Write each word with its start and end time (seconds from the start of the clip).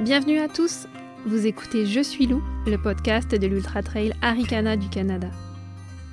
Bienvenue 0.00 0.38
à 0.38 0.48
tous. 0.48 0.86
Vous 1.26 1.46
écoutez 1.46 1.84
Je 1.84 2.00
suis 2.00 2.26
loup, 2.26 2.42
le 2.66 2.78
podcast 2.78 3.34
de 3.34 3.46
l'Ultra 3.46 3.82
Trail 3.82 4.14
Arikana 4.22 4.78
du 4.78 4.88
Canada. 4.88 5.26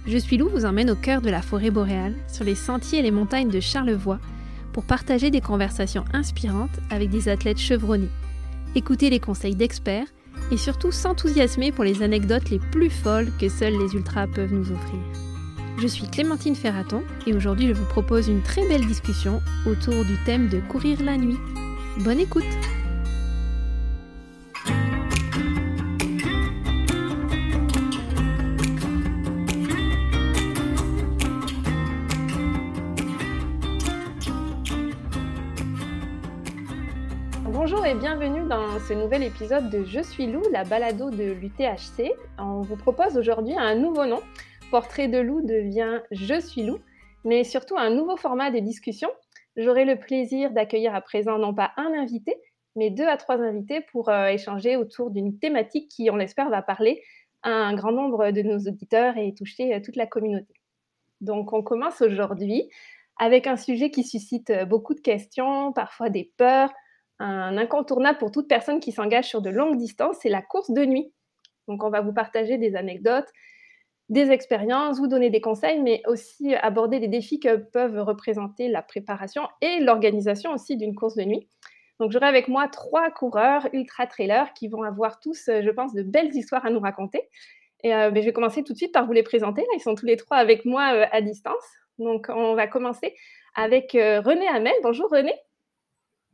Je 0.05 0.17
suis 0.17 0.35
loup 0.35 0.49
vous 0.49 0.65
emmène 0.65 0.91
au 0.91 0.95
cœur 0.95 1.21
de 1.21 1.29
la 1.29 1.41
forêt 1.41 1.69
boréale, 1.69 2.13
sur 2.27 2.43
les 2.43 2.55
sentiers 2.55 2.99
et 2.99 3.01
les 3.01 3.11
montagnes 3.11 3.47
de 3.47 3.61
Charlevoix, 3.61 4.19
pour 4.73 4.83
partager 4.83 5.31
des 5.31 5.39
conversations 5.39 6.03
inspirantes 6.11 6.77
avec 6.89 7.09
des 7.09 7.29
athlètes 7.29 7.59
chevronnés, 7.59 8.09
écouter 8.75 9.09
les 9.09 9.21
conseils 9.21 9.55
d'experts 9.55 10.07
et 10.51 10.57
surtout 10.57 10.91
s'enthousiasmer 10.91 11.71
pour 11.71 11.85
les 11.85 12.03
anecdotes 12.03 12.49
les 12.49 12.59
plus 12.59 12.89
folles 12.89 13.31
que 13.39 13.47
seuls 13.47 13.79
les 13.79 13.95
ultras 13.95 14.27
peuvent 14.27 14.53
nous 14.53 14.69
offrir. 14.69 14.99
Je 15.77 15.87
suis 15.87 16.09
Clémentine 16.09 16.55
Ferraton 16.55 17.03
et 17.25 17.33
aujourd'hui 17.33 17.69
je 17.69 17.73
vous 17.73 17.85
propose 17.85 18.27
une 18.27 18.43
très 18.43 18.67
belle 18.67 18.85
discussion 18.85 19.41
autour 19.65 20.03
du 20.03 20.17
thème 20.25 20.49
de 20.49 20.59
courir 20.59 21.01
la 21.01 21.15
nuit. 21.15 21.37
Bonne 21.99 22.19
écoute 22.19 22.43
ce 38.87 38.93
nouvel 38.93 39.23
épisode 39.23 39.69
de 39.69 39.83
Je 39.83 39.99
suis 39.99 40.27
loup, 40.27 40.43
la 40.49 40.63
balado 40.63 41.09
de 41.09 41.33
l'UTHC. 41.33 42.13
On 42.39 42.61
vous 42.61 42.77
propose 42.77 43.17
aujourd'hui 43.17 43.53
un 43.57 43.75
nouveau 43.75 44.05
nom. 44.05 44.21
Portrait 44.71 45.09
de 45.09 45.17
loup 45.17 45.41
devient 45.41 45.99
Je 46.11 46.39
suis 46.39 46.63
loup, 46.63 46.79
mais 47.25 47.43
surtout 47.43 47.75
un 47.77 47.89
nouveau 47.89 48.15
format 48.15 48.49
de 48.49 48.59
discussion. 48.59 49.09
J'aurai 49.57 49.83
le 49.83 49.97
plaisir 49.97 50.51
d'accueillir 50.51 50.95
à 50.95 51.01
présent 51.01 51.37
non 51.37 51.53
pas 51.53 51.73
un 51.75 51.91
invité, 51.99 52.37
mais 52.77 52.89
deux 52.89 53.05
à 53.05 53.17
trois 53.17 53.41
invités 53.41 53.81
pour 53.91 54.07
euh, 54.07 54.27
échanger 54.27 54.77
autour 54.77 55.11
d'une 55.11 55.37
thématique 55.37 55.89
qui, 55.89 56.09
on 56.09 56.15
l'espère, 56.15 56.49
va 56.49 56.61
parler 56.61 57.03
à 57.43 57.49
un 57.49 57.73
grand 57.73 57.91
nombre 57.91 58.31
de 58.31 58.41
nos 58.41 58.57
auditeurs 58.57 59.17
et 59.17 59.33
toucher 59.33 59.75
euh, 59.75 59.81
toute 59.83 59.97
la 59.97 60.07
communauté. 60.07 60.53
Donc 61.19 61.51
on 61.51 61.61
commence 61.61 62.01
aujourd'hui 62.01 62.69
avec 63.17 63.47
un 63.47 63.57
sujet 63.57 63.91
qui 63.91 64.05
suscite 64.05 64.49
euh, 64.49 64.63
beaucoup 64.63 64.93
de 64.93 65.01
questions, 65.01 65.73
parfois 65.73 66.09
des 66.09 66.31
peurs, 66.37 66.71
un 67.19 67.57
incontournable 67.57 68.17
pour 68.17 68.31
toute 68.31 68.47
personne 68.47 68.79
qui 68.79 68.91
s'engage 68.91 69.25
sur 69.25 69.41
de 69.41 69.49
longues 69.49 69.77
distances, 69.77 70.17
c'est 70.21 70.29
la 70.29 70.41
course 70.41 70.71
de 70.71 70.85
nuit. 70.85 71.11
Donc, 71.67 71.83
on 71.83 71.89
va 71.89 72.01
vous 72.01 72.13
partager 72.13 72.57
des 72.57 72.75
anecdotes, 72.75 73.27
des 74.09 74.31
expériences, 74.31 74.99
vous 74.99 75.07
donner 75.07 75.29
des 75.29 75.41
conseils, 75.41 75.81
mais 75.81 76.01
aussi 76.07 76.55
aborder 76.55 76.99
les 76.99 77.07
défis 77.07 77.39
que 77.39 77.57
peuvent 77.57 77.99
représenter 77.99 78.69
la 78.69 78.81
préparation 78.81 79.43
et 79.61 79.79
l'organisation 79.79 80.53
aussi 80.53 80.77
d'une 80.77 80.95
course 80.95 81.15
de 81.15 81.23
nuit. 81.23 81.47
Donc, 81.99 82.11
j'aurai 82.11 82.27
avec 82.27 82.47
moi 82.47 82.67
trois 82.67 83.09
coureurs 83.09 83.67
ultra-trailers 83.73 84.53
qui 84.53 84.67
vont 84.67 84.83
avoir 84.83 85.19
tous, 85.19 85.45
je 85.47 85.69
pense, 85.71 85.93
de 85.93 86.03
belles 86.03 86.33
histoires 86.35 86.65
à 86.65 86.69
nous 86.69 86.79
raconter. 86.79 87.27
Et 87.83 87.93
euh, 87.93 88.11
ben, 88.11 88.21
je 88.21 88.27
vais 88.27 88.33
commencer 88.33 88.63
tout 88.63 88.73
de 88.73 88.77
suite 88.77 88.93
par 88.93 89.05
vous 89.05 89.13
les 89.13 89.23
présenter. 89.23 89.61
Là, 89.61 89.67
ils 89.75 89.81
sont 89.81 89.95
tous 89.95 90.05
les 90.05 90.17
trois 90.17 90.37
avec 90.37 90.65
moi 90.65 90.93
euh, 90.93 91.05
à 91.11 91.21
distance. 91.21 91.63
Donc, 91.99 92.27
on 92.29 92.55
va 92.55 92.67
commencer 92.67 93.15
avec 93.55 93.95
euh, 93.95 94.21
René 94.21 94.47
Hamel. 94.47 94.73
Bonjour 94.83 95.09
René. 95.09 95.33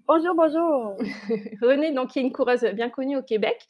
Bonjour, 0.05 0.35
bonjour. 0.35 0.97
Renée, 1.61 1.93
donc, 1.93 2.09
qui 2.09 2.19
est 2.19 2.23
une 2.23 2.33
coureuse 2.33 2.65
bien 2.73 2.89
connue 2.89 3.15
au 3.15 3.23
Québec, 3.23 3.65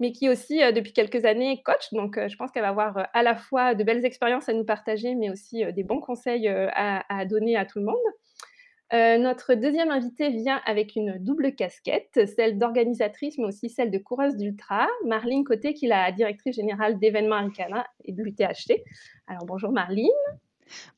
mais 0.00 0.10
qui 0.10 0.28
aussi, 0.28 0.60
euh, 0.60 0.72
depuis 0.72 0.92
quelques 0.92 1.24
années, 1.24 1.62
coach. 1.64 1.92
Donc, 1.92 2.18
euh, 2.18 2.28
je 2.28 2.36
pense 2.36 2.50
qu'elle 2.50 2.64
va 2.64 2.70
avoir 2.70 2.98
euh, 2.98 3.02
à 3.12 3.22
la 3.22 3.36
fois 3.36 3.76
de 3.76 3.84
belles 3.84 4.04
expériences 4.04 4.48
à 4.48 4.52
nous 4.52 4.64
partager, 4.64 5.14
mais 5.14 5.30
aussi 5.30 5.64
des 5.72 5.84
bons 5.84 6.00
conseils 6.00 6.48
à, 6.48 7.24
donner 7.26 7.56
à 7.56 7.64
tout 7.64 7.78
le 7.78 7.84
monde. 7.84 9.22
notre 9.22 9.54
deuxième 9.54 9.90
invitée 9.90 10.30
vient 10.30 10.60
avec 10.66 10.96
une 10.96 11.18
double 11.20 11.54
casquette, 11.54 12.26
celle 12.34 12.58
d'organisatrice, 12.58 13.38
mais 13.38 13.44
aussi 13.44 13.70
celle 13.70 13.92
de 13.92 13.98
coureuse 13.98 14.36
d'ultra. 14.36 14.88
Marlene 15.04 15.44
Côté, 15.44 15.72
qui 15.72 15.86
est 15.86 15.90
la 15.90 16.10
directrice 16.10 16.56
générale 16.56 16.98
d'événements 16.98 17.36
Aricana 17.36 17.86
et 18.04 18.12
de 18.12 18.24
l'UTHC. 18.24 18.82
Alors, 19.28 19.46
bonjour 19.46 19.70
Marlene. 19.70 20.08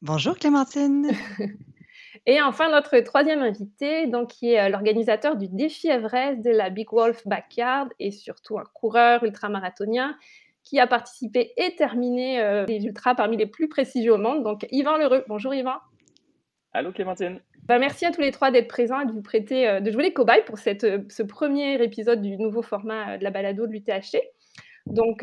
Bonjour 0.01 0.35
Clémentine. 0.35 1.11
Et 2.27 2.41
enfin, 2.41 2.71
notre 2.71 2.99
troisième 3.01 3.43
invité, 3.43 4.07
donc, 4.07 4.29
qui 4.29 4.53
est 4.53 4.61
euh, 4.61 4.69
l'organisateur 4.69 5.37
du 5.37 5.49
défi 5.49 5.89
Everest 5.89 6.43
de 6.43 6.51
la 6.51 6.71
Big 6.71 6.89
Wolf 6.91 7.27
Backyard 7.27 7.89
et 7.99 8.11
surtout 8.11 8.59
un 8.59 8.65
coureur 8.75 9.23
ultramarathonien 9.25 10.17
qui 10.65 10.81
a 10.81 10.87
participé 10.87 11.53
et 11.57 11.75
terminé 11.77 12.41
euh, 12.41 12.67
les 12.67 12.85
ultras 12.85 13.15
parmi 13.15 13.37
les 13.37 13.47
plus 13.47 13.69
prestigieux 13.69 14.15
au 14.15 14.19
monde. 14.19 14.43
Donc, 14.43 14.67
Yvan 14.71 14.99
Lheureux. 14.99 15.25
Bonjour 15.29 15.55
Yvan. 15.55 15.77
Allô 16.73 16.93
Clémentine. 16.93 17.41
Bah, 17.65 17.79
merci 17.79 18.05
à 18.05 18.11
tous 18.11 18.21
les 18.21 18.31
trois 18.31 18.51
d'être 18.51 18.69
présents 18.69 19.01
et 19.01 19.07
de 19.07 19.13
vous 19.13 19.23
prêter, 19.23 19.69
euh, 19.69 19.81
de 19.81 19.91
jouer 19.91 20.03
les 20.03 20.13
cobayes 20.13 20.45
pour 20.45 20.59
cette, 20.59 21.11
ce 21.11 21.23
premier 21.23 21.83
épisode 21.83 22.21
du 22.21 22.37
nouveau 22.37 22.63
format 22.63 23.19
de 23.19 23.25
la 23.25 23.31
balado 23.31 23.67
de 23.67 23.73
l'UTHC. 23.73 24.23
Donc, 24.87 25.23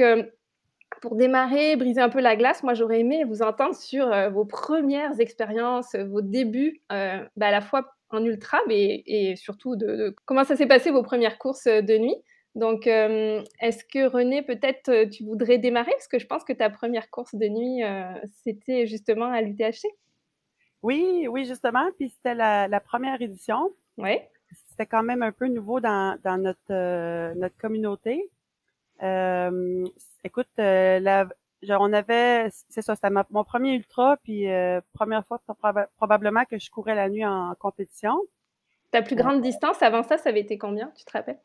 pour 1.02 1.16
démarrer, 1.16 1.76
briser 1.76 2.02
un 2.02 2.10
peu 2.10 2.20
la 2.20 2.36
glace, 2.36 2.64
moi 2.64 2.74
j'aurais 2.74 3.00
aimé 3.00 3.24
vous 3.24 3.42
entendre 3.42 3.76
sur 3.76 4.12
euh, 4.12 4.30
vos 4.30 4.46
premières 4.46 5.20
expériences, 5.20 5.96
euh, 5.96 6.06
vos 6.06 6.22
débuts, 6.22 6.82
euh, 6.92 7.24
bah, 7.36 7.48
à 7.48 7.52
la 7.52 7.62
fois 7.62 7.94
en 8.10 8.24
ultra, 8.24 8.60
mais 8.68 9.04
et 9.06 9.36
surtout 9.36 9.76
de, 9.76 10.16
comment 10.26 10.44
ça 10.44 10.56
s'est 10.56 10.68
passé 10.68 10.92
vos 10.92 11.04
premières 11.04 11.38
courses 11.38 11.66
de 11.66 11.98
nuit. 11.98 12.16
Donc, 12.54 12.88
est-ce 12.88 13.84
que 13.84 14.08
René, 14.08 14.42
peut-être 14.42 15.10
tu 15.10 15.26
voudrais 15.26 15.58
démarrer? 15.58 15.92
Parce 15.92 16.08
que 16.08 16.20
je 16.20 16.26
pense 16.26 16.46
que 16.46 16.54
ta 16.54 16.70
première 16.70 17.10
course 17.10 17.36
de 17.36 17.48
nuit, 17.48 17.84
c'était 18.46 18.88
justement 18.88 19.26
à 19.26 19.42
l'UTHC. 19.42 19.90
Oui, 20.82 21.28
oui, 21.30 21.44
justement. 21.44 21.90
Puis 21.98 22.08
c'était 22.10 22.34
la, 22.34 22.80
première 22.80 23.22
édition. 23.22 23.74
Oui. 23.98 24.20
C'était 24.70 24.86
quand 24.86 25.04
même 25.04 25.22
un 25.22 25.34
peu 25.34 25.48
nouveau 25.48 25.82
dans, 25.82 26.18
dans 26.24 26.38
notre, 26.38 27.34
notre 27.34 27.58
communauté. 27.58 28.32
Euh, 29.04 29.86
écoute, 30.24 30.48
euh, 30.60 31.00
la, 31.00 31.28
genre, 31.62 31.82
on 31.82 31.94
avait, 31.94 32.50
c'est 32.70 32.82
ça, 32.82 32.96
c'était 32.96 33.10
mon 33.30 33.44
premier 33.44 33.74
ultra, 33.74 34.18
puis 34.18 34.50
euh, 34.50 34.82
première 34.94 35.26
fois 35.26 35.42
probablement 35.98 36.46
que 36.46 36.58
je 36.58 36.70
courais 36.70 36.96
la 36.96 37.10
nuit 37.10 37.26
en, 37.26 37.54
compétition. 37.56 38.20
Ta 38.92 39.02
plus 39.02 39.16
grande 39.16 39.42
distance 39.42 39.82
avant 39.82 40.04
ça, 40.04 40.18
ça 40.18 40.30
avait 40.30 40.42
été 40.42 40.58
combien, 40.58 40.92
tu 40.96 41.06
te 41.06 41.12
rappelles? 41.12 41.40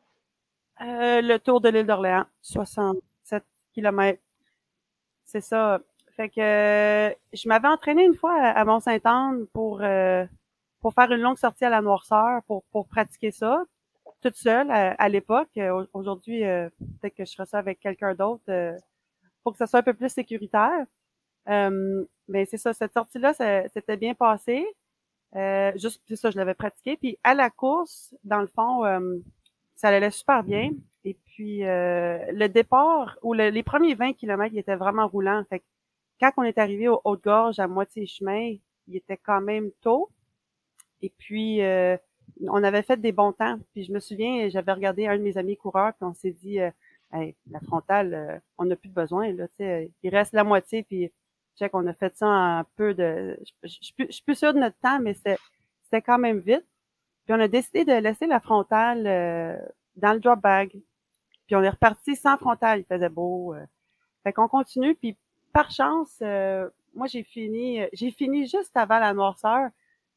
le 0.83 1.37
tour 1.37 1.61
de 1.61 1.69
l'île 1.69 1.85
d'Orléans, 1.85 2.25
67 2.41 3.43
km. 3.71 4.19
C'est 5.25 5.41
ça. 5.41 5.79
Fait 6.15 6.27
que 6.27 7.15
je 7.33 7.47
m'avais 7.47 7.67
entraîné 7.67 8.03
une 8.03 8.15
fois 8.15 8.33
à, 8.33 8.65
Mont-Saint-Anne 8.65 9.45
pour 9.53 9.83
pour 10.79 10.93
faire 10.95 11.11
une 11.11 11.21
longue 11.21 11.37
sortie 11.37 11.65
à 11.65 11.69
la 11.69 11.81
noirceur 11.81 12.41
pour 12.47 12.63
pour 12.71 12.87
pratiquer 12.87 13.29
ça 13.29 13.63
toute 14.21 14.35
seule 14.35 14.69
à, 14.71 15.09
l'époque. 15.09 15.49
Euh, 15.57 15.85
aujourd'hui, 15.93 16.45
euh, 16.45 16.69
peut-être 17.01 17.15
que 17.15 17.25
je 17.25 17.33
ferai 17.33 17.45
ça 17.45 17.59
avec 17.59 17.79
quelqu'un 17.79 18.13
d'autre 18.13 18.43
euh, 18.49 18.77
pour 19.43 19.53
que 19.53 19.57
ça 19.57 19.67
soit 19.67 19.79
un 19.79 19.83
peu 19.83 19.93
plus 19.93 20.09
sécuritaire. 20.09 20.85
mais 21.47 22.45
c'est 22.45 22.57
ça, 22.57 22.73
cette 22.73 22.93
sortie-là, 22.93 23.33
c'était 23.73 23.97
bien 23.97 24.13
passé. 24.13 24.65
juste 25.75 26.01
c'est 26.07 26.15
ça, 26.15 26.31
je 26.31 26.37
l'avais 26.37 26.53
pratiqué. 26.53 26.97
Puis 26.97 27.17
à 27.23 27.33
la 27.33 27.49
course, 27.49 28.15
dans 28.23 28.39
le 28.41 28.47
fond, 28.47 28.83
ça 29.75 29.89
allait 29.89 30.11
super 30.11 30.43
bien. 30.43 30.71
Et 31.03 31.15
puis 31.25 31.61
le 31.61 32.47
départ 32.47 33.17
ou 33.23 33.33
les 33.33 33.63
premiers 33.63 33.95
20 33.95 34.13
km, 34.13 34.53
il 34.53 34.59
était 34.59 34.75
vraiment 34.75 35.07
roulant. 35.07 35.43
Fait 35.49 35.63
quand 36.19 36.31
on 36.37 36.43
est 36.43 36.59
arrivé 36.59 36.87
au 36.87 37.01
Haute-Gorge 37.03 37.59
à 37.59 37.67
moitié 37.67 38.05
chemin, 38.05 38.55
il 38.87 38.95
était 38.95 39.17
quand 39.17 39.41
même 39.41 39.71
tôt. 39.81 40.11
Et 41.01 41.09
puis 41.17 41.61
on 42.47 42.63
avait 42.63 42.83
fait 42.83 42.99
des 42.99 43.11
bons 43.11 43.33
temps. 43.33 43.59
Puis 43.73 43.83
je 43.83 43.91
me 43.91 43.99
souviens, 43.99 44.49
j'avais 44.49 44.71
regardé 44.71 45.07
un 45.07 45.17
de 45.17 45.23
mes 45.23 45.37
amis 45.37 45.57
coureurs, 45.57 45.93
puis 45.93 46.05
on 46.05 46.13
s'est 46.13 46.31
dit, 46.31 46.59
euh, 46.59 47.31
la 47.49 47.59
frontale, 47.59 48.13
euh, 48.13 48.39
on 48.57 48.65
n'a 48.65 48.75
plus 48.75 48.89
de 48.89 48.93
besoin. 48.93 49.31
Là, 49.33 49.47
il 49.59 50.09
reste 50.09 50.33
la 50.33 50.43
moitié, 50.43 50.83
puis 50.83 51.11
check, 51.57 51.71
on 51.73 51.85
a 51.87 51.93
fait 51.93 52.15
ça 52.15 52.27
un 52.27 52.63
peu 52.75 52.93
de. 52.93 53.37
Je, 53.63 53.69
suis 54.09 54.23
plus 54.23 54.35
sûre 54.35 54.53
de 54.53 54.59
notre 54.59 54.77
temps, 54.77 54.99
mais 54.99 55.13
c'était 55.13 56.01
quand 56.01 56.17
même 56.17 56.39
vite. 56.39 56.65
Puis 57.25 57.35
on 57.35 57.39
a 57.39 57.47
décidé 57.47 57.85
de 57.85 57.93
laisser 57.93 58.27
la 58.27 58.39
frontale 58.39 59.05
euh, 59.05 59.57
dans 59.95 60.13
le 60.13 60.19
drop 60.19 60.39
bag. 60.39 60.69
Puis 61.47 61.55
on 61.55 61.63
est 61.63 61.69
reparti 61.69 62.15
sans 62.15 62.37
frontale, 62.37 62.79
il 62.79 62.85
faisait 62.85 63.09
beau. 63.09 63.53
Fait 64.23 64.31
qu'on 64.31 64.47
continue, 64.47 64.95
puis 64.95 65.17
par 65.51 65.69
chance, 65.69 66.21
moi 66.93 67.07
j'ai 67.07 67.23
fini, 67.23 67.81
j'ai 67.91 68.11
fini 68.11 68.47
juste 68.47 68.71
avant 68.75 68.99
la 68.99 69.13
noirceur, 69.13 69.69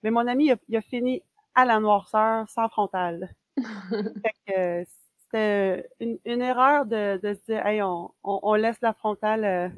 mais 0.04 0.12
mon 0.12 0.26
ami 0.28 0.52
il 0.68 0.76
a 0.76 0.80
fini 0.80 1.22
à 1.54 1.64
la 1.64 1.80
noirceur 1.80 2.48
sans 2.48 2.68
frontale. 2.68 3.34
c'était 5.34 5.88
une, 6.00 6.42
erreur 6.42 6.86
de, 6.86 7.18
de, 7.18 7.34
se 7.34 7.40
dire, 7.46 7.66
hey, 7.66 7.82
on, 7.82 8.10
on, 8.22 8.54
laisse 8.54 8.80
la 8.82 8.92
frontale 8.92 9.44
euh, 9.44 9.68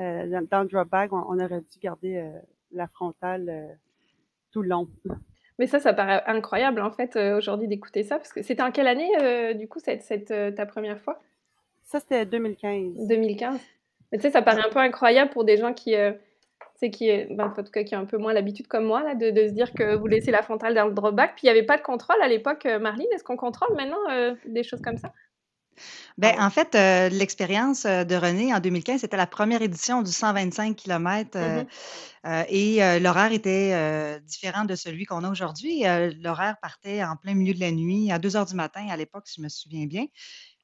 euh, 0.00 0.40
dans, 0.50 0.62
le 0.62 0.68
drop 0.68 0.88
bag. 0.88 1.12
On, 1.12 1.38
aurait 1.38 1.60
dû 1.60 1.78
garder 1.80 2.16
euh, 2.16 2.30
la 2.72 2.86
frontale 2.88 3.78
tout 4.52 4.62
le 4.62 4.68
long. 4.68 4.88
Mais 5.58 5.66
ça, 5.66 5.80
ça 5.80 5.94
paraît 5.94 6.22
incroyable 6.26 6.82
en 6.82 6.90
fait 6.90 7.16
aujourd'hui 7.16 7.66
d'écouter 7.66 8.02
ça, 8.02 8.16
parce 8.16 8.32
que 8.32 8.42
c'était 8.42 8.62
en 8.62 8.70
quelle 8.70 8.88
année 8.88 9.54
du 9.54 9.68
coup 9.68 9.78
cette, 9.78 10.02
cette 10.02 10.54
ta 10.54 10.66
première 10.66 11.00
fois? 11.00 11.18
Ça 11.82 11.98
c'était 12.00 12.26
2015. 12.26 13.06
2015. 13.08 13.58
Mais 14.12 14.18
tu 14.18 14.22
sais, 14.22 14.30
ça 14.30 14.42
paraît 14.42 14.62
un 14.62 14.68
peu 14.68 14.78
incroyable 14.78 15.30
pour 15.30 15.44
des 15.44 15.56
gens 15.56 15.72
qui 15.72 15.94
c'est 16.78 16.90
qui 16.90 17.08
est, 17.08 17.28
ben, 17.30 17.52
en 17.56 17.62
tout 17.62 17.70
cas, 17.70 17.82
qui 17.82 17.94
a 17.94 17.98
un 17.98 18.04
peu 18.04 18.18
moins 18.18 18.32
l'habitude 18.32 18.68
comme 18.68 18.84
moi 18.84 19.02
là, 19.02 19.14
de, 19.14 19.30
de, 19.30 19.48
se 19.48 19.52
dire 19.52 19.72
que 19.72 19.96
vous 19.96 20.06
laissez 20.06 20.30
la 20.30 20.42
frontale 20.42 20.74
dans 20.74 20.86
le 20.86 20.92
dropback. 20.92 21.34
Puis 21.36 21.42
il 21.44 21.46
n'y 21.46 21.50
avait 21.50 21.66
pas 21.66 21.76
de 21.76 21.82
contrôle 21.82 22.20
à 22.22 22.28
l'époque, 22.28 22.64
Marlene. 22.64 23.06
Est-ce 23.14 23.24
qu'on 23.24 23.36
contrôle 23.36 23.74
maintenant 23.76 23.98
des 24.46 24.62
choses 24.62 24.82
comme 24.82 24.98
ça? 24.98 25.12
Ben, 26.18 26.34
en 26.40 26.50
fait, 26.50 26.74
euh, 26.74 27.08
l'expérience 27.10 27.84
euh, 27.84 28.04
de 28.04 28.14
René 28.14 28.54
en 28.54 28.60
2015, 28.60 29.00
c'était 29.00 29.16
la 29.16 29.26
première 29.26 29.62
édition 29.62 30.02
du 30.02 30.10
125 30.10 30.76
km 30.76 31.30
euh, 31.36 31.62
mmh 31.62 31.66
et 32.48 32.80
l'horaire 32.98 33.30
était 33.30 34.20
différent 34.22 34.64
de 34.64 34.74
celui 34.74 35.04
qu'on 35.04 35.22
a 35.22 35.30
aujourd'hui. 35.30 35.84
l'horaire 36.20 36.56
partait 36.60 37.04
en 37.04 37.14
plein 37.14 37.34
milieu 37.34 37.54
de 37.54 37.60
la 37.60 37.70
nuit, 37.70 38.10
à 38.10 38.18
2 38.18 38.34
heures 38.34 38.46
du 38.46 38.56
matin 38.56 38.84
à 38.90 38.96
l'époque, 38.96 39.28
si 39.28 39.36
je 39.36 39.42
me 39.42 39.48
souviens 39.48 39.86
bien. 39.86 40.06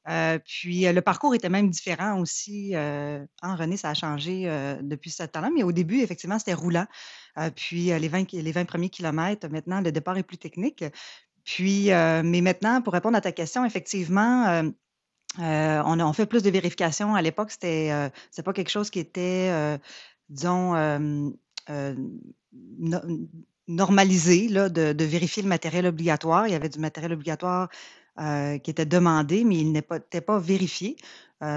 Puis 0.04 0.93
le 0.93 1.00
parcours 1.00 1.34
était 1.34 1.49
même 1.49 1.70
différent 1.70 2.19
aussi. 2.20 2.72
en 2.76 3.26
hein, 3.43 3.56
René, 3.56 3.76
ça 3.76 3.90
a 3.90 3.94
changé 3.94 4.44
depuis 4.82 5.10
ce 5.10 5.22
temps-là, 5.22 5.50
mais 5.54 5.62
au 5.62 5.72
début, 5.72 6.00
effectivement, 6.00 6.38
c'était 6.38 6.54
roulant. 6.54 6.87
puis 7.54 7.87
les 7.87 8.08
20, 8.08 8.32
les 8.32 8.52
20 8.52 8.64
premiers 8.64 8.90
kilomètres, 8.90 9.49
maintenant, 9.49 9.81
le 9.81 9.93
départ 9.93 10.16
est 10.19 10.22
plus 10.22 10.38
technique. 10.38 10.84
Puis, 11.44 11.87
mais 11.88 12.40
maintenant, 12.40 12.82
pour 12.82 12.93
répondre 12.93 13.16
à 13.16 13.20
ta 13.20 13.32
question, 13.32 13.64
effectivement, 13.64 14.62
euh, 15.38 15.82
on, 15.84 16.12
fait 16.12 16.26
plus 16.26 16.43
de 16.43 16.50
vérifications. 16.50 17.14
À 17.14 17.22
l'époque, 17.22 17.50
c'était 17.50 17.90
euh, 17.90 18.08
c'est 18.31 18.43
pas 18.43 18.52
quelque 18.52 18.69
chose 18.69 18.90
qui 18.90 18.99
était, 18.99 19.49
euh, 19.50 19.78
disons, 20.28 20.75
normalisé 23.69 24.49
là, 24.49 24.69
de, 24.69 25.04
vérifier 25.04 25.43
le 25.43 25.49
matériel 25.49 25.87
obligatoire. 25.87 26.46
Il 26.46 26.52
y 26.52 26.54
avait 26.54 26.69
du 26.69 26.78
matériel 26.78 27.12
obligatoire 27.12 27.69
qui 28.19 28.70
était 28.70 28.87
demandé, 28.87 29.44
mais 29.44 29.56
il 29.56 29.73
n'était 29.73 30.20
pas, 30.20 30.38
vérifié 30.38 30.97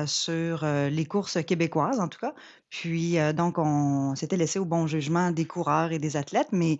sur 0.05 0.65
les 0.65 1.05
courses 1.05 1.43
québécoises, 1.43 1.99
en 1.99 2.07
tout 2.07 2.19
cas. 2.19 2.33
Puis, 2.69 3.17
donc, 3.35 3.57
on 3.57 4.15
s'était 4.15 4.37
laissé 4.37 4.59
au 4.59 4.65
bon 4.65 4.87
jugement 4.87 5.31
des 5.31 5.45
coureurs 5.45 5.91
et 5.91 5.99
des 5.99 6.17
athlètes, 6.17 6.49
mais 6.51 6.79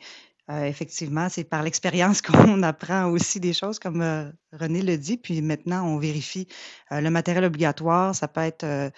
euh, 0.51 0.65
effectivement, 0.65 1.27
c'est 1.27 1.43
par 1.43 1.63
l'expérience 1.63 2.21
qu'on 2.21 2.61
apprend 2.63 3.09
aussi 3.09 3.39
des 3.39 3.53
choses, 3.53 3.79
comme 3.79 4.01
euh, 4.01 4.29
René 4.53 4.81
le 4.81 4.97
dit. 4.97 5.17
Puis 5.17 5.41
maintenant, 5.41 5.87
on 5.87 5.97
vérifie 5.97 6.47
euh, 6.91 7.01
le 7.01 7.09
matériel 7.09 7.45
obligatoire. 7.45 8.13
Ça 8.15 8.27
peut 8.27 8.41
être 8.41 8.91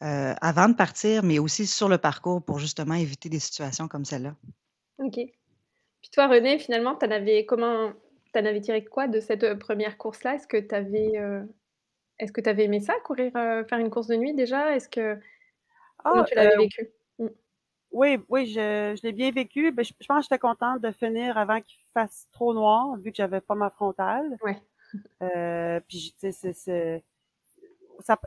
avant 0.00 0.68
de 0.68 0.74
partir, 0.74 1.22
mais 1.22 1.38
aussi 1.38 1.64
sur 1.64 1.88
le 1.88 1.96
parcours 1.96 2.42
pour 2.42 2.58
justement 2.58 2.94
éviter 2.94 3.28
des 3.28 3.38
situations 3.38 3.86
comme 3.86 4.04
celle-là. 4.04 4.34
OK. 4.98 5.14
Puis 5.14 6.10
toi, 6.12 6.26
René, 6.26 6.58
finalement, 6.58 6.96
tu 6.96 7.06
en 7.06 7.10
avais 7.12 7.46
comment 7.46 7.92
tu 8.32 8.38
avais 8.38 8.60
tiré 8.60 8.84
quoi 8.84 9.08
de 9.08 9.20
cette 9.20 9.54
première 9.54 9.98
course-là? 9.98 10.34
Est-ce 10.34 10.46
que 10.46 10.56
tu 10.56 10.74
avais 10.74 11.12
est-ce 12.18 12.32
que 12.32 12.40
tu 12.40 12.48
avais 12.48 12.64
aimé 12.64 12.80
ça, 12.80 12.94
courir, 13.04 13.32
faire 13.32 13.78
une 13.78 13.90
course 13.90 14.06
de 14.06 14.16
nuit 14.16 14.34
déjà? 14.34 14.76
Est-ce 14.76 14.88
que 14.88 15.18
ah, 16.04 16.24
tu 16.26 16.34
l'avais 16.34 16.56
vécu? 16.56 16.90
Oui, 17.92 18.18
oui, 18.28 18.46
je, 18.46 18.96
je 18.96 19.02
l'ai 19.02 19.12
bien 19.12 19.30
vécu. 19.30 19.70
Ben, 19.70 19.84
je, 19.84 19.92
pense 20.08 20.18
que 20.18 20.22
j'étais 20.22 20.38
contente 20.38 20.80
de 20.80 20.90
finir 20.92 21.36
avant 21.36 21.60
qu'il 21.60 21.78
fasse 21.92 22.26
trop 22.32 22.54
noir, 22.54 22.96
vu 22.96 23.10
que 23.10 23.16
j'avais 23.16 23.40
pas 23.40 23.54
ma 23.54 23.70
frontale. 23.70 24.36
Ouais. 24.42 24.62
Euh, 25.22 25.80
puis, 25.86 26.14
tu 26.18 26.32
sais, 26.32 26.52
c'est, 26.54 27.04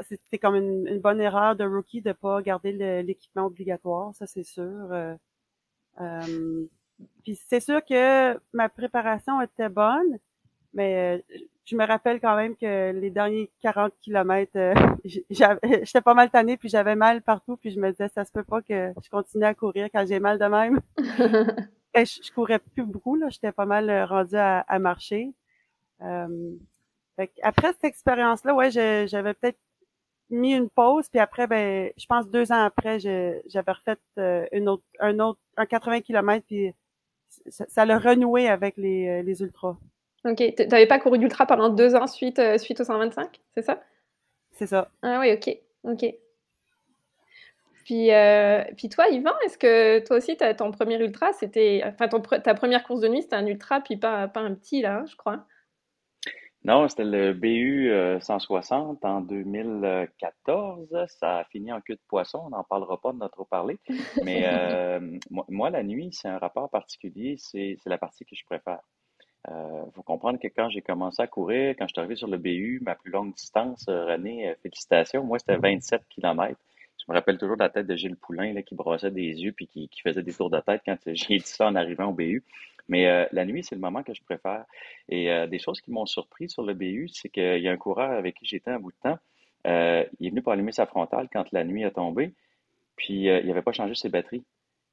c'était 0.08 0.38
comme 0.38 0.56
une, 0.56 1.00
bonne 1.00 1.20
erreur 1.20 1.56
de 1.56 1.64
rookie 1.64 2.02
de 2.02 2.12
pas 2.12 2.42
garder 2.42 2.72
l'équipement 3.04 3.46
obligatoire, 3.46 4.14
ça 4.16 4.28
c'est 4.28 4.44
sûr. 4.44 4.92
Euh, 4.92 5.16
euh, 6.00 6.66
puis 7.24 7.40
c'est 7.48 7.60
sûr 7.60 7.84
que 7.84 8.40
ma 8.54 8.70
préparation 8.70 9.42
était 9.42 9.70
bonne, 9.70 10.20
mais 10.74 11.18
euh, 11.18 11.38
je 11.66 11.76
me 11.76 11.86
rappelle 11.86 12.20
quand 12.20 12.36
même 12.36 12.56
que 12.56 12.92
les 12.92 13.10
derniers 13.10 13.50
40 13.62 13.94
kilomètres, 14.02 14.58
euh, 14.58 14.74
j'étais 15.04 16.02
pas 16.02 16.14
mal 16.14 16.30
tannée, 16.30 16.58
puis 16.58 16.70
j'avais 16.70 16.96
mal 16.96 17.22
partout, 17.22 17.58
puis 17.58 17.72
je 17.72 17.80
me 17.80 17.90
disais, 17.92 18.10
ça 18.10 18.26
se 18.26 18.32
peut 18.32 18.44
pas 18.44 18.62
que 18.62 18.94
je 19.04 19.10
continue 19.10 19.46
à 19.46 19.54
courir 19.54 19.88
quand 19.92 20.06
j'ai 20.08 20.20
mal 20.20 20.38
de 20.38 20.46
même. 20.46 20.82
Et 21.98 22.06
je, 22.06 22.32
courais 22.34 22.60
plus 22.60 22.84
beaucoup, 22.84 23.16
là, 23.16 23.30
j'étais 23.30 23.54
pas 23.54 23.66
mal 23.66 23.90
euh, 23.90 24.06
rendue 24.06 24.36
à, 24.36 24.80
marcher. 24.80 25.34
après 26.02 27.72
cette 27.72 27.86
expérience-là, 27.86 28.54
ouais, 28.54 28.70
j'avais 28.70 29.34
peut-être 29.34 29.58
mis 30.30 30.54
une 30.54 30.70
pause, 30.70 31.08
puis 31.08 31.20
après, 31.20 31.48
ben, 31.48 31.90
je 31.98 32.06
pense 32.06 32.28
deux 32.30 32.52
ans 32.52 32.64
après, 32.64 33.00
j'avais 33.00 33.72
refait 33.72 33.98
une 34.52 34.68
autre, 34.68 34.84
un 35.00 35.20
autre, 35.20 35.40
un 35.56 35.66
80 35.66 36.02
km, 36.02 36.46
puis 36.46 36.74
ça, 37.48 37.86
l'a 37.86 37.98
renoué 38.00 38.48
avec 38.48 38.78
les, 38.78 39.24
les 39.24 39.42
ultras. 39.42 39.78
Ok, 40.26 40.42
tu 40.58 40.68
n'avais 40.68 40.88
pas 40.88 40.98
couru 40.98 41.20
d'ultra 41.20 41.46
pendant 41.46 41.70
deux 41.70 41.96
ans 41.96 42.08
suite, 42.08 42.40
euh, 42.40 42.58
suite 42.58 42.82
au 42.82 42.84
125, 42.84 43.40
c'est 43.54 43.62
ça? 43.62 43.80
C'est 44.52 44.66
ça. 44.66 44.90
Ah 45.04 45.20
oui, 45.20 45.32
ok, 45.32 45.56
ok. 45.84 46.16
Puis, 47.84 48.12
euh, 48.12 48.64
puis 48.76 48.90
toi, 48.90 49.08
Yvan, 49.10 49.34
est-ce 49.46 49.60
que 49.60 50.00
toi 50.00 50.18
aussi, 50.18 50.36
ton 50.58 50.72
premier 50.72 50.98
ultra, 50.98 51.32
c'était. 51.34 51.84
Enfin, 51.86 52.08
ta 52.40 52.56
première 52.56 52.84
course 52.84 53.02
de 53.02 53.08
nuit, 53.08 53.22
c'était 53.22 53.36
un 53.36 53.46
ultra, 53.46 53.82
puis 53.82 53.98
pas, 53.98 54.28
pas 54.28 54.40
un 54.40 54.56
petit, 54.56 54.82
là, 54.82 54.98
hein, 54.98 55.06
je 55.08 55.16
crois 55.16 55.46
Non, 56.66 56.88
c'était 56.88 57.04
le 57.04 57.34
BU 57.34 57.94
160 58.20 59.06
en 59.06 59.22
2014. 59.22 61.06
Ça 61.08 61.38
a 61.38 61.44
fini 61.46 61.72
en 61.72 61.80
queue 61.80 61.94
de 61.94 62.02
poisson. 62.08 62.42
On 62.46 62.50
n'en 62.50 62.64
parlera 62.64 63.00
pas 63.00 63.14
de 63.14 63.20
notre 63.20 63.44
parler. 63.44 63.78
Mais 64.24 64.46
euh, 64.52 65.00
moi, 65.48 65.70
la 65.70 65.84
nuit, 65.84 66.10
c'est 66.12 66.28
un 66.28 66.40
rapport 66.40 66.72
particulier. 66.72 67.36
C'est 67.38 67.78
la 67.86 68.00
partie 68.00 68.26
que 68.26 68.36
je 68.36 68.44
préfère. 68.46 68.80
Il 69.48 69.54
euh, 69.54 69.86
faut 69.94 70.02
comprendre 70.02 70.40
que 70.40 70.48
quand 70.48 70.70
j'ai 70.70 70.82
commencé 70.82 71.22
à 71.22 71.28
courir, 71.28 71.76
quand 71.78 71.88
je 71.88 71.94
suis 71.94 72.00
arrivé 72.00 72.16
sur 72.16 72.28
le 72.28 72.38
BU, 72.38 72.80
ma 72.84 72.96
plus 72.96 73.12
longue 73.12 73.34
distance, 73.36 73.86
euh, 73.90 74.06
René, 74.06 74.50
euh, 74.50 74.56
félicitations, 74.64 75.24
moi 75.24 75.38
c'était 75.38 75.58
27 75.58 76.02
km. 76.10 76.60
Je 76.98 77.04
me 77.08 77.14
rappelle 77.14 77.38
toujours 77.38 77.58
la 77.58 77.70
tête 77.70 77.86
de 77.86 77.96
Gilles 77.96 78.16
Poulain 78.16 78.54
là, 78.54 78.64
qui 78.64 78.74
brossait 78.74 79.12
des 79.12 79.44
yeux 79.44 79.52
puis 79.52 79.68
qui, 79.68 79.90
faisait 80.04 80.24
des 80.24 80.34
tours 80.34 80.50
de 80.50 80.60
tête 80.62 80.82
quand 80.84 80.98
j'ai 81.06 81.38
dit 81.38 81.46
ça 81.46 81.68
en 81.68 81.76
arrivant 81.76 82.06
au 82.06 82.14
BU. 82.14 82.44
Mais 82.88 83.28
la 83.32 83.46
nuit, 83.46 83.64
c'est 83.64 83.76
le 83.76 83.82
moment 83.82 84.04
que 84.04 84.14
je 84.14 84.24
préfère. 84.24 84.66
Et 85.10 85.48
des 85.48 85.60
choses 85.60 85.82
qui 85.82 85.92
m'ont 85.92 86.06
surpris 86.06 86.50
sur 86.50 86.64
le 86.64 86.74
BU, 86.74 87.10
c'est 87.10 87.30
qu'il 87.30 87.60
y 87.60 87.68
a 87.68 87.72
un 87.72 87.78
coureur 87.78 88.12
avec 88.12 88.36
qui 88.36 88.46
j'étais 88.46 88.72
un 88.72 88.80
bout 88.80 88.92
de 88.92 88.98
temps. 89.02 89.18
il 89.66 90.28
est 90.28 90.30
venu 90.30 90.42
pour 90.42 90.52
allumer 90.52 90.72
sa 90.72 90.86
frontale 90.86 91.28
quand 91.32 91.52
la 91.52 91.64
nuit 91.64 91.84
a 91.84 91.92
tombé, 91.92 92.34
puis 92.96 93.26
il 93.26 93.48
n'avait 93.48 93.64
pas 93.64 93.72
changé 93.72 93.96
ses 93.96 94.10
batteries. 94.10 94.44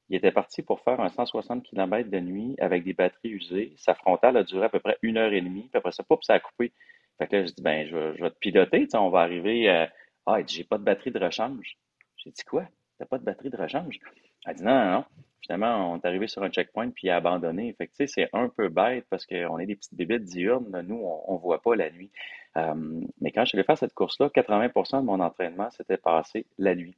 Il 0.09 0.17
était 0.17 0.31
parti 0.31 0.61
pour 0.61 0.81
faire 0.81 0.99
un 0.99 1.09
160 1.09 1.63
km 1.63 2.09
de 2.09 2.19
nuit 2.19 2.55
avec 2.59 2.83
des 2.83 2.93
batteries 2.93 3.29
usées. 3.29 3.73
Sa 3.77 3.95
frontale 3.95 4.37
a 4.37 4.43
duré 4.43 4.65
à 4.65 4.69
peu 4.69 4.79
près 4.79 4.97
une 5.01 5.17
heure 5.17 5.31
et 5.31 5.41
demie. 5.41 5.69
Puis 5.71 5.77
après 5.77 5.91
ça, 5.91 6.03
poup, 6.03 6.21
ça 6.23 6.33
a 6.33 6.39
coupé. 6.39 6.73
Fait 7.17 7.27
que 7.27 7.35
là, 7.35 7.45
je 7.45 7.51
dis, 7.51 7.61
ben, 7.61 7.87
je 7.87 8.21
vais, 8.21 8.29
te 8.29 8.37
piloter. 8.37 8.87
On 8.93 9.09
va 9.09 9.21
arriver. 9.21 9.87
Ah, 10.25 10.39
il 10.39 10.45
dit, 10.45 10.55
j'ai 10.55 10.63
pas 10.65 10.77
de 10.77 10.83
batterie 10.83 11.11
de 11.11 11.19
rechange. 11.19 11.77
J'ai 12.17 12.31
dit, 12.31 12.43
quoi? 12.43 12.65
T'as 12.97 13.05
pas 13.05 13.17
de 13.17 13.23
batterie 13.23 13.49
de 13.49 13.57
rechange? 13.57 13.99
Elle 14.45 14.55
dit, 14.55 14.63
non, 14.63 14.73
non, 14.73 14.91
non. 14.91 15.05
Finalement, 15.43 15.93
on 15.93 15.97
est 15.97 16.05
arrivé 16.05 16.27
sur 16.27 16.43
un 16.43 16.49
checkpoint 16.49 16.89
puis 16.89 17.07
il 17.07 17.09
a 17.09 17.17
abandonné. 17.17 17.73
Fait 17.77 17.87
que, 17.87 18.07
c'est 18.07 18.29
un 18.33 18.49
peu 18.49 18.69
bête 18.69 19.05
parce 19.09 19.25
qu'on 19.25 19.59
est 19.59 19.65
des 19.65 19.75
petites 19.75 19.95
bébites 19.95 20.23
diurnes. 20.23 20.81
Nous, 20.87 21.01
on, 21.27 21.33
ne 21.33 21.39
voit 21.39 21.61
pas 21.61 21.75
la 21.75 21.91
nuit. 21.91 22.11
Euh, 22.57 23.01
mais 23.19 23.31
quand 23.31 23.43
je 23.43 23.49
suis 23.49 23.57
allé 23.57 23.65
faire 23.65 23.77
cette 23.77 23.93
course-là, 23.93 24.29
80% 24.29 25.01
de 25.01 25.05
mon 25.05 25.19
entraînement 25.19 25.69
s'était 25.71 25.97
passé 25.97 26.45
la 26.57 26.75
nuit 26.75 26.95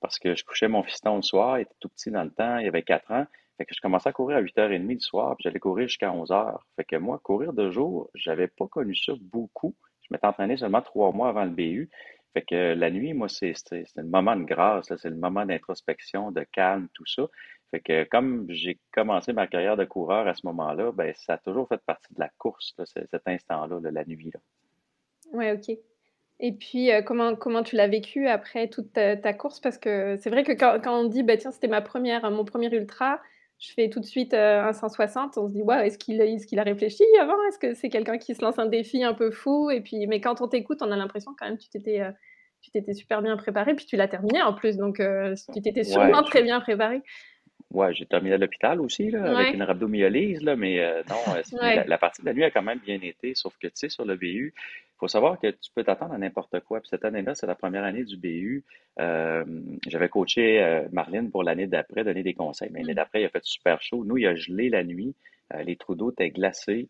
parce 0.00 0.18
que 0.18 0.34
je 0.34 0.44
couchais 0.44 0.68
mon 0.68 0.82
fiston 0.82 1.16
le 1.16 1.22
soir, 1.22 1.58
il 1.58 1.62
était 1.62 1.74
tout 1.80 1.88
petit 1.88 2.10
dans 2.10 2.22
le 2.22 2.30
temps, 2.30 2.58
il 2.58 2.68
avait 2.68 2.82
4 2.82 3.10
ans. 3.12 3.26
Fait 3.56 3.64
que 3.64 3.74
je 3.74 3.80
commençais 3.80 4.08
à 4.08 4.12
courir 4.12 4.38
à 4.38 4.42
8h30 4.42 4.86
du 4.86 5.00
soir, 5.00 5.34
puis 5.34 5.42
j'allais 5.42 5.58
courir 5.58 5.88
jusqu'à 5.88 6.10
11h. 6.10 6.58
Fait 6.76 6.84
que 6.84 6.96
moi, 6.96 7.18
courir 7.22 7.52
de 7.52 7.70
jour, 7.70 8.08
j'avais 8.14 8.46
pas 8.46 8.68
connu 8.68 8.94
ça 8.94 9.12
beaucoup. 9.20 9.74
Je 10.02 10.08
m'étais 10.10 10.26
entraîné 10.26 10.56
seulement 10.56 10.82
trois 10.82 11.12
mois 11.12 11.28
avant 11.28 11.44
le 11.44 11.50
BU. 11.50 11.90
Fait 12.34 12.42
que 12.42 12.74
la 12.74 12.90
nuit, 12.90 13.14
moi, 13.14 13.28
c'est 13.28 13.54
le 13.72 14.04
moment 14.04 14.36
de 14.36 14.44
grâce, 14.44 14.94
c'est 14.96 15.10
le 15.10 15.16
moment 15.16 15.44
d'introspection, 15.44 16.30
de 16.30 16.44
calme, 16.52 16.88
tout 16.94 17.06
ça. 17.06 17.26
Fait 17.70 17.80
que 17.80 18.04
comme 18.04 18.46
j'ai 18.48 18.78
commencé 18.92 19.32
ma 19.32 19.46
carrière 19.46 19.76
de 19.76 19.84
coureur 19.84 20.26
à 20.26 20.34
ce 20.34 20.46
moment-là, 20.46 20.92
ben 20.92 21.12
ça 21.14 21.34
a 21.34 21.38
toujours 21.38 21.68
fait 21.68 21.80
partie 21.84 22.14
de 22.14 22.20
la 22.20 22.30
course, 22.38 22.74
cet 22.84 23.26
instant-là, 23.26 23.78
la 23.90 24.04
nuit. 24.04 24.30
Là. 24.32 24.40
Ouais, 25.32 25.52
ok. 25.52 25.76
Et 26.40 26.52
puis, 26.52 26.92
euh, 26.92 27.02
comment, 27.02 27.34
comment 27.34 27.62
tu 27.62 27.76
l'as 27.76 27.88
vécu 27.88 28.28
après 28.28 28.68
toute 28.68 28.92
ta, 28.92 29.32
course? 29.34 29.60
Parce 29.60 29.76
que 29.76 30.16
c'est 30.18 30.30
vrai 30.30 30.44
que 30.44 30.52
quand, 30.52 30.80
quand, 30.82 31.00
on 31.00 31.04
dit, 31.08 31.22
bah, 31.22 31.36
tiens, 31.36 31.50
c'était 31.50 31.68
ma 31.68 31.80
première, 31.80 32.30
mon 32.30 32.44
premier 32.44 32.72
ultra, 32.72 33.20
je 33.58 33.72
fais 33.72 33.90
tout 33.90 33.98
de 33.98 34.04
suite 34.04 34.34
euh, 34.34 34.62
un 34.62 34.72
160, 34.72 35.36
on 35.36 35.48
se 35.48 35.52
dit, 35.52 35.62
ouais, 35.62 35.88
est-ce 35.88 35.98
qu'il 35.98 36.20
est 36.20 36.46
qu'il 36.46 36.60
a 36.60 36.62
réfléchi 36.62 37.02
avant? 37.20 37.42
Est-ce 37.48 37.58
que 37.58 37.74
c'est 37.74 37.88
quelqu'un 37.88 38.18
qui 38.18 38.34
se 38.36 38.42
lance 38.42 38.58
un 38.58 38.66
défi 38.66 39.02
un 39.02 39.14
peu 39.14 39.32
fou? 39.32 39.70
Et 39.70 39.80
puis, 39.80 40.06
Mais 40.06 40.20
quand 40.20 40.40
on 40.40 40.46
t'écoute, 40.48 40.78
on 40.80 40.92
a 40.92 40.96
l'impression 40.96 41.32
quand 41.36 41.46
même 41.46 41.58
que 41.58 41.62
tu 41.64 41.70
t'étais, 41.70 42.00
euh, 42.00 42.12
tu 42.60 42.70
t'étais 42.70 42.94
super 42.94 43.20
bien 43.20 43.36
préparé, 43.36 43.74
puis 43.74 43.86
tu 43.86 43.96
l'as 43.96 44.08
terminé 44.08 44.40
en 44.42 44.54
plus, 44.54 44.76
donc 44.76 45.00
tu 45.52 45.60
t'étais 45.60 45.84
sûrement 45.84 46.22
très 46.22 46.42
bien 46.42 46.60
préparé. 46.60 47.02
Ouais, 47.70 47.92
j'ai 47.94 48.06
terminé 48.06 48.34
à 48.34 48.38
l'hôpital 48.38 48.80
aussi, 48.80 49.10
là, 49.10 49.38
avec 49.38 49.54
une 49.54 49.62
rhabdomyolyse, 49.62 50.42
là, 50.42 50.56
mais 50.56 50.78
non, 51.08 51.34
la, 51.60 51.84
la, 51.84 51.98
partie 51.98 52.22
de 52.22 52.26
la 52.26 52.32
nuit 52.32 52.44
a 52.44 52.50
quand 52.50 52.62
même 52.62 52.78
bien 52.78 52.98
été, 53.02 53.34
sauf 53.34 53.54
que, 53.58 53.66
tu 53.66 53.74
sais, 53.74 53.88
sur 53.90 54.06
le 54.06 54.16
BU, 54.16 54.54
il 54.98 55.06
faut 55.06 55.08
savoir 55.08 55.38
que 55.38 55.46
tu 55.46 55.70
peux 55.72 55.84
t'attendre 55.84 56.14
à 56.14 56.18
n'importe 56.18 56.58
quoi. 56.58 56.80
Puis 56.80 56.88
cette 56.88 57.04
année-là, 57.04 57.36
c'est 57.36 57.46
la 57.46 57.54
première 57.54 57.84
année 57.84 58.02
du 58.02 58.16
BU. 58.16 58.64
Euh, 58.98 59.44
j'avais 59.86 60.08
coaché 60.08 60.60
euh, 60.60 60.88
Marlène 60.90 61.30
pour 61.30 61.44
l'année 61.44 61.68
d'après, 61.68 62.02
donner 62.02 62.24
des 62.24 62.34
conseils. 62.34 62.70
Mais 62.72 62.80
l'année 62.80 62.94
mm. 62.94 62.96
d'après, 62.96 63.22
il 63.22 63.26
a 63.26 63.28
fait 63.28 63.44
super 63.44 63.80
chaud. 63.80 64.04
Nous, 64.04 64.16
il 64.16 64.26
a 64.26 64.34
gelé 64.34 64.70
la 64.70 64.82
nuit. 64.82 65.14
Euh, 65.54 65.62
les 65.62 65.76
trous 65.76 65.94
d'eau 65.94 66.10
étaient 66.10 66.30
glacés. 66.30 66.88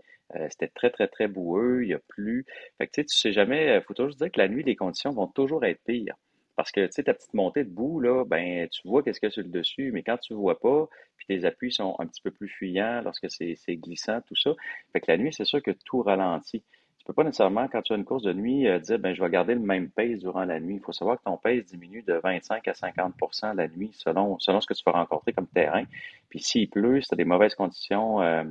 C'était 0.48 0.68
très, 0.68 0.88
très, 0.88 1.06
très 1.06 1.28
boueux. 1.28 1.84
Il 1.84 1.92
a 1.92 1.98
plu. 1.98 2.46
Fait 2.78 2.86
que 2.86 2.92
tu 2.92 3.00
sais, 3.02 3.04
tu 3.04 3.14
sais 3.14 3.32
jamais. 3.32 3.76
Il 3.76 3.82
faut 3.82 3.92
toujours 3.92 4.14
dire 4.14 4.30
que 4.30 4.40
la 4.40 4.48
nuit, 4.48 4.62
les 4.62 4.76
conditions 4.76 5.10
vont 5.10 5.26
toujours 5.26 5.64
être 5.66 5.80
pires. 5.84 6.16
Parce 6.58 6.72
que, 6.72 6.86
tu 6.86 6.92
sais, 6.92 7.04
ta 7.04 7.14
petite 7.14 7.34
montée 7.34 7.62
de 7.62 7.70
bout, 7.70 8.00
là, 8.00 8.24
ben, 8.24 8.68
tu 8.68 8.88
vois 8.88 9.04
qu'est-ce 9.04 9.20
qu'il 9.20 9.28
y 9.28 9.32
sur 9.32 9.44
le 9.44 9.48
dessus, 9.48 9.92
mais 9.92 10.02
quand 10.02 10.18
tu 10.18 10.34
vois 10.34 10.58
pas, 10.58 10.88
puis 11.16 11.24
tes 11.28 11.44
appuis 11.44 11.70
sont 11.70 11.94
un 12.00 12.06
petit 12.08 12.20
peu 12.20 12.32
plus 12.32 12.48
fuyants 12.48 13.00
lorsque 13.04 13.30
c'est 13.30 13.76
glissant, 13.76 14.20
tout 14.22 14.34
ça. 14.34 14.50
Fait 14.92 15.00
que 15.00 15.08
la 15.08 15.18
nuit, 15.18 15.32
c'est 15.32 15.44
sûr 15.44 15.62
que 15.62 15.70
tout 15.70 16.02
ralentit 16.02 16.64
peux 17.08 17.14
pas 17.14 17.24
nécessairement, 17.24 17.68
quand 17.68 17.80
tu 17.80 17.94
as 17.94 17.96
une 17.96 18.04
course 18.04 18.22
de 18.22 18.34
nuit, 18.34 18.68
euh, 18.68 18.78
dire 18.78 18.98
ben, 18.98 19.14
je 19.14 19.22
vais 19.22 19.30
garder 19.30 19.54
le 19.54 19.60
même 19.60 19.88
pace 19.88 20.18
durant 20.18 20.44
la 20.44 20.60
nuit. 20.60 20.74
Il 20.74 20.80
faut 20.80 20.92
savoir 20.92 21.16
que 21.16 21.24
ton 21.24 21.38
pace 21.38 21.64
diminue 21.64 22.02
de 22.02 22.12
25 22.22 22.68
à 22.68 22.72
50% 22.72 23.56
la 23.56 23.66
nuit 23.66 23.90
selon, 23.94 24.38
ce 24.38 24.66
que 24.66 24.74
tu 24.74 24.82
vas 24.84 24.92
rencontrer 24.92 25.32
comme 25.32 25.46
terrain. 25.46 25.84
Puis 26.28 26.40
s'il 26.40 26.68
pleut, 26.68 27.00
si 27.00 27.08
tu 27.08 27.14
as 27.14 27.16
des 27.16 27.24
mauvaises 27.24 27.54
conditions 27.54 28.20
euh, 28.20 28.44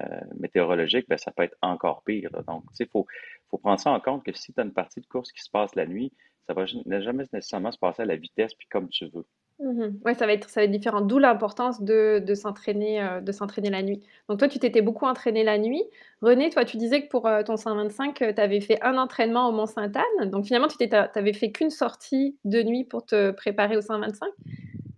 euh, 0.00 0.20
météorologiques, 0.40 1.06
ben, 1.06 1.18
ça 1.18 1.32
peut 1.32 1.42
être 1.42 1.58
encore 1.60 2.02
pire. 2.02 2.30
Donc, 2.46 2.64
il 2.80 2.86
faut, 2.86 3.06
faut 3.50 3.58
prendre 3.58 3.78
ça 3.78 3.90
en 3.90 4.00
compte 4.00 4.24
que 4.24 4.32
si 4.32 4.54
tu 4.54 4.60
as 4.60 4.64
une 4.64 4.72
partie 4.72 5.02
de 5.02 5.06
course 5.06 5.30
qui 5.30 5.42
se 5.42 5.50
passe 5.50 5.74
la 5.74 5.86
nuit, 5.86 6.10
ça 6.48 6.54
va 6.54 6.64
jamais 7.00 7.24
nécessairement 7.32 7.70
se 7.70 7.78
passer 7.78 8.02
à 8.02 8.06
la 8.06 8.16
vitesse 8.16 8.54
puis 8.54 8.66
comme 8.68 8.88
tu 8.88 9.06
veux. 9.14 9.24
Mmh 9.60 9.98
ouais, 10.04 10.14
ça 10.14 10.24
va 10.24 10.32
être 10.32 10.48
ça 10.48 10.60
va 10.60 10.64
être 10.66 10.70
différent, 10.70 11.00
d'où 11.00 11.18
l'importance 11.18 11.82
de 11.82 12.22
de 12.24 12.34
s'entraîner, 12.34 13.02
euh, 13.02 13.20
de 13.20 13.32
s'entraîner 13.32 13.70
la 13.70 13.82
nuit. 13.82 14.00
Donc 14.28 14.38
toi, 14.38 14.46
tu 14.46 14.60
t'étais 14.60 14.82
beaucoup 14.82 15.04
entraîné 15.04 15.42
la 15.42 15.58
nuit. 15.58 15.82
René, 16.22 16.48
toi, 16.50 16.64
tu 16.64 16.76
disais 16.76 17.02
que 17.02 17.08
pour, 17.08 17.26
heu, 17.26 17.42
ton 17.44 17.56
125, 17.56 18.14
tu 18.14 18.40
avais 18.40 18.60
fait 18.60 18.80
un 18.82 18.96
entraînement 18.98 19.48
au 19.48 19.52
Mont-Sainte-Anne. 19.52 20.30
Donc 20.30 20.46
finalement, 20.46 20.68
tu 20.68 20.76
t'avais 20.88 21.32
fait 21.32 21.50
qu'une 21.50 21.70
sortie 21.70 22.36
de 22.44 22.62
nuit 22.62 22.84
pour 22.84 23.04
te 23.04 23.32
préparer 23.32 23.76
au 23.76 23.80
125? 23.80 24.28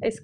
Est-ce 0.03 0.21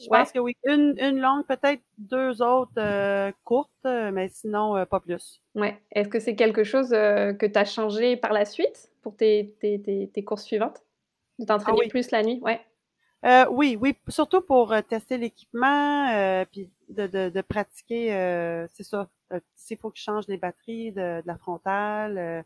Je 0.00 0.06
pense 0.08 0.32
que 0.32 0.38
oui. 0.38 0.56
Une 0.64 0.94
une 0.98 1.20
longue, 1.20 1.44
peut-être 1.46 1.82
deux 1.98 2.40
autres, 2.40 2.72
euh, 2.78 3.30
courtes, 3.44 3.70
mais 3.84 4.28
sinon, 4.30 4.76
euh, 4.76 4.86
pas 4.86 5.00
plus. 5.00 5.42
Ouais. 5.54 5.78
Est-ce 5.92 6.08
que 6.08 6.20
c'est 6.20 6.36
quelque 6.36 6.64
chose, 6.64 6.88
que 6.90 7.46
tu 7.46 7.58
as 7.58 7.66
changé 7.66 8.16
par 8.16 8.32
la 8.32 8.46
suite? 8.46 8.90
Pour 9.08 9.16
tes 9.16 9.56
tes 9.58 9.80
tes 9.80 10.10
tes 10.12 10.24
courses 10.24 10.44
suivantes? 10.44 10.82
De 11.38 11.44
ah 11.48 11.58
t'entraîner 11.58 11.88
plus 11.88 12.10
la 12.10 12.22
nuit? 12.22 12.40
Ouais. 12.42 12.60
Euh, 13.24 13.46
oui, 13.50 13.78
oui, 13.80 13.96
surtout 14.08 14.42
pour 14.42 14.72
euh, 14.72 14.82
tester 14.82 15.18
l'équipement, 15.18 16.10
euh, 16.12 16.44
puis 16.44 16.70
de, 16.88 17.06
de, 17.06 17.30
de 17.30 17.40
pratiquer, 17.40 18.14
euh, 18.14 18.66
c'est 18.74 18.84
ça. 18.84 19.08
S'il 19.54 19.78
faut 19.78 19.90
que 19.90 19.98
je 19.98 20.02
change 20.02 20.28
les 20.28 20.36
batteries 20.36 20.92
de, 20.92 21.20
de 21.20 21.26
la 21.26 21.36
frontale, 21.36 22.44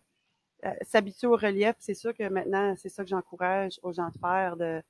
s'habituer 0.83 1.27
au 1.27 1.37
relief, 1.37 1.75
c'est 1.79 1.95
sûr 1.95 2.15
que 2.15 2.29
maintenant, 2.29 2.75
c'est 2.77 2.89
ça 2.89 3.03
que 3.03 3.11
j'encourage 3.11 3.79
aux 3.83 3.93
gens 3.93 4.09
de 4.09 4.19
faire, 4.19 4.57
de, 4.57 4.83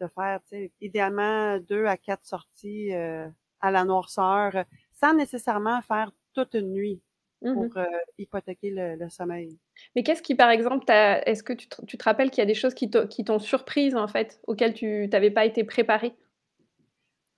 de 0.00 0.06
faire, 0.06 0.40
tu 0.42 0.48
sais, 0.50 0.72
idéalement 0.80 1.58
deux 1.58 1.86
à 1.86 1.96
quatre 1.96 2.26
sorties 2.26 2.92
à 2.92 3.70
la 3.70 3.84
noirceur, 3.84 4.64
sans 4.94 5.14
nécessairement 5.14 5.80
faire 5.82 6.12
toute 6.32 6.54
une 6.54 6.72
nuit. 6.72 7.00
Mmh 7.40 7.54
pour 7.54 7.76
euh, 7.76 7.84
hypothéquer 8.18 8.70
le, 8.70 9.08
sommeil. 9.10 9.56
Mais 9.94 10.02
qu'est-ce 10.02 10.22
qui, 10.22 10.34
par 10.34 10.50
exemple, 10.50 10.84
est-ce 10.88 11.44
que 11.44 11.52
tu 11.52 11.68
te, 11.68 11.84
tu 11.84 11.96
te 11.96 12.02
rappelles 12.02 12.30
qu'il 12.30 12.40
y 12.40 12.42
a 12.42 12.46
des 12.46 12.54
choses 12.54 12.74
qui 12.74 12.90
t'ont 12.90 13.38
surprise, 13.38 13.94
en 13.94 14.08
fait, 14.08 14.40
auxquelles 14.48 14.74
tu 14.74 15.06
n'avais 15.06 15.30
pas 15.30 15.44
été 15.44 15.62
préparée? 15.62 16.14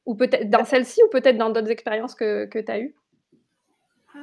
Ou 0.06 0.14
peut-être 0.14 0.48
dans 0.48 0.60
bah 0.60 0.64
celle-ci, 0.64 1.02
ou 1.04 1.10
peut-être 1.10 1.36
dans 1.36 1.50
d'autres 1.50 1.70
expériences 1.70 2.14
que, 2.14 2.46
que 2.46 2.58
tu 2.58 2.72
as 2.72 2.80
eues? 2.80 2.94
Euh... 4.16 4.18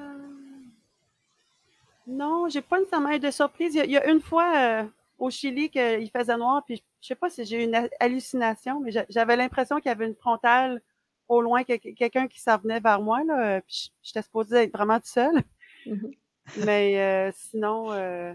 Non, 2.07 2.50
j'ai 2.50 2.62
pas 2.62 2.79
nécessairement 2.79 3.12
eu 3.12 3.19
de 3.19 3.29
surprise. 3.29 3.75
Il 3.75 3.91
y 3.91 3.98
a, 3.98 4.10
une 4.10 4.19
fois 4.19 4.51
euh, 4.55 4.84
au 5.19 5.29
Chili 5.29 5.69
qu'il 5.69 6.10
faisait 6.10 6.38
noir, 6.38 6.63
puis 6.65 6.84
je 7.01 7.07
sais 7.07 7.15
pas 7.15 7.29
si 7.29 7.46
j'ai 7.46 7.62
eu 7.62 7.65
une 7.65 7.88
hallucination, 8.00 8.79
mais 8.79 8.91
j'avais 9.10 9.36
l'impression 9.36 9.75
qu'il 9.75 9.89
y 9.89 9.91
avait 9.91 10.07
une 10.07 10.15
frontale 10.15 10.81
au 11.27 11.41
loin, 11.41 11.63
quelqu'un 11.63 12.27
qui 12.27 12.39
s'en 12.39 12.57
venait 12.57 12.79
vers 12.79 13.01
moi, 13.01 13.22
là, 13.25 13.62
puis 13.62 13.91
j'étais 14.01 14.22
supposée 14.22 14.63
être 14.63 14.74
vraiment 14.74 14.96
toute 14.96 15.05
seule. 15.05 15.43
Mmh 15.88 16.12
Mais 16.65 16.98
euh, 16.98 17.32
sinon, 17.36 17.91
euh, 17.91 18.34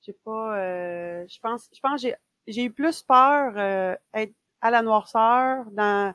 j'ai 0.00 0.14
pas. 0.24 0.58
Euh, 0.58 1.26
je 1.28 1.38
pense, 1.38 1.68
je 1.72 1.80
pense 1.80 2.00
j'ai 2.00 2.14
j'ai 2.46 2.64
eu 2.64 2.70
plus 2.70 3.02
peur 3.02 3.52
euh, 3.56 3.94
être 4.14 4.34
à 4.62 4.70
la 4.70 4.82
noirceur 4.82 5.66
dans 5.72 6.14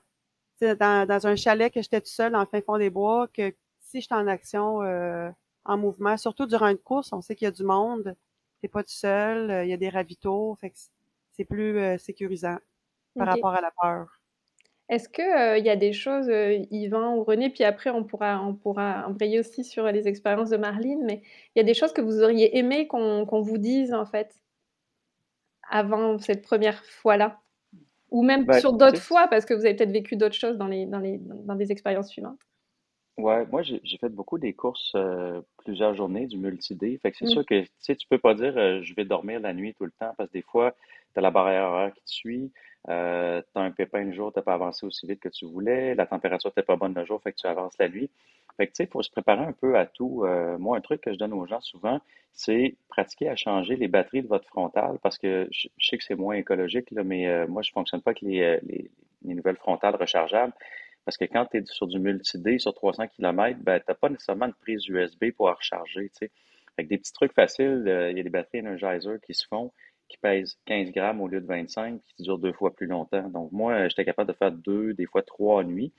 dans, 0.61 1.07
dans 1.07 1.27
un 1.27 1.35
chalet 1.35 1.71
que 1.71 1.81
j'étais 1.81 2.01
tout 2.01 2.07
seul 2.09 2.31
dans 2.31 2.39
le 2.39 2.45
fin 2.45 2.61
fond 2.61 2.77
des 2.77 2.89
bois 2.89 3.27
que 3.27 3.55
si 3.79 4.01
j'étais 4.01 4.15
en 4.15 4.27
action 4.27 4.79
en 5.65 5.77
mouvement, 5.77 6.17
surtout 6.17 6.47
durant 6.47 6.67
une 6.67 6.77
course, 6.77 7.13
on 7.13 7.21
sait 7.21 7.35
qu'il 7.35 7.45
y 7.45 7.47
a 7.47 7.51
du 7.51 7.63
monde, 7.63 8.15
t'es 8.61 8.67
pas 8.67 8.83
tout 8.83 8.89
seul, 8.89 9.65
il 9.65 9.69
y 9.69 9.73
a 9.73 9.77
des 9.77 9.89
ravitaux, 9.89 10.57
fait 10.59 10.71
que 10.71 10.77
c'est 11.31 11.45
plus 11.45 11.97
sécurisant 11.99 12.57
par 13.15 13.27
rapport 13.27 13.53
à 13.53 13.61
la 13.61 13.71
peur. 13.81 14.18
Est-ce 14.89 15.07
qu'il 15.07 15.23
il 15.59 15.65
y 15.65 15.69
a 15.69 15.75
des 15.75 15.93
choses, 15.93 16.27
Yvan 16.71 17.15
ou 17.15 17.23
René, 17.23 17.49
puis 17.51 17.63
après 17.63 17.91
on 17.91 18.03
pourra 18.03 18.41
on 18.43 18.55
pourra 18.55 19.05
embrayer 19.07 19.39
aussi 19.39 19.63
sur 19.63 19.85
les 19.85 20.07
expériences 20.07 20.49
de 20.49 20.57
Marline, 20.57 21.03
mais 21.05 21.21
il 21.55 21.59
y 21.59 21.61
a 21.61 21.63
des 21.63 21.75
choses 21.75 21.93
que 21.93 22.01
vous 22.01 22.23
auriez 22.23 22.57
aimé 22.57 22.87
qu'on 22.87 23.25
vous 23.41 23.57
dise, 23.59 23.93
en 23.93 24.05
fait? 24.05 24.33
Avant 25.69 26.17
cette 26.19 26.41
première 26.41 26.83
fois-là? 26.83 27.39
Ou 28.11 28.23
même 28.23 28.45
bah, 28.45 28.59
sur 28.59 28.73
d'autres 28.73 29.01
fois, 29.01 29.27
parce 29.27 29.45
que 29.45 29.53
vous 29.53 29.65
avez 29.65 29.75
peut-être 29.75 29.91
vécu 29.91 30.15
d'autres 30.17 30.35
choses 30.35 30.57
dans 30.57 30.67
les 30.67 30.85
dans 30.87 30.99
les 30.99 31.19
dans 31.19 31.55
des 31.55 31.71
expériences 31.71 32.09
suivantes? 32.09 32.39
Ouais, 33.19 33.45
moi 33.51 33.61
j'ai 33.61 33.97
fait 33.99 34.09
beaucoup 34.09 34.37
des 34.37 34.53
courses, 34.53 34.95
plusieurs 35.63 35.93
journées, 35.93 36.25
du 36.25 36.37
multi-day. 36.37 36.97
Fait 37.01 37.11
que 37.11 37.17
c'est 37.17 37.25
mmh. 37.25 37.29
sûr 37.29 37.45
que, 37.45 37.61
tu 37.61 37.69
sais, 37.79 37.95
tu 37.95 38.07
peux 38.07 38.17
pas 38.17 38.33
dire, 38.33 38.53
«Je 38.83 38.93
vais 38.95 39.05
dormir 39.05 39.39
la 39.39 39.53
nuit 39.53 39.73
tout 39.73 39.85
le 39.85 39.91
temps» 39.91 40.13
parce 40.17 40.29
que 40.29 40.33
des 40.33 40.41
fois, 40.41 40.73
tu 41.13 41.19
as 41.19 41.21
la 41.21 41.31
barrière 41.31 41.65
horaire 41.65 41.93
qui 41.93 42.03
te 42.03 42.09
suit. 42.09 42.51
Euh, 42.87 43.41
tu 43.53 43.59
as 43.59 43.63
un 43.63 43.71
pépin 43.71 44.03
le 44.03 44.13
jour, 44.13 44.31
tu 44.33 44.41
pas 44.41 44.53
avancé 44.53 44.85
aussi 44.85 45.05
vite 45.05 45.19
que 45.19 45.29
tu 45.29 45.45
voulais, 45.45 45.95
la 45.95 46.05
température 46.05 46.49
n'était 46.49 46.63
pas 46.63 46.77
bonne 46.77 46.93
le 46.93 47.05
jour, 47.05 47.21
fait 47.21 47.33
que 47.33 47.37
tu 47.37 47.47
avances 47.47 47.77
la 47.77 47.89
nuit. 47.89 48.09
Fait 48.57 48.67
que 48.67 48.71
tu 48.71 48.77
sais, 48.77 48.83
il 48.85 48.89
faut 48.89 49.01
se 49.01 49.11
préparer 49.11 49.43
un 49.43 49.51
peu 49.51 49.77
à 49.77 49.85
tout. 49.85 50.23
Euh, 50.25 50.57
moi, 50.57 50.77
un 50.77 50.81
truc 50.81 51.01
que 51.01 51.13
je 51.13 51.17
donne 51.17 51.33
aux 51.33 51.45
gens 51.45 51.61
souvent, 51.61 51.99
c'est 52.33 52.75
pratiquer 52.87 53.29
à 53.29 53.35
changer 53.35 53.75
les 53.75 53.87
batteries 53.87 54.21
de 54.21 54.27
votre 54.27 54.47
frontale 54.47 54.97
parce 55.01 55.17
que 55.17 55.47
je, 55.51 55.67
sais 55.79 55.97
que 55.97 56.03
c'est 56.03 56.15
moins 56.15 56.35
écologique, 56.35 56.89
là, 56.91 57.03
mais 57.03 57.27
euh, 57.27 57.47
moi, 57.47 57.61
je 57.61 57.71
fonctionne 57.71 58.01
pas 58.01 58.11
avec 58.11 58.21
les, 58.21 58.59
les, 58.63 58.89
nouvelles 59.23 59.57
frontales 59.57 59.95
rechargeables. 59.95 60.53
Parce 61.09 61.17
que 61.17 61.25
quand 61.25 61.47
tu 61.47 61.57
es 61.57 61.63
sur 61.65 61.87
du 61.87 61.97
multi-D 61.97 62.59
sur 62.59 62.71
300 62.71 63.07
km, 63.07 63.57
ben, 63.63 63.79
tu 63.79 63.85
n'as 63.87 63.95
pas 63.95 64.09
nécessairement 64.09 64.47
de 64.47 64.53
prise 64.53 64.87
USB 64.87 65.31
pour 65.35 65.47
recharger. 65.47 66.11
sais. 66.13 66.29
Avec 66.77 66.87
des 66.87 66.99
petits 66.99 67.13
trucs 67.13 67.33
faciles, 67.33 67.81
il 68.11 68.15
y 68.15 68.19
a 68.19 68.23
des 68.23 68.29
batteries 68.29 68.59
Energizer 68.59 69.19
qui 69.25 69.33
se 69.33 69.47
font 69.47 69.71
qui 70.07 70.19
pèse 70.19 70.59
15 70.67 70.91
grammes 70.91 71.19
au 71.19 71.27
lieu 71.27 71.41
de 71.41 71.47
25, 71.47 71.99
qui 72.15 72.21
dure 72.21 72.37
deux 72.37 72.53
fois 72.53 72.75
plus 72.75 72.85
longtemps. 72.85 73.27
Donc, 73.29 73.51
moi, 73.51 73.87
j'étais 73.87 74.05
capable 74.05 74.31
de 74.31 74.37
faire 74.37 74.51
deux, 74.51 74.93
des 74.93 75.07
fois 75.07 75.23
trois 75.23 75.63
nuits. 75.63 75.91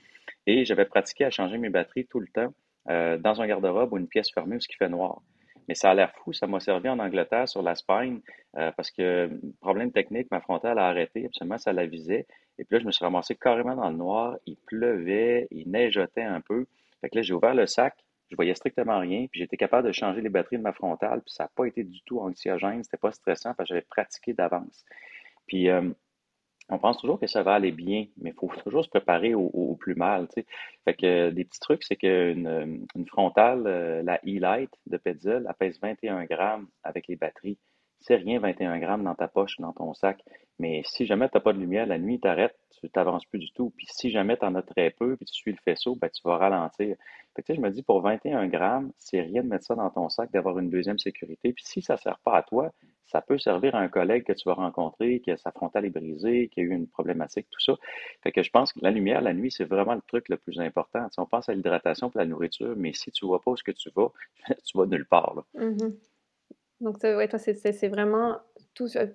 Et 0.47 0.63
j'avais 0.63 0.85
pratiqué 0.85 1.25
à 1.25 1.29
changer 1.29 1.57
mes 1.57 1.69
batteries 1.69 2.05
tout 2.05 2.21
le 2.21 2.27
temps 2.27 2.53
euh, 2.89 3.17
dans 3.17 3.41
un 3.41 3.47
garde-robe 3.47 3.91
ou 3.91 3.97
une 3.97 4.07
pièce 4.07 4.31
fermée 4.31 4.55
où 4.55 4.61
ce 4.61 4.69
qui 4.69 4.77
fait 4.77 4.87
noir. 4.87 5.21
Mais 5.71 5.75
ça 5.75 5.91
a 5.91 5.93
l'air 5.93 6.11
fou, 6.17 6.33
ça 6.33 6.47
m'a 6.47 6.59
servi 6.59 6.89
en 6.89 6.99
Angleterre 6.99 7.47
sur 7.47 7.61
la 7.61 7.75
spine 7.75 8.19
euh, 8.57 8.73
parce 8.75 8.91
que, 8.91 9.29
problème 9.61 9.93
technique, 9.93 10.29
ma 10.29 10.41
frontale 10.41 10.77
a 10.79 10.87
arrêté, 10.89 11.27
absolument, 11.27 11.57
ça 11.57 11.71
la 11.71 11.85
visait. 11.85 12.27
Et 12.59 12.65
puis 12.65 12.75
là, 12.75 12.79
je 12.81 12.85
me 12.85 12.91
suis 12.91 13.05
ramassé 13.05 13.35
carrément 13.35 13.77
dans 13.77 13.89
le 13.89 13.95
noir, 13.95 14.35
il 14.45 14.57
pleuvait, 14.57 15.47
il 15.49 15.71
neigeotait 15.71 16.23
un 16.23 16.41
peu. 16.41 16.65
Fait 16.99 17.09
que 17.09 17.15
là, 17.15 17.21
j'ai 17.21 17.33
ouvert 17.33 17.55
le 17.55 17.67
sac, 17.67 17.95
je 18.29 18.35
voyais 18.35 18.53
strictement 18.53 18.99
rien, 18.99 19.27
puis 19.31 19.39
j'étais 19.39 19.55
capable 19.55 19.87
de 19.87 19.93
changer 19.93 20.19
les 20.19 20.27
batteries 20.27 20.57
de 20.57 20.61
ma 20.61 20.73
frontale, 20.73 21.21
puis 21.21 21.33
ça 21.33 21.45
n'a 21.45 21.51
pas 21.55 21.63
été 21.63 21.85
du 21.85 22.01
tout 22.01 22.19
anxiogène, 22.19 22.83
c'était 22.83 22.97
pas 22.97 23.13
stressant 23.13 23.53
parce 23.53 23.69
que 23.69 23.75
j'avais 23.75 23.87
pratiqué 23.89 24.33
d'avance. 24.33 24.83
Puis 25.47 25.69
euh, 25.69 25.89
on 26.71 26.79
pense 26.79 26.97
toujours 26.97 27.19
que 27.19 27.27
ça 27.27 27.43
va 27.43 27.53
aller 27.53 27.71
bien, 27.71 28.07
mais 28.17 28.31
il 28.31 28.33
faut 28.33 28.49
toujours 28.63 28.83
se 28.83 28.89
préparer 28.89 29.35
au, 29.35 29.75
plus 29.79 29.95
mal. 29.95 30.27
Fait 30.85 30.93
que 30.93 31.05
euh, 31.05 31.31
des 31.31 31.43
petits 31.43 31.59
trucs, 31.59 31.83
c'est 31.83 31.97
qu'une 31.97 32.87
une 32.95 33.07
frontale, 33.07 33.63
euh, 33.67 34.01
la 34.03 34.19
E-Light 34.25 34.71
de 34.87 34.97
Petzl, 34.97 35.45
elle 35.47 35.55
pèse 35.59 35.79
21 35.81 36.23
grammes 36.25 36.67
avec 36.83 37.07
les 37.07 37.17
batteries. 37.17 37.59
C'est 38.01 38.15
rien 38.15 38.39
21 38.39 38.79
grammes 38.79 39.03
dans 39.03 39.15
ta 39.15 39.27
poche, 39.27 39.59
dans 39.59 39.73
ton 39.73 39.93
sac. 39.93 40.23
Mais 40.59 40.81
si 40.85 41.05
jamais 41.05 41.29
tu 41.29 41.37
n'as 41.37 41.41
pas 41.41 41.53
de 41.53 41.59
lumière 41.59 41.85
la 41.85 41.97
nuit, 41.97 42.19
t'arrêtes, 42.19 42.55
tu 42.79 42.89
t'avances 42.89 43.25
plus 43.25 43.39
du 43.39 43.51
tout. 43.51 43.71
Puis 43.77 43.87
si 43.89 44.11
jamais 44.11 44.37
tu 44.37 44.45
en 44.45 44.55
as 44.55 44.61
très 44.61 44.89
peu, 44.89 45.15
puis 45.15 45.25
tu 45.25 45.33
suis 45.33 45.51
le 45.51 45.57
faisceau, 45.63 45.95
ben, 45.95 46.09
tu 46.09 46.21
vas 46.23 46.37
ralentir. 46.37 46.95
Fait 47.35 47.43
que, 47.43 47.53
je 47.53 47.61
me 47.61 47.69
dis, 47.69 47.83
pour 47.83 48.01
21 48.01 48.47
grammes, 48.47 48.91
c'est 48.97 49.21
rien 49.21 49.43
de 49.43 49.47
mettre 49.47 49.65
ça 49.65 49.75
dans 49.75 49.89
ton 49.89 50.09
sac, 50.09 50.31
d'avoir 50.31 50.59
une 50.59 50.69
deuxième 50.69 50.99
sécurité. 50.99 51.53
Puis 51.53 51.63
si 51.65 51.81
ça 51.81 51.93
ne 51.93 51.99
sert 51.99 52.19
pas 52.19 52.37
à 52.37 52.43
toi, 52.43 52.71
ça 53.05 53.21
peut 53.21 53.37
servir 53.37 53.75
à 53.75 53.79
un 53.79 53.89
collègue 53.89 54.23
que 54.23 54.33
tu 54.33 54.47
vas 54.47 54.53
rencontrer, 54.53 55.19
qui 55.19 55.31
a 55.31 55.37
sa 55.37 55.51
frontale 55.51 55.85
est 55.85 55.89
brisée, 55.89 56.49
qui 56.49 56.61
a 56.61 56.63
eu 56.63 56.71
une 56.71 56.87
problématique, 56.87 57.47
tout 57.49 57.59
ça. 57.59 57.73
Fait 58.23 58.31
que 58.31 58.41
je 58.41 58.49
pense 58.49 58.71
que 58.73 58.79
la 58.81 58.91
lumière, 58.91 59.21
la 59.21 59.33
nuit, 59.33 59.51
c'est 59.51 59.65
vraiment 59.65 59.95
le 59.95 60.01
truc 60.01 60.29
le 60.29 60.37
plus 60.37 60.59
important. 60.59 61.07
on 61.17 61.25
pense 61.25 61.49
à 61.49 61.53
l'hydratation 61.53 62.09
pour 62.09 62.19
la 62.19 62.25
nourriture, 62.25 62.73
mais 62.77 62.93
si 62.93 63.11
tu 63.11 63.25
ne 63.25 63.29
vois 63.29 63.41
pas 63.41 63.51
où 63.51 63.57
ce 63.57 63.63
que 63.63 63.71
tu 63.71 63.89
vas, 63.95 64.11
tu 64.65 64.77
vas 64.77 64.85
nulle 64.85 65.05
part. 65.05 65.43
Mm-hmm. 65.55 65.93
Donc, 66.81 66.97
ouais, 67.03 67.27
toi, 67.27 67.39
c'est 67.39 67.87
vraiment 67.87 68.39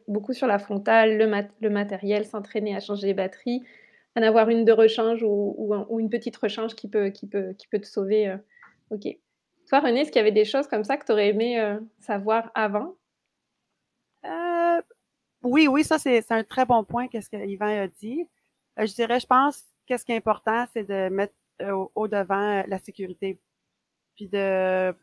beaucoup 0.08 0.32
sur 0.32 0.46
la 0.46 0.58
frontale, 0.58 1.18
le, 1.18 1.70
matériel, 1.70 2.25
s'entraîner 2.25 2.76
à 2.76 2.80
changer 2.80 3.08
les 3.08 3.14
batteries, 3.14 3.64
en 4.16 4.23
avoir 4.23 4.49
une 4.49 4.64
de 4.64 4.73
rechange 4.73 5.23
ou, 5.23 5.99
une 5.99 6.08
petite 6.08 6.37
rechange 6.37 6.75
qui 6.75 6.88
peut, 6.88 7.12
te 7.12 7.87
sauver. 7.87 8.28
Euh, 8.28 8.37
ok. 8.90 9.08
Toi, 9.68 9.80
René, 9.80 10.00
est-ce 10.00 10.12
qu'il 10.12 10.20
y 10.20 10.23
avait 10.23 10.32
des 10.32 10.44
choses 10.44 10.68
comme 10.68 10.85
ça 10.85 10.96
que 10.96 11.04
tu 11.04 11.12
aurais 11.12 11.28
aimé 11.28 11.58
euh, 11.58 11.80
savoir 11.99 12.52
avant? 12.54 12.94
Euh, 14.25 14.80
oui, 15.42 15.66
oui, 15.66 15.82
ça, 15.82 15.99
c'est 15.99 16.30
un 16.30 16.44
très 16.44 16.64
bon 16.64 16.85
point, 16.85 17.08
qu'est-ce 17.08 17.28
qu'Yvan 17.28 17.66
a 17.66 17.88
dit. 17.88 18.28
je 18.78 18.94
dirais, 18.94 19.18
je 19.18 19.26
pense, 19.26 19.64
qu'est-ce 19.87 20.04
qui 20.04 20.12
est 20.12 20.16
important, 20.16 20.66
c'est 20.73 20.85
de 20.85 21.08
mettre 21.08 21.35
au 21.94 22.06
devant 22.06 22.62
la 22.66 22.78
sécurité. 22.78 23.40
Puis 24.14 24.28
de 24.28 24.94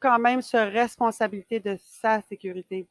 quand 0.00 0.18
même 0.18 0.42
se 0.42 0.56
responsabilité 0.56 1.60
de 1.60 1.76
sa 1.78 2.20
sécurité. 2.22 2.88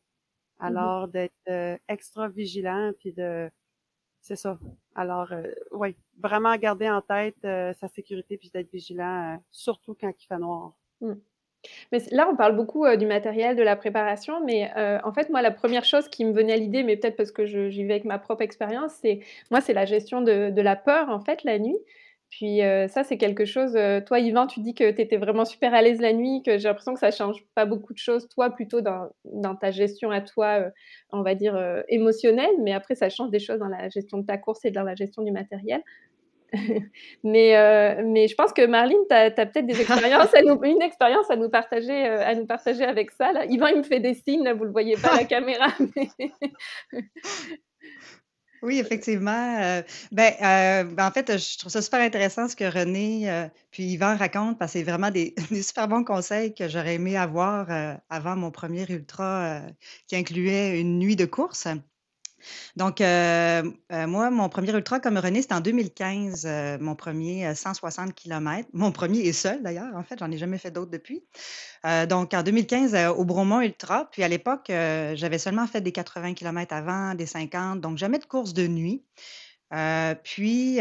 Alors, 0.59 1.07
d'être 1.07 1.79
extra 1.87 2.27
vigilant, 2.27 2.91
puis 2.99 3.11
de... 3.13 3.49
C'est 4.21 4.35
ça. 4.35 4.59
Alors, 4.95 5.31
oui, 5.71 5.95
vraiment 6.19 6.55
garder 6.57 6.89
en 6.89 7.01
tête 7.01 7.37
sa 7.41 7.87
sécurité, 7.87 8.37
puis 8.37 8.49
d'être 8.49 8.71
vigilant, 8.71 9.41
surtout 9.51 9.95
quand 9.99 10.11
il 10.21 10.25
fait 10.25 10.37
noir. 10.37 10.73
Mmh. 10.99 11.13
Mais 11.91 11.99
là, 12.11 12.29
on 12.29 12.35
parle 12.35 12.55
beaucoup, 12.55 12.85
du 12.97 13.05
matériel, 13.05 13.55
de 13.55 13.63
la 13.63 13.75
préparation, 13.75 14.43
mais 14.45 14.69
en 15.03 15.13
fait, 15.13 15.29
moi, 15.29 15.41
la 15.41 15.51
première 15.51 15.85
chose 15.85 16.09
qui 16.09 16.25
me 16.25 16.33
venait 16.33 16.53
à 16.53 16.57
l'idée, 16.57 16.83
mais 16.83 16.97
peut-être 16.97 17.15
parce 17.15 17.31
que 17.31 17.45
j'y 17.45 17.83
vais 17.85 17.93
avec 17.93 18.05
ma 18.05 18.19
propre 18.19 18.41
expérience, 18.41 18.93
c'est 19.01 19.21
moi, 19.51 19.61
c'est 19.61 19.73
la 19.73 19.85
gestion 19.85 20.21
de 20.21 20.61
la 20.61 20.75
peur, 20.75 21.09
en 21.09 21.21
fait, 21.21 21.43
la 21.43 21.57
nuit. 21.59 21.79
Puis, 22.29 22.59
ça, 22.89 23.03
c'est 23.03 23.17
quelque 23.17 23.45
chose, 23.45 23.77
toi, 24.05 24.19
Yvan, 24.19 24.47
tu 24.47 24.59
dis 24.59 24.75
que 24.75 24.91
tu 24.91 25.01
étais 25.01 25.17
vraiment 25.17 25.45
super 25.45 25.73
à 25.73 25.81
l'aise 25.81 25.99
la 25.99 26.13
nuit, 26.13 26.43
que 26.45 26.57
j'ai 26.57 26.67
l'impression 26.67 26.93
que 26.93 26.99
ça 26.99 27.11
change 27.11 27.43
pas 27.55 27.65
beaucoup 27.65 27.91
de 27.91 27.97
choses, 27.97 28.29
toi, 28.29 28.51
plutôt 28.51 28.81
dans 28.81 29.09
dans 29.25 29.55
ta 29.55 29.71
gestion 29.71 30.11
à 30.11 30.21
toi, 30.21 30.65
on 31.11 31.23
va 31.23 31.33
dire, 31.33 31.57
émotionnelle, 31.87 32.55
mais 32.61 32.71
après 32.71 32.95
ça 32.95 33.09
change 33.09 33.31
des 33.31 33.39
choses 33.39 33.57
dans 33.57 33.67
la 33.67 33.89
gestion 33.89 34.19
de 34.19 34.25
ta 34.25 34.37
course 34.37 34.63
et 34.63 34.71
dans 34.71 34.83
la 34.83 34.95
gestion 34.95 35.23
du 35.23 35.31
matériel. 35.31 35.81
mais, 37.23 37.57
euh, 37.57 38.01
mais 38.05 38.27
je 38.27 38.35
pense 38.35 38.53
que 38.53 38.65
Marlene, 38.65 39.05
tu 39.09 39.15
as, 39.15 39.31
peut-être 39.31 39.65
des 39.65 39.79
expériences, 39.79 40.33
une 40.63 40.81
expérience 40.81 41.29
à 41.29 41.35
nous 41.35 41.49
partager, 41.49 42.07
euh, 42.07 42.25
à 42.25 42.35
nous 42.35 42.45
partager 42.45 42.83
avec 42.83 43.11
ça. 43.11 43.31
Là. 43.31 43.45
Yvan, 43.45 43.67
il 43.67 43.77
me 43.77 43.83
fait 43.83 43.99
des 43.99 44.13
signes, 44.13 44.49
vous 44.51 44.61
ne 44.61 44.65
le 44.65 44.71
voyez 44.71 44.95
pas 44.95 45.09
à 45.09 45.17
la 45.17 45.23
caméra. 45.25 45.67
Oui, 48.61 48.77
effectivement. 48.79 49.57
Euh, 49.61 49.81
ben, 50.11 50.33
en 50.99 51.11
fait, 51.11 51.37
je 51.37 51.57
trouve 51.57 51.71
ça 51.71 51.81
super 51.81 52.01
intéressant 52.01 52.47
ce 52.49 52.55
que 52.57 52.65
René 52.65 53.49
puis 53.71 53.83
Yvan 53.93 54.17
racontent 54.17 54.55
parce 54.55 54.73
que 54.73 54.79
c'est 54.79 54.83
vraiment 54.83 55.11
des, 55.11 55.33
super 55.63 55.87
bons 55.87 56.03
conseils 56.03 56.53
que 56.53 56.67
j'aurais 56.67 56.95
aimé 56.95 57.15
avoir 57.17 57.67
avant 58.09 58.35
mon 58.35 58.51
premier 58.51 58.85
ultra 58.91 59.61
qui 60.07 60.15
incluait 60.17 60.79
une 60.79 60.99
nuit 60.99 61.15
de 61.15 61.25
course. 61.25 61.67
Donc, 62.75 63.01
euh, 63.01 63.63
euh, 63.91 64.07
moi, 64.07 64.29
mon 64.29 64.49
premier 64.49 64.71
ultra 64.71 64.99
comme 64.99 65.17
René, 65.17 65.41
c'était 65.41 65.53
en 65.53 65.59
2015, 65.59 66.45
euh, 66.45 66.77
mon 66.79 66.95
premier 66.95 67.53
160 67.53 68.13
km. 68.13 68.67
Mon 68.73 68.91
premier 68.91 69.19
et 69.19 69.33
seul, 69.33 69.61
d'ailleurs, 69.63 69.95
en 69.95 70.03
fait, 70.03 70.19
j'en 70.19 70.31
ai 70.31 70.37
jamais 70.37 70.57
fait 70.57 70.71
d'autres 70.71 70.91
depuis. 70.91 71.23
donc, 72.09 72.33
en 72.33 72.43
2015, 72.43 72.95
au 73.17 73.25
Bromont 73.25 73.61
Ultra. 73.61 74.09
Puis, 74.11 74.23
à 74.23 74.27
l'époque, 74.27 74.65
j'avais 74.67 75.37
seulement 75.37 75.67
fait 75.67 75.81
des 75.81 75.91
80 75.91 76.33
km 76.33 76.73
avant, 76.73 77.15
des 77.15 77.25
50, 77.25 77.81
donc 77.81 77.97
jamais 77.97 78.19
de 78.19 78.25
course 78.25 78.53
de 78.53 78.67
nuit. 78.67 79.03
puis, 80.23 80.79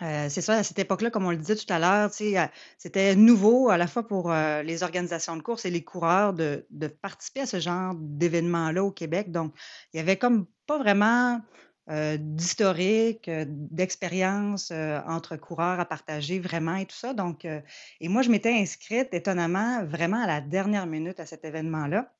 euh, 0.00 0.28
c'est 0.28 0.40
ça, 0.40 0.54
à 0.54 0.62
cette 0.62 0.78
époque-là, 0.78 1.10
comme 1.10 1.26
on 1.26 1.30
le 1.30 1.36
disait 1.36 1.54
tout 1.54 1.70
à 1.72 1.78
l'heure, 1.78 2.10
euh, 2.20 2.46
c'était 2.78 3.14
nouveau 3.14 3.68
à 3.70 3.76
la 3.76 3.86
fois 3.86 4.06
pour 4.06 4.32
euh, 4.32 4.62
les 4.62 4.82
organisations 4.82 5.36
de 5.36 5.42
course 5.42 5.64
et 5.64 5.70
les 5.70 5.84
coureurs 5.84 6.32
de, 6.32 6.66
participer 7.02 7.40
à 7.40 7.46
ce 7.46 7.60
genre 7.60 7.94
d'événements-là 7.96 8.82
au 8.82 8.90
Québec. 8.90 9.30
Donc, 9.30 9.54
il 9.92 9.98
y 9.98 10.00
avait 10.00 10.16
comme 10.16 10.46
pas 10.66 10.78
vraiment 10.78 11.40
d'historique, 11.88 13.28
d'expérience 13.28 14.70
entre 14.70 15.36
coureurs 15.36 15.80
à 15.80 15.84
partager 15.84 16.38
vraiment 16.38 16.76
et 16.76 16.86
tout 16.86 16.96
ça. 16.96 17.12
Donc, 17.12 17.44
et 17.44 18.08
moi, 18.08 18.22
je 18.22 18.30
m'étais 18.30 18.52
inscrite 18.52 19.12
étonnamment 19.12 19.84
vraiment 19.84 20.22
à 20.22 20.26
la 20.28 20.40
dernière 20.40 20.86
minute 20.86 21.18
à 21.18 21.26
cet 21.26 21.44
événement-là. 21.44 22.10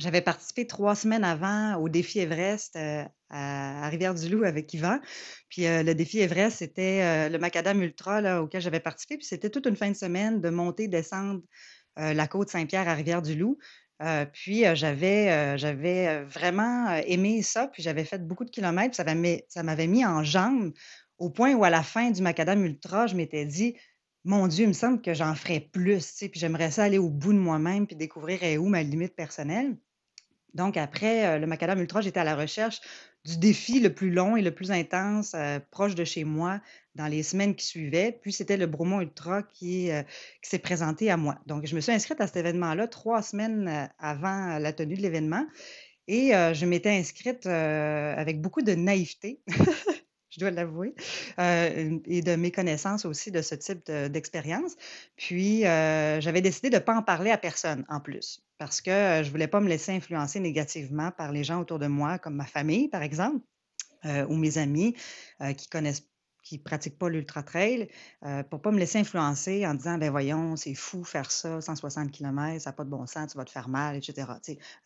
J'avais 0.00 0.22
participé 0.22 0.66
trois 0.66 0.94
semaines 0.94 1.24
avant 1.24 1.76
au 1.76 1.88
défi 1.88 2.20
Everest 2.20 2.76
à, 3.28 3.88
Rivière-du-Loup 3.88 4.44
avec 4.44 4.72
Yvan. 4.72 4.98
Puis 5.48 5.62
le 5.64 5.92
défi 5.92 6.20
Everest, 6.20 6.58
c'était 6.58 7.28
le 7.28 7.38
Macadam 7.38 7.80
Ultra 7.82 8.42
auquel 8.42 8.62
j'avais 8.62 8.80
participé. 8.80 9.18
Puis 9.18 9.26
c'était 9.26 9.50
toute 9.50 9.66
une 9.66 9.76
fin 9.76 9.90
de 9.90 9.96
semaine 9.96 10.40
de 10.40 10.48
monter, 10.48 10.88
descendre 10.88 11.42
la 11.96 12.26
côte 12.26 12.48
Saint-Pierre 12.48 12.88
à 12.88 12.94
Rivière-du-Loup. 12.94 13.58
puis 14.32 14.64
j'avais 14.74 16.24
vraiment 16.24 16.94
aimé 17.06 17.42
ça, 17.42 17.68
puis 17.68 17.82
j'avais 17.82 18.04
fait 18.04 18.26
beaucoup 18.26 18.44
de 18.44 18.50
kilomètres, 18.50 18.96
ça 18.96 19.62
m'avait 19.62 19.86
mis 19.86 20.04
en 20.04 20.24
jambes 20.24 20.72
au 21.18 21.28
point 21.28 21.54
où 21.54 21.62
à 21.62 21.70
la 21.70 21.82
fin 21.82 22.10
du 22.10 22.22
Macadam 22.22 22.64
Ultra, 22.64 23.06
je 23.06 23.14
m'étais 23.14 23.44
dit 23.44 23.76
mon 24.24 24.48
Dieu, 24.48 24.64
il 24.64 24.68
me 24.68 24.72
semble 24.74 25.00
que 25.00 25.14
j'en 25.14 25.34
ferais 25.34 25.60
plus, 25.60 26.12
puis 26.30 26.40
j'aimerais 26.40 26.70
ça 26.70 26.84
aller 26.84 26.98
au 26.98 27.08
bout 27.08 27.32
de 27.32 27.38
moi-même 27.38 27.86
puis 27.86 27.96
découvrir 27.96 28.62
où 28.62 28.68
ma 28.68 28.82
limite 28.82 29.14
personnelle. 29.14 29.76
Donc, 30.54 30.76
après 30.76 31.38
le 31.38 31.46
Macadam 31.46 31.80
Ultra, 31.80 32.00
j'étais 32.00 32.20
à 32.20 32.24
la 32.24 32.36
recherche 32.36 32.80
du 33.24 33.36
défi 33.36 33.80
le 33.80 33.92
plus 33.92 34.10
long 34.10 34.36
et 34.36 34.42
le 34.42 34.50
plus 34.50 34.70
intense 34.70 35.36
proche 35.70 35.94
de 35.94 36.04
chez 36.04 36.24
moi 36.24 36.60
dans 36.94 37.06
les 37.06 37.22
semaines 37.22 37.54
qui 37.54 37.66
suivaient. 37.66 38.18
Puis, 38.22 38.32
c'était 38.32 38.56
le 38.56 38.66
Bromont 38.66 39.00
Ultra 39.00 39.42
qui, 39.42 39.90
qui 40.42 40.50
s'est 40.50 40.58
présenté 40.58 41.10
à 41.10 41.16
moi. 41.16 41.38
Donc, 41.46 41.66
je 41.66 41.74
me 41.74 41.80
suis 41.80 41.92
inscrite 41.92 42.20
à 42.20 42.26
cet 42.26 42.36
événement-là 42.36 42.88
trois 42.88 43.22
semaines 43.22 43.90
avant 43.98 44.58
la 44.58 44.72
tenue 44.72 44.96
de 44.96 45.02
l'événement. 45.02 45.46
Et 46.08 46.30
je 46.32 46.66
m'étais 46.66 46.90
inscrite 46.90 47.46
avec 47.46 48.40
beaucoup 48.40 48.62
de 48.62 48.74
naïveté. 48.74 49.40
je 50.30 50.38
dois 50.38 50.50
l'avouer, 50.50 50.94
euh, 51.38 51.98
et 52.06 52.22
de 52.22 52.36
mes 52.36 52.50
connaissances 52.50 53.04
aussi 53.04 53.30
de 53.30 53.42
ce 53.42 53.54
type 53.54 53.90
d'expérience. 53.90 54.76
Puis, 55.16 55.66
euh, 55.66 56.20
j'avais 56.20 56.40
décidé 56.40 56.70
de 56.70 56.76
ne 56.76 56.80
pas 56.80 56.96
en 56.96 57.02
parler 57.02 57.30
à 57.30 57.38
personne 57.38 57.84
en 57.88 58.00
plus, 58.00 58.42
parce 58.60 58.82
que 58.82 58.90
je 58.90 59.26
ne 59.26 59.30
voulais 59.30 59.48
pas 59.48 59.60
me 59.60 59.68
laisser 59.68 59.90
influencer 59.90 60.38
négativement 60.38 61.10
par 61.10 61.32
les 61.32 61.44
gens 61.44 61.62
autour 61.62 61.78
de 61.78 61.86
moi, 61.86 62.18
comme 62.18 62.36
ma 62.36 62.44
famille, 62.44 62.88
par 62.88 63.02
exemple, 63.02 63.42
ou 64.04 64.36
mes 64.36 64.58
amis 64.58 64.94
qui 65.56 65.66
connaissent 65.68 66.06
qui 66.42 66.58
ne 66.58 66.62
pratiquent 66.62 66.98
pas 66.98 67.08
l'ultra 67.08 67.42
trail, 67.42 67.88
pour 68.20 68.30
ne 68.30 68.62
pas 68.62 68.70
me 68.70 68.78
laisser 68.78 68.98
influencer 68.98 69.66
en 69.66 69.74
disant, 69.74 69.96
ben 69.98 70.10
voyons, 70.10 70.56
c'est 70.56 70.74
fou 70.74 71.04
faire 71.04 71.30
ça, 71.30 71.60
160 71.60 72.10
km, 72.10 72.60
ça 72.60 72.70
n'a 72.70 72.74
pas 72.74 72.84
de 72.84 72.90
bon 72.90 73.06
sens, 73.06 73.32
tu 73.32 73.38
vas 73.38 73.44
te 73.44 73.50
faire 73.50 73.68
mal, 73.68 73.96
etc. 73.96 74.26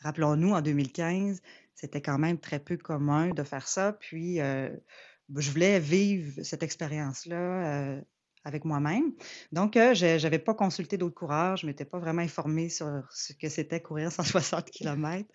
Rappelons-nous, 0.00 0.52
en 0.52 0.60
2015, 0.60 1.42
c'était 1.74 2.00
quand 2.00 2.18
même 2.18 2.38
très 2.38 2.60
peu 2.60 2.76
commun 2.76 3.30
de 3.30 3.42
faire 3.42 3.66
ça. 3.66 3.92
Puis, 3.92 4.37
je 4.37 5.50
voulais 5.50 5.80
vivre 5.80 6.42
cette 6.42 6.62
expérience-là 6.62 8.00
avec 8.44 8.64
moi-même. 8.64 9.12
Donc, 9.52 9.74
je 9.74 10.22
n'avais 10.22 10.38
pas 10.38 10.54
consulté 10.54 10.96
d'autres 10.98 11.14
coureurs, 11.14 11.57
je 11.57 11.66
ne 11.66 11.70
m'étais 11.70 11.85
pas 11.85 11.98
vraiment 11.98 12.22
informée 12.22 12.68
sur 12.68 13.02
ce 13.11 13.33
que 13.33 13.48
c'était 13.48 13.80
courir 13.80 14.12
160 14.12 14.70
km. 14.70 15.28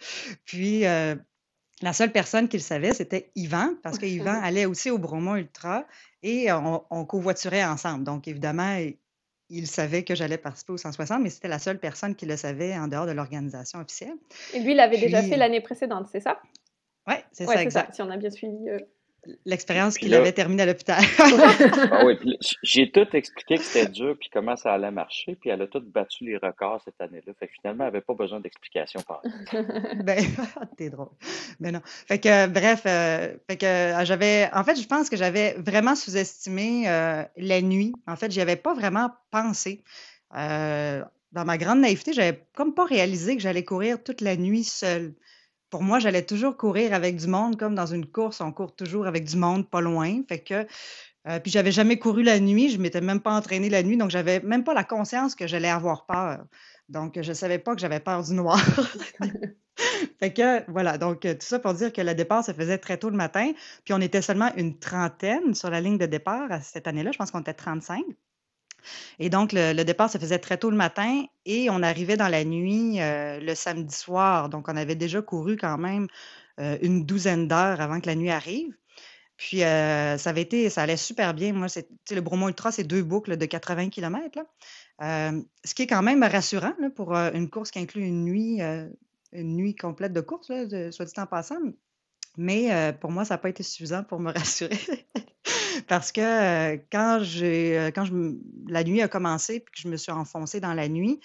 Puis, 0.45 0.83
la 1.81 1.93
seule 1.93 2.11
personne 2.11 2.47
qui 2.47 2.57
le 2.57 2.63
savait, 2.63 2.93
c'était 2.93 3.31
Yvan, 3.35 3.75
parce 3.83 3.97
que 3.97 4.05
Yvan 4.05 4.41
allait 4.41 4.65
aussi 4.65 4.91
au 4.91 4.97
Bromont 4.97 5.35
Ultra 5.35 5.85
et 6.23 6.51
on, 6.51 6.83
on 6.89 7.05
covoiturait 7.05 7.63
ensemble. 7.63 8.03
Donc, 8.03 8.27
évidemment, 8.27 8.79
il 9.49 9.67
savait 9.67 10.03
que 10.03 10.13
j'allais 10.13 10.37
participer 10.37 10.73
au 10.73 10.77
160, 10.77 11.21
mais 11.21 11.29
c'était 11.29 11.47
la 11.47 11.59
seule 11.59 11.79
personne 11.79 12.15
qui 12.15 12.25
le 12.25 12.37
savait 12.37 12.77
en 12.77 12.87
dehors 12.87 13.07
de 13.07 13.11
l'organisation 13.11 13.79
officielle. 13.79 14.17
Et 14.53 14.59
lui, 14.59 14.71
il 14.71 14.77
l'avait 14.77 14.99
déjà 14.99 15.23
fait 15.23 15.37
l'année 15.37 15.61
précédente, 15.61 16.07
c'est 16.11 16.19
ça? 16.19 16.39
Oui, 17.07 17.15
c'est 17.31 17.45
ça, 17.45 17.63
exact. 17.63 17.87
Ça, 17.87 17.93
si 17.93 18.01
on 18.01 18.09
a 18.11 18.17
bien 18.17 18.29
suivi 18.29 18.69
l'expérience 19.45 19.97
qu'il 19.97 20.13
avait 20.13 20.31
terminée 20.31 20.63
à 20.63 20.65
l'hôpital. 20.65 21.03
ah 21.91 22.05
oui, 22.05 22.17
j'ai 22.63 22.91
tout 22.91 23.07
expliqué 23.13 23.57
que 23.57 23.63
c'était 23.63 23.89
dur, 23.89 24.15
puis 24.19 24.29
comment 24.31 24.55
ça 24.55 24.73
allait 24.73 24.91
marcher, 24.91 25.35
puis 25.35 25.49
elle 25.49 25.61
a 25.61 25.67
tout 25.67 25.81
battu 25.81 26.25
les 26.25 26.37
records 26.37 26.81
cette 26.83 26.99
année-là. 26.99 27.33
Fait 27.39 27.47
que 27.47 27.53
finalement, 27.53 27.85
elle 27.85 27.93
n'avait 27.93 28.03
pas 28.03 28.13
besoin 28.13 28.39
d'explication 28.39 29.01
par 29.01 29.21
Ben, 30.03 30.25
t'es 30.77 30.89
drôle. 30.89 31.09
Mais 31.59 31.71
non. 31.71 31.81
Fait 31.83 32.19
que, 32.19 32.47
bref, 32.47 32.83
euh, 32.85 33.35
fait 33.49 33.57
que 33.57 33.65
euh, 33.65 34.05
j'avais, 34.05 34.49
en 34.53 34.63
fait, 34.63 34.81
je 34.81 34.87
pense 34.87 35.09
que 35.09 35.17
j'avais 35.17 35.53
vraiment 35.53 35.95
sous-estimé 35.95 36.89
euh, 36.89 37.23
la 37.37 37.61
nuit. 37.61 37.93
En 38.07 38.15
fait, 38.15 38.31
j'y 38.31 38.41
avais 38.41 38.55
pas 38.55 38.73
vraiment 38.73 39.09
pensé. 39.31 39.83
dans 40.31 41.45
ma 41.45 41.57
grande 41.57 41.81
naïveté, 41.81 42.13
j'avais 42.13 42.43
comme 42.55 42.73
pas 42.73 42.85
réalisé 42.85 43.35
que 43.35 43.41
j'allais 43.41 43.63
courir 43.63 44.01
toute 44.03 44.21
la 44.21 44.35
nuit 44.35 44.63
seule 44.63 45.13
pour 45.69 45.83
moi, 45.83 45.99
j'allais 45.99 46.25
toujours 46.25 46.57
courir 46.57 46.93
avec 46.93 47.15
du 47.17 47.27
monde, 47.27 47.57
comme 47.57 47.75
dans 47.75 47.85
une 47.85 48.05
course, 48.05 48.41
on 48.41 48.51
court 48.51 48.75
toujours 48.75 49.07
avec 49.07 49.25
du 49.25 49.37
monde 49.37 49.69
pas 49.69 49.81
loin. 49.81 50.21
Fait 50.27 50.39
que, 50.39 50.65
euh, 51.27 51.39
puis 51.39 51.51
j'avais 51.51 51.71
jamais 51.71 51.99
couru 51.99 52.23
la 52.23 52.39
nuit, 52.39 52.69
je 52.69 52.77
m'étais 52.79 53.01
même 53.01 53.19
pas 53.21 53.33
entraînée 53.33 53.69
la 53.69 53.83
nuit, 53.83 53.97
donc 53.97 54.09
j'avais 54.09 54.39
même 54.41 54.63
pas 54.63 54.73
la 54.73 54.83
conscience 54.83 55.35
que 55.35 55.47
j'allais 55.47 55.69
avoir 55.69 56.05
peur. 56.05 56.45
Donc, 56.89 57.19
je 57.21 57.33
savais 57.33 57.59
pas 57.59 57.75
que 57.75 57.81
j'avais 57.81 57.99
peur 57.99 58.23
du 58.23 58.33
noir. 58.33 58.59
fait 60.19 60.33
que, 60.33 60.69
voilà, 60.71 60.97
donc 60.97 61.21
tout 61.21 61.35
ça 61.39 61.59
pour 61.59 61.73
dire 61.75 61.93
que 61.93 62.01
le 62.01 62.15
départ 62.15 62.43
se 62.43 62.51
faisait 62.51 62.79
très 62.79 62.97
tôt 62.97 63.09
le 63.09 63.17
matin, 63.17 63.51
puis 63.85 63.93
on 63.93 64.01
était 64.01 64.21
seulement 64.21 64.51
une 64.55 64.79
trentaine 64.79 65.53
sur 65.53 65.69
la 65.69 65.81
ligne 65.81 65.97
de 65.97 66.07
départ 66.07 66.49
cette 66.63 66.87
année-là, 66.87 67.11
je 67.11 67.17
pense 67.17 67.31
qu'on 67.31 67.41
était 67.41 67.53
35. 67.53 68.03
Et 69.19 69.29
donc, 69.29 69.51
le, 69.53 69.83
départ 69.83 70.09
se 70.09 70.17
faisait 70.17 70.39
très 70.39 70.57
tôt 70.57 70.69
le 70.69 70.77
matin 70.77 71.23
et 71.45 71.69
on 71.69 71.81
arrivait 71.83 72.17
dans 72.17 72.27
la 72.27 72.43
nuit 72.43 73.01
euh, 73.01 73.39
le 73.39 73.55
samedi 73.55 73.95
soir. 73.95 74.49
Donc, 74.49 74.67
on 74.67 74.77
avait 74.77 74.95
déjà 74.95 75.21
couru 75.21 75.57
quand 75.57 75.77
même 75.77 76.07
euh, 76.59 76.77
une 76.81 77.05
douzaine 77.05 77.47
d'heures 77.47 77.81
avant 77.81 77.99
que 77.99 78.07
la 78.07 78.15
nuit 78.15 78.31
arrive. 78.31 78.73
Puis, 79.37 79.63
euh, 79.63 80.17
ça 80.17 80.31
avait 80.31 80.41
été, 80.41 80.69
ça 80.69 80.81
allait 80.83 80.97
super 80.97 81.33
bien. 81.33 81.53
Moi, 81.53 81.69
c'est, 81.69 81.87
le 82.11 82.21
Bromont 82.21 82.47
Ultra, 82.47 82.71
c'est 82.71 82.83
deux 82.83 83.03
boucles 83.03 83.37
de 83.37 83.45
80 83.45 83.89
km. 83.89 84.39
ce 84.99 85.73
qui 85.73 85.83
est 85.83 85.87
quand 85.87 86.03
même 86.03 86.23
rassurant 86.23 86.73
pour 86.95 87.13
une 87.15 87.49
course 87.49 87.71
qui 87.71 87.79
inclut 87.79 88.03
une 88.03 88.25
nuit, 88.25 88.59
une 89.31 89.55
nuit 89.55 89.75
complète 89.75 90.11
de 90.13 90.21
course, 90.21 90.47
soit 90.91 91.05
dit 91.05 91.13
en 91.17 91.25
passant. 91.25 91.55
Mais 92.39 92.93
pour 93.01 93.11
moi, 93.11 93.25
ça 93.25 93.33
n'a 93.33 93.37
pas 93.37 93.49
été 93.49 93.63
suffisant 93.63 94.03
pour 94.03 94.19
me 94.19 94.31
rassurer. 94.37 94.79
Parce 95.87 96.11
que 96.11 96.75
quand 96.91 97.19
j'ai 97.21 97.91
quand 97.93 98.05
je, 98.05 98.13
la 98.67 98.83
nuit 98.83 99.01
a 99.01 99.07
commencé 99.07 99.59
puis 99.59 99.73
que 99.73 99.81
je 99.81 99.89
me 99.89 99.97
suis 99.97 100.11
enfoncée 100.11 100.59
dans 100.59 100.73
la 100.73 100.87
nuit, 100.87 101.19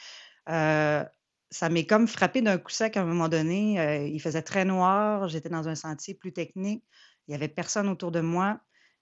ça 1.55 1.68
m'est 1.68 1.87
comme 1.87 2.09
frappé 2.09 2.42
d'un 2.42 2.59
coup 2.59 2.72
sec 2.72 2.96
à 2.96 3.03
un 3.03 3.05
moment 3.05 3.29
donné. 3.29 3.79
Euh, 3.79 4.09
il 4.09 4.20
faisait 4.20 4.42
très 4.42 4.64
noir, 4.64 5.29
j'étais 5.29 5.48
dans 5.48 5.68
un 5.68 5.77
sentier 5.77 6.14
plus 6.14 6.33
technique, 6.33 6.83
il 7.27 7.31
n'y 7.31 7.35
avait 7.37 7.48
personne 7.48 7.88
autour 7.88 8.11
de 8.11 8.20
moi. 8.20 8.59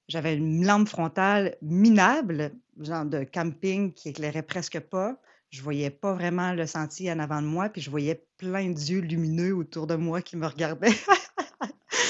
J'avais 0.08 0.36
une 0.36 0.66
lampe 0.66 0.88
frontale 0.88 1.56
minable, 1.62 2.52
genre 2.78 3.06
de 3.06 3.24
camping 3.24 3.94
qui 3.94 4.10
éclairait 4.10 4.42
presque 4.42 4.80
pas. 4.80 5.16
Je 5.48 5.62
voyais 5.62 5.90
pas 5.90 6.12
vraiment 6.12 6.52
le 6.52 6.66
sentier 6.66 7.10
en 7.10 7.18
avant 7.20 7.40
de 7.40 7.46
moi, 7.46 7.70
puis 7.70 7.80
je 7.80 7.88
voyais 7.88 8.26
plein 8.36 8.68
d'yeux 8.68 9.00
lumineux 9.00 9.54
autour 9.54 9.86
de 9.86 9.94
moi 9.94 10.20
qui 10.20 10.36
me 10.36 10.46
regardaient. 10.46 10.88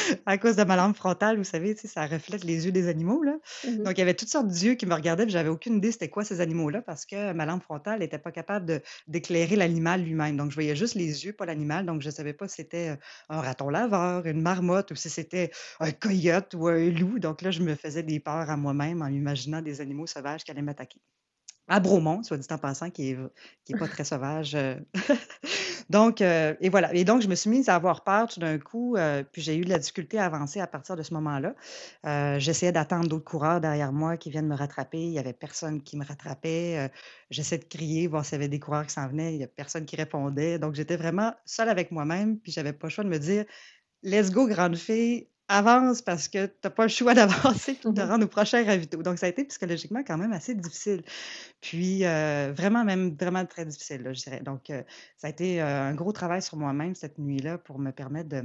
à 0.27 0.39
cause 0.39 0.57
de 0.57 0.65
ma 0.65 0.77
lampe 0.77 0.97
frontale, 0.97 1.37
vous 1.37 1.45
savez, 1.45 1.75
ça 1.77 2.07
reflète 2.07 2.45
les 2.45 2.67
yeux 2.67 2.73
des 2.73 2.89
animaux. 2.89 3.23
Là. 3.23 3.37
Mmh 3.65 3.83
Donc, 3.85 3.93
il 3.97 3.99
y 3.99 4.03
avait 4.03 4.15
toutes 4.15 4.29
sortes 4.29 4.49
d'yeux 4.49 4.75
qui 4.75 4.87
me 4.87 4.95
regardaient, 4.95 5.25
puis 5.25 5.33
j'avais 5.33 5.49
aucune 5.49 5.77
idée 5.77 5.93
c'était 5.93 6.09
quoi 6.09 6.25
ces 6.25 6.41
animaux-là 6.41 6.83
parce 6.83 7.07
que 7.07 7.33
ma 7.33 7.47
lampe 7.47 7.63
frontale 7.63 8.01
n'était 8.01 8.19
pas 8.19 8.33
capable 8.33 8.83
d'éclairer 9.09 9.57
l'animal 9.57 10.03
lui-même. 10.03 10.37
Donc, 10.37 10.51
je 10.51 10.55
voyais 10.55 10.77
juste 10.77 10.95
les 10.95 11.25
yeux, 11.25 11.33
pas 11.33 11.47
l'animal. 11.47 11.87
Donc, 11.87 12.03
je 12.03 12.09
ne 12.09 12.13
savais 12.13 12.33
pas 12.33 12.49
si 12.49 12.57
c'était 12.57 12.91
euh, 12.91 12.97
un 13.29 13.41
raton 13.41 13.69
laveur, 13.69 14.27
une 14.27 14.41
marmotte 14.41 14.91
ou 14.91 14.95
si 14.95 15.11
c'était 15.11 15.51
un 15.81 15.93
coyote 15.93 16.55
ou 16.55 16.69
un 16.69 16.91
loup. 16.91 17.19
Donc, 17.19 17.43
là, 17.43 17.51
je 17.51 17.63
me 17.63 17.75
faisais 17.75 18.03
des 18.03 18.21
peurs 18.21 18.51
à 18.51 18.57
moi-même 18.57 19.03
en 19.03 19.09
imaginant 19.09 19.63
des 19.63 19.81
animaux 19.81 20.07
sauvages 20.07 20.45
qui 20.45 20.51
allaient 20.51 20.63
m'attaquer 20.63 21.01
à 21.69 21.81
Bromont, 21.81 22.23
soit 22.23 22.37
dit 22.37 22.47
en 22.51 22.59
passant, 22.59 22.91
qui 22.91 23.15
n'est 23.15 23.19
qui 23.65 23.73
est 23.73 23.79
pas 23.79 23.87
très 23.87 24.05
sauvage. 24.05 24.55
Euh. 24.55 24.75
donc, 25.91 26.21
euh, 26.21 26.55
et 26.61 26.69
voilà. 26.69 26.93
Et 26.95 27.05
donc, 27.05 27.23
je 27.23 27.29
me 27.29 27.35
suis 27.35 27.49
mise 27.49 27.69
à 27.69 27.77
avoir 27.77 28.03
peur 28.03 28.29
tout 28.29 28.41
d'un 28.41 28.59
coup, 28.59 28.97
euh, 28.97 29.23
puis 29.31 29.43
j'ai 29.43 29.57
eu 29.57 29.63
de 29.65 29.71
la 29.71 29.79
difficulté 29.79 30.19
à 30.19 30.27
avancer 30.27 30.61
à 30.61 30.67
partir 30.67 30.97
de 30.97 31.03
ce 31.03 31.15
moment-là. 31.15 31.55
J'essayais 32.39 32.73
d'attendre 32.73 33.09
d'autres 33.09 33.25
coureurs 33.25 33.61
derrière 33.61 33.93
moi 33.93 34.17
qui 34.17 34.31
viennent 34.31 34.49
me 34.49 34.57
rattraper. 34.57 34.99
Il 34.99 35.11
n'y 35.11 35.19
avait 35.19 35.33
personne 35.33 35.83
qui 35.83 35.97
me 35.97 36.05
rattrapait. 36.05 36.91
J'essayais 37.31 37.61
de 37.61 37.69
crier, 37.69 38.07
voir 38.09 38.25
s'il 38.25 38.35
y 38.35 38.37
avait 38.37 38.49
des 38.49 38.61
coureurs 38.61 38.87
qui 38.87 38.93
s'en 38.93 39.09
venaient. 39.09 39.33
Il 39.33 39.39
n'y 39.39 39.45
a 39.45 39.49
personne 39.49 39.87
qui 39.87 39.97
répondait. 39.97 40.59
Donc, 40.59 40.75
j'étais 40.75 40.97
vraiment 40.97 41.33
seule 41.45 41.69
avec 41.69 41.93
moi-même, 41.93 42.39
puis 42.39 42.53
j'avais 42.53 42.73
pas 42.73 42.89
le 42.89 42.91
choix 42.93 43.05
de 43.05 43.09
me 43.09 43.19
dire 43.19 43.45
Let's 44.03 44.33
go, 44.33 44.49
grande 44.49 44.77
fille, 44.77 45.29
avance 45.49 46.03
parce 46.03 46.29
que 46.29 46.47
tu 46.47 46.55
n'as 46.65 46.71
pas 46.71 46.85
le 46.85 46.89
choix 46.89 47.15
d'avancer 47.15 47.75
pour 47.75 47.95
te 47.95 48.01
mmh 48.01 48.09
rendre 48.09 48.25
au 48.25 48.29
prochain 48.29 48.65
ravito. 48.65 49.03
Donc, 49.03 49.19
ça 49.19 49.27
a 49.27 49.29
été 49.29 49.45
psychologiquement 49.45 50.03
quand 50.07 50.19
même 50.19 50.33
assez 50.33 50.55
difficile. 50.55 51.03
Puis, 51.61 52.05
euh, 52.05 52.53
vraiment, 52.57 52.85
même 52.85 53.15
vraiment 53.15 53.45
très 53.47 53.65
difficile, 53.67 54.03
je 54.13 54.23
dirais. 54.23 54.41
Donc, 54.41 54.71
euh, 54.71 54.83
ça 55.17 55.29
a 55.29 55.31
été 55.31 55.63
euh, 55.63 55.83
un 55.91 55.95
gros 55.95 56.13
travail 56.13 56.43
sur 56.43 56.57
moi-même 56.57 56.95
cette 56.95 57.19
nuit-là 57.19 57.59
pour 57.59 57.79
me 57.79 57.91
permettre 57.91 58.29
de 58.29 58.45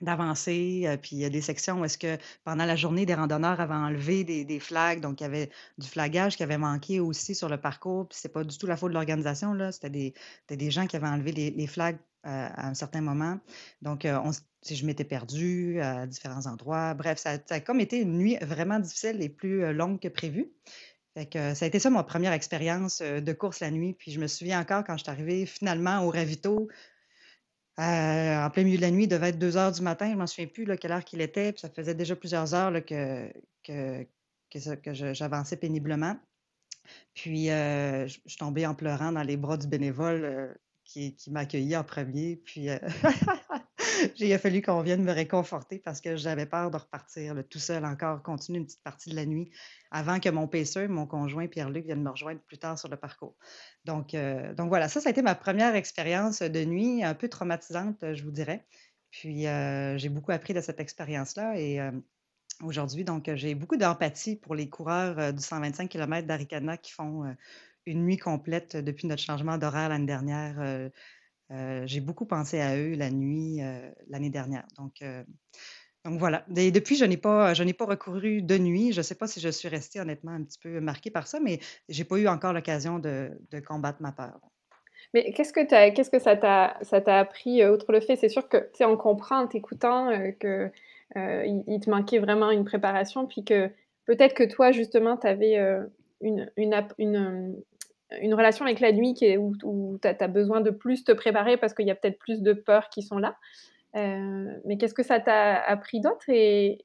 d'avancer. 0.00 0.98
puis 1.00 1.16
il 1.16 1.18
y 1.20 1.24
a 1.24 1.30
des 1.30 1.40
sections 1.40 1.80
où 1.80 1.84
est-ce 1.84 1.96
que 1.96 2.18
pendant 2.42 2.66
la 2.66 2.76
journée, 2.76 3.06
des 3.06 3.14
randonneurs 3.14 3.60
avaient 3.60 3.72
enlevé 3.72 4.22
des, 4.24 4.60
flags. 4.60 5.00
Donc, 5.00 5.20
il 5.20 5.22
y 5.22 5.26
avait 5.26 5.50
du 5.78 5.88
flagage 5.88 6.36
qui 6.36 6.42
avait 6.42 6.58
manqué 6.58 7.00
aussi 7.00 7.34
sur 7.34 7.48
le 7.48 7.56
parcours. 7.56 8.08
Puis 8.08 8.18
c'est 8.20 8.28
pas 8.28 8.44
du 8.44 8.58
tout 8.58 8.66
la 8.66 8.76
faute 8.76 8.90
de 8.90 8.94
l'organisation. 8.94 9.54
Là. 9.54 9.72
C'était 9.72 9.90
des, 9.90 10.14
des 10.50 10.70
gens 10.70 10.86
qui 10.86 10.96
avaient 10.96 11.06
enlevé 11.06 11.32
les, 11.32 11.50
les 11.52 11.66
flags 11.66 11.96
à 12.24 12.66
un 12.66 12.74
certain 12.74 13.00
moment. 13.00 13.38
Donc, 13.82 14.06
on, 14.06 14.32
si 14.64 14.76
je 14.76 14.86
m'étais 14.86 15.04
perdue 15.04 15.80
à 15.80 16.06
différents 16.06 16.46
endroits. 16.46 16.94
Bref, 16.94 17.18
ça, 17.18 17.38
a 17.48 17.60
comme 17.60 17.80
été 17.80 18.00
une 18.00 18.16
nuit 18.16 18.36
vraiment 18.40 18.80
difficile 18.80 19.22
et 19.22 19.28
plus 19.28 19.72
longue 19.72 20.00
que 20.00 20.08
prévu. 20.08 20.52
Fait 21.16 21.54
ça 21.54 21.64
a 21.64 21.68
été 21.68 21.78
ça, 21.78 21.90
ma 21.90 22.02
première 22.02 22.32
expérience 22.32 23.00
de 23.00 23.32
course 23.32 23.60
la 23.60 23.70
nuit. 23.70 23.94
Puis 23.94 24.10
je 24.10 24.20
me 24.20 24.26
souviens 24.26 24.60
encore 24.60 24.82
quand 24.84 24.96
je 24.96 25.04
suis 25.04 25.10
arrivée 25.10 25.46
finalement 25.46 26.04
au 26.04 26.10
ravito, 26.10 26.68
en 27.76 28.50
plein 28.50 28.64
milieu 28.64 28.76
de 28.76 28.82
la 28.82 28.90
nuit, 28.90 29.04
il 29.04 29.08
devait 29.08 29.28
être 29.28 29.38
2 29.38 29.56
heures 29.56 29.72
du 29.72 29.82
matin. 29.82 30.06
Je 30.06 30.12
ne 30.12 30.18
m'en 30.18 30.26
souviens 30.26 30.46
plus 30.46 30.64
là, 30.64 30.76
quelle 30.76 30.92
heure 30.92 31.04
qu'il 31.04 31.20
était. 31.20 31.52
Puis 31.52 31.60
ça 31.60 31.68
faisait 31.68 31.94
déjà 31.94 32.16
plusieurs 32.16 32.54
heures 32.54 32.72
que, 32.84 33.30
que, 33.62 34.06
que, 34.50 34.94
j'avançais 34.94 35.56
péniblement. 35.56 36.16
Puis 37.12 37.46
je, 37.46 38.18
suis 38.26 38.38
tombée 38.38 38.66
en 38.66 38.74
pleurant 38.74 39.12
dans 39.12 39.22
les 39.22 39.36
bras 39.36 39.56
du 39.56 39.66
bénévole 39.66 40.56
qui, 40.84 41.16
m'a 41.30 41.40
accueilli 41.40 41.76
en 41.76 41.84
premier. 41.84 42.36
Puis 42.36 42.68
il 44.18 44.32
a 44.32 44.38
fallu 44.38 44.62
qu'on 44.62 44.82
vienne 44.82 45.02
me 45.02 45.12
réconforter 45.12 45.78
parce 45.78 46.00
que 46.00 46.16
j'avais 46.16 46.46
peur 46.46 46.70
de 46.70 46.76
repartir 46.76 47.34
tout 47.48 47.58
seul 47.58 47.84
encore, 47.84 48.22
continuer 48.22 48.58
une 48.58 48.66
petite 48.66 48.82
partie 48.82 49.10
de 49.10 49.16
la 49.16 49.26
nuit 49.26 49.50
avant 49.90 50.20
que 50.20 50.28
mon 50.28 50.46
PC, 50.46 50.88
mon 50.88 51.06
conjoint 51.06 51.46
Pierre-Luc, 51.46 51.84
vienne 51.84 52.02
me 52.02 52.10
rejoindre 52.10 52.40
plus 52.40 52.58
tard 52.58 52.78
sur 52.78 52.88
le 52.88 52.96
parcours. 52.96 53.36
Donc, 53.84 54.14
euh, 54.14 54.54
donc 54.54 54.68
voilà, 54.68 54.88
ça, 54.88 55.00
ça 55.00 55.08
a 55.08 55.12
été 55.12 55.22
ma 55.22 55.34
première 55.34 55.74
expérience 55.74 56.42
de 56.42 56.64
nuit, 56.64 57.04
un 57.04 57.14
peu 57.14 57.28
traumatisante, 57.28 58.14
je 58.14 58.22
vous 58.22 58.30
dirais. 58.30 58.66
Puis 59.10 59.46
euh, 59.46 59.96
j'ai 59.96 60.08
beaucoup 60.08 60.32
appris 60.32 60.54
de 60.54 60.60
cette 60.60 60.80
expérience-là 60.80 61.58
et 61.58 61.80
euh, 61.80 61.92
aujourd'hui, 62.62 63.04
donc 63.04 63.32
j'ai 63.34 63.54
beaucoup 63.54 63.76
d'empathie 63.76 64.36
pour 64.36 64.54
les 64.54 64.68
coureurs 64.68 65.32
du 65.32 65.42
125 65.42 65.88
km 65.88 66.26
d'Aricana 66.26 66.76
qui 66.76 66.92
font 66.92 67.24
une 67.86 68.04
nuit 68.04 68.16
complète 68.16 68.76
depuis 68.76 69.06
notre 69.06 69.22
changement 69.22 69.58
d'horaire 69.58 69.88
l'année 69.88 70.06
dernière 70.06 70.90
j'ai 71.84 72.00
beaucoup 72.00 72.26
pensé 72.26 72.60
à 72.60 72.76
eux 72.76 72.94
la 72.94 73.10
nuit 73.10 73.60
l'année 74.08 74.30
dernière. 74.30 74.66
Donc, 74.76 75.02
donc 76.04 76.18
voilà. 76.18 76.44
Depuis, 76.48 76.96
je 76.96 77.04
n'ai 77.04 77.16
pas, 77.16 77.54
pas 77.54 77.84
recouru 77.86 78.42
de 78.42 78.58
nuit. 78.58 78.92
Je 78.92 78.98
ne 78.98 79.02
sais 79.02 79.14
pas 79.14 79.26
si 79.26 79.40
je 79.40 79.48
suis 79.48 79.68
restée 79.68 80.00
honnêtement 80.00 80.32
un 80.32 80.42
petit 80.42 80.58
peu 80.58 80.80
marquée 80.80 81.10
par 81.10 81.26
ça, 81.26 81.40
mais 81.40 81.60
je 81.88 81.98
n'ai 81.98 82.04
pas 82.04 82.16
eu 82.16 82.28
encore 82.28 82.52
l'occasion 82.52 82.98
de, 82.98 83.30
de, 83.50 83.60
combattre 83.60 84.02
ma 84.02 84.12
peur. 84.12 84.38
Mais 85.14 85.32
qu'est-ce 85.32 85.52
que, 85.52 85.64
qu'est-ce 85.94 86.10
que 86.10 86.18
ça 86.18 86.36
t'a, 86.36 86.76
ça 86.82 87.00
t'a 87.00 87.18
appris, 87.18 87.64
outre 87.66 87.90
le 87.92 88.00
fait, 88.00 88.16
c'est 88.16 88.28
sûr 88.28 88.48
que 88.48 88.68
on 88.80 88.96
comprend 88.96 89.40
en 89.40 89.46
t'écoutant 89.46 90.10
que 90.38 90.70
il, 91.14 91.80
te 91.80 91.88
manquait 91.88 92.18
vraiment 92.18 92.50
une 92.50 92.64
préparation, 92.64 93.26
puis 93.26 93.44
que 93.44 93.70
peut-être 94.04 94.34
que 94.34 94.44
toi, 94.44 94.72
justement, 94.72 95.16
tu 95.16 95.26
avais 95.26 95.56
une, 96.20 96.50
une, 96.56 97.62
une 98.20 98.34
relation 98.34 98.64
avec 98.64 98.80
la 98.80 98.92
nuit 98.92 99.14
est, 99.22 99.36
où, 99.36 99.98
tu 100.00 100.08
as, 100.08 100.28
besoin 100.28 100.60
de 100.60 100.70
plus 100.70 101.04
te 101.04 101.12
préparer 101.12 101.56
parce 101.56 101.74
qu'il 101.74 101.86
y 101.86 101.90
a 101.90 101.94
peut-être 101.94 102.18
plus 102.18 102.42
de 102.42 102.52
peurs 102.52 102.88
qui 102.88 103.02
sont 103.02 103.18
là. 103.18 103.36
Euh, 103.96 104.56
mais 104.64 104.76
qu'est-ce 104.76 104.94
que 104.94 105.02
ça 105.02 105.20
t'a 105.20 105.60
appris 105.62 106.00
d'autre 106.00 106.24
et, 106.28 106.84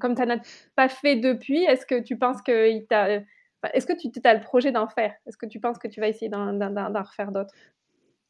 comme 0.00 0.14
tu 0.14 0.22
n'en 0.22 0.36
as 0.36 0.40
pas 0.74 0.88
fait 0.88 1.16
depuis, 1.16 1.62
est-ce 1.64 1.86
que 1.86 2.00
tu 2.00 2.16
penses 2.16 2.42
que 2.42 2.66
est-ce 3.74 3.86
que 3.86 3.92
tu 3.92 4.10
as 4.24 4.34
le 4.34 4.40
projet 4.40 4.72
d'en 4.72 4.88
faire? 4.88 5.14
Est-ce 5.26 5.36
que 5.36 5.46
tu 5.46 5.60
penses 5.60 5.78
que 5.78 5.88
tu 5.88 6.00
vas 6.00 6.08
essayer 6.08 6.28
d'en 6.28 7.02
refaire 7.02 7.32
d'autres? 7.32 7.54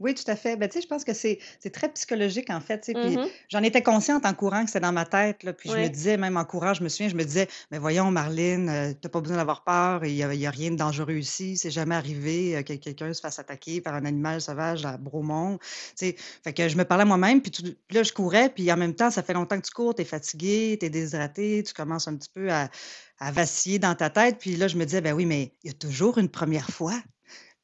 Oui, 0.00 0.14
tout 0.14 0.28
à 0.30 0.36
fait. 0.36 0.56
Ben, 0.56 0.68
tu 0.68 0.74
sais, 0.74 0.82
je 0.82 0.86
pense 0.86 1.02
que 1.02 1.12
c'est 1.12 1.40
très 1.72 1.88
psychologique, 1.92 2.50
en 2.50 2.60
fait. 2.60 2.88
Mmh 2.88 3.26
j'en 3.48 3.62
étais 3.62 3.82
consciente 3.82 4.24
en 4.24 4.34
courant 4.34 4.62
que 4.62 4.68
c'était 4.68 4.80
dans 4.80 4.92
ma 4.92 5.04
tête. 5.04 5.42
Là, 5.42 5.52
puis 5.52 5.70
je 5.70 5.76
me 5.76 5.88
disais, 5.88 6.16
même 6.16 6.36
en 6.36 6.44
courant, 6.44 6.72
je 6.74 6.84
me 6.84 6.88
souviens, 6.88 7.08
je 7.08 7.16
me 7.16 7.24
disais, 7.24 7.48
mais 7.70 7.78
voyons, 7.78 8.10
Marlene, 8.10 8.68
euh, 8.68 8.90
tu 8.90 8.98
n'as 9.04 9.10
pas 9.10 9.20
besoin 9.20 9.38
d'avoir 9.38 9.64
peur. 9.64 10.04
Il 10.04 10.14
n'y 10.14 10.46
a, 10.46 10.50
rien 10.50 10.70
de 10.70 10.76
dangereux 10.76 11.14
ici. 11.14 11.56
C'est 11.56 11.70
jamais 11.70 11.94
arrivé 11.94 12.56
euh, 12.56 12.62
que 12.62 12.74
quelqu'un 12.74 13.12
se 13.12 13.20
fasse 13.20 13.38
attaquer 13.38 13.80
par 13.80 13.94
un 13.94 14.04
animal 14.04 14.40
sauvage 14.40 14.84
à 14.84 14.96
Bromont. 14.96 15.58
Tu 15.58 15.66
sais, 15.96 16.16
fait 16.44 16.52
que 16.52 16.68
je 16.68 16.76
me 16.76 16.84
parlais 16.84 17.04
moi-même. 17.04 17.42
Puis, 17.42 17.76
là, 17.90 18.02
je 18.02 18.12
courais. 18.12 18.50
Puis 18.50 18.70
en 18.70 18.76
même 18.76 18.94
temps, 18.94 19.10
ça 19.10 19.22
fait 19.22 19.34
longtemps 19.34 19.58
que 19.58 19.66
tu 19.66 19.72
cours, 19.72 19.94
tu 19.94 20.02
es 20.02 20.04
fatigué, 20.04 20.76
tu 20.78 20.86
es 20.86 20.90
déshydraté, 20.90 21.62
tu 21.66 21.74
commences 21.74 22.06
un 22.06 22.16
petit 22.16 22.30
peu 22.32 22.50
à, 22.52 22.70
à 23.18 23.32
vaciller 23.32 23.78
dans 23.78 23.94
ta 23.94 24.10
tête. 24.10 24.38
Puis 24.38 24.56
là, 24.56 24.68
je 24.68 24.76
me 24.76 24.84
disais, 24.84 25.00
ben 25.00 25.12
oui, 25.12 25.26
mais 25.26 25.52
il 25.64 25.68
y 25.68 25.70
a 25.70 25.76
toujours 25.76 26.18
une 26.18 26.28
première 26.28 26.70
fois. 26.70 26.94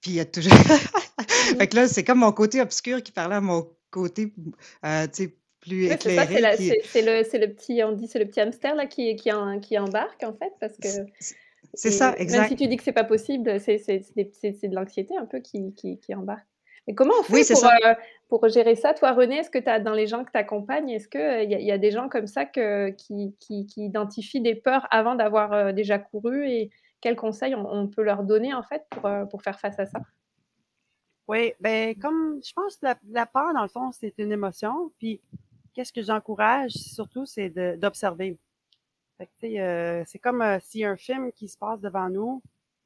Puis 0.05 0.12
il 0.12 0.17
y 0.17 0.21
a 0.21 0.27
toujours. 0.27 0.53
fait 1.59 1.67
que 1.67 1.77
là, 1.77 1.88
c'est 1.88 2.05
comme 2.05 2.19
mon 2.19 2.33
côté 2.33 2.61
obscur 2.61 3.03
qui 3.03 3.11
parlait 3.11 3.37
à 3.37 3.40
mon 3.40 3.67
côté, 3.90 4.35
euh, 4.85 5.07
tu 5.07 5.25
sais, 5.25 5.37
plus 5.61 5.87
éclairé. 5.87 6.83
C'est 6.85 7.01
le, 7.01 7.23
le, 7.38 7.55
petit, 7.55 7.83
on 7.83 7.93
dit, 7.93 8.07
c'est 8.07 8.19
le 8.19 8.27
petit 8.27 8.43
hamster 8.43 8.75
là 8.75 8.85
qui, 8.85 9.17
qui, 9.17 9.33
en, 9.33 9.61
qui 9.61 9.79
embarque 9.79 10.23
en 10.23 10.35
fait, 10.35 10.53
parce 10.61 10.77
que. 10.77 10.88
C'est 11.73 11.90
ça, 11.90 12.14
exact. 12.19 12.40
Même 12.40 12.49
si 12.51 12.57
tu 12.57 12.67
dis 12.69 12.77
que 12.77 12.85
c'est 12.85 12.93
pas 12.93 13.05
possible, 13.05 13.59
c'est 13.59 13.79
de 13.79 14.75
l'anxiété 14.75 15.17
un 15.17 15.25
peu 15.25 15.40
qui, 15.40 15.73
qui, 15.75 15.99
qui, 15.99 16.14
embarque. 16.14 16.47
Mais 16.87 16.95
comment 16.95 17.14
on 17.19 17.23
fait 17.23 17.51
pour, 17.51 17.64
euh, 17.64 17.95
pour, 18.29 18.49
gérer 18.51 18.77
ça? 18.77 18.93
Toi, 18.93 19.12
René, 19.12 19.38
est-ce 19.38 19.49
que 19.49 19.59
tu 19.59 19.71
as 19.71 19.81
dans 19.81 19.95
les 19.95 20.07
gens 20.07 20.23
que 20.23 20.31
tu 20.31 20.37
accompagnes, 20.37 20.90
est-ce 20.90 21.09
qu'il 21.09 21.21
euh, 21.21 21.43
y, 21.45 21.64
y, 21.64 21.73
a 21.73 21.79
des 21.79 21.90
gens 21.90 22.11
comme 22.11 22.27
ça 22.27 22.45
que, 22.45 22.90
qui, 22.90 23.35
qui, 23.40 23.64
qui 23.64 23.87
identifient 23.87 24.43
des 24.43 24.55
peurs 24.55 24.87
avant 24.90 25.14
d'avoir 25.14 25.73
déjà 25.73 25.99
couru 25.99 26.47
et, 26.47 26.71
quels 27.05 27.17
conseils 27.17 27.55
on, 27.55 27.87
peut 27.87 28.03
leur 28.03 28.23
donner 28.23 28.55
en 28.55 28.62
fait 28.62 28.87
pour, 28.88 29.05
euh, 29.05 29.27
pour 29.27 29.43
faire 29.43 29.61
face 29.61 29.79
à 29.79 29.85
ça? 29.85 30.01
Oui, 31.29 31.53
ben 31.61 31.95
comme 31.99 32.40
je 32.43 32.51
pense 32.55 32.77
que 32.77 32.87
la, 33.11 33.27
peur, 33.27 33.53
dans 33.53 33.61
le 33.61 33.69
fond, 33.69 33.93
c'est 33.93 34.14
une 34.17 34.33
émotion. 34.33 34.90
Puis 34.99 35.21
qu'est-ce 35.75 35.93
que 35.93 36.03
j'encourage 36.03 36.71
surtout, 36.71 37.27
c'est 37.27 37.51
d'observer. 37.77 38.38
Euh, 39.21 40.03
c'est 40.07 40.19
comme 40.19 40.40
euh, 40.40 40.59
s'il 40.61 40.81
y 40.81 40.85
a 40.87 40.90
un 40.90 40.97
film 40.97 41.31
qui 41.33 41.47
se 41.47 41.59
passe 41.59 41.79
devant 41.79 42.09
nous, 42.09 42.40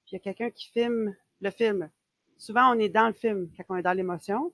puis 0.04 0.10
il 0.10 0.14
y 0.14 0.16
a 0.16 0.20
quelqu'un 0.20 0.50
qui 0.50 0.68
filme 0.68 1.14
le 1.40 1.50
film. 1.50 1.88
Souvent, 2.38 2.74
on 2.74 2.78
est 2.80 2.88
dans 2.88 3.06
le 3.06 3.12
film 3.12 3.48
quand 3.56 3.64
on 3.68 3.76
est 3.76 3.82
dans 3.82 3.92
l'émotion. 3.92 4.52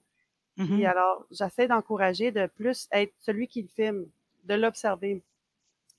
Et 0.59 0.63
mm-hmm. 0.63 0.87
alors, 0.87 1.25
j'essaie 1.31 1.69
d'encourager 1.69 2.33
de 2.33 2.47
plus 2.49 2.87
être 2.93 3.15
celui 3.19 3.49
qui 3.49 3.63
le 3.63 3.69
filme, 3.69 4.07
de 4.45 4.55
l'observer. 4.55 5.23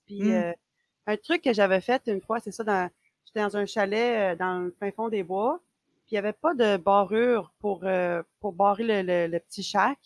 Puis 0.05 0.21
mm. 0.21 0.53
un 1.07 1.17
truc 1.17 1.41
que 1.41 1.51
j'avais 1.51 1.81
fait 1.81 2.03
une 2.05 2.21
fois, 2.21 2.39
c'est 2.39 2.51
ça 2.51 2.63
dans 2.63 2.89
J'étais 3.25 3.41
dans 3.41 3.57
un 3.57 3.65
chalet 3.65 4.33
euh, 4.33 4.35
dans 4.35 4.59
le 4.59 4.75
fin 4.79 4.91
fond 4.91 5.09
des 5.09 5.23
bois. 5.23 5.59
Puis 6.05 6.11
il 6.11 6.13
n'y 6.15 6.19
avait 6.19 6.33
pas 6.33 6.53
de 6.53 6.77
barrure 6.77 7.51
pour, 7.59 7.81
euh, 7.83 8.21
pour 8.39 8.53
barrer 8.53 9.03
le, 9.03 9.27
le, 9.27 9.39
petit 9.39 9.63
chac. 9.63 9.97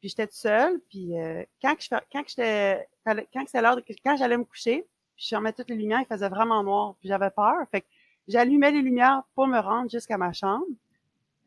Puis 0.00 0.08
j'étais 0.08 0.26
toute 0.26 0.36
seule. 0.36 0.80
Puis 0.88 1.18
euh, 1.18 1.44
quand 1.60 1.74
je 1.78 1.88
quand 2.12 2.22
j'étais 2.26 2.88
quand 3.04 3.44
c'est 3.46 3.60
l'heure 3.60 3.78
quand 4.04 4.16
j'allais 4.16 4.38
me 4.38 4.44
coucher, 4.44 4.86
puis 5.14 5.26
je 5.28 5.36
remettais 5.36 5.62
toutes 5.62 5.70
les 5.70 5.76
lumières, 5.76 6.00
il 6.00 6.06
faisait 6.06 6.28
vraiment 6.28 6.62
noir. 6.62 6.94
Puis 7.00 7.08
j'avais 7.08 7.30
peur. 7.30 7.56
Fait 7.70 7.82
que 7.82 7.86
j'allumais 8.28 8.70
les 8.70 8.82
lumières 8.82 9.22
pour 9.34 9.46
me 9.46 9.58
rendre 9.58 9.90
jusqu'à 9.90 10.18
ma 10.18 10.32
chambre. 10.32 10.66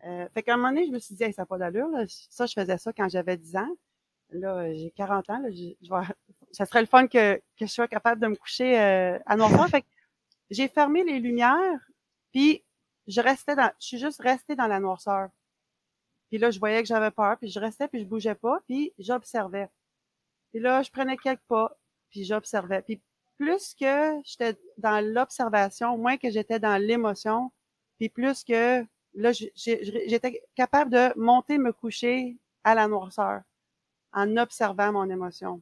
Euh, 0.05 0.27
fait 0.33 0.43
qu'à 0.43 0.53
un 0.53 0.57
moment 0.57 0.69
donné, 0.69 0.87
je 0.87 0.91
me 0.91 0.99
suis 0.99 1.15
dit, 1.15 1.33
ça 1.33 1.41
n'a 1.41 1.45
pas 1.45 1.57
d'allure. 1.57 1.89
Ça, 2.07 2.45
je 2.45 2.53
faisais 2.53 2.77
ça 2.77 2.93
quand 2.93 3.09
j'avais 3.09 3.37
10 3.37 3.55
ans. 3.57 3.75
Là, 4.31 4.73
j'ai 4.73 4.91
40 4.91 5.29
ans. 5.29 5.39
Là, 5.39 5.49
je, 5.51 5.73
ça 6.51 6.65
serait 6.65 6.81
le 6.81 6.87
fun 6.87 7.07
que, 7.07 7.35
que 7.35 7.65
je 7.65 7.65
sois 7.65 7.87
capable 7.87 8.21
de 8.21 8.27
me 8.27 8.35
coucher 8.35 8.79
euh, 8.79 9.19
à 9.25 9.35
noirceur. 9.35 9.67
fait 9.69 9.81
que 9.81 9.87
j'ai 10.49 10.67
fermé 10.67 11.03
les 11.03 11.19
lumières, 11.19 11.79
puis 12.31 12.63
je 13.07 13.21
restais 13.21 13.55
dans, 13.55 13.71
je 13.79 13.87
suis 13.87 13.97
juste 13.97 14.21
restée 14.21 14.55
dans 14.55 14.67
la 14.67 14.79
noirceur. 14.79 15.29
Puis 16.29 16.37
là, 16.37 16.51
je 16.51 16.59
voyais 16.59 16.81
que 16.81 16.87
j'avais 16.87 17.11
peur, 17.11 17.37
puis 17.37 17.49
je 17.49 17.59
restais, 17.59 17.87
puis 17.87 18.01
je 18.01 18.05
bougeais 18.05 18.35
pas, 18.35 18.61
puis 18.67 18.93
j'observais. 18.99 19.69
Puis 20.51 20.59
là, 20.61 20.83
je 20.83 20.91
prenais 20.91 21.17
quelques 21.17 21.41
pas, 21.47 21.75
puis 22.09 22.23
j'observais. 22.23 22.81
Puis 22.81 23.01
plus 23.37 23.73
que 23.73 24.21
j'étais 24.23 24.59
dans 24.77 25.03
l'observation, 25.03 25.97
moins 25.97 26.17
que 26.17 26.29
j'étais 26.29 26.59
dans 26.59 26.77
l'émotion, 26.77 27.51
puis 27.97 28.09
plus 28.09 28.43
que 28.43 28.85
là, 29.13 29.31
j'étais 29.31 30.43
capable 30.55 30.91
de 30.91 31.17
monter, 31.19 31.57
me 31.57 31.71
coucher 31.71 32.37
à 32.63 32.75
la 32.75 32.87
noirceur 32.87 33.41
en 34.13 34.37
observant 34.37 34.91
mon 34.91 35.09
émotion. 35.09 35.61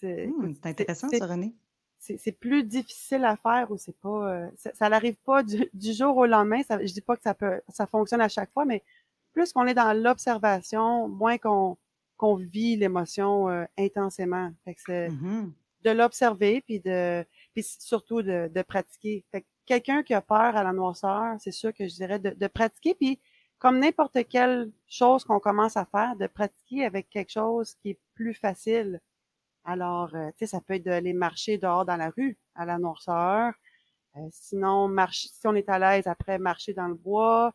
C'est 0.00 0.26
mmh, 0.26 0.54
intéressant, 0.64 1.08
ça, 1.08 1.26
René. 1.26 1.54
C'est 2.04 2.32
plus 2.32 2.64
difficile 2.64 3.24
à 3.24 3.36
faire 3.36 3.70
ou 3.70 3.78
c'est 3.78 3.96
pas, 4.00 4.32
euh, 4.32 4.48
ça 4.56 4.88
n'arrive 4.88 5.14
pas 5.24 5.42
du, 5.72 5.92
jour 5.92 6.16
au 6.16 6.26
lendemain. 6.26 6.62
Ça, 6.64 6.84
je 6.84 6.92
dis 6.92 7.00
pas 7.00 7.16
que 7.16 7.22
ça 7.22 7.32
peut, 7.34 7.60
ça 7.68 7.86
fonctionne 7.86 8.20
à 8.20 8.28
chaque 8.28 8.52
fois, 8.52 8.64
mais 8.64 8.82
plus 9.32 9.52
qu'on 9.52 9.66
est 9.66 9.74
dans 9.74 9.92
l'observation, 9.92 11.08
moins 11.08 11.38
qu'on 11.38 11.76
qu'on 12.16 12.36
vit 12.36 12.76
l'émotion 12.76 13.48
euh, 13.48 13.64
intensément. 13.78 14.52
Fait 14.64 14.74
que 14.74 14.80
c'est 14.84 15.08
mmh 15.08 15.52
de 15.84 15.90
l'observer 15.90 16.60
puis 16.62 16.80
de 16.80 17.24
puis 17.54 17.62
surtout 17.62 18.22
de, 18.22 18.50
de 18.52 18.62
pratiquer. 18.62 19.24
Fait 19.30 19.44
quelqu'un 19.66 20.02
qui 20.02 20.14
a 20.14 20.20
peur 20.20 20.56
à 20.56 20.62
la 20.62 20.72
noirceur, 20.72 21.36
c'est 21.38 21.52
sûr 21.52 21.72
que 21.72 21.86
je 21.86 21.94
dirais 21.94 22.18
de, 22.18 22.30
de 22.30 22.46
pratiquer 22.46 22.94
puis 22.94 23.18
comme 23.58 23.78
n'importe 23.78 24.18
quelle 24.28 24.72
chose 24.88 25.22
qu'on 25.24 25.38
commence 25.38 25.76
à 25.76 25.84
faire, 25.84 26.16
de 26.16 26.26
pratiquer 26.26 26.84
avec 26.84 27.08
quelque 27.08 27.30
chose 27.30 27.74
qui 27.76 27.90
est 27.90 27.98
plus 28.14 28.34
facile. 28.34 29.00
Alors, 29.64 30.14
euh, 30.14 30.30
tu 30.32 30.38
sais, 30.40 30.46
ça 30.46 30.60
peut 30.60 30.74
être 30.74 30.84
d'aller 30.84 31.12
marcher 31.12 31.58
dehors 31.58 31.84
dans 31.84 31.96
la 31.96 32.10
rue 32.10 32.36
à 32.54 32.64
la 32.64 32.78
noirceur. 32.78 33.54
Euh, 34.16 34.20
sinon, 34.30 34.88
marcher, 34.88 35.28
si 35.28 35.46
on 35.46 35.54
est 35.54 35.68
à 35.68 35.78
l'aise, 35.78 36.06
après 36.06 36.38
marcher 36.38 36.74
dans 36.74 36.88
le 36.88 36.94
bois, 36.94 37.54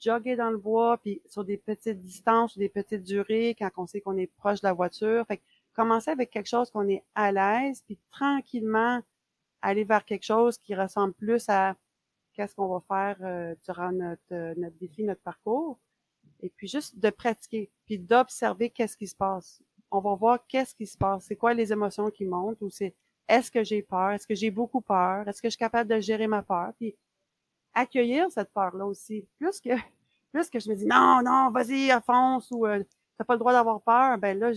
jogger 0.00 0.36
dans 0.36 0.50
le 0.50 0.58
bois, 0.58 0.98
puis 0.98 1.20
sur 1.28 1.44
des 1.44 1.58
petites 1.58 2.00
distances, 2.00 2.56
des 2.56 2.68
petites 2.68 3.02
durées, 3.02 3.56
quand 3.58 3.70
on 3.76 3.86
sait 3.86 4.00
qu'on 4.00 4.16
est 4.16 4.32
proche 4.38 4.60
de 4.60 4.66
la 4.66 4.72
voiture. 4.72 5.26
Fait 5.26 5.38
que 5.38 5.42
commencer 5.74 6.10
avec 6.10 6.30
quelque 6.30 6.48
chose 6.48 6.70
qu'on 6.70 6.88
est 6.88 7.04
à 7.14 7.32
l'aise, 7.32 7.82
puis 7.86 7.98
tranquillement 8.10 9.00
aller 9.62 9.84
vers 9.84 10.04
quelque 10.04 10.24
chose 10.24 10.58
qui 10.58 10.74
ressemble 10.74 11.14
plus 11.14 11.48
à 11.48 11.76
qu'est-ce 12.34 12.54
qu'on 12.54 12.68
va 12.68 12.80
faire 12.86 13.16
euh, 13.26 13.54
durant 13.64 13.92
notre, 13.92 14.22
euh, 14.32 14.54
notre 14.56 14.76
défi, 14.78 15.04
notre 15.04 15.22
parcours. 15.22 15.78
Et 16.40 16.50
puis 16.50 16.68
juste 16.68 16.98
de 16.98 17.10
pratiquer, 17.10 17.70
puis 17.84 17.98
d'observer 17.98 18.70
qu'est-ce 18.70 18.96
qui 18.96 19.08
se 19.08 19.16
passe. 19.16 19.60
On 19.90 20.00
va 20.00 20.14
voir 20.14 20.46
qu'est-ce 20.46 20.74
qui 20.74 20.86
se 20.86 20.96
passe, 20.96 21.24
c'est 21.24 21.36
quoi 21.36 21.54
les 21.54 21.72
émotions 21.72 22.10
qui 22.10 22.24
montent, 22.24 22.60
ou 22.60 22.70
c'est 22.70 22.94
est-ce 23.28 23.50
que 23.50 23.62
j'ai 23.62 23.82
peur, 23.82 24.10
est-ce 24.12 24.26
que 24.26 24.34
j'ai 24.34 24.50
beaucoup 24.50 24.80
peur, 24.80 25.28
est-ce 25.28 25.42
que 25.42 25.48
je 25.48 25.52
suis 25.52 25.58
capable 25.58 25.90
de 25.90 26.00
gérer 26.00 26.26
ma 26.26 26.42
peur, 26.42 26.72
puis 26.76 26.96
accueillir 27.74 28.26
cette 28.30 28.52
peur-là 28.52 28.86
aussi. 28.86 29.26
Plus 29.38 29.60
que, 29.60 29.70
plus 30.32 30.50
que 30.50 30.58
je 30.58 30.70
me 30.70 30.74
dis 30.74 30.86
non, 30.86 31.20
non, 31.24 31.50
vas-y, 31.50 31.90
fonce 32.04 32.50
ou 32.50 32.66
euh, 32.66 32.82
t'as 33.16 33.24
pas 33.24 33.34
le 33.34 33.38
droit 33.38 33.52
d'avoir 33.52 33.80
peur, 33.82 34.18
ben 34.18 34.38
là, 34.38 34.52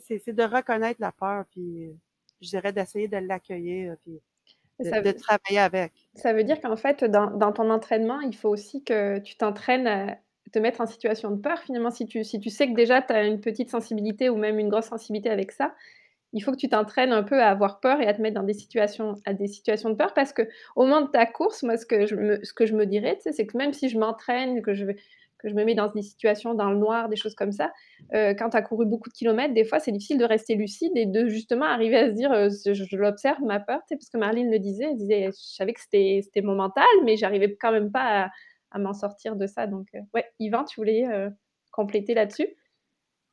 c'est 0.00 0.32
de 0.32 0.42
reconnaître 0.42 1.00
la 1.00 1.12
peur, 1.12 1.44
puis 1.50 1.86
euh, 1.86 1.92
je 2.40 2.48
dirais 2.48 2.72
d'essayer 2.72 3.08
de 3.08 3.16
l'accueillir, 3.16 3.96
puis 4.04 4.20
de, 4.80 5.12
travailler 5.12 5.58
avec. 5.58 5.92
Ça 6.14 6.32
veut 6.32 6.44
dire 6.44 6.60
qu'en 6.60 6.76
fait, 6.76 7.04
dans, 7.04 7.30
dans, 7.30 7.52
ton 7.52 7.70
entraînement, 7.70 8.20
il 8.20 8.36
faut 8.36 8.48
aussi 8.48 8.84
que 8.84 9.18
tu 9.18 9.36
t'entraînes 9.36 9.86
à 9.88 10.18
te 10.50 10.58
mettre 10.58 10.80
en 10.80 10.86
situation 10.86 11.30
de 11.30 11.40
peur. 11.40 11.58
Finalement, 11.60 11.90
si 11.90 12.06
tu, 12.06 12.24
si 12.24 12.40
tu 12.40 12.50
sais 12.50 12.68
que 12.68 12.74
déjà 12.74 13.02
tu 13.02 13.12
as 13.12 13.24
une 13.24 13.40
petite 13.40 13.70
sensibilité 13.70 14.28
ou 14.28 14.36
même 14.36 14.58
une 14.58 14.68
grosse 14.68 14.86
sensibilité 14.86 15.30
avec 15.30 15.52
ça, 15.52 15.74
il 16.32 16.42
faut 16.42 16.52
que 16.52 16.56
tu 16.56 16.68
t'entraînes 16.68 17.12
un 17.12 17.22
peu 17.22 17.40
à 17.40 17.48
avoir 17.48 17.80
peur 17.80 18.00
et 18.00 18.06
à 18.06 18.14
te 18.14 18.20
mettre 18.20 18.34
dans 18.34 18.46
des 18.46 18.54
situations, 18.54 19.14
à 19.24 19.32
des 19.32 19.46
situations 19.46 19.90
de 19.90 19.94
peur 19.94 20.12
parce 20.14 20.32
que 20.32 20.42
au 20.76 20.84
moment 20.84 21.02
de 21.02 21.10
ta 21.10 21.26
course, 21.26 21.62
moi, 21.62 21.76
ce 21.76 21.86
que 21.86 22.06
je 22.06 22.14
me, 22.14 22.44
ce 22.44 22.52
que 22.52 22.66
je 22.66 22.74
me 22.74 22.86
dirais, 22.86 23.18
c'est 23.20 23.46
que 23.46 23.56
même 23.56 23.72
si 23.72 23.88
je 23.88 23.98
m'entraîne, 23.98 24.60
que 24.60 24.74
je, 24.74 24.84
que 25.38 25.48
je 25.48 25.54
me 25.54 25.64
mets 25.64 25.74
dans 25.74 25.88
des 25.88 26.02
situations 26.02 26.54
dans 26.54 26.70
le 26.70 26.76
noir, 26.76 27.08
des 27.08 27.16
choses 27.16 27.34
comme 27.34 27.52
ça, 27.52 27.72
euh, 28.14 28.34
quand 28.34 28.50
tu 28.50 28.56
as 28.56 28.62
couru 28.62 28.86
beaucoup 28.86 29.08
de 29.08 29.14
kilomètres, 29.14 29.54
des 29.54 29.64
fois, 29.64 29.78
c'est 29.78 29.92
difficile 29.92 30.18
de 30.18 30.24
rester 30.24 30.54
lucide 30.54 30.92
et 30.96 31.06
de 31.06 31.28
justement 31.28 31.66
arriver 31.66 31.96
à 31.96 32.06
se 32.08 32.12
dire, 32.12 32.32
euh, 32.32 32.48
je, 32.50 32.96
l'observe, 32.96 33.40
ma 33.42 33.60
peur, 33.60 33.80
parce 33.88 34.10
que 34.10 34.18
Marlene 34.18 34.50
le 34.50 34.58
disait, 34.58 34.88
elle 34.90 34.96
disait, 34.96 35.26
je 35.26 35.54
savais 35.54 35.72
que 35.72 35.80
c'était 35.80 36.42
mon 36.42 36.56
mental, 36.56 36.84
mais 37.04 37.16
j'arrivais 37.16 37.56
quand 37.58 37.72
même 37.72 37.90
pas 37.90 38.24
à, 38.24 38.30
à 38.70 38.78
m'en 38.78 38.94
sortir 38.94 39.36
de 39.36 39.46
ça. 39.46 39.66
Donc, 39.66 39.86
euh, 39.94 40.00
ouais, 40.14 40.26
Yvan, 40.38 40.64
tu 40.64 40.80
voulais 40.80 41.06
compléter 41.72 42.14
là-dessus? 42.14 42.48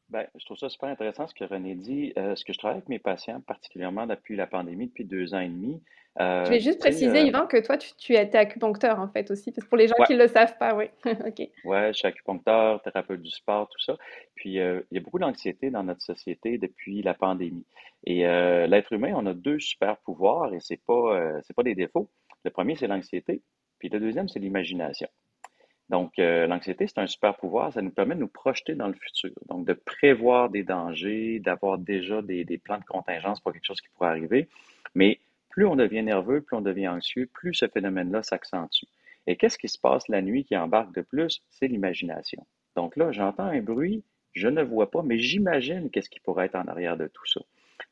Ben, 0.10 0.28
je 0.36 0.46
trouve 0.46 0.58
ça 0.58 0.70
super 0.70 0.90
intéressant 0.90 1.28
ce 1.28 1.34
que 1.34 1.44
René 1.46 1.74
dit. 1.74 2.14
Euh, 2.18 2.36
ce 2.36 2.46
que 2.46 2.54
je 2.54 2.60
travaille 2.60 2.78
avec 2.78 2.90
mes 2.90 3.00
patients, 3.00 3.42
particulièrement 3.42 4.06
depuis 4.06 4.36
la 4.36 4.46
pandémie, 4.46 4.88
depuis 4.88 5.06
deux 5.06 5.34
ans 5.34 5.40
et 5.40 5.50
demi. 5.50 5.82
Euh, 6.20 6.46
je 6.46 6.52
vais 6.52 6.60
juste 6.60 6.80
préciser, 6.80 7.22
euh, 7.22 7.26
Yvan, 7.26 7.48
que 7.48 7.58
toi, 7.58 7.78
tu, 7.78 7.94
tu 7.98 8.14
été 8.14 8.38
acupuncteur, 8.38 9.00
en 9.00 9.10
fait, 9.10 9.32
aussi, 9.32 9.52
parce 9.52 9.68
pour 9.68 9.78
les 9.78 9.88
gens 9.88 9.96
qui 10.06 10.14
ne 10.14 10.20
le 10.20 10.28
savent 10.28 10.58
pas, 10.58 10.76
oui. 10.76 10.86
OK. 11.06 11.50
Oui, 11.66 11.78
je 11.88 11.94
suis 11.94 12.08
acupuncteur, 12.08 12.82
thérapeute 12.84 13.22
du 13.22 13.32
sport, 13.32 13.68
tout 13.68 13.80
ça. 13.80 13.98
Puis, 14.36 14.54
il 14.54 14.86
y 14.92 14.98
a 14.98 15.02
beaucoup 15.02 15.20
d'anxiété 15.20 15.72
dans 15.72 15.84
notre 15.84 16.02
société 16.04 16.58
depuis 16.60 17.02
la 17.02 17.16
pandémie. 17.16 17.66
Et 18.06 18.22
l'être 18.68 18.94
humain, 18.94 19.14
on 19.16 19.26
a 19.26 19.34
deux 19.34 19.60
super 19.60 19.98
pouvoirs 19.98 20.54
et 20.54 20.60
ce 20.60 20.74
n'est 20.74 20.82
pas, 20.86 21.42
pas 21.56 21.64
des 21.64 21.76
défauts. 21.76 22.10
Le 22.46 22.52
premier, 22.52 22.76
c'est 22.76 22.88
l'anxiété. 22.88 23.42
Puis 23.80 23.90
le 23.90 24.00
deuxième, 24.00 24.30
c'est 24.30 24.40
l'imagination. 24.40 25.10
Donc, 25.90 26.18
euh, 26.18 26.48
l'anxiété, 26.48 26.88
c'est 26.88 27.00
un 27.00 27.08
super 27.08 27.36
pouvoir. 27.36 27.72
Ça 27.72 27.82
nous 27.82 27.92
permet 27.92 28.16
de 28.16 28.22
nous 28.22 28.28
projeter 28.28 28.74
dans 28.74 28.88
le 28.88 28.94
futur. 28.94 29.32
Donc, 29.48 29.66
de 29.66 29.74
prévoir 29.74 30.50
des 30.50 30.64
dangers, 30.64 31.40
d'avoir 31.40 31.78
déjà 31.78 32.22
des, 32.22 32.60
plans 32.64 32.80
de 32.80 32.86
contingence 32.86 33.40
pour 33.40 33.54
quelque 33.54 33.66
chose 33.66 33.82
qui 33.82 33.90
pourrait 33.90 34.10
arriver. 34.10 34.48
Mais 34.96 35.20
plus 35.50 35.66
on 35.66 35.76
devient 35.76 36.04
nerveux, 36.04 36.42
plus 36.42 36.58
on 36.58 36.62
devient 36.62 36.88
anxieux, 36.88 37.30
plus 37.32 37.54
ce 37.54 37.68
phénomène-là 37.68 38.24
s'accentue. 38.24 38.86
Et 39.28 39.36
qu'est-ce 39.36 39.58
qui 39.58 39.70
se 39.70 39.80
passe 39.80 40.08
la 40.08 40.22
nuit 40.22 40.44
qui 40.44 40.58
embarque 40.58 40.94
de 40.94 41.02
plus? 41.02 41.42
C'est 41.50 41.68
l'imagination. 41.68 42.46
Donc 42.76 42.96
là, 42.96 43.12
j'entends 43.12 43.46
un 43.46 43.62
bruit, 43.62 44.04
je 44.34 44.48
ne 44.48 44.64
vois 44.64 44.92
pas, 44.92 45.02
mais 45.02 45.18
j'imagine 45.20 45.90
qu'est-ce 45.90 46.10
qui 46.10 46.20
pourrait 46.20 46.48
être 46.48 46.56
en 46.56 46.68
arrière 46.68 46.98
de 46.98 47.08
tout 47.08 47.26
ça. 47.26 47.42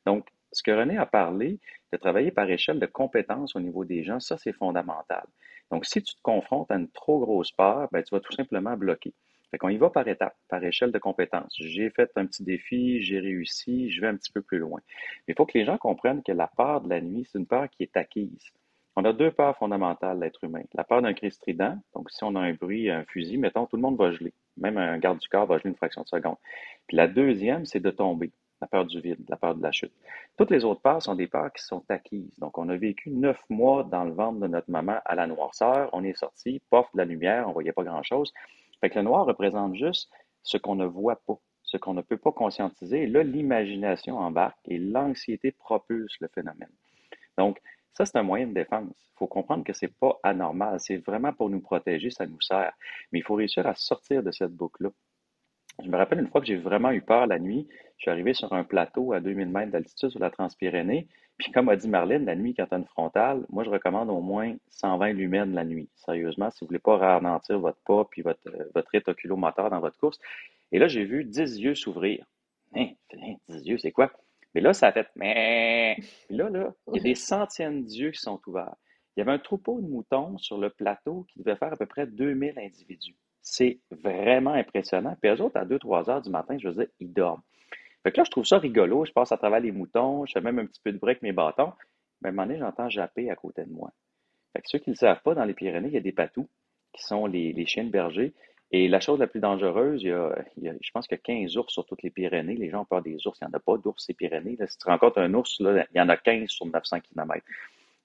Donc, 0.06 0.28
ce 0.54 0.64
que 0.64 0.72
René 0.72 0.98
a 0.98 1.06
parlé, 1.06 1.60
de 1.92 1.98
travailler 1.98 2.32
par 2.32 2.50
échelle 2.50 2.80
de 2.80 2.86
compétences 2.86 3.56
au 3.56 3.60
niveau 3.60 3.86
des 3.86 4.04
gens, 4.04 4.20
ça, 4.20 4.38
c'est 4.38 4.54
fondamental. 4.54 5.26
Donc, 5.72 5.86
si 5.86 6.02
tu 6.02 6.16
te 6.16 6.22
confrontes 6.22 6.72
à 6.72 6.76
une 6.76 6.90
trop 6.90 7.20
grosse 7.20 7.52
peur, 7.52 7.88
ben, 7.92 8.04
tu 8.04 8.14
vas 8.14 8.22
tout 8.22 8.34
simplement 8.34 8.78
bloquer. 8.78 9.14
Fait 9.52 9.58
qu'on 9.60 9.70
y 9.70 9.78
va 9.78 9.92
par 9.92 10.08
étapes, 10.08 10.36
par 10.50 10.64
échelle 10.64 10.92
de 10.92 10.98
compétences. 10.98 11.54
J'ai 11.60 11.92
fait 11.92 12.10
un 12.16 12.26
petit 12.26 12.44
défi, 12.44 13.04
j'ai 13.04 13.20
réussi, 13.20 13.92
je 13.92 14.02
vais 14.02 14.08
un 14.08 14.16
petit 14.16 14.32
peu 14.32 14.42
plus 14.42 14.58
loin. 14.58 14.80
Mais 15.28 15.34
il 15.34 15.36
faut 15.36 15.46
que 15.46 15.58
les 15.58 15.66
gens 15.66 15.78
comprennent 15.78 16.24
que 16.24 16.32
la 16.32 16.48
peur 16.48 16.82
de 16.82 16.90
la 16.90 17.02
nuit, 17.02 17.28
c'est 17.32 17.38
une 17.38 17.46
peur 17.46 17.70
qui 17.70 17.84
est 17.84 17.96
acquise. 17.96 18.52
On 18.96 19.06
a 19.06 19.14
deux 19.14 19.32
peurs 19.32 19.58
fondamentales, 19.58 20.20
l'être 20.20 20.44
humain. 20.44 20.64
La 20.74 20.84
peur 20.84 21.02
d'un 21.02 21.14
cri 21.14 21.32
strident, 21.32 21.78
donc 21.96 22.10
si 22.12 22.24
on 22.24 22.36
a 22.36 22.40
un 22.40 22.54
bruit, 22.54 22.90
un 22.90 23.04
fusil, 23.06 23.38
mettons, 23.38 23.66
tout 23.66 23.76
le 23.76 23.82
monde 23.82 23.98
va 23.98 24.12
geler. 24.12 24.34
Même 24.58 24.78
un 24.78 24.98
garde 25.00 25.20
du 25.20 25.28
corps 25.28 25.48
va 25.48 25.58
geler 25.58 25.70
une 25.70 25.76
fraction 25.76 26.04
de 26.04 26.08
seconde. 26.08 26.38
Puis 26.88 26.98
la 26.98 27.08
deuxième, 27.08 27.66
c'est 27.66 27.80
de 27.80 27.90
tomber 27.92 28.32
la 28.64 28.68
peur 28.68 28.86
du 28.86 29.02
vide, 29.02 29.20
la 29.28 29.36
peur 29.36 29.56
de 29.56 29.62
la 29.62 29.74
chute. 29.74 29.92
Toutes 30.38 30.50
les 30.50 30.64
autres 30.64 30.80
peurs 30.80 31.02
sont 31.02 31.16
des 31.16 31.28
peurs 31.28 31.52
qui 31.52 31.62
sont 31.62 31.84
acquises. 31.90 32.40
Donc, 32.40 32.58
on 32.58 32.70
a 32.70 32.78
vécu 32.78 33.10
neuf 33.12 33.42
mois 33.50 33.84
dans 33.84 34.06
le 34.06 34.14
ventre 34.14 34.40
de 34.40 34.48
notre 34.48 34.72
maman 34.72 35.00
à 35.04 35.16
la 35.16 35.28
noirceur. 35.28 35.90
On 35.92 36.02
est 36.06 36.18
sorti, 36.18 36.62
pof, 36.70 36.88
de 36.94 37.00
la 37.00 37.06
lumière, 37.06 37.44
on 37.46 37.50
ne 37.50 37.54
voyait 37.54 37.74
pas 37.74 37.84
grand-chose. 37.84 38.34
Fait 38.80 38.90
que 38.90 38.96
le 38.96 39.04
noir 39.04 39.26
représente 39.26 39.76
juste 39.76 40.10
ce 40.44 40.58
qu'on 40.58 40.76
ne 40.76 40.86
voit 40.86 41.18
pas, 41.28 41.38
ce 41.64 41.76
qu'on 41.76 41.94
ne 41.94 42.02
peut 42.02 42.18
pas 42.18 42.32
conscientiser. 42.32 43.06
Là, 43.06 43.24
l'imagination 43.24 44.18
embarque 44.18 44.60
et 44.66 44.78
l'anxiété 44.78 45.52
propulse 45.52 46.16
le 46.22 46.30
phénomène. 46.30 46.72
Donc, 47.38 47.60
ça, 47.94 48.06
c'est 48.06 48.18
un 48.18 48.24
moyen 48.24 48.48
de 48.48 48.54
défense. 48.54 48.96
Il 48.98 49.18
faut 49.18 49.28
comprendre 49.28 49.66
que 49.66 49.74
ce 49.74 49.86
n'est 49.86 49.92
pas 50.00 50.18
anormal. 50.24 50.80
C'est 50.80 50.98
vraiment 50.98 51.34
pour 51.34 51.50
nous 51.50 51.60
protéger, 51.60 52.12
ça 52.12 52.26
nous 52.26 52.42
sert. 52.42 52.72
Mais 53.12 53.20
il 53.20 53.24
faut 53.24 53.36
réussir 53.36 53.68
à 53.68 53.76
sortir 53.76 54.24
de 54.24 54.32
cette 54.32 54.54
boucle-là. 54.54 54.90
Je 55.82 55.90
me 55.90 55.98
rappelle 55.98 56.20
une 56.20 56.28
fois 56.28 56.42
que 56.42 56.48
j'ai 56.48 56.56
vraiment 56.56 56.92
eu 56.92 57.02
peur 57.02 57.28
la 57.28 57.40
nuit. 57.40 57.68
Je 57.98 58.04
suis 58.04 58.12
arrivé 58.12 58.34
sur 58.34 58.52
un 58.54 58.64
plateau 58.64 59.14
à 59.14 59.20
2000 59.20 59.48
mètres 59.48 59.72
d'altitude 59.72 60.10
sur 60.10 60.20
la 60.20 60.30
Transpyrénée. 60.30 61.08
Puis 61.38 61.52
comme 61.52 61.70
a 61.70 61.76
dit 61.76 61.88
Marlène, 61.88 62.26
la 62.26 62.36
nuit, 62.36 62.54
quand 62.54 62.68
tu 62.68 62.76
as 62.76 62.78
une 62.78 62.86
frontale, 62.86 63.46
moi, 63.50 63.64
je 63.64 63.70
recommande 63.70 64.10
au 64.10 64.22
moins 64.22 64.56
120 64.70 65.14
lumens 65.14 65.54
la 65.54 65.66
nuit. 65.66 65.90
Sérieusement, 65.96 66.52
si 66.52 66.60
vous 66.62 66.68
voulez 66.68 66.80
pas 66.80 66.98
ralentir 66.98 67.60
votre 67.60 67.80
pas 67.86 68.06
puis 68.06 68.22
votre, 68.22 68.48
euh, 68.48 68.66
votre 68.76 68.90
rythme 68.92 69.12
oculomoteur 69.12 69.70
dans 69.70 69.80
votre 69.80 69.98
course. 69.98 70.20
Et 70.72 70.80
là, 70.80 70.88
j'ai 70.88 71.06
vu 71.06 71.24
10 71.24 71.60
yeux 71.60 71.76
s'ouvrir. 71.76 72.26
Hein, 72.76 72.90
10 73.50 73.68
yeux, 73.68 73.78
c'est 73.78 73.92
quoi? 73.92 74.12
Mais 74.54 74.62
là, 74.62 74.74
ça 74.74 74.88
a 74.88 74.92
fait 74.92 75.08
mais. 75.16 75.96
Puis 76.28 76.38
là, 76.38 76.50
là, 76.50 76.74
il 76.88 76.98
y 76.98 77.00
a 77.00 77.04
des 77.04 77.16
centaines 77.16 77.84
d'yeux 77.84 78.12
qui 78.12 78.22
sont 78.22 78.40
ouverts. 78.48 78.76
Il 79.16 79.20
y 79.20 79.22
avait 79.22 79.32
un 79.32 79.40
troupeau 79.40 79.80
de 79.80 79.88
moutons 79.88 80.38
sur 80.38 80.58
le 80.58 80.70
plateau 80.70 81.26
qui 81.30 81.40
devait 81.40 81.56
faire 81.56 81.74
à 81.74 81.78
peu 81.78 81.86
près 81.86 82.08
2000 82.08 82.58
individus. 82.58 83.16
C'est 83.44 83.80
vraiment 83.92 84.54
impressionnant. 84.54 85.16
Puis 85.22 85.30
eux 85.30 85.42
autres, 85.42 85.58
à 85.58 85.66
2-3 85.66 86.10
heures 86.10 86.22
du 86.22 86.30
matin, 86.30 86.58
je 86.58 86.70
veux 86.70 86.76
dire, 86.76 86.88
ils 87.00 87.12
dorment. 87.12 87.42
Fait 88.02 88.12
que 88.12 88.18
là, 88.18 88.24
je 88.24 88.32
trouve 88.32 88.46
ça 88.46 88.58
rigolo. 88.58 89.06
Je 89.06 89.12
passe 89.12 89.32
à 89.34 89.38
travers 89.38 89.60
les 89.60 89.72
moutons, 89.72 90.26
je 90.26 90.32
fais 90.32 90.42
même 90.42 90.60
un 90.60 90.66
petit 90.66 90.82
peu 90.82 90.92
de 90.92 90.98
bruit 90.98 91.12
avec 91.12 91.22
mes 91.22 91.34
bâtons. 91.34 91.74
Mais 92.22 92.30
à 92.30 92.32
un 92.32 92.36
moment 92.36 92.48
donné, 92.48 92.60
j'entends 92.60 92.90
japper 92.90 93.30
à 93.30 93.36
côté 93.36 93.64
de 93.66 93.72
moi. 93.72 93.92
Fait 94.54 94.62
que 94.62 94.70
ceux 94.70 94.80
qui 94.80 94.90
ne 94.90 94.96
le 94.96 94.98
savent 94.98 95.22
pas, 95.22 95.36
dans 95.36 95.44
les 95.44 95.54
Pyrénées, 95.54 95.90
il 95.90 95.94
y 95.94 95.98
a 95.98 96.02
des 96.02 96.14
patous. 96.14 96.48
qui 96.94 97.04
sont 97.04 97.26
les, 97.26 97.66
chiens 97.66 97.84
de 97.84 97.90
berger. 97.90 98.34
Et 98.72 98.88
la 98.88 99.00
chose 99.00 99.20
la 99.20 99.28
plus 99.28 99.40
dangereuse, 99.40 100.02
il 100.04 100.10
y 100.10 100.12
a, 100.12 100.34
je 100.82 100.92
pense 100.92 101.08
qu'il 101.08 101.18
y 101.18 101.20
a 101.20 101.24
15 101.24 101.58
ours 101.58 101.74
sur 101.74 101.86
toutes 101.86 102.02
les 102.02 102.10
Pyrénées. 102.12 102.56
Les 102.56 102.70
gens 102.70 102.82
ont 102.82 102.86
peur 102.86 103.02
des 103.02 103.28
ours. 103.28 103.38
Il 103.42 103.46
n'y 103.46 103.54
en 103.54 103.58
a 103.58 103.60
pas 103.60 103.78
d'ours 103.78 104.06
ces 104.06 104.14
Pyrénées. 104.14 104.58
si 104.68 104.78
tu 104.78 104.88
rencontres 104.88 105.20
un 105.20 105.34
ours, 105.34 105.60
là, 105.60 105.86
il 105.94 105.98
y 105.98 106.02
en 106.02 106.10
a 106.10 106.18
15 106.18 106.50
sur 106.50 106.66
900 106.66 107.02
km. 107.02 107.46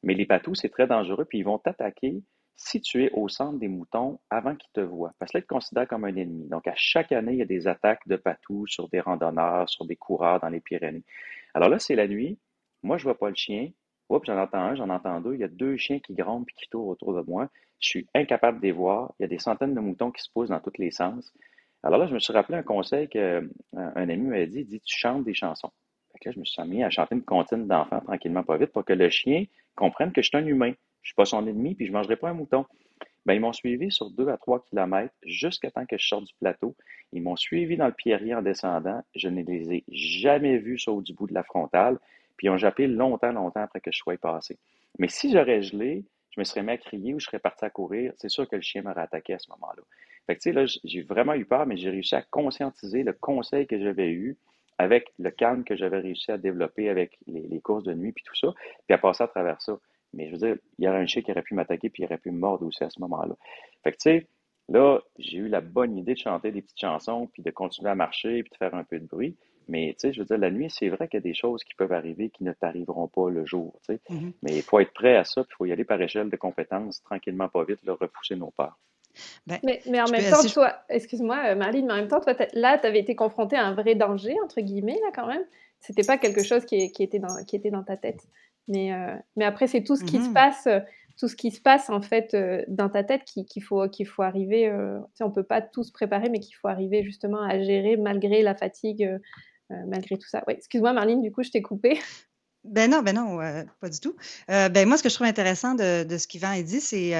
Mais 0.03 0.15
les 0.15 0.27
patous, 0.27 0.57
c'est 0.61 0.69
très 0.69 0.87
dangereux, 0.87 1.25
puis 1.25 1.39
ils 1.39 1.45
vont 1.45 1.59
t'attaquer 1.59 2.23
si 2.59 2.83
au 3.13 3.29
centre 3.29 3.59
des 3.59 3.69
moutons 3.69 4.19
avant 4.31 4.57
qu'ils 4.57 4.73
te 4.73 4.81
voient. 4.81 5.15
Parce 5.19 5.31
que 5.31 5.39
là, 5.39 5.41
ils 5.41 5.47
te 5.47 5.49
considèrent 5.49 5.87
comme 5.87 6.05
un 6.05 6.15
ennemi. 6.17 6.49
Donc, 6.49 6.67
à 6.67 6.75
chaque 6.75 7.13
année, 7.13 7.33
il 7.33 7.39
y 7.39 7.43
a 7.43 7.47
des 7.47 7.69
attaques 7.69 8.07
de 8.07 8.17
patous 8.17 8.67
sur 8.67 8.89
des 8.89 9.01
randonneurs, 9.01 9.69
sur 9.71 9.87
des 9.87 9.95
coureurs 9.95 10.41
dans 10.41 10.49
les 10.49 10.61
Pyrénées. 10.61 11.05
Alors 11.55 11.69
là, 11.69 11.79
c'est 11.79 11.95
la 11.95 12.09
nuit. 12.09 12.37
Moi, 12.83 12.99
je 12.99 13.05
vois 13.05 13.17
pas 13.17 13.29
le 13.29 13.37
chien. 13.37 13.71
Oups, 14.09 14.27
j'en 14.27 14.37
entends 14.37 14.59
un, 14.59 14.75
j'en 14.75 14.91
entends 14.91 15.21
deux. 15.21 15.35
Il 15.35 15.41
y 15.41 15.45
a 15.45 15.49
deux 15.49 15.77
chiens 15.77 16.01
qui 16.01 16.15
grondent 16.15 16.47
et 16.49 16.61
qui 16.61 16.69
tournent 16.69 16.91
autour 16.91 17.15
de 17.15 17.23
moi. 17.23 17.49
Je 17.79 17.89
suis 17.89 18.09
incapable 18.13 18.59
de 18.59 18.65
les 18.65 18.73
voir. 18.73 19.15
Il 19.19 19.23
y 19.23 19.25
a 19.25 19.29
des 19.29 19.39
centaines 19.39 19.75
de 19.75 19.81
moutons 19.81 20.11
qui 20.11 20.23
se 20.23 20.31
posent 20.33 20.49
dans 20.49 20.61
tous 20.61 20.73
les 20.79 20.91
sens. 20.91 21.33
Alors 21.85 22.01
là, 22.01 22.09
je 22.09 22.15
me 22.15 22.19
suis 22.19 22.33
rappelé 22.33 22.59
un 22.59 22.65
conseil 22.65 23.09
qu'un 23.09 23.21
euh, 23.77 23.93
ami 23.95 24.17
m'avait 24.17 24.49
dit, 24.49 24.65
dit, 24.65 24.81
tu 24.81 24.99
chantes 24.99 25.23
des 25.23 25.35
chansons. 25.35 25.71
Fait 26.13 26.25
là, 26.25 26.33
je 26.33 26.41
me 26.41 26.45
suis 26.45 26.63
mis 26.65 26.83
à 26.83 26.91
chanter 26.91 27.15
une 27.15 27.23
comptine 27.23 27.69
d'enfants 27.69 28.01
tranquillement, 28.01 28.43
pas 28.43 28.57
vite, 28.57 28.73
pour 28.73 28.85
que 28.85 28.95
le 28.95 29.09
chien 29.11 29.45
comprenne 29.77 30.11
que 30.11 30.23
je 30.23 30.29
suis 30.29 30.37
un 30.37 30.47
humain. 30.47 30.73
Je 31.03 31.09
suis 31.11 31.15
pas 31.15 31.25
son 31.25 31.47
ennemi, 31.47 31.75
puis 31.75 31.87
je 31.87 31.93
mangerai 31.93 32.17
pas 32.17 32.31
un 32.31 32.35
mouton. 32.35 32.67
Ben, 33.27 33.35
ils 33.35 33.41
m'ont 33.41 33.53
suivi 33.53 33.91
sur 33.91 34.11
deux 34.11 34.29
à 34.29 34.39
trois 34.39 34.65
kilomètres 34.65 35.15
jusqu'à 35.23 35.71
temps 35.71 35.85
que 35.87 35.99
je 35.99 36.07
sorte 36.07 36.25
du 36.25 36.35
plateau. 36.41 36.75
Ils 37.13 37.23
m'ont 37.23 37.37
suivi 37.37 37.77
dans 37.77 37.87
le 37.87 37.93
pierrier 37.93 38.35
en 38.35 38.43
descendant. 38.43 39.03
Je 39.15 39.29
ne 39.29 39.43
les 39.43 39.73
ai 39.73 39.85
jamais 39.89 40.59
vus 40.59 40.79
sur 40.79 41.01
du 41.03 41.13
bout 41.13 41.27
de 41.27 41.35
la 41.35 41.43
frontale. 41.43 41.99
Puis 42.37 42.47
ils 42.47 42.51
ont 42.51 42.57
jappé 42.57 42.87
longtemps, 42.87 43.33
longtemps 43.33 43.61
après 43.61 43.81
que 43.81 43.91
je 43.93 43.99
sois 43.99 44.17
passé. 44.17 44.59
Mais 44.99 45.09
si 45.09 45.33
j'aurais 45.33 45.61
gelé, 45.61 46.05
je 46.31 46.41
me 46.41 46.45
serais 46.45 46.63
mis 46.63 46.71
à 46.71 46.79
crier 46.79 47.15
ou 47.15 47.21
je 47.21 47.27
serais 47.27 47.39
parti 47.39 47.65
à 47.65 47.71
courir, 47.71 48.13
c'est 48.17 48.31
sûr 48.31 48.49
que 48.49 48.57
le 48.57 48.63
chien 48.63 48.83
m'aurait 48.83 49.03
attaqué 49.03 49.35
à 49.35 49.39
ce 49.39 49.51
moment-là. 49.51 49.83
Fait 50.27 50.37
que, 50.37 50.41
tu 50.41 50.51
sais, 50.51 50.53
là, 50.53 50.65
j'ai 50.85 51.03
vraiment 51.03 51.35
eu 51.35 51.45
peur, 51.45 51.67
mais 51.67 51.77
j'ai 51.77 51.91
réussi 51.91 52.15
à 52.15 52.23
conscientiser 52.23 53.03
le 53.03 53.13
conseil 53.13 53.67
que 53.67 53.79
j'avais 53.79 54.11
eu 54.11 54.37
avec 54.79 55.13
le 55.19 55.31
calme 55.31 55.65
que 55.65 55.75
j'avais 55.75 55.99
réussi 55.99 56.31
à 56.31 56.39
développer 56.39 56.89
avec 56.89 57.19
les, 57.27 57.61
courses 57.61 57.83
de 57.83 57.95
nuit 57.95 58.13
puis 58.13 58.25
tout 58.25 58.37
ça, 58.37 58.55
puis 58.87 58.95
à 58.95 58.99
passer 58.99 59.25
à 59.25 59.29
travers 59.29 59.61
ça. 59.61 59.79
Mais 60.13 60.27
je 60.27 60.33
veux 60.33 60.39
dire, 60.39 60.57
il 60.79 60.85
y 60.85 60.89
aurait 60.89 60.99
un 60.99 61.07
chien 61.07 61.23
qui 61.23 61.31
aurait 61.31 61.43
pu 61.43 61.55
m'attaquer 61.55 61.91
puis 61.91 62.03
il 62.03 62.07
aurait 62.07 62.19
pu 62.19 62.31
me 62.31 62.39
mordre 62.39 62.67
aussi 62.67 62.83
à 62.85 62.91
ce 62.91 63.01
moment-là. 63.01 63.35
Fait 63.85 63.93
que, 63.93 63.97
tu 63.97 64.11
sais, 64.11 64.27
là, 64.69 65.01
j'ai 65.19 65.39
eu 65.39 65.49
la 65.49 65.61
bonne 65.61 65.97
idée 65.97 66.15
de 66.15 66.19
chanter 66.19 66.51
des 66.51 66.63
petites 66.63 66.81
chansons 66.81 67.29
puis 67.33 67.43
de 67.43 67.51
continuer 67.51 67.91
à 67.91 67.95
marcher 67.95 68.43
puis 68.43 68.51
de 68.51 68.57
faire 68.57 68.75
un 68.75 68.85
peu 68.85 68.99
de 68.99 69.07
bruit. 69.07 69.37
Mais 69.69 69.95
tu 69.99 70.09
sais, 70.09 70.13
je 70.15 70.21
veux 70.21 70.25
dire, 70.25 70.39
la 70.39 70.51
nuit, 70.51 70.71
c'est 70.71 70.89
vrai 70.89 71.09
qu'il 71.09 71.19
y 71.19 71.23
a 71.23 71.29
des 71.29 71.35
choses 71.35 71.63
qui 71.63 71.75
peuvent 71.75 71.93
arriver 71.93 72.31
qui 72.31 72.43
ne 72.43 72.53
t'arriveront 72.53 73.07
pas 73.07 73.29
le 73.29 73.45
jour. 73.45 73.79
Tu 73.87 73.95
sais. 73.95 74.01
Mm-hmm. 74.11 74.33
Mais 74.43 74.57
il 74.57 74.63
faut 74.63 74.81
être 74.81 74.95
prêt 74.95 75.17
à 75.17 75.25
ça, 75.25 75.45
puis 75.45 75.53
il 75.53 75.57
faut 75.57 75.67
y 75.67 75.73
aller 75.73 75.85
par 75.85 76.01
échelle 76.01 76.31
de 76.31 76.37
compétences, 76.37 77.03
tranquillement, 77.03 77.49
pas 77.49 77.65
vite, 77.65 77.81
le 77.85 77.93
repousser 77.93 78.37
nos 78.37 78.51
peurs. 78.51 78.79
Ben, 79.47 79.59
mais, 79.63 79.81
mais, 79.87 80.01
en 80.01 80.09
même 80.09 80.31
temps, 80.31 80.43
toi, 80.53 80.75
excuse-moi, 80.89 81.39
euh, 81.49 81.55
Marlene, 81.55 81.87
mais 81.87 81.93
en 81.93 81.97
même 81.97 82.09
temps, 82.09 82.21
toi, 82.21 82.35
là, 82.55 82.79
tu 82.79 82.87
avais 82.87 83.01
été 83.01 83.15
confronté 83.15 83.57
à 83.57 83.67
un 83.67 83.75
vrai 83.75 83.95
danger, 83.95 84.35
entre 84.45 84.61
guillemets, 84.61 84.99
là, 85.03 85.11
quand 85.15 85.27
même. 85.27 85.45
C'était 85.81 86.05
pas 86.05 86.19
quelque 86.19 86.43
chose 86.43 86.65
qui, 86.65 86.91
qui, 86.93 87.03
était, 87.03 87.19
dans, 87.19 87.45
qui 87.45 87.57
était 87.57 87.71
dans 87.71 87.85
ta 87.85 87.97
tête. 87.97 88.21
Mais, 88.69 88.93
euh, 88.93 89.17
mais 89.37 89.45
après, 89.45 89.67
c'est 89.67 89.83
tout 89.83 89.97
ce 89.97 90.05
qui 90.05 90.19
se 90.19 90.29
mm-hmm. 90.29 90.33
passe, 90.33 90.67
euh, 90.67 90.81
tout 91.19 91.27
ce 91.27 91.37
qui 91.37 91.51
se 91.51 91.61
passe, 91.61 91.91
en 91.91 92.01
fait, 92.01 92.37
dans 92.69 92.89
ta 92.89 93.03
tête 93.03 93.25
qu'il 93.25 93.63
faut, 93.63 93.89
qu'il 93.89 94.07
faut 94.07 94.23
arriver. 94.23 94.73
sais, 95.15 95.25
on 95.25 95.33
peut 95.33 95.43
pas 95.43 95.61
tout 95.61 95.83
se 95.83 95.91
préparer, 95.91 96.29
mais 96.29 96.39
qu'il 96.39 96.55
faut 96.55 96.69
arriver 96.69 97.03
justement 97.03 97.43
à 97.43 97.59
gérer 97.61 97.97
malgré 97.97 98.41
la 98.43 98.55
fatigue, 98.55 99.19
euh, 99.71 99.77
malgré 99.87 100.17
tout 100.17 100.29
ça. 100.29 100.43
Oui, 100.47 100.55
excuse-moi, 100.55 100.95
Marlene, 100.95 101.21
du 101.21 101.31
coup, 101.31 101.43
je 101.43 101.51
t'ai 101.51 101.63
coupé. 101.63 101.99
Ben 102.71 102.91
non, 102.91 103.03
ben 103.03 103.15
non, 103.15 103.41
euh, 103.41 103.65
pas 103.81 103.89
du 103.89 103.99
tout. 103.99 104.15
Euh, 104.51 104.69
ben 104.69 104.87
moi, 104.87 104.99
ce 104.99 105.03
que 105.03 105.09
je 105.09 105.15
trouve 105.15 105.27
intéressant 105.27 105.75
de, 105.75 106.05
ce 106.19 106.27
qu'Yvan 106.27 106.51
a 106.51 106.63
dit, 106.63 106.81
c'est 106.81 107.13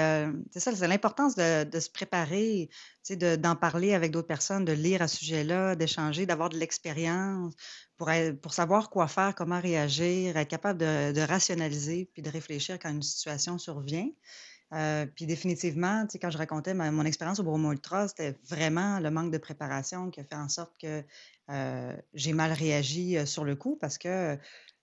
ça, 0.55 0.75
c'est 0.75 0.89
l'importance 0.89 1.35
de, 1.37 1.81
se 1.81 1.91
préparer, 1.91 2.69
d'en 3.39 3.57
parler 3.57 3.95
avec 3.95 4.11
d'autres 4.11 4.27
personnes, 4.29 4.65
de 4.65 4.73
lire 4.73 5.01
à 5.01 5.09
ce 5.09 5.17
sujet-là, 5.17 5.75
d'échanger, 5.75 6.27
d'avoir 6.27 6.51
de 6.51 6.59
l'expérience 6.59 7.55
pour, 7.97 8.11
pour 8.43 8.53
savoir 8.53 8.91
quoi 8.91 9.09
faire, 9.09 9.35
comment 9.35 9.61
réagir, 9.61 10.37
être 10.37 10.49
capable 10.49 10.79
de, 10.79 11.21
rationaliser 11.21 12.11
puis 12.13 12.23
de 12.23 12.31
réfléchir 12.31 12.79
quand 12.79 12.91
une 12.91 13.03
situation 13.03 13.59
survient. 13.59 14.09
puis 15.15 15.27
définitivement, 15.27 16.07
quand 16.21 16.31
je 16.31 16.39
racontais 16.39 16.75
mon 16.75 17.05
expérience 17.05 17.41
au 17.41 17.45
Bromo 17.45 17.73
Ultra, 17.73 18.09
c'était 18.09 18.37
vraiment 18.49 19.01
le 19.01 19.11
manque 19.11 19.33
de 19.33 19.39
préparation 19.39 20.11
qui 20.11 20.21
a 20.21 20.25
fait 20.25 20.37
en 20.37 20.49
sorte 20.49 20.75
que 20.81 21.03
euh, 21.51 21.97
j'ai 22.13 22.35
mal 22.35 22.53
réagi 22.53 23.17
euh, 23.17 23.25
sur 23.25 23.45
le 23.45 23.57
coup 23.57 23.79
parce 23.81 23.97
que 23.97 24.37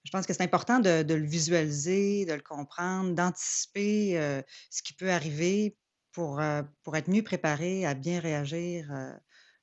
je 0.05 0.11
pense 0.11 0.25
que 0.25 0.33
c'est 0.33 0.43
important 0.43 0.79
de, 0.79 1.03
le 1.13 1.25
visualiser, 1.25 2.25
de 2.25 2.33
le 2.33 2.41
comprendre, 2.41 3.13
d'anticiper 3.13 4.17
euh, 4.17 4.41
ce 4.69 4.81
qui 4.83 4.93
peut 4.93 5.11
arriver 5.11 5.75
pour, 6.13 6.41
pour 6.83 6.95
être 6.95 7.09
mieux 7.09 7.23
préparé 7.23 7.85
à 7.85 7.93
bien 7.93 8.21
réagir 8.21 8.89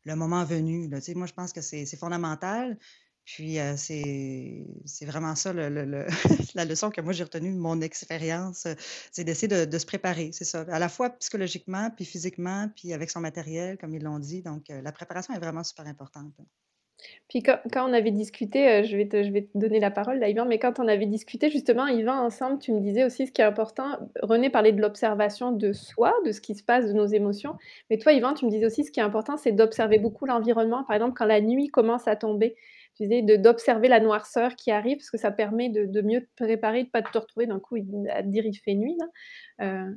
le 0.04 0.16
moment 0.16 0.44
venu. 0.44 0.90
Moi, 1.14 1.26
je 1.26 1.32
pense 1.32 1.52
que 1.52 1.62
c'est 1.62 1.96
fondamental. 1.96 2.78
Puis 3.24 3.58
c'est 3.76 5.06
vraiment 5.06 5.36
ça 5.36 5.52
la 6.54 6.64
leçon 6.64 6.90
que 6.90 7.00
moi 7.00 7.12
j'ai 7.12 7.22
retenue 7.22 7.52
de 7.52 7.58
mon 7.58 7.80
expérience, 7.80 8.66
c'est 9.12 9.24
d'essayer 9.24 9.48
de, 9.48 9.64
de, 9.64 9.78
se 9.78 9.86
préparer, 9.86 10.30
c'est 10.32 10.44
ça, 10.44 10.62
à 10.62 10.80
la 10.80 10.88
fois 10.88 11.10
psychologiquement, 11.10 11.90
puis 11.90 12.04
physiquement, 12.04 12.68
puis 12.74 12.92
avec 12.92 13.10
son 13.10 13.20
matériel, 13.20 13.78
comme 13.78 13.94
ils 13.94 14.02
l'ont 14.02 14.18
dit. 14.18 14.42
Donc 14.42 14.64
la 14.68 14.92
préparation 14.92 15.34
est 15.34 15.38
vraiment 15.38 15.62
super 15.62 15.86
importante. 15.86 16.34
Puis 17.28 17.42
quand, 17.42 17.58
on 17.76 17.92
avait 17.92 18.10
discuté, 18.10 18.68
euh, 18.68 18.82
je, 18.82 18.96
vais 18.96 19.08
te, 19.08 19.22
je 19.22 19.30
vais 19.30 19.48
donner 19.54 19.80
la 19.80 19.90
parole 19.90 20.18
là, 20.18 20.28
Yvan, 20.28 20.44
mais 20.44 20.58
quand 20.58 20.78
on 20.78 20.86
avait 20.86 21.06
discuté 21.06 21.50
justement, 21.50 21.86
Yvan, 21.86 22.18
ensemble, 22.18 22.58
tu 22.58 22.72
me 22.72 22.80
disais 22.80 23.04
aussi 23.04 23.26
ce 23.26 23.32
qui 23.32 23.40
est 23.40 23.44
important. 23.44 23.96
René 24.22 24.50
parlait 24.50 24.72
de 24.72 24.80
l'observation 24.80 25.52
de 25.52 25.72
soi, 25.72 26.12
de 26.26 26.32
ce 26.32 26.40
qui 26.40 26.54
se 26.54 26.62
passe, 26.62 26.86
de 26.86 26.92
nos 26.92 27.06
émotions. 27.06 27.56
Mais 27.90 27.98
toi, 27.98 28.12
Yvan, 28.12 28.34
tu 28.34 28.44
me 28.44 28.50
disais 28.50 28.66
aussi 28.66 28.84
ce 28.84 28.90
qui 28.90 29.00
est 29.00 29.04
important, 29.04 29.36
c'est 29.36 29.52
d'observer 29.52 29.98
beaucoup 29.98 30.26
l'environnement. 30.26 30.84
Par 30.84 30.96
exemple, 30.96 31.14
quand 31.16 31.26
la 31.26 31.40
nuit 31.40 31.68
commence 31.68 32.06
à 32.06 32.16
tomber, 32.16 32.54
tu 32.96 33.04
disais 33.04 33.22
d'observer 33.38 33.88
la 33.88 34.00
noirceur 34.00 34.54
qui 34.54 34.70
arrive, 34.70 34.98
parce 34.98 35.10
que 35.10 35.18
ça 35.18 35.30
permet 35.30 35.70
de, 35.70 36.02
mieux 36.02 36.20
te 36.20 36.44
préparer, 36.44 36.82
de 36.82 36.88
ne 36.88 36.90
pas 36.90 37.02
te 37.02 37.16
retrouver 37.16 37.46
d'un 37.46 37.58
coup 37.58 37.76
à 38.10 38.22
dire 38.22 38.44
il 38.44 38.54
fait 38.54 38.74
nuit. 38.74 38.96
Euh, 39.60 39.90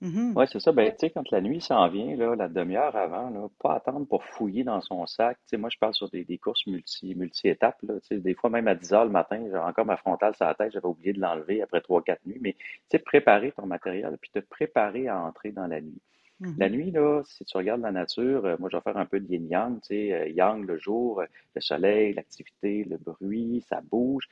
Mmh 0.00 0.32
oui, 0.36 0.44
c'est 0.50 0.60
ça. 0.60 0.72
Ben, 0.72 0.90
tu 0.90 0.98
sais, 1.00 1.10
quand 1.10 1.28
la 1.30 1.40
nuit 1.40 1.60
s'en 1.60 1.88
vient, 1.88 2.16
là, 2.16 2.36
la 2.36 2.48
demi-heure 2.48 2.94
avant, 2.96 3.30
là, 3.30 3.48
pas 3.58 3.74
attendre 3.74 4.06
pour 4.06 4.24
fouiller 4.24 4.64
dans 4.64 4.80
son 4.80 5.06
sac. 5.06 5.36
Tu 5.42 5.50
sais, 5.50 5.56
moi, 5.56 5.70
je 5.72 5.78
parle 5.78 5.94
sur 5.94 6.08
des, 6.10 6.24
des 6.24 6.38
courses 6.38 6.66
multi, 6.66 7.14
multi-étapes. 7.14 7.82
Là, 7.82 7.94
tu 8.00 8.08
sais, 8.08 8.18
des 8.18 8.34
fois, 8.34 8.50
même 8.50 8.68
à 8.68 8.74
10 8.74 8.92
heures 8.92 9.04
le 9.04 9.10
matin, 9.10 9.42
j'ai 9.50 9.56
encore 9.56 9.86
ma 9.86 9.96
frontale 9.96 10.34
sur 10.36 10.46
la 10.46 10.54
tête, 10.54 10.72
j'avais 10.72 10.86
oublié 10.86 11.12
de 11.12 11.20
l'enlever 11.20 11.62
après 11.62 11.80
3-4 11.80 12.18
nuits. 12.26 12.38
Mais 12.40 12.52
tu 12.52 12.60
sais, 12.92 12.98
préparer 12.98 13.52
ton 13.52 13.66
matériel, 13.66 14.16
puis 14.20 14.30
te 14.30 14.38
préparer 14.40 15.08
à 15.08 15.20
entrer 15.20 15.50
dans 15.52 15.66
la 15.66 15.80
nuit. 15.80 16.00
Mmh 16.40 16.54
la 16.58 16.68
nuit, 16.68 16.90
là, 16.90 17.22
si 17.24 17.44
tu 17.44 17.56
regardes 17.56 17.82
la 17.82 17.92
nature, 17.92 18.44
euh, 18.44 18.56
moi, 18.58 18.68
je 18.70 18.76
vais 18.76 18.82
faire 18.82 18.96
un 18.96 19.06
peu 19.06 19.20
de 19.20 19.26
yin-yang. 19.32 19.80
Tu 19.80 19.88
sais, 19.88 20.12
euh, 20.12 20.28
yang, 20.28 20.64
le 20.66 20.78
jour, 20.78 21.20
euh, 21.20 21.26
le 21.54 21.60
soleil, 21.60 22.14
l'activité, 22.14 22.84
le 22.84 22.98
bruit, 22.98 23.64
ça 23.68 23.80
bouge. 23.80 24.28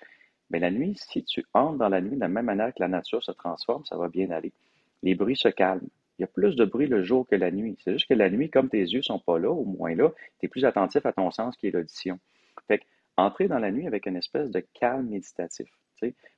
Mais 0.50 0.58
la 0.58 0.70
nuit, 0.70 0.96
si 0.96 1.22
tu 1.24 1.44
entres 1.54 1.78
dans 1.78 1.88
la 1.88 2.00
nuit 2.00 2.16
de 2.16 2.20
la 2.20 2.28
même 2.28 2.46
manière 2.46 2.74
que 2.74 2.80
la 2.80 2.88
nature 2.88 3.22
se 3.22 3.30
transforme, 3.32 3.84
ça 3.84 3.96
va 3.96 4.08
bien 4.08 4.30
aller 4.30 4.52
les 5.02 5.14
bruits 5.14 5.36
se 5.36 5.48
calment. 5.48 5.88
Il 6.18 6.22
y 6.22 6.24
a 6.24 6.28
plus 6.28 6.54
de 6.54 6.64
bruit 6.64 6.86
le 6.86 7.02
jour 7.02 7.26
que 7.26 7.34
la 7.34 7.50
nuit. 7.50 7.76
C'est 7.82 7.92
juste 7.92 8.06
que 8.06 8.14
la 8.14 8.28
nuit, 8.28 8.50
comme 8.50 8.68
tes 8.68 8.82
yeux 8.82 9.00
sont 9.02 9.18
pas 9.18 9.38
là, 9.38 9.50
au 9.50 9.64
moins 9.64 9.94
là, 9.94 10.12
tu 10.38 10.46
es 10.46 10.48
plus 10.48 10.64
attentif 10.66 11.06
à 11.06 11.12
ton 11.12 11.30
sens 11.30 11.56
qui 11.56 11.68
est 11.68 11.70
l'audition. 11.70 12.18
Fait 12.68 12.78
que, 12.78 12.84
entrer 13.16 13.48
dans 13.48 13.58
la 13.58 13.70
nuit 13.70 13.86
avec 13.86 14.06
une 14.06 14.16
espèce 14.16 14.50
de 14.50 14.60
calme 14.74 15.08
méditatif. 15.08 15.68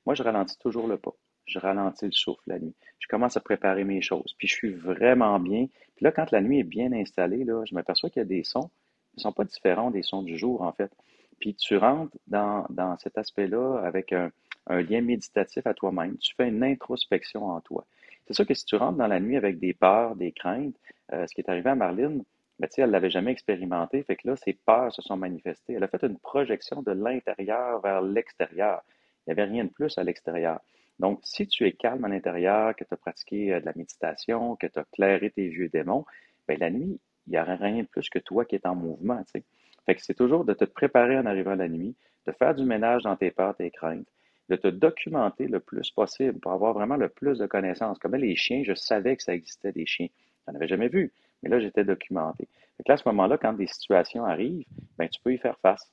Moi, 0.07 0.15
je 0.15 0.23
ralentis 0.23 0.59
toujours 0.59 0.87
le 0.87 0.99
pas. 0.99 1.15
Je 1.47 1.59
ralentis 1.59 2.07
le 2.07 2.13
souffle 2.13 2.43
la 2.47 2.59
nuit. 2.59 2.75
Je 2.99 3.09
commence 3.09 3.37
à 3.37 3.41
préparer 3.41 3.85
mes 3.85 4.01
choses. 4.01 4.35
Puis 4.39 4.49
je 4.49 4.55
suis 4.55 4.73
vraiment 4.73 5.39
bien. 5.41 5.67
Puis 5.97 6.05
là, 6.05 6.13
quand 6.13 6.31
la 6.31 6.41
nuit 6.41 6.61
est 6.61 6.65
bien 6.65 6.93
installée, 6.93 7.45
là, 7.45 7.65
je 7.65 7.75
m'aperçois 7.75 8.11
qu'il 8.11 8.21
y 8.21 8.25
a 8.25 8.29
des 8.29 8.45
sons 8.45 8.71
qui 9.11 9.19
ne 9.19 9.23
sont 9.23 9.33
pas 9.33 9.45
différents 9.45 9.91
des 9.91 10.03
sons 10.03 10.23
du 10.23 10.37
jour, 10.37 10.63
en 10.63 10.73
fait. 10.73 10.93
Puis 11.41 11.55
tu 11.55 11.77
rentres 11.77 12.17
dans, 12.29 12.67
cet 12.99 13.19
aspect-là 13.19 13.79
avec 13.85 14.13
un 14.13 14.31
lien 14.69 15.01
méditatif 15.01 15.67
à 15.67 15.75
toi-même. 15.75 16.17
Tu 16.19 16.35
fais 16.37 16.49
une 16.49 16.63
introspection 16.63 17.47
en 17.47 17.61
toi. 17.61 17.85
C'est 18.33 18.37
sûr 18.37 18.47
que 18.47 18.55
si 18.55 18.65
tu 18.65 18.77
rentres 18.77 18.97
dans 18.97 19.09
la 19.09 19.21
nuit 19.21 19.37
avec 19.37 19.59
des 19.59 19.75
peurs, 19.75 20.17
des 20.17 20.33
craintes, 20.33 20.75
euh, 21.13 21.27
ce 21.27 21.35
qui 21.35 21.43
est 21.43 21.51
arrivé 21.51 21.69
à 21.69 21.75
Marlene, 21.75 22.25
ben, 22.59 22.69
elle 22.79 22.87
ne 22.87 22.93
l'avait 22.93 23.11
jamais 23.11 23.31
expérimenté, 23.31 24.03
fait 24.05 24.17
que 24.17 24.27
là, 24.27 24.37
ses 24.37 24.55
peurs 24.55 24.91
se 24.91 25.03
sont 25.03 25.19
manifestées. 25.19 25.75
Elle 25.75 25.85
a 25.85 25.89
fait 25.89 26.03
une 26.03 26.19
projection 26.19 26.81
de 26.81 26.93
l'intérieur 26.93 27.83
vers 27.83 28.01
l'extérieur. 28.01 28.81
Il 28.87 29.23
n'y 29.27 29.33
avait 29.39 29.51
rien 29.51 29.65
de 29.65 29.69
plus 29.69 29.99
à 29.99 30.03
l'extérieur. 30.03 30.61
Donc, 30.99 31.21
si 31.25 31.47
tu 31.47 31.67
es 31.67 31.73
calme 31.73 32.07
à 32.07 32.09
l'intérieur, 32.09 32.75
que 32.75 32.85
tu 32.85 32.95
as 32.95 32.97
pratiqué 32.97 33.53
euh, 33.53 33.61
de 33.61 33.67
la 33.67 33.75
méditation, 33.77 34.57
que 34.57 34.67
tu 34.67 34.79
as 34.79 34.85
clairé 34.85 35.29
tes 35.29 35.49
vieux 35.49 35.69
démons, 35.69 36.07
ben, 36.49 36.59
la 36.59 36.71
nuit, 36.71 36.99
il 37.27 37.33
n'y 37.33 37.37
a 37.37 37.45
rien 37.45 37.83
de 37.83 37.89
plus 37.89 38.09
que 38.09 38.19
toi 38.19 38.47
qui 38.47 38.55
est 38.55 38.65
en 38.65 38.75
mouvement. 38.75 39.23
Fait 39.31 39.95
que 39.95 40.01
c'est 40.01 40.15
toujours 40.15 40.47
de 40.47 40.55
te 40.55 40.65
préparer 40.65 41.19
en 41.19 41.27
arrivant 41.27 41.55
la 41.55 41.69
nuit, 41.69 41.95
de 42.27 42.33
faire 42.33 42.55
du 42.55 42.65
ménage 42.65 43.03
dans 43.03 43.15
tes 43.15 43.31
peurs, 43.31 43.55
tes 43.57 43.71
craintes, 43.71 44.09
de 44.53 44.57
te 44.57 44.69
documenter 44.69 45.49
le 45.49 45.61
plus 45.61 45.91
possible 45.91 46.39
pour 46.39 46.53
avoir 46.53 46.75
vraiment 46.75 46.97
le 46.97 47.09
plus 47.09 47.39
de 47.39 47.47
connaissances. 47.47 47.99
Comme 47.99 48.15
les 48.17 48.37
chiens, 48.37 48.63
je 48.65 48.75
savais 48.75 49.17
que 49.17 49.23
ça 49.23 49.33
existait 49.33 49.73
des 49.73 49.87
chiens. 49.87 50.09
Je 50.47 50.53
n'en 50.53 50.57
avais 50.57 50.69
jamais 50.69 50.89
vu, 50.89 51.11
mais 51.43 51.49
là, 51.49 51.59
j'étais 51.59 51.85
documenté. 51.85 52.49
Donc 52.79 52.89
là, 52.89 52.95
à 52.95 52.97
ce 52.99 53.09
moment-là, 53.09 53.39
quand 53.39 53.55
des 53.55 53.67
situations 53.67 54.27
arrivent, 54.27 54.67
ben, 54.99 55.09
tu 55.09 55.21
peux 55.23 55.33
y 55.33 55.39
faire 55.39 55.59
face. 55.61 55.91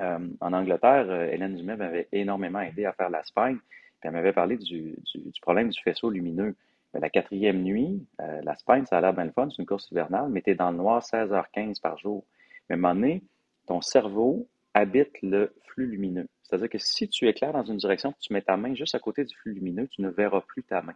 Euh, 0.00 0.18
en 0.40 0.52
Angleterre, 0.52 1.06
euh, 1.08 1.28
Hélène 1.30 1.54
Dumais 1.54 1.76
m'avait 1.76 2.08
énormément 2.10 2.60
aidé 2.60 2.86
à 2.86 2.92
faire 2.92 3.10
la 3.10 3.22
spine, 3.22 3.58
puis 3.58 4.08
elle 4.08 4.12
m'avait 4.12 4.32
parlé 4.32 4.56
du, 4.56 4.96
problème 5.40 5.68
du 5.68 5.80
faisceau 5.80 6.10
lumineux. 6.10 6.56
Ben, 6.92 6.98
la 6.98 7.10
quatrième 7.10 7.62
nuit, 7.62 8.04
euh, 8.20 8.40
la 8.42 8.56
Spain, 8.56 8.84
ça 8.84 8.98
a 8.98 9.00
l'air 9.00 9.12
bien 9.12 9.26
le 9.26 9.32
fun, 9.32 9.48
c'est 9.48 9.62
une 9.62 9.66
course 9.66 9.88
hivernale, 9.92 10.28
mais 10.28 10.42
tu 10.42 10.50
es 10.50 10.54
dans 10.56 10.72
le 10.72 10.76
noir 10.76 11.02
16h15 11.02 11.80
par 11.80 11.98
jour. 11.98 12.24
Mais 12.68 12.74
à 12.74 12.78
un 12.78 12.80
moment 12.80 12.94
donné, 12.94 13.22
ton 13.66 13.80
cerveau 13.80 14.48
habite 14.74 15.22
le 15.22 15.52
flux 15.66 15.86
lumineux. 15.86 16.26
C'est-à-dire 16.50 16.68
que 16.68 16.78
si 16.78 17.08
tu 17.08 17.28
éclaires 17.28 17.52
dans 17.52 17.64
une 17.64 17.76
direction, 17.76 18.12
tu 18.20 18.32
mets 18.32 18.42
ta 18.42 18.56
main 18.56 18.74
juste 18.74 18.94
à 18.96 18.98
côté 18.98 19.24
du 19.24 19.36
flux 19.36 19.54
lumineux, 19.54 19.86
tu 19.88 20.02
ne 20.02 20.08
verras 20.08 20.40
plus 20.40 20.64
ta 20.64 20.82
main. 20.82 20.94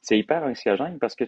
C'est 0.00 0.16
hyper 0.16 0.44
anxiogène 0.44 0.98
parce 0.98 1.16
que 1.16 1.24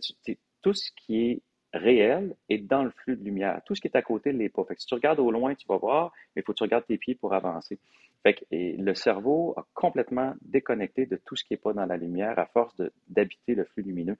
tout 0.62 0.72
ce 0.72 0.90
qui 0.96 1.30
est 1.30 1.40
réel 1.72 2.36
est 2.48 2.58
dans 2.58 2.84
le 2.84 2.90
flux 2.90 3.16
de 3.16 3.24
lumière. 3.24 3.60
Tout 3.64 3.74
ce 3.74 3.80
qui 3.80 3.88
est 3.88 3.96
à 3.96 4.02
côté 4.02 4.32
ne 4.32 4.38
l'est 4.38 4.48
pas. 4.48 4.64
Fait 4.64 4.78
si 4.78 4.86
tu 4.86 4.94
regardes 4.94 5.18
au 5.18 5.30
loin, 5.30 5.54
tu 5.54 5.66
vas 5.66 5.78
voir, 5.78 6.12
mais 6.34 6.42
il 6.42 6.44
faut 6.44 6.52
que 6.52 6.58
tu 6.58 6.62
regardes 6.62 6.86
tes 6.86 6.98
pieds 6.98 7.14
pour 7.14 7.34
avancer. 7.34 7.78
Fait 8.22 8.44
le 8.50 8.94
cerveau 8.94 9.54
a 9.56 9.66
complètement 9.74 10.34
déconnecté 10.42 11.06
de 11.06 11.16
tout 11.16 11.36
ce 11.36 11.44
qui 11.44 11.54
n'est 11.54 11.58
pas 11.58 11.72
dans 11.72 11.86
la 11.86 11.96
lumière 11.96 12.38
à 12.38 12.46
force 12.46 12.80
d'habiter 13.08 13.54
le 13.54 13.64
flux 13.64 13.82
lumineux. 13.82 14.16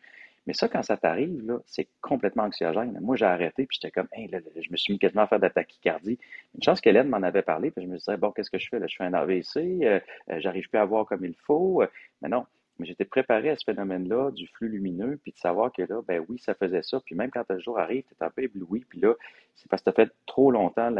Mais 0.47 0.55
ça, 0.55 0.68
quand 0.68 0.82
ça 0.82 0.97
t'arrive, 0.97 1.42
c'est 1.66 1.88
complètement 2.01 2.44
anxiogène. 2.44 2.99
Moi, 3.01 3.16
j'ai 3.16 3.24
arrêté, 3.24 3.66
puis 3.66 3.78
j'étais 3.80 3.90
comme, 3.90 4.09
je 4.16 4.70
me 4.70 4.76
suis 4.76 4.92
mis 4.92 4.99
quasiment 4.99 5.22
à 5.22 5.26
faire 5.26 5.38
de 5.38 5.44
la 5.44 5.51
tachycardie. 5.51 6.18
Une 6.55 6.62
chance 6.62 6.80
qu'Hélène 6.80 7.09
m'en 7.09 7.22
avait 7.22 7.42
parlé, 7.42 7.70
puis 7.70 7.84
je 7.84 7.88
me 7.88 7.99
disais, 7.99 8.16
bon, 8.16 8.30
qu'est-ce 8.30 8.51
que 8.51 8.59
je 8.59 8.68
fais? 8.68 8.78
Là? 8.78 8.86
Je 8.86 8.97
fais 8.97 9.05
un 9.05 9.14
AVC, 9.14 9.57
euh, 9.57 10.01
euh, 10.30 10.40
j'arrive 10.40 10.68
plus 10.68 10.78
à 10.78 10.84
voir 10.84 11.07
comme 11.07 11.24
il 11.24 11.34
faut. 11.47 11.82
Mais 12.22 12.28
non, 12.28 12.47
mais 12.78 12.86
j'étais 12.86 13.05
préparé 13.05 13.51
à 13.51 13.57
ce 13.57 13.64
phénomène-là 13.64 14.30
du 14.30 14.47
flux 14.49 14.68
lumineux, 14.68 15.18
puis 15.22 15.32
de 15.32 15.38
savoir 15.38 15.72
que 15.72 15.82
là, 15.82 16.03
ben 16.07 16.24
oui, 16.28 16.38
ça 16.38 16.55
faisait 16.55 16.82
ça. 16.82 17.01
Puis 17.01 17.14
même 17.14 17.30
quand 17.30 17.44
le 17.49 17.59
jour 17.59 17.78
arrive, 17.78 18.05
tu 18.05 18.14
es 18.14 18.24
un 18.24 18.30
peu 18.30 18.42
ébloui, 18.42 18.84
puis 18.88 19.01
là, 19.01 19.14
c'est 19.55 19.68
parce 19.68 19.82
que 19.82 19.90
tu 19.90 20.01
as 20.01 20.05
fait 20.05 20.12
trop 20.26 20.51
longtemps 20.51 20.92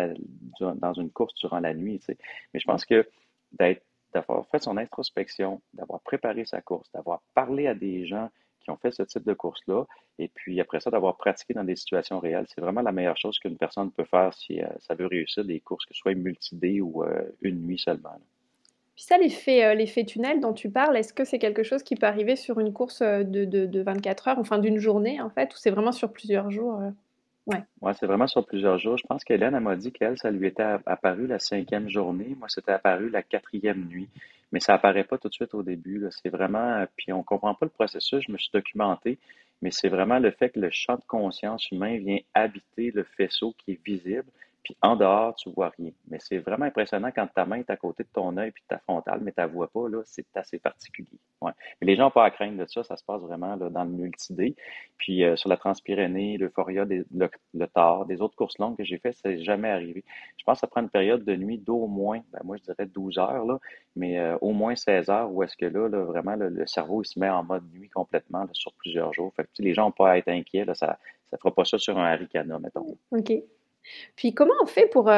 dans 0.61 0.93
une 0.95 1.11
course 1.11 1.35
durant 1.35 1.61
la 1.61 1.75
nuit. 1.75 1.99
Tu 1.99 2.07
sais. 2.07 2.19
Mais 2.55 2.61
je 2.61 2.67
pense 2.67 2.85
que 2.85 3.07
d'être 3.53 3.83
d'avoir 4.13 4.47
fait 4.49 4.63
son 4.63 4.77
introspection, 4.79 5.61
d'avoir 5.75 6.01
préparé 6.01 6.47
sa 6.47 6.63
course, 6.63 6.91
d'avoir 6.93 7.21
parlé 7.35 7.67
à 7.67 7.75
des 7.75 8.07
gens 8.07 8.31
qui 8.67 8.71
ont 8.73 8.77
fait 8.77 8.91
ce 8.91 9.05
type 9.05 9.25
de 9.25 9.33
course-là, 9.33 9.85
et 10.19 10.29
puis 10.29 10.61
après 10.61 10.81
ça, 10.81 10.91
d'avoir 10.91 11.17
pratiqué 11.17 11.55
dans 11.55 11.65
des 11.65 11.77
situations 11.77 12.19
réelles, 12.19 12.47
c'est 12.53 12.61
vraiment 12.61 12.83
la 12.83 12.93
meilleure 12.93 13.17
chose 13.17 13.39
qu'une 13.39 13.57
personne 13.57 13.91
peut 13.93 14.05
faire 14.05 14.35
si 14.35 14.61
euh, 14.61 14.67
ça 14.81 14.95
veut 14.95 15.07
réussir 15.07 15.45
des 15.45 15.61
courses, 15.61 15.87
que 15.87 15.95
ce 15.95 16.01
soit 16.01 16.15
multi 16.15 16.81
ou 16.81 17.05
euh, 17.05 17.23
une 17.43 17.63
nuit 17.63 17.79
seulement. 17.79 18.19
Puis 18.97 19.05
ça, 19.05 19.19
l'effet, 19.19 19.63
euh, 19.63 19.75
l'effet 19.75 20.05
tunnel 20.05 20.41
dont 20.41 20.55
tu 20.55 20.71
parles, 20.71 20.97
est-ce 20.97 21.13
que 21.13 21.25
c'est 21.25 21.39
quelque 21.39 21.63
chose 21.63 21.83
qui 21.83 21.97
peut 21.97 22.07
arriver 22.07 22.35
sur 22.35 22.59
une 22.59 22.73
course 22.73 23.03
euh, 23.03 23.25
de, 23.25 23.45
de, 23.45 23.83
24 23.83 24.29
heures, 24.29 24.39
enfin 24.39 24.59
d'une 24.59 24.79
journée 24.79 25.21
en 25.21 25.29
fait, 25.29 25.55
ou 25.55 25.59
c'est 25.59 25.71
vraiment 25.71 25.93
sur 25.93 26.11
plusieurs 26.13 26.51
jours? 26.51 26.81
Euh? 27.49 27.57
Ouais. 27.81 27.93
C'est 27.95 28.07
vraiment 28.07 28.27
sur 28.27 28.45
plusieurs 28.45 28.79
jours. 28.79 28.97
Je 28.99 29.07
pense 29.07 29.25
qu'Hélène, 29.25 29.59
m'a 29.61 29.77
dit 29.77 29.93
qu'elle, 29.93 30.19
ça 30.19 30.31
lui 30.31 30.49
était 30.49 30.63
apparu 30.87 31.27
la 31.27 31.39
cinquième 31.39 31.89
journée. 31.89 32.35
Moi, 32.39 32.49
c'était 32.49 32.73
apparu 32.73 33.09
la 33.11 33.23
quatrième 33.23 33.87
nuit. 33.87 34.09
Mais 34.53 34.61
ça 34.61 34.75
apparaît 34.75 35.05
pas 35.05 35.19
tout 35.19 35.29
de 35.29 35.35
suite 35.35 35.55
au 35.55 35.63
début. 35.63 36.07
C'est 36.11 36.29
vraiment, 36.29 36.85
puis 36.97 37.13
on 37.13 37.23
comprend 37.23 37.55
pas 37.55 37.67
le 37.67 37.71
processus. 37.71 38.25
Je 38.27 38.33
me 38.33 38.39
suis 38.39 38.51
documenté, 38.53 39.19
mais 39.63 39.71
c'est 39.71 39.89
vraiment 39.89 40.19
le 40.19 40.31
fait 40.31 40.51
que 40.51 40.61
le 40.61 40.71
champ 40.71 40.97
de 40.97 41.05
conscience 41.07 41.71
humain 41.71 41.99
vient 41.99 42.19
habiter 42.35 42.93
le 42.93 43.05
faisceau 43.05 43.55
qui 43.59 43.73
est 43.73 43.85
visible. 43.85 44.29
Puis 44.67 44.77
en 44.83 44.97
dehors, 44.97 45.37
tu 45.37 45.49
vois 45.51 45.71
rien. 45.79 45.93
Mais 46.09 46.19
c'est 46.19 46.39
vraiment 46.39 46.65
impressionnant 46.65 47.13
quand 47.15 47.29
ta 47.33 47.47
main 47.47 47.59
est 47.59 47.71
à 47.71 47.77
côté 47.77 48.03
de 48.03 48.09
ton 48.13 48.37
œil 48.37 48.51
puis 48.51 48.65
de 48.65 48.75
ta 48.75 48.81
frontale, 48.81 49.21
mais 49.23 49.31
tu 49.31 49.41
ne 49.41 49.47
vois 49.47 49.69
pas, 49.69 49.87
c'est 50.05 50.27
assez 50.35 50.59
particulier. 50.59 51.21
Mais 51.41 51.53
les 51.83 51.95
gens 51.95 52.07
n'ont 52.07 52.11
pas 52.11 52.25
à 52.25 52.33
craindre 52.33 52.59
de 52.59 52.67
ça, 52.69 52.83
ça 52.83 52.97
se 52.97 53.05
passe 53.05 53.21
vraiment 53.21 53.57
dans 53.57 53.85
le 53.85 53.91
multi 53.91 54.57
Puis 54.99 55.23
euh, 55.23 55.37
sur 55.37 55.49
la 55.49 55.57
Transpyrénée, 55.57 56.37
l'Euphoria, 56.37 56.85
le, 56.85 57.07
le 57.55 58.07
des 58.09 58.21
autres 58.21 58.35
courses 58.35 58.59
longues 58.59 58.77
que 58.77 58.83
j'ai 58.83 58.99
fait, 58.99 59.13
ça 59.13 59.29
n'est 59.29 59.45
jamais 59.45 59.71
arrivé. 59.71 60.03
Je 60.37 60.43
pense 60.43 60.57
que 60.57 60.61
ça 60.63 60.67
prend 60.67 60.81
une 60.81 60.91
période 60.91 61.25
de 61.25 61.37
nuit 61.37 61.59
d'au 61.59 61.87
moins, 61.87 62.23
ben, 62.33 62.41
moi 62.43 62.57
je 62.57 62.65
dirais 62.65 62.87
12 62.87 63.19
heures, 63.19 63.61
mais 63.95 64.19
euh, 64.19 64.37
au 64.41 64.51
moins 64.51 64.75
16 64.75 65.11
heures 65.11 65.31
où 65.31 65.45
est-ce 65.45 65.57
que 65.57 65.67
là, 65.67 65.89
vraiment, 65.89 66.35
le 66.35 66.67
cerveau 66.67 67.05
se 67.05 67.21
met 67.21 67.31
en 67.31 67.45
mode 67.45 67.63
nuit 67.73 67.89
complètement 67.91 68.49
sur 68.53 68.73
plusieurs 68.73 69.13
jours. 69.13 69.33
Fait 69.37 69.45
que 69.45 69.63
les 69.63 69.75
gens 69.75 69.85
n'ont 69.85 69.93
pas 69.93 70.11
à 70.11 70.19
être 70.19 70.29
inquiets, 70.29 70.65
là, 70.65 70.75
ça 70.75 70.99
ne 71.33 71.39
fera 71.39 71.55
pas 71.55 71.65
ça 71.65 71.79
sur 71.79 71.97
un 71.97 72.07
haricana, 72.07 72.59
mettons. 72.59 72.97
OK. 73.13 73.33
Puis 74.17 74.35
comment 74.35 74.55
on 74.63 74.67
fait 74.67 74.87
pour, 74.87 75.11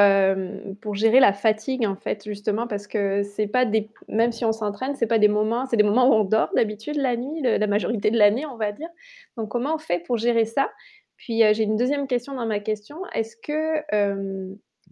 pour 0.80 0.94
gérer 0.94 1.20
la 1.20 1.32
fatigue 1.32 1.86
en 1.86 1.96
fait 1.96 2.24
justement? 2.24 2.66
Parce 2.66 2.86
que 2.86 3.22
c'est 3.22 3.46
pas 3.46 3.64
des 3.64 3.88
même 4.08 4.32
si 4.32 4.44
on 4.44 4.52
s'entraîne, 4.52 4.94
c'est 4.94 5.06
pas 5.06 5.18
des 5.18 5.28
moments 5.28 5.66
c'est 5.66 5.76
des 5.76 5.82
moments 5.82 6.08
où 6.08 6.14
on 6.14 6.24
dort 6.24 6.50
d'habitude 6.54 6.96
la 6.96 7.16
nuit, 7.16 7.42
la 7.42 7.66
majorité 7.66 8.10
de 8.10 8.18
l'année 8.18 8.46
on 8.46 8.56
va 8.56 8.72
dire. 8.72 8.88
Donc 9.36 9.48
comment 9.50 9.74
on 9.74 9.78
fait 9.78 10.00
pour 10.00 10.16
gérer 10.18 10.44
ça? 10.44 10.68
Puis, 11.18 11.42
j'ai 11.52 11.64
une 11.64 11.76
deuxième 11.76 12.06
question 12.06 12.34
dans 12.34 12.46
ma 12.46 12.60
question. 12.60 12.98
Est-ce 13.12 13.36
que, 13.36 13.82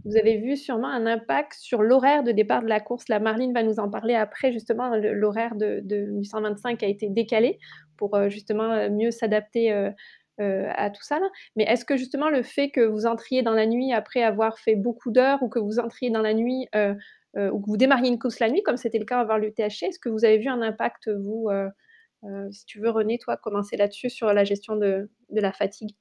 vous 0.05 0.17
avez 0.19 0.37
vu 0.37 0.57
sûrement 0.57 0.89
un 0.89 1.07
impact 1.07 1.55
sur 1.55 1.83
l'horaire 1.83 2.23
de 2.23 2.31
départ 2.31 2.63
de 2.63 2.69
la 2.69 2.81
course? 2.81 3.09
La 3.09 3.19
Marline 3.19 3.55
va 3.55 3.63
nous 3.63 3.81
en 3.81 3.89
parler 3.89 4.15
après 4.15 4.53
justement, 4.53 4.95
l'horaire 4.95 5.55
de 5.55 5.81
de 5.83 6.19
du 6.19 6.25
125 6.25 6.83
a 6.83 6.87
été 6.87 7.09
décalé 7.09 7.59
pour, 7.97 8.19
justement, 8.29 8.91
mieux 8.91 9.11
s'adapter, 9.11 9.91
euh, 10.41 10.71
à 10.75 10.91
tout 10.91 11.03
ça 11.03 11.19
là. 11.19 11.29
Mais 11.57 11.65
est-ce 11.65 11.85
que 11.85 11.97
justement 11.97 12.29
le 12.29 12.43
fait 12.43 12.71
que 12.71 12.83
vous 12.83 13.07
entriez 13.07 13.43
dans 13.43 13.55
la 13.55 13.67
nuit 13.67 13.93
après 13.93 14.23
avoir 14.23 14.59
fait 14.59 14.75
beaucoup 14.75 15.11
d'heures 15.11 15.43
ou 15.43 15.49
que 15.49 15.59
vous 15.59 15.79
entriez 15.79 16.11
dans 16.11 16.21
la 16.21 16.35
nuit 16.35 16.69
euh, 16.75 16.95
euh, 17.37 17.51
ou 17.51 17.61
que 17.61 17.67
vous 17.67 17.79
démarriez 17.79 18.09
une 18.09 18.19
course 18.19 18.39
la 18.39 18.51
nuit, 18.51 18.63
comme 18.63 18.77
c'était 18.77 18.99
le 18.99 19.07
cas 19.07 19.21
avant 19.21 19.39
le 19.39 19.51
THC, 19.51 19.85
est-ce 19.85 19.99
que 19.99 20.09
vous 20.09 20.25
avez 20.25 20.39
vu 20.39 20.49
un 20.49 20.61
impact, 20.63 21.09
vous, 21.09 21.51
si 22.51 22.67
tu 22.67 22.81
veux, 22.81 22.91
René, 22.91 23.19
toi, 23.19 23.37
commencer 23.37 23.77
là-dessus 23.77 24.11
sur 24.11 24.33
la 24.33 24.45
gestion 24.45 24.77
de, 24.77 25.11
de 25.31 25.41
la 25.41 25.53
fatigue? 25.53 25.95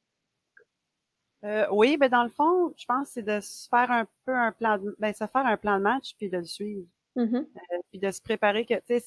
oui, 1.71 1.95
ben 1.97 2.09
dans 2.09 2.23
le 2.23 2.29
fond, 2.29 2.73
je 2.75 2.85
pense 2.85 3.09
c'est 3.09 3.21
de 3.21 3.39
se 3.39 3.67
faire 3.69 3.91
un 3.91 4.07
peu 4.25 4.33
un 4.33 4.51
plan 4.51 4.79
de, 4.79 4.95
ben, 4.97 5.13
se 5.13 5.27
faire 5.27 5.45
un 5.45 5.57
plan 5.57 5.77
de 5.77 5.83
match 5.83 6.15
puis 6.17 6.27
de 6.27 6.37
le 6.37 6.45
suivre. 6.45 6.87
Mmh 7.15 7.39
puis 7.91 7.99
de 7.99 8.11
se 8.11 8.21
préparer 8.21 8.65
que, 8.65 8.73
tu 8.73 8.99
sais, 8.99 9.05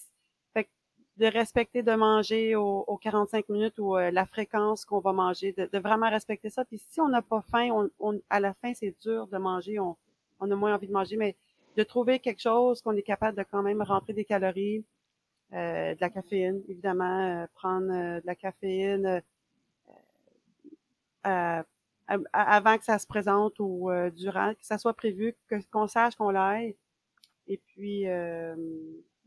de 1.19 1.27
respecter 1.27 1.83
de 1.83 1.93
manger 1.93 2.55
aux, 2.55 2.99
45 3.03 3.49
minutes 3.49 3.79
ou 3.79 3.97
euh, 3.97 4.11
la 4.13 4.25
fréquence 4.25 4.85
qu'on 4.85 5.01
va 5.01 5.13
manger, 5.13 5.53
de, 5.53 5.79
vraiment 5.79 6.09
respecter 6.09 6.49
ça. 6.49 6.65
Puis 6.65 6.79
si 6.79 7.01
on 7.01 7.09
n'a 7.09 7.23
pas 7.23 7.43
faim, 7.51 7.89
on, 7.99 8.21
à 8.31 8.39
la 8.39 8.55
fin, 8.55 8.73
c'est 8.73 8.95
dur 9.03 9.27
de 9.27 9.37
manger, 9.37 9.81
on, 9.81 9.97
on, 10.39 10.51
a 10.51 10.55
moins 10.55 10.75
envie 10.75 10.87
de 10.87 10.93
manger, 10.93 11.17
mais 11.17 11.37
de 11.77 11.83
trouver 11.83 12.21
quelque 12.21 12.41
chose 12.41 12.81
qu'on 12.83 12.97
est 12.97 13.03
capable 13.03 13.37
de 13.37 13.43
quand 13.43 13.63
même 13.63 13.83
rentrer 13.83 14.13
des 14.13 14.25
calories, 14.25 14.85
euh, 15.55 15.95
de 15.95 16.01
la 16.01 16.09
caféine, 16.09 16.63
évidemment, 16.69 17.43
euh, 17.43 17.47
prendre 17.55 17.89
de 17.89 18.27
la 18.27 18.35
caféine 18.37 19.23
avant 21.25 22.79
que 22.79 22.85
ça 22.85 22.99
se 22.99 23.07
présente 23.07 23.55
ou 23.59 23.91
durant, 24.17 24.55
que 24.55 24.65
ça 24.65 24.79
soit 24.79 24.95
prévu, 24.95 25.35
qu'on 25.73 25.89
sache 25.89 26.15
qu'on 26.15 26.31
l'aille. 26.31 26.75
Et 27.49 27.59
puis, 27.59 28.07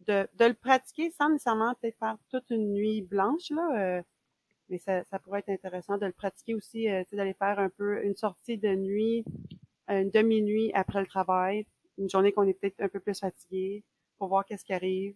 de, 0.08 0.28
de, 0.38 0.46
le 0.46 0.54
pratiquer 0.54 1.12
sans 1.12 1.30
nécessairement 1.30 1.74
peut-être 1.82 1.98
faire 1.98 2.18
toute 2.30 2.50
une 2.50 2.74
nuit 2.74 3.02
blanche, 3.02 3.50
là. 3.50 3.70
Euh, 3.78 4.02
mais 4.70 4.78
ça, 4.78 5.04
ça, 5.12 5.20
pourrait 5.20 5.40
être 5.40 5.50
intéressant 5.50 5.98
de 5.98 6.06
le 6.06 6.14
pratiquer 6.14 6.56
aussi, 6.56 6.90
euh, 6.90 7.04
d'aller 7.12 7.34
faire 7.34 7.60
un 7.60 7.70
peu 7.70 8.04
une 8.04 8.16
sortie 8.16 8.58
de 8.58 8.74
nuit, 8.74 9.26
une 9.90 10.10
demi-nuit 10.10 10.72
après 10.74 11.02
le 11.02 11.08
travail, 11.08 11.66
une 11.98 12.10
journée 12.10 12.32
qu'on 12.32 12.48
est 12.48 12.54
peut-être 12.54 12.80
un 12.80 12.88
peu 12.88 13.02
plus 13.02 13.20
fatigué, 13.20 13.84
pour 14.18 14.30
voir 14.30 14.46
qu'est-ce 14.46 14.64
qui 14.64 14.74
arrive. 14.74 15.16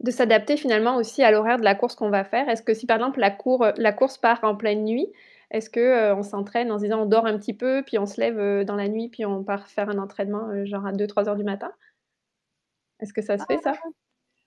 De 0.00 0.10
s'adapter 0.10 0.56
finalement 0.56 0.96
aussi 0.96 1.22
à 1.22 1.30
l'horaire 1.30 1.58
de 1.58 1.64
la 1.64 1.74
course 1.74 1.94
qu'on 1.94 2.10
va 2.10 2.24
faire. 2.24 2.48
Est-ce 2.48 2.62
que 2.62 2.74
si 2.74 2.86
par 2.86 2.96
exemple 2.96 3.20
la, 3.20 3.30
cour, 3.30 3.66
la 3.76 3.92
course 3.92 4.16
part 4.16 4.40
en 4.42 4.56
pleine 4.56 4.84
nuit, 4.84 5.12
est-ce 5.50 5.68
que 5.68 5.80
euh, 5.80 6.16
on 6.16 6.22
s'entraîne 6.22 6.72
en 6.72 6.78
disant 6.78 7.02
on 7.02 7.06
dort 7.06 7.26
un 7.26 7.36
petit 7.38 7.54
peu, 7.54 7.82
puis 7.86 7.98
on 7.98 8.06
se 8.06 8.18
lève 8.18 8.64
dans 8.64 8.76
la 8.76 8.88
nuit, 8.88 9.10
puis 9.10 9.26
on 9.26 9.44
part 9.44 9.66
faire 9.68 9.90
un 9.90 9.98
entraînement 9.98 10.64
genre 10.64 10.86
à 10.86 10.92
2-3 10.92 11.28
heures 11.28 11.36
du 11.36 11.44
matin? 11.44 11.70
Est-ce 13.02 13.12
que 13.12 13.22
ça 13.22 13.36
se 13.36 13.44
fait, 13.44 13.58
ça? 13.58 13.74
Ah, 13.76 13.88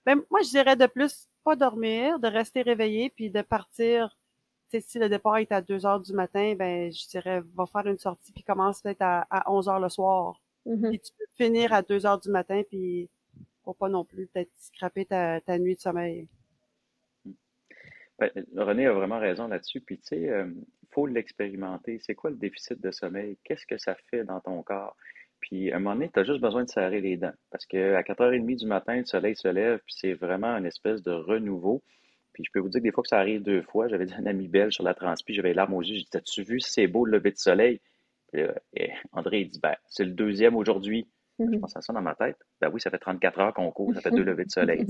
ben, 0.06 0.22
moi, 0.30 0.40
je 0.42 0.48
dirais 0.48 0.76
de 0.76 0.86
plus 0.86 1.28
pas 1.44 1.56
dormir, 1.56 2.18
de 2.18 2.28
rester 2.28 2.62
réveillé, 2.62 3.10
puis 3.10 3.30
de 3.30 3.42
partir. 3.42 4.16
si 4.70 4.98
le 4.98 5.08
départ 5.08 5.36
est 5.36 5.52
à 5.52 5.60
2 5.60 5.86
heures 5.86 6.00
du 6.00 6.12
matin, 6.12 6.54
ben, 6.56 6.90
je 6.92 7.06
dirais, 7.08 7.42
va 7.54 7.66
faire 7.66 7.86
une 7.86 7.98
sortie, 7.98 8.32
puis 8.32 8.42
commence 8.42 8.82
peut-être 8.82 9.02
à, 9.02 9.44
11 9.46 9.68
heures 9.68 9.80
le 9.80 9.88
soir. 9.88 10.40
Mm-hmm. 10.66 10.88
Puis 10.88 11.00
tu 11.00 11.12
peux 11.18 11.44
finir 11.44 11.72
à 11.72 11.82
2 11.82 12.06
heures 12.06 12.18
du 12.18 12.30
matin, 12.30 12.62
puis 12.68 13.08
faut 13.64 13.74
pas 13.74 13.88
non 13.88 14.04
plus 14.04 14.26
peut-être 14.28 14.50
scraper 14.58 15.04
ta, 15.04 15.58
nuit 15.58 15.74
de 15.74 15.80
sommeil. 15.80 16.28
Ben, 18.18 18.30
René 18.56 18.86
a 18.86 18.92
vraiment 18.92 19.18
raison 19.18 19.48
là-dessus. 19.48 19.80
Puis, 19.80 19.98
tu 19.98 20.06
sais, 20.06 20.20
il 20.20 20.28
euh, 20.30 20.46
faut 20.90 21.06
l'expérimenter. 21.06 21.98
C'est 21.98 22.14
quoi 22.14 22.30
le 22.30 22.36
déficit 22.36 22.80
de 22.80 22.90
sommeil? 22.90 23.36
Qu'est-ce 23.44 23.66
que 23.66 23.76
ça 23.76 23.94
fait 24.08 24.24
dans 24.24 24.40
ton 24.40 24.62
corps? 24.62 24.96
Puis 25.40 25.70
à 25.72 25.76
un 25.76 25.78
moment 25.78 25.94
donné, 25.94 26.10
tu 26.12 26.18
as 26.18 26.24
juste 26.24 26.40
besoin 26.40 26.64
de 26.64 26.68
serrer 26.70 27.00
les 27.00 27.16
dents. 27.16 27.32
Parce 27.50 27.66
qu'à 27.66 28.02
4h30 28.02 28.56
du 28.56 28.66
matin, 28.66 28.96
le 28.96 29.04
soleil 29.04 29.36
se 29.36 29.48
lève, 29.48 29.78
puis 29.84 29.94
c'est 29.96 30.14
vraiment 30.14 30.56
une 30.56 30.66
espèce 30.66 31.02
de 31.02 31.12
renouveau. 31.12 31.82
Puis 32.32 32.44
je 32.44 32.50
peux 32.52 32.60
vous 32.60 32.68
dire 32.68 32.80
que 32.80 32.84
des 32.84 32.92
fois 32.92 33.02
que 33.02 33.08
ça 33.08 33.18
arrive 33.18 33.42
deux 33.42 33.62
fois, 33.62 33.88
j'avais 33.88 34.06
dit 34.06 34.14
à 34.14 34.18
un 34.18 34.26
ami 34.26 34.48
belge 34.48 34.74
sur 34.74 34.84
la 34.84 34.94
transpi, 34.94 35.34
j'avais 35.34 35.54
l'arme 35.54 35.74
aux 35.74 35.82
yeux, 35.82 35.96
j'ai 35.96 36.02
dit 36.02 36.16
As-tu 36.16 36.42
vu 36.42 36.60
c'est 36.60 36.86
beau 36.86 37.04
le 37.04 37.12
lever 37.12 37.30
de 37.30 37.38
soleil? 37.38 37.80
Puis, 38.32 38.42
et 38.74 38.90
André 39.12 39.40
il 39.42 39.50
dit 39.50 39.60
ben, 39.60 39.74
c'est 39.86 40.04
le 40.04 40.10
deuxième 40.10 40.56
aujourd'hui. 40.56 41.06
Je 41.38 41.44
mm-hmm. 41.44 41.60
pense 41.60 41.76
à 41.76 41.80
ça 41.80 41.92
dans 41.92 42.02
ma 42.02 42.14
tête. 42.14 42.38
Ben 42.60 42.70
oui, 42.72 42.80
ça 42.80 42.90
fait 42.90 42.98
34 42.98 43.40
heures 43.40 43.54
qu'on 43.54 43.70
court, 43.70 43.94
ça 43.94 44.00
fait 44.00 44.10
deux 44.12 44.24
levées 44.24 44.44
de 44.44 44.50
soleil. 44.50 44.86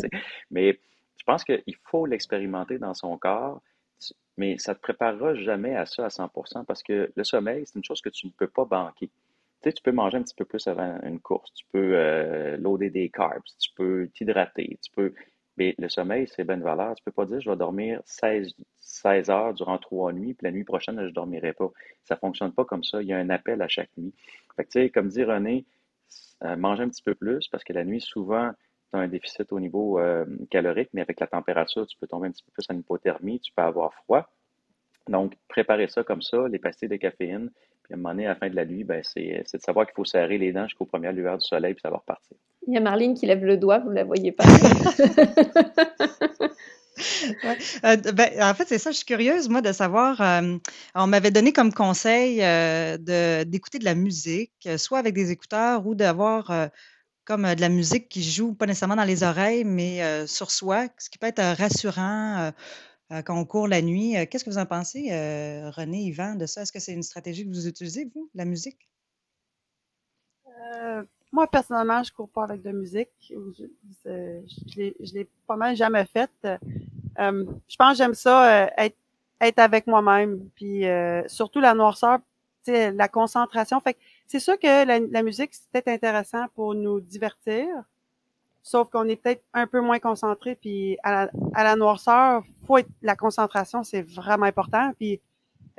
Mais 0.51 0.81
je 1.19 1.25
pense 1.25 1.45
qu'il 1.45 1.77
faut 1.85 2.07
l'expérimenter 2.07 2.79
dans 2.79 2.95
son 2.95 3.17
corps, 3.19 3.63
mais 4.37 4.59
ça 4.59 4.73
ne 4.73 4.77
te 4.77 4.81
préparera 4.81 5.35
jamais 5.35 5.77
à 5.77 5.87
ça 5.87 6.05
à 6.05 6.09
100% 6.09 6.65
parce 6.65 6.83
que 6.83 7.11
le 7.15 7.25
sommeil, 7.25 7.65
c'est 7.67 7.77
une 7.77 7.85
chose 7.85 8.01
que 8.01 8.09
tu 8.09 8.27
ne 8.27 8.33
peux 8.33 8.49
pas 8.49 8.65
banquer 8.65 9.11
tu 9.63 9.83
peux 9.83 9.93
manger 9.93 10.19
un 10.19 10.23
petit 10.23 10.35
peu 10.35 10.45
plus 10.45 10.67
avant 10.67 10.99
une 11.03 11.21
course, 11.21 11.53
tu 11.55 11.65
peux 11.73 11.93
euh, 11.95 12.57
loader 12.57 12.91
des 12.91 13.09
carbs, 13.09 13.43
tu 13.59 13.71
peux 13.75 14.09
t'hydrater, 14.15 14.79
tu 14.83 14.91
peux. 14.93 15.13
Mais 15.57 15.75
le 15.79 15.89
sommeil, 15.89 16.29
c'est 16.29 16.45
bonne 16.45 16.63
valeur. 16.63 16.95
Tu 16.97 17.03
peux 17.03 17.13
pas 17.13 17.25
dire, 17.25 17.41
je 17.41 17.49
vais 17.49 17.57
dormir 17.57 18.03
16, 18.05 18.55
16 18.79 19.31
heures 19.31 19.55
durant 19.55 19.79
trois 19.79 20.13
nuits, 20.13 20.35
puis 20.35 20.45
la 20.45 20.53
nuit 20.53 20.65
prochaine, 20.65 21.03
je 21.07 21.13
dormirai 21.13 21.55
pas. 21.55 21.71
Ça 22.05 22.17
fonctionne 22.17 22.53
pas 22.53 22.65
comme 22.65 22.85
ça. 22.85 23.01
Il 23.01 23.09
y 23.09 23.13
a 23.13 23.19
un 23.19 23.31
appel 23.31 23.63
à 23.63 23.69
chaque 23.69 23.91
nuit. 23.97 24.13
Fait 24.57 24.65
que, 24.65 24.71
tu 24.71 24.81
sais, 24.81 24.91
comme 24.91 25.09
dit 25.09 25.25
René, 25.25 25.65
euh, 26.45 26.57
manger 26.57 26.83
un 26.83 26.89
petit 26.89 27.03
peu 27.03 27.15
plus, 27.15 27.49
parce 27.49 27.65
que 27.65 27.73
la 27.73 27.85
nuit, 27.85 28.01
souvent, 28.03 28.51
tu 28.91 28.99
as 28.99 29.01
un 29.01 29.09
déficit 29.09 29.51
au 29.53 29.61
niveau 29.61 29.99
euh, 29.99 30.27
calorique, 30.51 30.91
mais 30.93 31.01
avec 31.01 31.21
la 31.21 31.27
température, 31.27 31.87
tu 31.87 31.97
peux 31.99 32.07
tomber 32.07 32.29
un 32.29 32.33
petit 32.33 32.45
peu 32.45 32.53
plus 32.53 32.67
en 32.69 32.79
hypothermie, 32.79 33.41
tu 33.41 33.53
peux 33.55 33.63
avoir 33.63 33.95
froid. 33.95 34.31
Donc, 35.09 35.35
préparer 35.49 35.89
ça 35.89 36.05
comme 36.05 36.23
ça, 36.23 36.49
les 36.49 36.59
pastilles 36.59 36.89
de 36.89 36.97
caféine, 36.97 37.51
puis 37.87 37.95
à 37.95 37.97
un 37.97 37.99
moment 37.99 38.11
donné, 38.11 38.27
à 38.27 38.31
la 38.31 38.35
fin 38.35 38.51
de 38.51 38.57
la 38.57 38.65
nuit, 38.65 38.83
ben, 38.83 39.01
c'est 39.05 39.45
de 39.55 39.63
savoir 39.63 39.87
qu'il 39.87 39.95
faut 39.95 40.05
serrer 40.05 40.39
les 40.39 40.53
dents 40.53 40.65
jusqu'aux 40.65 40.87
premières 40.87 41.13
lueurs 41.13 41.39
du 41.39 41.47
soleil, 41.47 41.75
puis 41.75 41.83
ça 41.83 41.91
va 41.91 41.99
repartir. 41.99 42.37
Il 42.67 42.75
y 42.75 42.77
a 42.77 42.81
Marlene 42.81 43.15
qui 43.15 43.27
lève 43.27 43.45
le 43.45 43.57
doigt, 43.57 43.79
vous 43.79 43.91
ne 43.91 43.95
la 43.95 44.05
voyez 44.05 44.33
pas. 44.33 44.45
Euh, 47.85 47.97
ben, 47.97 48.31
en 48.41 48.55
fait, 48.55 48.67
c'est 48.67 48.79
ça, 48.79 48.91
je 48.91 48.97
suis 48.97 49.05
curieuse, 49.05 49.51
moi, 49.51 49.61
de 49.61 49.71
savoir. 49.71 50.19
Euh, 50.23 50.57
on 50.95 51.07
m'avait 51.07 51.31
donné 51.31 51.53
comme 51.53 51.71
conseil 51.71 52.43
euh, 52.43 53.45
d'écouter 53.45 53.79
de, 53.79 53.85
la 53.85 53.95
musique, 53.95 54.67
soit 54.79 54.99
avec 54.99 55.13
des 55.13 55.31
écouteurs 55.31 55.87
ou 55.87 55.95
d'avoir 55.95 56.71
comme 57.27 57.55
de 57.55 57.61
la 57.61 57.69
musique 57.69 58.09
qui 58.09 58.23
joue 58.23 58.55
pas 58.55 58.65
nécessairement 58.65 58.97
dans 58.97 59.05
les 59.05 59.25
oreilles, 59.25 59.65
mais 59.65 60.27
sur 60.27 60.51
soi, 60.51 60.87
ce 60.97 61.11
qui 61.11 61.19
peut 61.19 61.27
être 61.27 61.43
rassurant 61.59 62.51
quand 63.11 63.39
on 63.39 63.45
court 63.45 63.69
la 63.69 63.83
nuit. 63.83 64.15
Qu'est-ce 64.29 64.45
que 64.45 64.51
vous 64.51 64.59
en 64.59 64.67
pensez, 64.67 65.11
René, 65.71 66.05
Yvan, 66.05 66.35
de 66.35 66.47
ça? 66.47 66.63
Est-ce 66.63 66.73
que 66.73 66.81
c'est 66.81 66.93
une 66.93 67.03
stratégie 67.03 67.45
que 67.45 67.51
vous 67.51 67.69
utilisez, 67.69 68.11
vous, 68.15 68.31
la 68.35 68.45
musique? 68.45 68.89
moi, 71.33 71.47
personnellement, 71.47 72.03
je 72.03 72.13
cours 72.13 72.31
pas 72.31 72.45
avec 72.45 72.63
de 72.63 72.73
musique. 72.73 73.11
Je, 73.29 73.67
je, 74.05 75.15
l'ai 75.15 75.29
pas 75.47 75.57
mal 75.57 75.77
jamais 75.77 76.07
faite. 76.07 76.31
Euh, 77.19 77.45
je 77.69 77.77
pense 77.77 77.93
que 77.93 77.99
j'aime 77.99 78.15
ça, 78.15 78.65
euh, 78.65 78.69
être, 78.79 78.97
être 79.41 79.59
avec 79.59 79.87
moi-même. 79.87 80.49
Puis 80.55 80.87
euh, 80.87 81.27
surtout 81.29 81.61
la 81.61 81.75
noirceur, 81.75 82.19
la 82.67 83.09
concentration. 83.09 83.81
Fait 83.81 83.97
c'est 84.27 84.41
sûr 84.41 84.59
que 84.59 84.87
la, 84.87 85.23
musique, 85.23 85.55
c'est 85.55 85.71
peut-être 85.71 85.89
intéressant 85.89 86.47
pour 86.55 86.75
nous 86.75 87.01
divertir. 87.01 87.67
Sauf 88.67 88.91
qu'on 88.91 89.07
est 89.09 89.17
peut-être 89.17 89.45
un 89.55 89.67
peu 89.67 89.81
moins 89.81 89.99
concentré. 89.99 90.57
Puis 90.57 90.99
à 91.03 91.13
la, 91.13 91.31
à 91.55 91.65
la 91.65 91.77
noirceur, 91.77 92.43
faut 92.67 92.79
être, 92.79 92.89
la 93.01 93.15
concentration, 93.15 93.85
c'est 93.85 94.03
vraiment 94.03 94.47
important. 94.47 94.93
Puis 94.99 95.21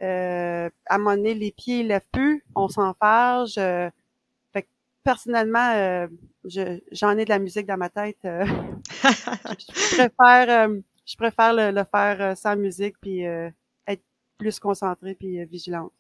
euh, 0.02 0.70
à 0.86 0.96
un 0.96 0.98
moment 0.98 1.16
donné, 1.16 1.34
les 1.34 1.52
pieds 1.52 1.84
ne 1.84 1.90
lèvent 1.90 2.08
plus, 2.12 2.46
on 2.56 2.70
s'enfarge 2.70 3.60
personnellement, 5.08 5.72
euh, 5.74 6.08
j'en 6.92 7.18
ai 7.18 7.24
de 7.24 7.30
la 7.30 7.40
musique 7.40 7.66
dans 7.66 7.78
ma 7.78 7.90
tête. 7.90 8.18
Euh. 8.26 8.46
je 8.92 9.96
préfère, 9.96 10.68
euh, 10.68 10.80
je 11.06 11.16
préfère 11.16 11.54
le, 11.54 11.84
faire 11.90 12.36
sans 12.36 12.58
musique 12.58 12.96
puis 13.00 13.22
être 13.22 14.04
plus 14.38 14.60
concentré 14.60 15.16
puis 15.16 15.46
vigilante. 15.46 15.94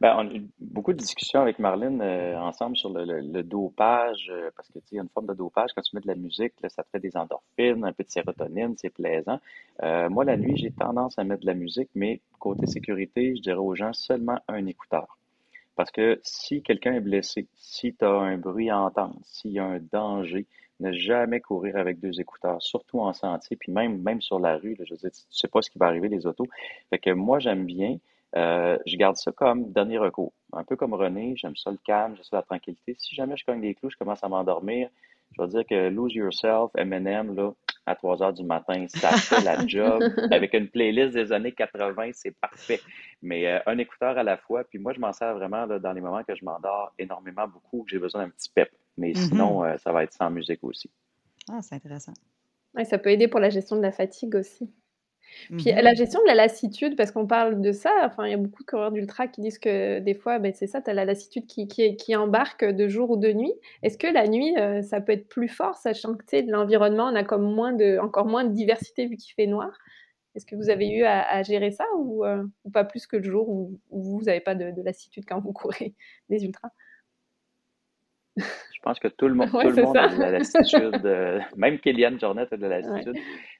Ben, 0.00 0.14
on 0.16 0.28
a 0.28 0.34
eu 0.34 0.46
beaucoup 0.60 0.92
de 0.92 0.98
discussions 0.98 1.40
avec 1.40 1.58
Marlene 1.58 2.02
ensemble 2.36 2.76
sur 2.76 2.90
le, 2.90 3.42
dopage, 3.42 4.32
parce 4.56 4.68
que 4.68 4.78
tu 4.80 4.96
y 4.96 4.98
a 4.98 5.02
une 5.02 5.08
forme 5.08 5.26
de 5.26 5.34
dopage. 5.34 5.70
Quand 5.74 5.82
tu 5.82 5.96
mets 5.96 6.02
de 6.02 6.08
la 6.08 6.14
musique, 6.14 6.52
ça 6.68 6.82
te 6.82 6.88
fait 6.90 7.00
des 7.00 7.16
endorphines, 7.16 7.84
un 7.84 7.92
peu 7.92 8.04
de 8.04 8.10
sérotonine, 8.10 8.74
c'est 8.76 8.90
plaisant. 8.90 9.40
moi, 9.82 10.24
la 10.24 10.36
nuit, 10.36 10.56
j'ai 10.56 10.70
tendance 10.70 11.18
à 11.18 11.24
mettre 11.24 11.42
de 11.42 11.46
la 11.46 11.54
musique, 11.54 11.90
mais 11.94 12.20
côté 12.38 12.66
sécurité, 12.66 13.36
je 13.36 13.42
dirais 13.42 13.58
aux 13.58 13.74
gens 13.74 13.92
seulement 13.92 14.38
un 14.48 14.66
écouteur. 14.66 15.18
Parce 15.74 15.90
que 15.90 16.20
si 16.22 16.62
quelqu'un 16.62 16.94
est 16.94 17.00
blessé, 17.00 17.48
si 17.56 17.94
tu 17.94 18.04
as 18.04 18.10
un 18.10 18.36
bruit 18.36 18.70
à 18.70 18.78
entendre, 18.78 19.18
s'il 19.24 19.52
y 19.52 19.58
a 19.58 19.64
un 19.64 19.78
danger, 19.78 20.46
ne 20.80 20.92
jamais 20.92 21.40
courir 21.40 21.76
avec 21.76 22.00
deux 22.00 22.20
écouteurs, 22.20 22.60
surtout 22.60 23.00
en 23.00 23.12
sentier, 23.12 23.56
puis 23.56 23.72
même, 23.72 24.02
même 24.02 24.20
sur 24.20 24.38
la 24.38 24.56
rue. 24.56 24.76
je 24.78 24.92
veux 24.92 24.98
dire, 24.98 25.10
tu 25.10 25.22
sais 25.30 25.48
pas 25.48 25.62
ce 25.62 25.70
qui 25.70 25.78
va 25.78 25.86
arriver 25.86 26.08
les 26.08 26.26
autos. 26.26 26.46
Fait 26.90 26.98
que 26.98 27.10
moi, 27.10 27.38
j'aime 27.38 27.64
bien, 27.64 27.98
euh, 28.36 28.78
je 28.86 28.96
garde 28.96 29.16
ça 29.16 29.32
comme 29.32 29.72
dernier 29.72 29.98
recours. 29.98 30.32
Un 30.52 30.64
peu 30.64 30.76
comme 30.76 30.94
René, 30.94 31.34
j'aime 31.36 31.56
ça 31.56 31.70
le 31.70 31.78
calme, 31.84 32.14
j'aime 32.14 32.24
ça 32.24 32.36
la 32.36 32.42
tranquillité. 32.42 32.96
Si 32.98 33.14
jamais 33.14 33.36
je 33.36 33.44
cogne 33.44 33.60
des 33.60 33.74
clous, 33.74 33.90
je 33.90 33.96
commence 33.96 34.22
à 34.24 34.28
m'endormir, 34.28 34.88
je 35.32 35.42
vais 35.42 35.48
dire 35.48 35.64
que 35.66 35.88
Lose 35.88 36.14
Yourself, 36.14 36.70
Eminem, 36.76 37.34
là, 37.34 37.52
à 37.86 37.94
3 37.94 38.22
heures 38.22 38.32
du 38.32 38.44
matin, 38.44 38.86
ça 38.88 39.10
fait 39.10 39.42
la 39.42 39.56
job. 39.66 40.02
Avec 40.30 40.54
une 40.54 40.68
playlist 40.68 41.14
des 41.14 41.32
années 41.32 41.52
80, 41.52 42.10
c'est 42.12 42.36
parfait. 42.38 42.80
Mais 43.22 43.46
euh, 43.46 43.58
un 43.66 43.78
écouteur 43.78 44.16
à 44.16 44.22
la 44.22 44.36
fois, 44.36 44.64
puis 44.64 44.78
moi, 44.78 44.92
je 44.92 45.00
m'en 45.00 45.12
sers 45.12 45.34
vraiment 45.34 45.66
dans 45.66 45.92
les 45.92 46.00
moments 46.00 46.22
que 46.22 46.34
je 46.34 46.44
m'endors 46.44 46.92
énormément 46.98 47.48
beaucoup, 47.48 47.82
que 47.84 47.90
j'ai 47.90 47.98
besoin 47.98 48.24
d'un 48.24 48.30
petit 48.30 48.50
pep. 48.50 48.70
Mais 48.96 49.12
mm-hmm. 49.12 49.28
sinon, 49.28 49.64
euh, 49.64 49.76
ça 49.78 49.92
va 49.92 50.04
être 50.04 50.12
sans 50.12 50.30
musique 50.30 50.62
aussi. 50.62 50.90
Ah, 51.50 51.60
c'est 51.62 51.74
intéressant. 51.74 52.12
Ouais, 52.74 52.84
ça 52.84 52.98
peut 52.98 53.10
aider 53.10 53.28
pour 53.28 53.40
la 53.40 53.50
gestion 53.50 53.76
de 53.76 53.82
la 53.82 53.92
fatigue 53.92 54.34
aussi. 54.36 54.70
Puis 55.56 55.64
la 55.72 55.92
mmh 55.92 55.96
gestion 55.96 56.20
de 56.20 56.26
la 56.26 56.34
lassitude, 56.34 56.96
parce 56.96 57.10
qu'on 57.10 57.26
parle 57.26 57.60
de 57.60 57.72
ça, 57.72 57.90
enfin, 58.04 58.26
il 58.26 58.30
y 58.30 58.34
a 58.34 58.36
beaucoup 58.36 58.62
de 58.62 58.68
coureurs 58.68 58.92
d'ultra 58.92 59.28
qui 59.28 59.40
disent 59.40 59.58
que 59.58 59.98
des 59.98 60.14
fois, 60.14 60.38
ben, 60.38 60.52
c'est 60.54 60.66
ça, 60.66 60.80
tu 60.80 60.90
as 60.90 60.94
la 60.94 61.04
lassitude 61.04 61.46
qui, 61.46 61.68
qui, 61.68 62.16
embarque 62.16 62.64
de 62.64 62.88
jour 62.88 63.10
ou 63.10 63.16
de 63.16 63.32
nuit. 63.32 63.54
Est-ce 63.82 63.98
que 63.98 64.06
la 64.06 64.26
nuit, 64.28 64.56
euh, 64.58 64.82
ça 64.82 65.00
peut 65.00 65.12
être 65.12 65.28
plus 65.28 65.48
fort, 65.48 65.76
sachant 65.76 66.14
que 66.14 66.42
de 66.42 66.50
l'environnement, 66.50 67.04
on 67.04 67.14
a 67.14 67.24
comme 67.24 67.42
moins 67.54 67.72
de, 67.72 67.98
encore 67.98 68.26
moins 68.26 68.44
de 68.44 68.52
diversité 68.52 69.06
vu 69.06 69.16
qu'il 69.16 69.34
fait 69.34 69.46
noir? 69.46 69.70
Est-ce 70.34 70.46
que 70.46 70.56
vous 70.56 70.70
avez 70.70 70.88
eu 70.88 71.04
à, 71.04 71.42
gérer 71.42 71.70
ça 71.70 71.84
euh, 71.94 72.44
ou, 72.64 72.70
pas 72.70 72.84
plus 72.84 73.06
que 73.06 73.16
le 73.16 73.24
jour 73.24 73.48
où, 73.48 73.78
vous 73.90 74.22
n'avez 74.22 74.40
pas 74.40 74.54
de, 74.54 74.72
lassitude 74.82 75.24
quand 75.26 75.40
vous 75.40 75.52
courez 75.52 75.94
des 76.28 76.44
ultras? 76.44 76.70
Pense 78.82 78.98
que 78.98 79.08
tout 79.08 79.28
le 79.28 79.34
monde, 79.34 79.50
tout 79.50 79.70
le 79.70 79.82
monde 79.82 79.96
a 79.96 80.08
de 80.08 80.18
la 80.18 80.30
lassitude. 80.38 81.06
Euh, 81.06 81.40
même 81.56 81.78
Kéliane 81.78 82.18
Jornet 82.20 82.46
a 82.50 82.56
de 82.56 82.66
la 82.66 82.80
lassitude. 82.80 83.16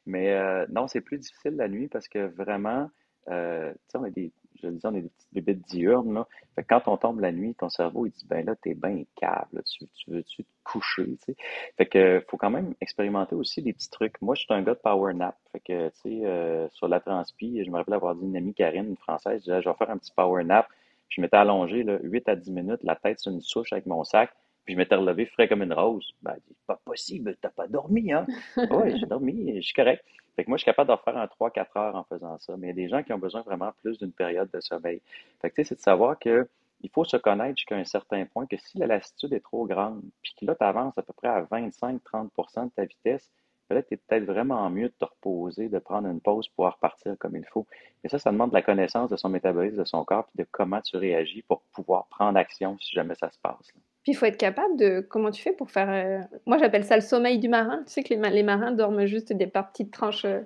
Mais 0.07 0.33
euh, 0.33 0.67
non, 0.71 0.89
c'est 0.89 1.01
plus 1.01 1.19
difficile 1.19 1.57
la 1.57 1.69
nuit 1.69 1.89
parce 1.89 2.09
que 2.09 2.27
vraiment, 2.27 2.91
euh, 3.29 3.73
tu 3.73 3.79
sais, 3.89 3.99
on 3.99 4.05
est 4.05 4.11
des, 4.11 4.33
je 4.61 4.67
le 4.67 4.75
disais, 4.75 4.89
on 4.89 4.95
est 4.95 5.03
des 5.03 5.09
petites 5.09 5.33
bébites 5.33 5.69
diurnes. 5.69 6.15
Là. 6.15 6.27
Fait 6.55 6.63
que 6.63 6.69
quand 6.69 6.89
on 6.89 6.97
tombe 6.97 7.21
la 7.21 7.33
nuit, 7.33 7.55
ton 7.55 7.69
cerveau, 7.69 8.07
il 8.07 8.11
dit, 8.11 8.27
ben 8.27 8.45
là, 8.45 8.55
t'es 8.57 8.75
bien 8.75 9.03
câble, 9.17 9.63
tu, 9.65 9.87
tu 9.95 10.11
veux-tu 10.11 10.45
te 10.45 10.49
coucher, 10.65 11.05
tu 11.05 11.19
sais? 11.27 11.37
Fait 11.77 11.87
que 11.87 12.25
faut 12.29 12.37
quand 12.37 12.51
même 12.51 12.75
expérimenter 12.81 13.35
aussi 13.35 13.63
des 13.63 13.73
petits 13.73 13.91
trucs. 13.91 14.21
Moi, 14.21 14.35
je 14.35 14.43
suis 14.43 14.55
un 14.55 14.63
gars 14.63 14.75
de 14.75 14.81
power 14.81 15.15
nap. 15.15 15.37
Fait 15.53 15.61
que, 15.61 15.89
tu 15.89 16.01
sais, 16.03 16.21
euh, 16.25 16.69
sur 16.71 16.89
la 16.89 17.01
transpi, 17.01 17.65
je 17.65 17.71
me 17.71 17.77
rappelle 17.77 17.95
avoir 17.95 18.15
dit 18.15 18.27
une 18.27 18.37
amie 18.37 18.55
Karine, 18.55 18.89
une 18.89 18.97
française, 18.97 19.41
je 19.41 19.45
disais, 19.45 19.63
je 19.63 19.69
vais 19.69 19.77
faire 19.77 19.91
un 19.91 19.99
petit 19.99 20.13
power 20.15 20.45
nap. 20.45 20.67
Je 21.09 21.21
m'étais 21.21 21.37
allongé, 21.37 21.83
là, 21.83 21.99
8 22.03 22.29
à 22.29 22.37
10 22.37 22.51
minutes, 22.53 22.83
la 22.83 22.97
tête 22.97 23.21
sur 23.21 23.33
une 23.33 23.43
souche 23.43 23.73
avec 23.73 23.87
mon 23.87 24.03
sac. 24.03 24.31
Puis 24.65 24.75
je 24.75 24.79
m'étais 24.79 24.95
relevé 24.95 25.27
frais 25.27 25.49
comme 25.49 25.63
une 25.63 25.73
rose. 25.73 26.15
Ben, 26.23 26.35
dit, 26.47 26.57
pas 26.67 26.81
possible, 26.85 27.37
t'as 27.41 27.51
pas 27.51 27.67
dormi, 27.67 28.13
hein? 28.13 28.27
oui, 28.57 28.99
j'ai 28.99 29.07
dormi, 29.07 29.57
je 29.57 29.61
suis 29.61 29.75
correct. 29.75 30.05
Fait 30.37 30.45
que 30.45 30.51
moi, 30.51 30.57
je 30.57 30.63
suis 30.63 30.71
capable 30.71 30.91
de 30.91 30.97
faire 31.05 31.17
un 31.17 31.27
3-4 31.27 31.79
heures 31.79 31.97
en 31.97 32.05
faisant 32.05 32.39
ça. 32.39 32.57
Mais 32.57 32.69
il 32.69 32.71
y 32.71 32.73
a 32.73 32.75
des 32.75 32.89
gens 32.89 33.03
qui 33.03 33.13
ont 33.13 33.19
besoin 33.19 33.43
vraiment 33.43 33.73
plus 33.83 33.99
d'une 33.99 34.13
période 34.13 34.51
de 34.51 34.61
sommeil. 34.61 35.01
Fait 35.41 35.51
que, 35.51 35.57
tu 35.57 35.63
sais, 35.63 35.69
c'est 35.71 35.75
de 35.77 35.81
savoir 35.81 36.19
que 36.19 36.49
il 36.83 36.91
faut 36.91 37.05
se 37.05 37.17
connaître 37.17 37.57
jusqu'à 37.57 37.77
un 37.77 37.85
certain 37.85 38.25
point 38.27 38.47
que 38.47 38.57
si 38.57 38.79
la 38.79 38.87
lassitude 38.87 39.33
est 39.33 39.41
trop 39.41 39.67
grande, 39.67 40.03
puis 40.21 40.35
que 40.39 40.45
là, 40.45 40.55
tu 40.55 40.65
avances 40.65 40.99
à 40.99 41.03
peu 41.03 41.13
près 41.13 41.29
à 41.29 41.43
25-30% 41.43 42.65
de 42.65 42.71
ta 42.71 42.85
vitesse, 42.85 43.31
peut-être 43.69 43.89
tu 43.89 43.95
es 43.95 43.97
peut-être 43.97 44.25
vraiment 44.25 44.69
mieux 44.69 44.89
de 44.89 44.95
te 44.99 45.05
reposer, 45.05 45.69
de 45.69 45.79
prendre 45.79 46.09
une 46.09 46.21
pause 46.21 46.49
pour 46.49 46.67
repartir 46.67 47.17
comme 47.19 47.37
il 47.37 47.47
faut. 47.47 47.67
Mais 48.03 48.11
ça, 48.11 48.19
ça 48.19 48.33
demande 48.33 48.51
de 48.51 48.55
la 48.55 48.63
connaissance 48.63 49.11
de 49.11 49.17
son 49.17 49.29
métabolisme, 49.29 49.77
de 49.77 49.85
son 49.85 50.05
corps, 50.05 50.27
puis 50.27 50.45
de 50.45 50.49
comment 50.51 50.81
tu 50.81 50.97
réagis 50.97 51.43
pour 51.43 51.63
pouvoir 51.73 52.07
prendre 52.09 52.39
action 52.39 52.77
si 52.81 52.93
jamais 52.93 53.15
ça 53.15 53.31
se 53.31 53.39
passe. 53.39 53.73
Puis 54.03 54.13
il 54.13 54.15
faut 54.15 54.27
être 54.27 54.37
capable 54.37 54.77
de. 54.77 55.01
Comment 55.01 55.31
tu 55.31 55.43
fais 55.43 55.53
pour 55.53 55.71
faire. 55.71 55.89
Euh, 55.89 56.21
moi, 56.47 56.59
j'appelle 56.59 56.85
ça 56.85 56.97
le 56.97 57.03
sommeil 57.03 57.39
du 57.39 57.49
marin. 57.49 57.83
Tu 57.87 57.93
sais 57.93 58.03
que 58.03 58.13
les, 58.13 58.43
marins 58.43 58.73
dorment 58.73 59.07
juste 59.07 59.33
des 59.33 59.47
petites 59.47 59.93
tranches 59.93 60.25
euh, 60.25 60.41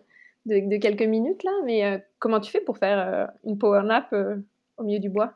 de, 0.44 0.76
quelques 0.76 1.02
minutes, 1.02 1.42
là. 1.42 1.52
Mais 1.64 1.84
euh, 1.84 1.98
comment 2.18 2.40
tu 2.40 2.50
fais 2.50 2.60
pour 2.60 2.76
faire 2.76 3.30
une 3.44 3.56
power 3.56 3.82
nap 3.82 4.14
au 4.76 4.84
milieu 4.84 5.00
du 5.00 5.08
bois? 5.08 5.32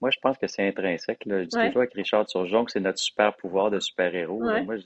Moi, 0.00 0.10
je 0.10 0.18
pense 0.20 0.36
que 0.38 0.48
c'est 0.48 0.66
intrinsèque. 0.66 1.24
Là. 1.24 1.42
Je 1.42 1.48
dis 1.48 1.56
toujours 1.56 1.82
avec 1.82 1.94
Richard 1.94 2.26
Turgeon 2.26 2.64
que 2.64 2.72
c'est 2.72 2.80
notre 2.80 2.98
super 2.98 3.34
pouvoir 3.36 3.70
de 3.70 3.78
super-héros. 3.78 4.42
Moi, 4.64 4.76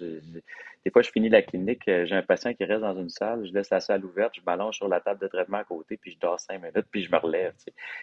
des 0.89 0.93
fois, 0.93 1.03
je 1.03 1.11
finis 1.11 1.29
la 1.29 1.43
clinique, 1.43 1.87
euh, 1.87 2.07
j'ai 2.07 2.15
un 2.15 2.23
patient 2.23 2.55
qui 2.55 2.65
reste 2.65 2.81
dans 2.81 2.99
une 2.99 3.11
salle, 3.11 3.47
je 3.47 3.53
laisse 3.53 3.69
la 3.69 3.81
salle 3.81 4.03
ouverte, 4.07 4.33
je 4.35 4.41
m'allonge 4.47 4.77
sur 4.77 4.89
la 4.89 5.01
table 5.01 5.21
de 5.21 5.27
traitement 5.27 5.59
à 5.59 5.65
côté, 5.65 5.99
puis 5.99 6.13
je 6.13 6.19
dors 6.19 6.41
cinq 6.41 6.63
minutes, 6.63 6.87
puis 6.91 7.03
je 7.03 7.13
me 7.13 7.19
relève. 7.19 7.53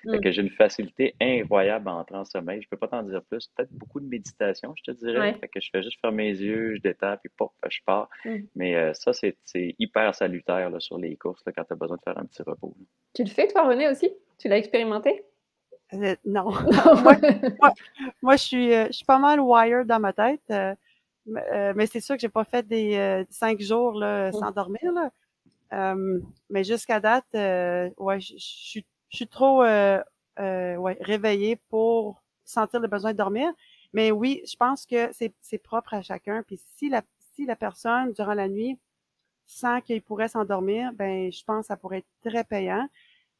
Mm. 0.03 0.19
que 0.19 0.31
j'ai 0.31 0.43
une 0.43 0.51
facilité 0.51 1.15
incroyable 1.19 1.89
à 1.89 1.95
entrer 1.95 2.15
en 2.15 2.25
sommeil. 2.25 2.61
Je 2.61 2.69
peux 2.69 2.77
pas 2.77 2.87
t'en 2.87 3.01
dire 3.01 3.23
plus. 3.23 3.47
Peut-être 3.55 3.71
beaucoup 3.71 3.99
de 3.99 4.05
méditation, 4.05 4.75
je 4.77 4.83
te 4.83 4.91
dirais. 4.91 5.33
Fait 5.41 5.47
que 5.47 5.59
je 5.59 5.67
fais 5.71 5.81
juste 5.81 5.99
fermer 5.99 6.25
mes 6.25 6.37
yeux, 6.37 6.75
je 6.75 6.81
détends, 6.81 7.17
puis 7.17 7.31
pop, 7.35 7.53
je 7.67 7.79
pars. 7.83 8.07
Mm. 8.23 8.35
Mais 8.53 8.75
euh, 8.75 8.93
ça, 8.93 9.13
c'est 9.13 9.35
hyper 9.79 10.13
salutaire 10.13 10.69
là, 10.69 10.79
sur 10.79 10.99
les 10.99 11.15
courses 11.15 11.41
là, 11.47 11.53
quand 11.53 11.63
tu 11.63 11.73
as 11.73 11.75
besoin 11.75 11.97
de 11.97 12.03
faire 12.03 12.19
un 12.19 12.25
petit 12.25 12.43
repos. 12.43 12.77
Tu 13.15 13.23
le 13.23 13.29
fais, 13.29 13.47
toi, 13.47 13.67
René, 13.67 13.89
aussi? 13.89 14.13
Tu 14.37 14.47
l'as 14.47 14.59
expérimenté? 14.59 15.23
Euh, 15.93 16.15
non. 16.23 16.51
moi, 18.21 18.35
je, 18.35 18.43
suis, 18.43 18.69
je 18.69 18.91
suis 18.91 19.05
pas 19.05 19.17
mal 19.17 19.39
wired 19.39 19.87
dans 19.87 19.99
ma 19.99 20.13
tête. 20.13 20.77
Euh, 21.27 21.73
mais 21.75 21.87
c'est 21.87 21.99
sûr 21.99 22.15
que 22.15 22.21
j'ai 22.21 22.29
pas 22.29 22.43
fait 22.43 22.67
des 22.67 22.95
euh, 22.95 23.23
cinq 23.29 23.59
jours 23.59 23.93
là, 23.93 24.29
mmh. 24.29 24.33
sans 24.33 24.51
dormir. 24.51 24.91
Là. 24.93 25.11
Euh, 25.73 26.19
mais 26.49 26.63
jusqu'à 26.63 26.99
date, 26.99 27.25
ouais, 27.97 28.19
je 28.19 28.35
suis 28.37 29.27
trop 29.27 29.61
ouais, 29.63 30.97
réveillée 31.01 31.57
pour 31.69 32.21
sentir 32.43 32.79
le 32.79 32.87
besoin 32.87 33.11
de 33.11 33.17
dormir. 33.17 33.51
Mais 33.93 34.11
oui, 34.11 34.41
je 34.45 34.55
pense 34.55 34.85
que 34.85 35.09
c'est 35.13 35.57
propre 35.57 35.93
à 35.93 36.01
chacun. 36.01 36.43
Puis 36.43 36.59
si 36.75 36.89
la 36.89 37.01
si 37.35 37.45
la 37.45 37.55
personne, 37.55 38.13
durant 38.13 38.33
la 38.33 38.47
nuit, 38.47 38.79
sent 39.45 39.81
qu'il 39.83 40.01
pourrait 40.01 40.29
s'endormir, 40.29 40.93
ben 40.93 41.31
je 41.31 41.43
pense 41.43 41.61
que 41.61 41.67
ça 41.67 41.77
pourrait 41.77 41.99
être 41.99 42.29
très 42.29 42.43
payant. 42.43 42.87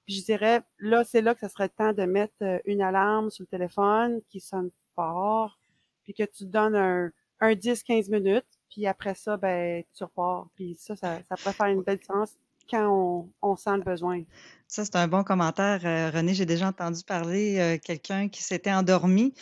Puis 0.05 0.15
je 0.15 0.25
dirais, 0.25 0.61
là, 0.79 1.03
c'est 1.03 1.21
là 1.21 1.33
que 1.33 1.41
ça 1.41 1.49
serait 1.49 1.65
le 1.65 1.69
temps 1.69 1.93
de 1.93 2.03
mettre 2.03 2.35
euh, 2.43 2.59
une 2.65 2.81
alarme 2.81 3.31
sur 3.31 3.43
le 3.43 3.47
téléphone 3.47 4.21
qui 4.29 4.39
sonne 4.39 4.69
fort, 4.95 5.57
puis 6.03 6.13
que 6.13 6.23
tu 6.23 6.45
donnes 6.45 6.75
un, 6.75 7.11
un 7.39 7.53
10-15 7.53 8.09
minutes, 8.11 8.45
puis 8.69 8.87
après 8.87 9.15
ça, 9.15 9.37
ben, 9.37 9.83
tu 9.95 10.03
repars. 10.03 10.47
Puis 10.55 10.75
ça, 10.79 10.95
ça, 10.95 11.19
ça 11.29 11.35
pourrait 11.35 11.53
faire 11.53 11.67
une 11.67 11.81
belle 11.81 11.97
différence 11.97 12.31
quand 12.69 12.87
on, 12.87 13.29
on 13.41 13.55
sent 13.55 13.77
le 13.77 13.83
besoin. 13.83 14.23
Ça, 14.67 14.85
c'est 14.85 14.95
un 14.95 15.07
bon 15.07 15.23
commentaire, 15.23 15.81
euh, 15.85 16.09
René. 16.09 16.33
J'ai 16.33 16.45
déjà 16.45 16.67
entendu 16.67 17.03
parler 17.03 17.59
euh, 17.59 17.77
quelqu'un 17.77 18.27
qui 18.27 18.41
s'était 18.41 18.73
endormi 18.73 19.33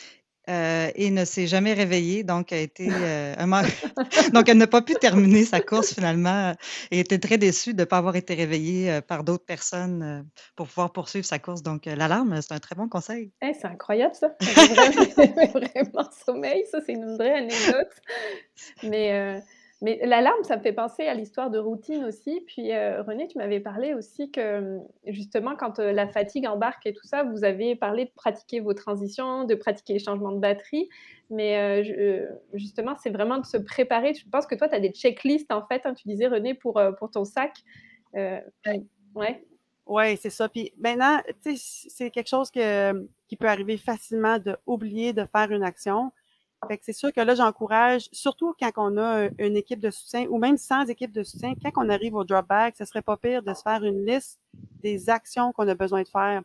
euh, 0.49 0.91
et 0.95 1.09
ne 1.09 1.23
s'est 1.23 1.47
jamais 1.47 1.73
réveillée, 1.73 2.23
donc 2.23 2.51
a 2.51 2.57
été 2.57 2.87
euh, 2.91 3.33
un 3.37 3.47
donc 4.33 4.49
elle 4.49 4.57
n'a 4.57 4.67
pas 4.67 4.81
pu 4.81 4.93
terminer 4.95 5.45
sa 5.45 5.61
course 5.61 5.93
finalement 5.93 6.53
et 6.91 6.99
était 6.99 7.19
très 7.19 7.37
déçue 7.37 7.73
de 7.73 7.81
ne 7.81 7.85
pas 7.85 7.97
avoir 7.97 8.15
été 8.15 8.33
réveillée 8.33 8.91
euh, 8.91 9.01
par 9.01 9.23
d'autres 9.23 9.45
personnes 9.45 10.27
pour 10.55 10.67
pouvoir 10.67 10.91
poursuivre 10.91 11.25
sa 11.25 11.39
course. 11.39 11.63
Donc 11.63 11.85
l'alarme, 11.85 12.41
c'est 12.41 12.53
un 12.53 12.59
très 12.59 12.75
bon 12.75 12.89
conseil. 12.89 13.31
Eh, 13.41 13.53
c'est 13.53 13.67
incroyable 13.67 14.15
ça. 14.15 14.35
Vraiment, 14.41 15.51
vraiment 15.53 16.09
sommeil, 16.25 16.65
ça 16.69 16.79
c'est 16.85 16.93
une 16.93 17.15
vraie 17.15 17.35
anecdote. 17.35 17.91
Mais 18.83 19.41
mais 19.83 19.99
l'alarme, 20.05 20.45
ça 20.45 20.55
me 20.55 20.61
fait 20.61 20.71
penser 20.71 21.07
à 21.07 21.13
l'histoire 21.13 21.51
de 21.51 21.59
routine 21.59 22.05
aussi. 22.05 22.39
Puis 22.47 22.71
euh, 22.71 23.03
René, 23.03 23.27
tu 23.27 23.37
m'avais 23.37 23.59
parlé 23.59 23.93
aussi 23.93 24.31
que 24.31 24.79
justement, 25.07 25.57
quand 25.57 25.77
euh, 25.79 25.91
la 25.91 26.07
fatigue 26.07 26.47
embarque 26.47 26.85
et 26.85 26.93
tout 26.93 27.05
ça, 27.05 27.23
vous 27.23 27.43
avez 27.43 27.75
parlé 27.75 28.05
de 28.05 28.11
pratiquer 28.15 28.61
vos 28.61 28.73
transitions, 28.73 29.43
de 29.43 29.55
pratiquer 29.55 29.91
les 29.91 29.99
changements 29.99 30.31
de 30.31 30.39
batterie. 30.39 30.87
Mais 31.29 31.83
euh, 31.83 32.25
justement, 32.53 32.95
c'est 32.95 33.09
vraiment 33.09 33.39
de 33.39 33.45
se 33.45 33.57
préparer. 33.57 34.13
Je 34.13 34.25
pense 34.29 34.47
que 34.47 34.55
toi, 34.55 34.69
tu 34.69 34.75
as 34.75 34.79
des 34.79 34.91
checklists 34.91 35.51
en 35.51 35.67
fait. 35.67 35.81
Hein, 35.85 35.93
tu 35.95 36.07
disais, 36.07 36.27
René, 36.27 36.53
pour, 36.53 36.81
pour 36.97 37.11
ton 37.11 37.25
sac. 37.25 37.51
ouais. 38.13 39.45
Oui, 39.85 40.15
c'est 40.15 40.29
ça. 40.29 40.47
Puis 40.47 40.71
maintenant, 40.77 41.19
c'est 41.57 42.09
quelque 42.09 42.29
chose 42.29 42.49
que, 42.51 43.05
qui 43.27 43.35
peut 43.35 43.49
arriver 43.49 43.77
facilement 43.77 44.37
d'oublier 44.39 45.11
de 45.11 45.25
faire 45.25 45.51
une 45.51 45.63
action. 45.63 46.13
Fait 46.67 46.77
que 46.77 46.85
c'est 46.85 46.93
sûr 46.93 47.11
que 47.11 47.21
là, 47.21 47.35
j'encourage, 47.35 48.09
surtout 48.11 48.53
quand 48.59 48.71
on 48.77 48.97
a 48.97 49.27
une 49.37 49.57
équipe 49.57 49.79
de 49.79 49.89
soutien 49.89 50.27
ou 50.29 50.37
même 50.37 50.57
sans 50.57 50.85
équipe 50.87 51.11
de 51.11 51.23
soutien, 51.23 51.53
quand 51.61 51.71
on 51.75 51.89
arrive 51.89 52.15
au 52.15 52.23
drop 52.23 52.47
bag, 52.47 52.73
ce 52.77 52.85
serait 52.85 53.01
pas 53.01 53.17
pire 53.17 53.43
de 53.43 53.53
se 53.53 53.61
faire 53.61 53.83
une 53.83 54.05
liste 54.05 54.39
des 54.81 55.09
actions 55.09 55.51
qu'on 55.51 55.67
a 55.67 55.75
besoin 55.75 56.03
de 56.03 56.07
faire. 56.07 56.41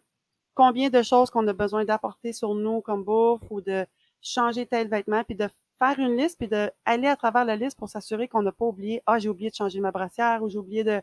Combien 0.54 0.90
de 0.90 1.02
choses 1.02 1.30
qu'on 1.30 1.46
a 1.46 1.52
besoin 1.52 1.84
d'apporter 1.84 2.32
sur 2.32 2.54
nous 2.54 2.80
comme 2.80 3.04
bouffe 3.04 3.42
ou 3.50 3.60
de 3.60 3.86
changer 4.20 4.66
tel 4.66 4.88
vêtement, 4.88 5.22
puis 5.24 5.36
de 5.36 5.48
faire 5.78 5.98
une 5.98 6.16
liste, 6.16 6.38
puis 6.38 6.48
d'aller 6.48 7.06
à 7.06 7.16
travers 7.16 7.44
la 7.44 7.56
liste 7.56 7.78
pour 7.78 7.88
s'assurer 7.88 8.28
qu'on 8.28 8.42
n'a 8.42 8.52
pas 8.52 8.64
oublié, 8.64 9.02
ah, 9.06 9.18
j'ai 9.18 9.28
oublié 9.28 9.50
de 9.50 9.54
changer 9.54 9.80
ma 9.80 9.92
brassière 9.92 10.42
ou 10.42 10.48
j'ai 10.48 10.58
oublié 10.58 10.82
de, 10.84 11.00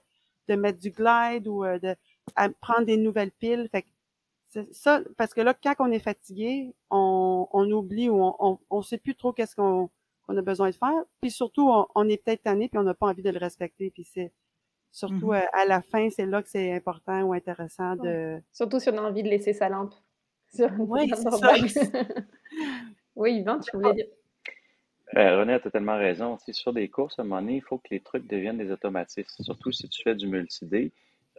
de 0.50 0.56
mettre 0.56 0.80
du 0.80 0.92
glide 0.92 1.48
ou 1.48 1.64
euh, 1.64 1.80
de 1.80 1.96
prendre 2.60 2.86
des 2.86 2.98
nouvelles 2.98 3.32
piles. 3.32 3.70
Fait 3.72 3.84
que 3.84 3.88
ça, 4.72 5.02
parce 5.18 5.34
que 5.34 5.42
là, 5.42 5.54
quand 5.54 5.76
on 5.80 5.92
est 5.92 6.00
fatigué, 6.00 6.74
on, 6.90 7.48
on 7.52 7.72
oublie 7.72 8.10
ou 8.10 8.22
on, 8.22 8.60
on, 8.70 8.82
sait 8.82 8.98
plus 8.98 9.16
trop 9.16 9.34
qu'est-ce 9.34 9.56
qu'on 9.56 9.90
a 10.30 10.42
besoin 10.42 10.70
de 10.70 10.76
faire. 10.76 11.04
Puis 11.22 11.32
surtout, 11.32 11.72
on, 11.96 12.10
est 12.10 12.24
peut-être 12.24 12.44
tanné 12.44 12.70
puis 12.70 12.78
on 12.78 12.84
n'a 12.84 12.94
pas 12.94 13.08
envie 13.08 13.24
de 13.24 13.30
le 13.30 13.40
respecter. 13.40 13.92
Puis 13.92 14.04
c'est 14.06 14.32
surtout 14.92 15.32
mm-hmm. 15.32 15.50
à, 15.54 15.66
la 15.66 15.82
fin, 15.82 16.10
c'est 16.10 16.26
là 16.26 16.42
que 16.42 16.50
c'est 16.50 16.72
important 16.74 17.24
ou 17.24 17.34
intéressant 17.34 17.96
de. 17.96 18.42
Surtout 18.52 18.80
si 18.80 18.90
on 18.90 18.98
a 18.98 19.02
envie 19.02 19.24
de 19.24 19.30
laisser 19.30 19.54
sa 19.54 19.70
lampe. 19.70 19.94
Oui, 20.80 21.10
c'est 21.10 21.22
ça. 21.22 21.52
oui, 23.16 23.40
Yvan, 23.40 23.60
tu 23.60 23.76
voulais 23.76 23.94
dire? 23.94 24.06
Euh, 25.18 25.40
René 25.40 25.54
a 25.54 25.60
totalement 25.60 25.98
raison. 25.98 26.38
sur 26.52 26.74
des 26.74 26.90
courses, 26.90 27.20
à 27.20 27.22
un 27.22 27.26
moment 27.26 27.42
donné, 27.42 27.58
il 27.58 27.62
faut 27.62 27.78
que 27.78 27.88
les 27.92 28.00
trucs 28.00 28.28
deviennent 28.28 28.58
des 28.58 28.72
automatismes. 28.72 29.44
Surtout 29.44 29.72
si 29.72 29.88
tu 29.90 30.02
fais 30.02 30.16
du 30.16 30.28
multi-day. 30.28 30.92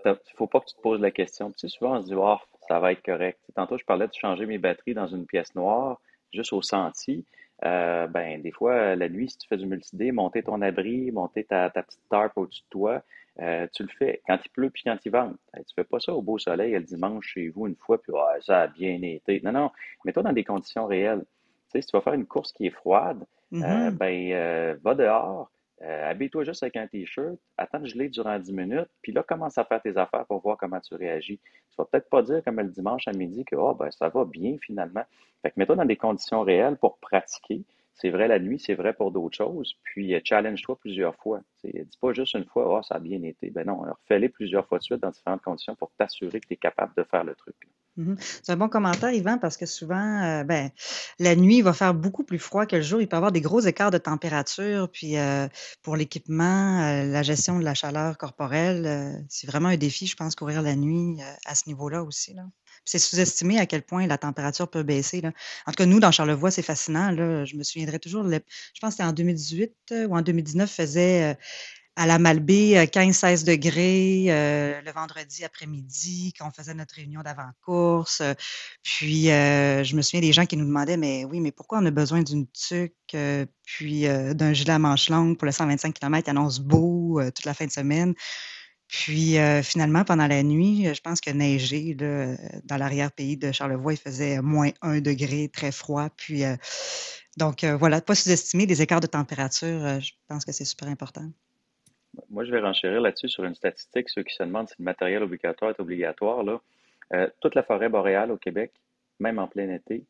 Il 0.05 0.11
ne 0.11 0.15
faut 0.37 0.47
pas 0.47 0.61
que 0.61 0.67
tu 0.67 0.77
te 0.77 0.81
poses 0.81 1.01
la 1.01 1.11
question. 1.11 1.51
Tu 1.51 1.61
sais, 1.61 1.69
souvent, 1.69 1.97
on 1.97 2.03
se 2.03 2.07
dit, 2.07 2.15
oh, 2.15 2.37
ça 2.69 2.79
va 2.81 2.93
être 2.93 3.03
correct. 3.03 3.39
tantôt, 3.55 3.79
je 3.79 3.85
parlais 3.85 4.07
de 4.07 4.15
changer 4.15 4.47
mes 4.47 4.59
batteries 4.59 4.95
dans 4.95 5.07
une 5.07 5.27
pièce 5.27 5.55
noire, 5.55 6.01
juste 6.33 6.53
au 6.53 6.63
senti. 6.63 7.25
Euh, 7.65 8.07
ben, 8.07 8.43
des 8.43 8.51
fois, 8.51 8.97
la 8.97 9.09
nuit, 9.09 9.31
si 9.31 9.39
tu 9.39 9.49
fais 9.49 9.57
du 9.57 9.67
multidé, 9.67 10.13
monter 10.13 10.43
ton 10.43 10.61
abri, 10.61 11.11
monter 11.11 11.45
ta, 11.45 11.71
petite 11.71 12.01
tarp 12.11 12.37
au-dessus 12.37 12.63
de 12.63 12.69
toi, 12.69 13.03
euh, 13.41 13.67
tu 13.73 13.83
le 13.83 13.89
fais 13.89 14.23
quand 14.27 14.39
il 14.45 14.49
pleut 14.51 14.71
puis 14.71 14.83
quand 14.85 14.97
il 15.05 15.11
vente. 15.11 15.37
Tu 15.55 15.65
tu 15.65 15.75
fais 15.75 15.85
pas 15.85 16.01
ça 16.01 16.13
au 16.15 16.23
beau 16.23 16.39
soleil 16.39 16.73
le 16.73 16.81
dimanche 16.81 17.29
chez 17.35 17.49
vous 17.49 17.67
une 17.67 17.77
fois, 17.77 18.01
puis 18.01 18.13
ça 18.41 18.63
a 18.63 18.67
bien 18.67 19.01
été. 19.03 19.41
Non, 19.43 19.53
non, 19.53 19.71
mets-toi 20.05 20.23
dans 20.23 20.33
des 20.33 20.45
conditions 20.45 20.87
réelles. 20.87 21.25
Tu 21.71 21.73
sais, 21.73 21.83
si 21.83 21.89
tu 21.89 21.97
vas 21.97 22.03
faire 22.03 22.15
une 22.15 22.27
course 22.27 22.53
qui 22.53 22.67
est 22.67 22.71
froide, 22.71 23.25
euh, 23.55 23.91
ben, 23.91 24.79
va 24.83 24.95
dehors, 24.95 25.51
euh, 25.83 26.11
habille-toi 26.11 26.45
juste 26.45 26.63
avec 26.63 26.77
un 26.77 26.87
t-shirt, 26.87 27.39
attends 27.59 27.81
de 27.81 27.87
geler 27.87 28.09
durant 28.09 28.39
10 28.39 28.53
minutes, 28.53 28.89
puis 29.03 29.13
là, 29.13 29.23
commence 29.23 29.59
à 29.59 29.65
faire 29.65 29.83
tes 29.83 29.97
affaires 29.97 30.25
pour 30.27 30.41
voir 30.41 30.57
comment 30.57 30.81
tu 30.81 30.95
réagis. 30.95 31.39
Tu 31.39 31.77
vas 31.77 31.85
peut-être 31.85 32.09
pas 32.09 32.23
dire 32.23 32.43
comme 32.43 32.57
le 32.57 32.69
dimanche 32.69 33.07
à 33.09 33.13
midi 33.13 33.45
que 33.45 33.57
oh, 33.57 33.75
ben, 33.75 33.91
ça 33.91 34.09
va 34.09 34.25
bien 34.25 34.57
finalement. 34.61 35.05
Fait 35.43 35.51
que 35.51 35.55
mets-toi 35.59 35.77
dans 35.77 35.85
des 35.85 35.97
conditions 35.97 36.43
réelles 36.43 36.79
pour 36.79 36.99
pratiquer. 36.99 37.63
C'est 37.93 38.11
vrai 38.11 38.29
la 38.29 38.39
nuit, 38.39 38.59
c'est 38.59 38.75
vrai 38.75 38.95
pour 38.95 39.11
d'autres 39.11 39.37
choses. 39.37 39.75
Puis 39.83 40.15
euh, 40.15 40.21
challenge-toi 40.25 40.79
plusieurs 40.79 41.15
fois. 41.17 41.41
dis 41.63 41.99
pas 42.01 42.13
juste 42.13 42.35
une 42.35 42.45
fois, 42.45 42.79
oh, 42.79 42.83
ça 42.83 42.97
a 42.97 42.99
bien 42.99 43.23
été. 43.23 43.51
Ben 43.51 43.67
non, 43.67 43.81
refais-les 43.81 44.31
plusieurs 44.31 44.67
fois 44.67 44.79
de 44.79 44.83
suite 44.83 45.01
dans 45.01 45.11
différentes 45.11 45.43
conditions 45.43 45.75
pour 45.75 45.91
t'assurer 45.99 46.41
que 46.41 46.47
tu 46.47 46.55
es 46.55 46.57
capable 46.57 46.95
de 46.97 47.05
faire 47.05 47.25
le 47.25 47.35
truc. 47.35 47.57
Mmh 47.97 48.15
c'est 48.43 48.53
un 48.53 48.57
bon 48.57 48.69
commentaire, 48.69 49.11
Yvan, 49.11 49.39
parce 49.39 49.57
que 49.57 49.65
souvent, 49.65 50.23
euh, 50.23 50.45
ben, 50.45 50.71
la 51.19 51.35
nuit, 51.35 51.59
il 51.59 51.63
va 51.63 51.73
faire 51.73 51.95
beaucoup 51.95 52.25
plus 52.25 52.39
froid 52.39 52.67
que 52.67 52.77
le 52.77 52.83
jour. 52.83 53.01
Il 53.01 53.09
peut 53.09 53.17
y 53.17 53.19
avoir 53.19 53.33
des 53.33 53.41
gros 53.41 53.61
écarts 53.61 53.91
de 53.91 53.99
température. 53.99 54.91
Puis 54.91 55.17
euh, 55.17 55.49
pour 55.83 55.97
l'équipement, 55.97 56.83
euh, 56.83 57.05
la 57.05 57.23
gestion 57.23 57.59
de 57.59 57.65
la 57.65 57.75
chaleur 57.75 58.19
corporelle, 58.19 59.25
c'est 59.29 59.47
vraiment 59.47 59.71
un 59.71 59.77
défi, 59.77 60.07
je 60.07 60.17
pense, 60.17 60.35
courir 60.35 60.63
la 60.63 60.77
nuit 60.77 61.19
à 61.47 61.55
ce 61.55 61.65
niveau-là 61.69 62.03
aussi. 62.03 62.35
Là. 62.35 62.43
C'est 62.85 62.99
sous-estimé 62.99 63.59
à 63.59 63.67
quel 63.67 63.83
point 63.83 64.07
la 64.07 64.19
température 64.19 64.69
peut 64.69 64.83
baisser. 64.83 65.23
En 65.67 65.73
tout 65.73 65.77
cas, 65.77 65.87
nous, 65.87 66.01
dans 66.01 66.13
Charlevoix, 66.13 66.51
c'est 66.51 66.63
fascinant. 66.63 67.11
Là. 67.11 67.45
Je 67.45 67.57
me 67.57 67.63
souviendrai 67.63 67.99
toujours, 67.99 68.25
je 68.25 68.39
pense 68.81 68.91
que 68.91 68.91
c'était 68.91 69.05
en 69.05 69.13
2018 69.13 69.95
ou 70.09 70.17
en 70.17 70.23
2019, 70.23 70.71
faisait 70.71 71.37
à 71.97 72.07
la 72.07 72.19
Malbaie, 72.19 72.85
15-16 72.85 73.43
euh, 73.43 73.45
degrés 73.45 74.27
euh, 74.29 74.81
le 74.83 74.93
vendredi 74.93 75.45
après-midi 75.45 76.35
quand 76.39 76.47
on 76.47 76.51
faisait 76.51 76.75
notre 76.75 76.95
réunion 76.95 77.23
d'avant-course. 77.23 78.23
Puis, 78.83 79.25
je 79.25 79.97
me 79.97 80.03
souviens 80.03 80.21
des 80.21 80.33
gens 80.33 80.45
qui 80.45 80.59
nous 80.59 80.67
demandaient, 80.67 80.99
mais 80.99 81.25
oui, 81.25 81.41
mais 81.41 81.53
pourquoi 81.53 81.79
on 81.79 81.87
a 81.87 81.91
besoin 81.91 82.23
d'une 82.23 82.47
tuque, 82.49 83.17
puis 83.65 84.03
d'un 84.03 84.53
gilet 84.53 84.75
à 84.75 84.79
manches 84.79 85.09
longues 85.09 85.39
pour 85.39 85.47
le 85.47 85.53
125 85.53 85.95
km, 85.95 86.29
annonce 86.29 86.61
beau 86.61 87.21
toute 87.35 87.47
la 87.47 87.55
fin 87.55 87.65
de 87.65 87.73
semaine. 87.73 88.15
Puis, 88.89 89.37
finalement, 89.63 90.05
pendant 90.05 90.27
la 90.27 90.43
nuit, 90.43 90.87
je 90.95 91.01
pense 91.01 91.23
que 91.23 91.31
neiger 91.31 91.95
dans 91.95 92.77
l'arrière-pays 92.77 93.39
de 93.39 93.53
Charlevoix, 93.53 93.95
il 93.95 93.99
faisait 93.99 94.43
moins 94.43 94.71
1 94.83 95.01
degré, 95.01 95.49
très 95.49 95.73
froid. 95.73 96.11
Puis, 96.15 96.43
donc, 97.39 97.65
voilà, 97.65 98.03
pas 98.03 98.15
sous-estimer 98.15 98.67
des 98.67 98.83
écarts 98.83 99.01
de 99.01 99.07
température, 99.07 99.99
je 100.01 100.13
pense 100.29 100.45
que 100.45 100.53
c'est 100.53 100.67
super 100.67 100.89
important. 100.89 101.31
Moi, 102.31 102.45
je 102.45 102.51
vais 102.51 102.61
renchérir 102.61 103.01
là-dessus 103.01 103.29
sur 103.29 103.45
une 103.45 103.55
statistique. 103.55 104.09
Ceux 104.09 104.23
qui 104.23 104.35
se 104.35 104.43
demandent 104.43 104.69
si 104.69 104.75
le 104.79 104.85
matériel 104.85 105.23
obligatoire 105.23 105.71
est 105.71 105.81
obligatoire, 105.81 106.45
euh, 107.13 107.29
toute 107.41 107.55
la 107.55 107.63
forêt 107.63 107.89
boréale 107.89 108.31
au 108.31 108.37
Québec, 108.37 108.73
même 109.21 109.39
en 109.39 109.47
plein 109.47 109.71
été, 109.71 110.05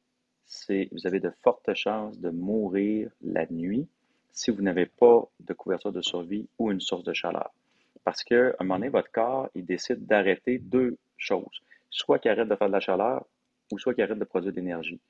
vous 0.93 1.07
avez 1.07 1.21
de 1.21 1.31
fortes 1.43 1.75
chances 1.75 2.19
de 2.21 2.31
mourir 2.31 3.11
la 3.23 3.47
nuit 3.51 3.89
si 4.33 4.51
vous 4.51 4.63
n'avez 4.63 4.87
pas 4.87 5.25
de 5.41 5.53
couverture 5.55 5.93
de 5.93 6.03
survie 6.03 6.47
ou 6.59 6.71
une 6.71 6.81
source 6.81 7.05
de 7.05 7.13
chaleur. 7.13 7.51
Parce 8.05 8.23
qu'à 8.23 8.53
un 8.59 8.65
moment 8.65 8.77
donné, 8.77 8.89
votre 8.89 9.11
corps, 9.11 9.49
il 9.55 9.65
décide 9.65 10.07
d'arrêter 10.07 10.59
deux 10.59 10.97
choses. 11.17 11.61
Soit 11.91 12.19
qu'il 12.19 12.31
arrête 12.31 12.49
de 12.49 12.55
faire 12.55 12.69
de 12.69 12.73
la 12.73 12.81
chaleur 12.81 13.25
ou 13.73 13.79
soit 13.79 13.95
qu'il 13.95 14.05
arrête 14.05 14.19
de 14.19 14.25
produire 14.25 14.53
de 14.53 14.57
l'énergie. 14.57 15.01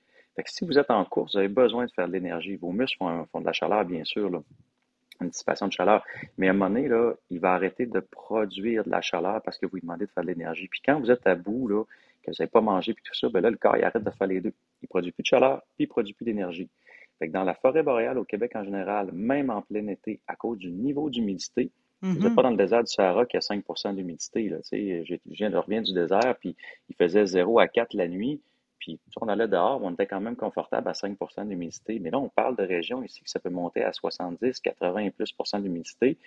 Si 0.47 0.65
vous 0.65 0.79
êtes 0.79 0.91
en 0.91 1.05
course, 1.05 1.33
vous 1.33 1.39
avez 1.39 1.49
besoin 1.49 1.87
de 1.87 1.91
faire 1.91 2.07
de 2.07 2.13
l'énergie. 2.13 2.57
Vos 2.57 2.73
muscles 2.73 2.99
font, 2.99 3.41
de 3.41 3.47
la 3.47 3.53
chaleur, 3.53 3.85
bien 3.85 4.05
sûr, 4.05 4.43
une 5.25 5.31
dissipation 5.31 5.69
de 5.69 5.73
chaleur. 5.73 6.05
Mais 6.39 6.49
à 6.49 6.51
un 6.51 6.53
moment 6.53 6.69
donné, 6.69 6.89
là, 6.89 7.15
il 7.31 7.41
va 7.41 7.53
arrêter 7.53 7.87
de 7.87 8.01
produire 8.01 8.85
de 8.85 8.91
la 8.91 9.01
chaleur 9.01 9.43
parce 9.43 9.59
que 9.59 9.67
vous 9.67 9.77
lui 9.77 9.83
demandez 9.83 10.07
de 10.07 10.11
faire 10.11 10.23
de 10.23 10.29
l'énergie. 10.29 10.69
Puis 10.69 10.81
quand 10.85 11.01
vous 11.01 11.11
êtes 11.11 11.27
à 11.27 11.35
bout, 11.35 11.69
là, 11.69 11.85
que 12.23 12.31
vous 12.31 12.37
n'avez 12.39 12.51
pas 12.51 12.61
mangé, 12.61 12.93
puis 12.93 13.05
tout 13.05 13.15
ça, 13.15 13.29
ben 13.29 13.41
là, 13.41 13.51
le 13.51 13.57
corps, 13.57 13.77
il 13.77 13.85
arrête 13.85 14.03
de 14.03 14.11
faire 14.11 14.27
les 14.27 14.41
deux. 14.41 14.53
Il 14.83 14.89
produit 14.89 15.13
plus 15.13 15.23
de 15.23 15.27
chaleur, 15.27 15.63
puis 15.77 15.85
il 15.85 15.87
produit 15.87 16.15
plus 16.15 16.25
d'énergie. 16.25 16.69
Fait 17.19 17.29
que 17.29 17.33
dans 17.33 17.45
la 17.45 17.55
forêt 17.55 17.83
boréale 17.83 18.19
au 18.19 18.25
Québec 18.25 18.53
en 18.55 18.65
général, 18.65 19.11
même 19.13 19.51
en 19.51 19.63
plein 19.63 19.87
été, 19.87 20.21
à 20.27 20.37
cause 20.37 20.59
du 20.59 20.71
niveau 20.71 21.09
d'humidité, 21.09 21.71
vous 22.03 22.13
n'êtes 22.13 22.21
mm-hmm. 22.21 22.35
pas 22.35 22.43
dans 22.43 22.51
le 22.51 22.57
désert 22.57 22.85
du 22.85 22.93
Sahara 22.93 23.25
qui 23.25 23.39
a 23.39 23.41
5% 23.41 23.95
d'humidité. 23.95 24.53
Je 24.71 25.17
viens 25.27 25.49
de 25.49 25.57
revenir 25.57 25.83
du 25.83 25.95
désert, 25.95 26.37
puis 26.39 26.55
il 26.91 26.97
faisait 26.97 27.25
0 27.25 27.59
à 27.59 27.69
4 27.69 27.95
la 27.95 28.07
nuit. 28.07 28.41
Puis 28.79 29.01
on 29.21 29.29
allait 29.29 29.49
dehors, 29.49 29.83
on 29.83 29.93
était 29.93 30.07
quand 30.07 30.21
même 30.21 30.37
confortable 30.37 30.89
à 30.89 30.93
5% 30.93 31.49
d'humidité. 31.49 31.99
Mais 31.99 32.11
là, 32.11 32.19
on 32.19 32.29
parle 32.29 32.57
de 32.57 32.63
régions 32.63 33.03
ici 33.03 33.23
que 33.23 33.31
ça 33.31 33.41
peut 33.41 33.51
monter 33.51 33.83
à 33.83 33.93
70, 33.93 34.61
80 34.61 34.99
et 34.99 35.11
plus 35.11 35.35
d'humidité. 35.55 36.19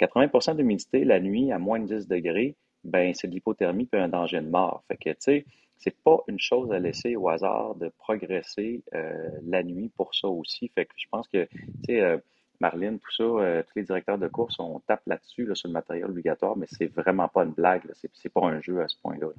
80% 0.00 0.56
d'humidité 0.56 1.04
la 1.04 1.20
nuit 1.20 1.52
à 1.52 1.58
moins 1.58 1.78
de 1.78 1.86
10 1.86 2.08
degrés, 2.08 2.56
ben 2.84 3.12
c'est 3.14 3.28
de 3.28 3.34
l'hypothermie 3.34 3.86
puis 3.86 4.00
un 4.00 4.08
danger 4.08 4.40
de 4.40 4.48
mort. 4.48 4.82
Fait 4.88 4.96
que, 4.96 5.10
tu 5.10 5.16
sais, 5.18 5.46
c'est 5.76 5.96
pas 6.02 6.18
une 6.28 6.38
chose 6.38 6.72
à 6.72 6.78
laisser 6.78 7.16
au 7.16 7.28
hasard 7.28 7.74
de 7.74 7.90
progresser 7.98 8.82
euh, 8.94 9.28
la 9.46 9.62
nuit 9.62 9.90
pour 9.96 10.14
ça 10.14 10.28
aussi. 10.28 10.68
Fait 10.74 10.86
que 10.86 10.92
je 10.96 11.06
pense 11.10 11.28
que, 11.28 11.44
tu 11.44 11.70
sais, 11.86 12.00
euh, 12.00 12.18
Marlène, 12.60 12.98
tout 12.98 13.12
ça, 13.12 13.62
tous 13.62 13.72
les 13.76 13.84
directeurs 13.84 14.18
de 14.18 14.28
course, 14.28 14.58
on 14.58 14.80
tape 14.80 15.00
là-dessus, 15.06 15.46
là, 15.46 15.54
sur 15.54 15.68
le 15.68 15.72
matériel 15.72 16.04
obligatoire, 16.04 16.58
mais 16.58 16.66
c'est 16.68 16.92
vraiment 16.92 17.26
pas 17.26 17.44
une 17.44 17.52
blague. 17.52 17.82
C'est, 17.94 18.28
pas 18.28 18.42
un 18.42 18.60
jeu 18.60 18.82
à 18.82 18.88
ce 18.88 18.96
point-là. 19.00 19.28
Là, 19.28 19.32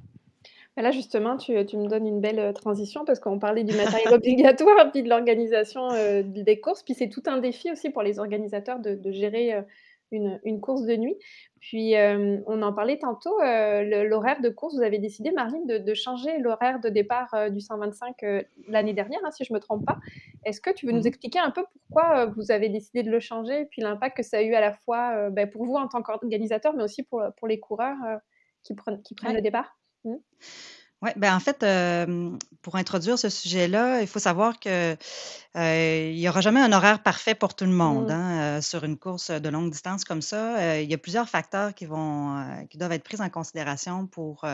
justement, 0.92 1.36
tu, 1.36 1.64
tu, 1.66 1.76
me 1.76 1.88
donnes 1.88 2.06
une 2.06 2.20
belle 2.20 2.52
transition 2.54 3.04
parce 3.04 3.20
qu'on 3.20 3.38
parlait 3.38 3.64
du 3.64 3.76
matériel 3.76 4.08
obligatoire 4.14 4.90
puis 4.90 5.02
de 5.02 5.08
l'organisation 5.08 5.88
des 6.22 6.60
courses. 6.60 6.82
Puis 6.82 6.94
c'est 6.94 7.08
tout 7.08 7.22
un 7.26 7.38
défi 7.38 7.70
aussi 7.70 7.90
pour 7.90 8.02
les 8.02 8.18
organisateurs 8.18 8.78
de, 8.78 8.94
de 8.94 9.12
gérer 9.12 9.64
une, 10.12 10.60
course 10.60 10.84
de 10.84 10.96
nuit. 10.96 11.16
Puis, 11.60 11.96
euh, 11.96 12.38
on 12.46 12.62
en 12.62 12.72
parlait 12.72 12.98
tantôt, 12.98 13.40
euh, 13.40 14.04
l'horaire 14.04 14.40
de 14.40 14.48
course, 14.48 14.74
vous 14.74 14.82
avez 14.82 14.98
décidé, 14.98 15.30
Marine, 15.30 15.66
de, 15.66 15.94
changer 15.94 16.38
l'horaire 16.38 16.80
de 16.80 16.88
départ 16.88 17.32
euh, 17.34 17.50
du 17.50 17.60
125 17.60 18.16
l'année 18.68 18.92
dernière, 18.92 19.20
hein, 19.24 19.30
si 19.30 19.44
je 19.44 19.52
ne 19.52 19.58
me 19.58 19.60
trompe 19.60 19.84
pas. 19.84 19.98
Est-ce 20.44 20.60
que 20.60 20.70
tu 20.70 20.86
veux 20.86 20.92
nous 20.92 21.02
mmh 21.02 21.06
expliquer 21.06 21.38
un 21.38 21.50
peu 21.50 21.62
pourquoi 21.72 22.26
vous 22.26 22.50
avez 22.50 22.68
décidé 22.68 23.02
de 23.02 23.10
le 23.10 23.20
changer 23.20 23.60
et 23.60 23.64
puis 23.66 23.82
l'impact 23.82 24.16
que 24.16 24.22
ça 24.22 24.38
a 24.38 24.42
eu 24.42 24.54
à 24.54 24.60
la 24.60 24.72
fois 24.72 25.30
ben, 25.30 25.48
pour 25.48 25.64
vous 25.64 25.74
en 25.74 25.88
tant 25.88 26.02
qu'organisateur, 26.02 26.74
mais 26.74 26.82
aussi 26.82 27.02
pour, 27.02 27.22
pour 27.36 27.48
les 27.48 27.60
coureurs 27.60 27.96
qui, 28.62 28.74
prennent, 28.74 29.02
qui 29.02 29.14
prennent 29.14 29.34
le 29.34 29.42
départ? 29.42 29.76
Mmh 30.04 30.16
oui, 31.02 31.10
ben 31.16 31.34
en 31.34 31.40
fait, 31.40 31.66
pour 32.62 32.76
introduire 32.76 33.18
ce 33.18 33.28
sujet-là, 33.28 34.02
il 34.02 34.06
faut 34.06 34.20
savoir 34.20 34.60
que 34.60 34.96
il 35.56 36.14
n'y 36.14 36.28
aura 36.28 36.40
jamais 36.40 36.60
un 36.60 36.72
horaire 36.72 37.02
parfait 37.02 37.34
pour 37.34 37.56
tout 37.56 37.64
le 37.64 37.72
monde 37.72 38.06
mmh. 38.06 38.12
hein, 38.12 38.60
sur 38.60 38.84
une 38.84 38.96
course 38.96 39.32
de 39.32 39.48
longue 39.48 39.72
distance 39.72 40.04
comme 40.04 40.22
ça. 40.22 40.80
il 40.80 40.88
y 40.88 40.94
a 40.94 40.98
plusieurs 40.98 41.28
facteurs 41.28 41.74
qui 41.74 41.86
vont 41.86 42.46
qui 42.70 42.78
doivent 42.78 42.92
être 42.92 43.02
pris 43.02 43.20
en 43.20 43.28
considération 43.30 44.06
pour 44.06 44.46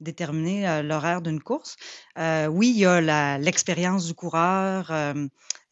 déterminer 0.00 0.82
l'horaire 0.82 1.22
d'une 1.22 1.40
course. 1.40 1.76
oui, 2.18 2.68
il 2.68 2.80
y 2.80 2.84
a 2.84 3.38
l'expérience 3.38 4.04
du 4.04 4.12
coureur, 4.12 4.92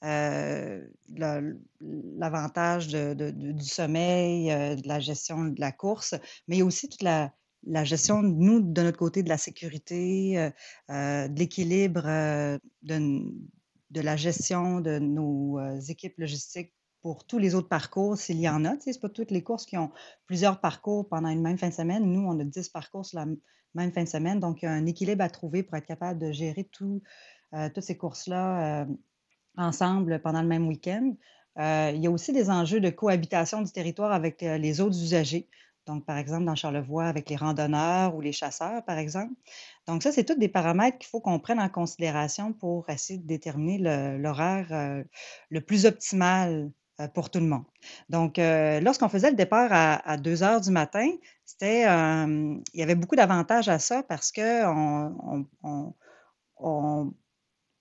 l'avantage 0.00 2.88
du 2.88 3.64
sommeil, 3.64 4.76
de 4.76 4.88
la 4.88 4.98
gestion 4.98 5.44
de 5.44 5.60
la 5.60 5.72
course, 5.72 6.14
mais 6.48 6.56
il 6.56 6.60
y 6.60 6.62
a 6.62 6.64
aussi 6.64 6.88
toute 6.88 7.02
la 7.02 7.32
la 7.64 7.84
gestion, 7.84 8.22
nous, 8.22 8.60
de 8.60 8.82
notre 8.82 8.98
côté, 8.98 9.22
de 9.22 9.28
la 9.28 9.38
sécurité, 9.38 10.38
euh, 10.38 10.50
euh, 10.90 11.28
de 11.28 11.38
l'équilibre, 11.38 12.02
euh, 12.06 12.58
de, 12.82 14.00
la 14.00 14.16
gestion 14.16 14.80
de 14.80 14.98
nos 14.98 15.60
équipes 15.88 16.18
logistiques 16.18 16.74
pour 17.02 17.26
tous 17.26 17.38
les 17.38 17.54
autres 17.54 17.68
parcours, 17.68 18.16
s'il 18.16 18.40
y 18.40 18.48
en 18.48 18.64
a. 18.64 18.78
Ce 18.80 18.90
n'est 18.90 18.98
pas 18.98 19.08
toutes 19.08 19.30
les 19.30 19.42
courses 19.42 19.66
qui 19.66 19.76
ont 19.76 19.90
plusieurs 20.26 20.60
parcours 20.60 21.08
pendant 21.08 21.28
une 21.28 21.42
même 21.42 21.58
fin 21.58 21.68
de 21.68 21.74
semaine. 21.74 22.04
Nous, 22.04 22.20
on 22.20 22.38
a 22.38 22.44
10 22.44 22.68
parcours 22.68 23.04
sur 23.04 23.18
la 23.18 23.26
même 23.74 23.92
fin 23.92 24.04
de 24.04 24.08
semaine. 24.08 24.40
Donc, 24.40 24.62
il 24.62 24.66
y 24.66 24.68
a 24.68 24.72
un 24.72 24.86
équilibre 24.86 25.24
à 25.24 25.28
trouver 25.28 25.62
pour 25.62 25.76
être 25.76 25.86
capable 25.86 26.20
de 26.20 26.32
gérer 26.32 26.64
tout, 26.64 27.02
toutes 27.74 27.84
ces 27.84 27.96
courses-là 27.96 28.86
ensemble 29.56 30.20
pendant 30.22 30.42
le 30.42 30.48
même 30.48 30.68
week-end. 30.68 31.14
il 31.58 32.00
y 32.00 32.06
a 32.06 32.10
aussi 32.10 32.32
des 32.32 32.50
enjeux 32.50 32.80
de 32.80 32.90
cohabitation 32.90 33.62
du 33.62 33.72
territoire 33.72 34.12
avec 34.12 34.40
les 34.40 34.80
autres 34.80 34.96
usagers. 34.96 35.48
Donc, 35.86 36.06
par 36.06 36.16
exemple, 36.16 36.44
dans 36.44 36.54
Charlevoix, 36.54 37.06
avec 37.06 37.28
les 37.28 37.36
randonneurs 37.36 38.14
ou 38.14 38.20
les 38.20 38.32
chasseurs, 38.32 38.84
par 38.84 38.98
exemple. 38.98 39.32
Donc, 39.86 40.02
ça, 40.02 40.12
c'est 40.12 40.24
tous 40.24 40.36
des 40.36 40.48
paramètres 40.48 40.98
qu'il 40.98 41.08
faut 41.08 41.20
qu'on 41.20 41.40
prenne 41.40 41.58
en 41.58 41.68
considération 41.68 42.52
pour 42.52 42.88
essayer 42.88 43.18
de 43.18 43.26
déterminer 43.26 43.78
l'horaire 44.18 44.68
euh, 44.70 45.02
le, 45.50 45.60
plus 45.60 45.86
optimal 45.86 46.70
euh, 47.00 47.08
pour 47.08 47.30
tout 47.30 47.40
le 47.40 47.46
monde. 47.46 47.64
Donc, 48.08 48.38
euh, 48.38 48.80
lorsqu'on 48.80 49.08
faisait 49.08 49.30
le 49.30 49.36
départ 49.36 49.70
à, 49.72 50.16
2 50.16 50.42
heures 50.44 50.60
du 50.60 50.70
matin, 50.70 51.08
c'était, 51.44 51.82
il 51.82 52.62
y 52.74 52.82
avait 52.82 52.94
beaucoup 52.94 53.16
d'avantages 53.16 53.68
à 53.68 53.80
ça 53.80 54.04
parce 54.04 54.30
qu'on 54.30 55.44
on, 55.62 57.12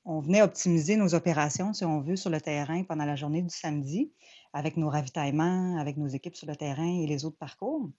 on 0.06 0.20
venait 0.20 0.42
optimiser 0.42 0.96
nos 0.96 1.14
opérations, 1.14 1.74
si 1.74 1.86
on 1.86 2.02
veut, 2.02 2.16
sur 2.16 2.32
le 2.32 2.42
terrain 2.42 2.84
pendant 2.84 3.06
la 3.06 3.16
journée 3.16 3.44
du 3.44 3.56
samedi 3.56 4.12
avec 4.54 4.78
nos 4.78 4.90
ravitaillements, 4.90 5.78
avec 5.78 5.98
nos 5.98 6.08
équipes 6.08 6.36
sur 6.36 6.48
le 6.48 6.56
terrain 6.56 7.02
et 7.02 7.08
les 7.08 7.26
autres 7.26 7.38
parcours. 7.38 7.90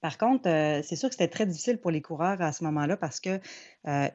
Par 0.00 0.16
contre, 0.18 0.48
euh, 0.48 0.82
c'est 0.82 0.96
sûr 0.96 1.08
que 1.08 1.14
c'était 1.14 1.28
très 1.28 1.46
difficile 1.46 1.78
pour 1.78 1.90
les 1.90 2.02
coureurs 2.02 2.40
à 2.40 2.52
ce 2.52 2.64
moment-là 2.64 2.96
parce 2.96 3.20
que 3.20 3.40
euh, 3.86 4.08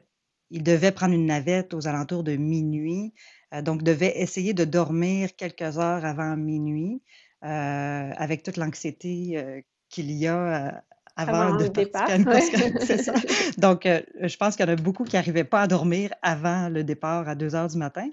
devaient 0.50 0.92
prendre 0.92 1.14
une 1.14 1.26
navette 1.26 1.74
aux 1.74 1.86
alentours 1.86 2.24
de 2.24 2.36
minuit, 2.36 3.14
euh, 3.54 3.62
donc 3.62 3.82
devaient 3.82 4.18
essayer 4.20 4.52
de 4.54 4.64
dormir 4.64 5.36
quelques 5.36 5.78
heures 5.78 6.04
avant 6.04 6.36
minuit, 6.36 7.02
avec 7.42 8.42
toute 8.42 8.56
l'anxiété 8.56 9.64
qu'il 9.88 10.10
y 10.10 10.26
a 10.26 10.82
avant, 11.16 11.56
de 11.56 11.68
départ. 11.68 12.08
c'est 12.80 12.98
ça. 12.98 13.14
Donc, 13.58 13.86
euh, 13.86 14.02
je 14.22 14.36
pense 14.36 14.56
qu'il 14.56 14.66
y 14.66 14.68
en 14.68 14.72
a 14.72 14.76
beaucoup 14.76 15.04
qui 15.04 15.16
n'arrivaient 15.16 15.44
pas 15.44 15.62
à 15.62 15.66
dormir 15.66 16.12
avant 16.22 16.68
le 16.68 16.84
départ 16.84 17.28
à 17.28 17.34
2 17.34 17.54
heures 17.54 17.68
du 17.68 17.78
matin. 17.78 18.08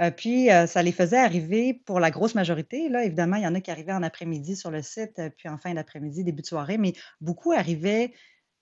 Euh, 0.00 0.10
puis, 0.10 0.50
euh, 0.50 0.66
ça 0.66 0.82
les 0.82 0.92
faisait 0.92 1.18
arriver 1.18 1.74
pour 1.84 2.00
la 2.00 2.10
grosse 2.10 2.34
majorité. 2.34 2.88
Là, 2.88 3.04
évidemment, 3.04 3.36
il 3.36 3.42
y 3.42 3.46
en 3.46 3.54
a 3.54 3.60
qui 3.60 3.70
arrivaient 3.70 3.92
en 3.92 4.02
après-midi 4.02 4.56
sur 4.56 4.70
le 4.70 4.82
site, 4.82 5.20
puis 5.36 5.48
en 5.48 5.58
fin 5.58 5.74
d'après-midi, 5.74 6.24
début 6.24 6.42
de 6.42 6.46
soirée, 6.46 6.78
mais 6.78 6.94
beaucoup 7.20 7.52
arrivaient 7.52 8.12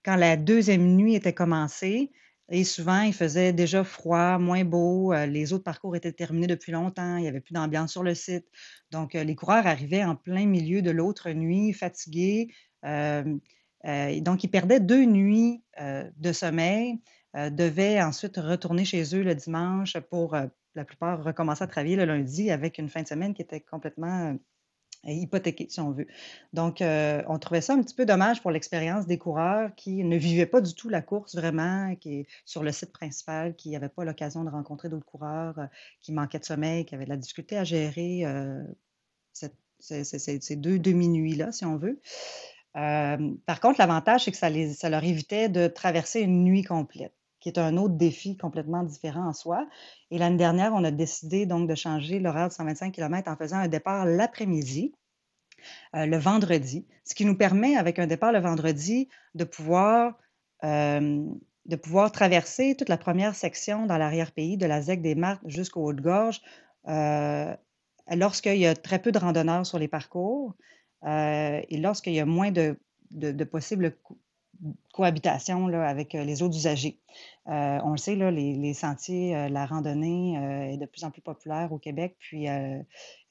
quand 0.05 0.17
la 0.17 0.37
deuxième 0.37 0.97
nuit 0.97 1.15
était 1.15 1.33
commencée. 1.33 2.11
Et 2.51 2.65
souvent, 2.65 3.01
il 3.01 3.15
faisait 3.15 3.55
déjà 3.55 3.85
froid, 3.85 4.37
moins 4.37 4.65
beau. 4.65 5.15
les 5.15 5.55
autres 5.55 5.65
parcours 5.65 5.97
étaient 5.97 6.13
terminés 6.13 6.47
depuis 6.47 6.73
longtemps. 6.73 7.17
Il 7.17 7.23
n'y 7.23 7.29
avait 7.29 7.41
plus 7.41 7.55
d'ambiance 7.55 7.93
sur 7.93 8.03
le 8.03 8.15
site. 8.15 8.45
Donc, 8.91 9.15
les 9.15 9.35
coureurs 9.35 9.67
arrivaient 9.67 10.05
en 10.05 10.15
plein 10.15 10.45
milieu 10.45 10.83
de 10.83 10.91
l'autre 10.91 11.31
nuit, 11.31 11.73
fatigués. 11.73 12.49
Euh, 12.85 13.25
donc, 14.21 14.45
ils 14.45 14.49
perdaient 14.49 14.81
deux 14.81 15.05
nuits 15.05 15.63
euh, 15.81 16.09
de 16.17 16.33
sommeil, 16.33 17.01
euh, 17.37 17.51
devaient 17.51 18.03
ensuite 18.03 18.37
retourner 18.37 18.85
chez 18.85 19.15
eux 19.15 19.23
le 19.23 19.35
dimanche 19.35 19.99
pour, 20.11 20.37
la 20.75 20.85
plupart, 20.85 21.23
recommencer 21.23 21.65
à 21.65 21.67
travailler 21.67 21.97
le 21.97 22.05
lundi 22.05 22.51
avec 22.51 22.79
une 22.79 22.89
fin 22.89 23.03
de 23.03 23.09
semaine 23.09 23.35
qui 23.35 23.43
était 23.43 23.61
complètement 23.61 24.37
hypothéquée, 25.07 25.67
si 25.69 25.81
on 25.81 25.91
veut. 25.91 26.07
Donc, 26.55 26.79
on 26.81 27.39
trouvait 27.39 27.61
ça 27.61 27.75
un 27.75 27.83
petit 27.83 27.95
peu 27.95 28.07
dommage 28.07 28.41
pour 28.41 28.51
l'expérience 28.51 29.07
des 29.07 29.19
coureurs 29.19 29.75
qui 29.75 30.03
ne 30.03 30.17
vivaient 30.17 30.47
pas 30.47 30.63
du 30.63 30.75
tout 30.75 30.89
la 30.89 31.03
course 31.03 31.35
vraiment, 31.35 31.95
qui 31.97 32.21
est 32.21 32.27
sur 32.47 32.63
le 32.63 32.73
site 32.73 32.91
principal, 32.91 33.55
qui 33.55 33.71
n'avaient 33.73 33.91
pas 33.91 34.05
l'occasion 34.05 34.45
de 34.45 34.49
rencontrer 34.49 34.89
d'autres 34.89 35.05
coureurs, 35.05 35.69
qui 36.01 36.13
manquaient 36.13 36.39
de 36.39 36.47
sommeil, 36.47 36.87
qui 36.87 36.95
avaient 36.95 37.05
de 37.05 37.11
la 37.11 37.19
difficulté 37.19 37.59
à 37.59 37.65
gérer 37.65 38.25
ces 39.79 40.57
deux 40.57 40.79
demi-nuits-là, 40.79 41.53
si 41.53 41.67
on 41.67 41.77
veut 41.77 42.01
par 42.75 43.61
contre, 43.61 43.79
l'avantage, 43.79 44.25
c'est 44.25 44.33
que 44.33 44.37
ça, 44.37 44.51
leur 44.51 45.05
évitait 45.05 45.49
de 45.49 45.69
traverser 45.69 46.21
une 46.21 46.43
nuit 46.43 46.65
complète, 46.65 47.15
qui 47.41 47.49
est 47.49 47.59
un 47.59 47.77
autre 47.77 47.95
défi 47.95 48.37
complètement 48.37 48.83
différent 48.83 49.29
en 49.29 49.33
soi. 49.33 49.69
Et 50.11 50.19
l'année 50.19 50.37
dernière, 50.37 50.73
on 50.75 50.83
a 50.83 50.91
décidé 50.91 51.47
donc 51.47 51.69
de 51.69 51.75
changer 51.75 52.19
l'horaire 52.19 52.49
de 52.49 52.53
125 52.53 52.93
km 52.93 53.31
en 53.31 53.37
faisant 53.37 53.59
un 53.59 53.69
départ 53.69 54.07
l'après-midi, 54.07 54.93
le 55.93 56.17
vendredi, 56.17 56.87
ce 57.05 57.15
qui 57.15 57.25
nous 57.25 57.37
permet, 57.37 57.77
avec 57.77 57.99
un 57.99 58.07
départ 58.07 58.33
le 58.33 58.41
vendredi, 58.41 59.09
de 59.35 59.45
pouvoir, 59.45 60.19
de 60.63 61.77
pouvoir 61.81 62.11
traverser 62.11 62.75
toute 62.77 62.89
la 62.89 62.99
première 62.99 63.35
section 63.37 63.87
dans 63.87 63.99
l'arrière-pays, 63.99 64.57
de 64.57 64.67
la 64.67 64.83
ZEC 64.83 65.01
des 65.01 65.15
Martes 65.15 65.43
jusqu'au 65.47 65.85
Haut-de-Gorge, 65.85 66.41
lorsqu'il 68.11 68.57
y 68.59 68.67
a 68.67 68.75
très 68.75 68.99
peu 68.99 69.13
de 69.13 69.19
randonneurs 69.19 69.65
sur 69.65 69.79
les 69.79 69.89
parcours. 69.89 70.55
Euh, 71.05 71.61
et 71.69 71.77
lorsqu'il 71.79 72.15
y 72.15 72.21
a 72.21 72.27
moins 72.27 72.51
de, 72.51 72.77
possibles 73.45 73.97
cohabitation 74.93 75.67
là, 75.67 75.87
avec 75.87 76.15
euh, 76.15 76.23
les 76.23 76.43
autres 76.43 76.57
usagers. 76.57 76.97
Euh, 77.49 77.79
on 77.83 77.91
le 77.91 77.97
sait, 77.97 78.15
les, 78.15 78.75
sentiers, 78.75 79.49
la 79.51 79.67
randonnée 79.67 80.35
est 80.73 80.77
de 80.77 80.87
plus 80.87 81.05
en 81.05 81.11
plus 81.11 81.21
populaire 81.21 81.73
au 81.73 81.79
Québec. 81.79 82.17
Puis 82.19 82.47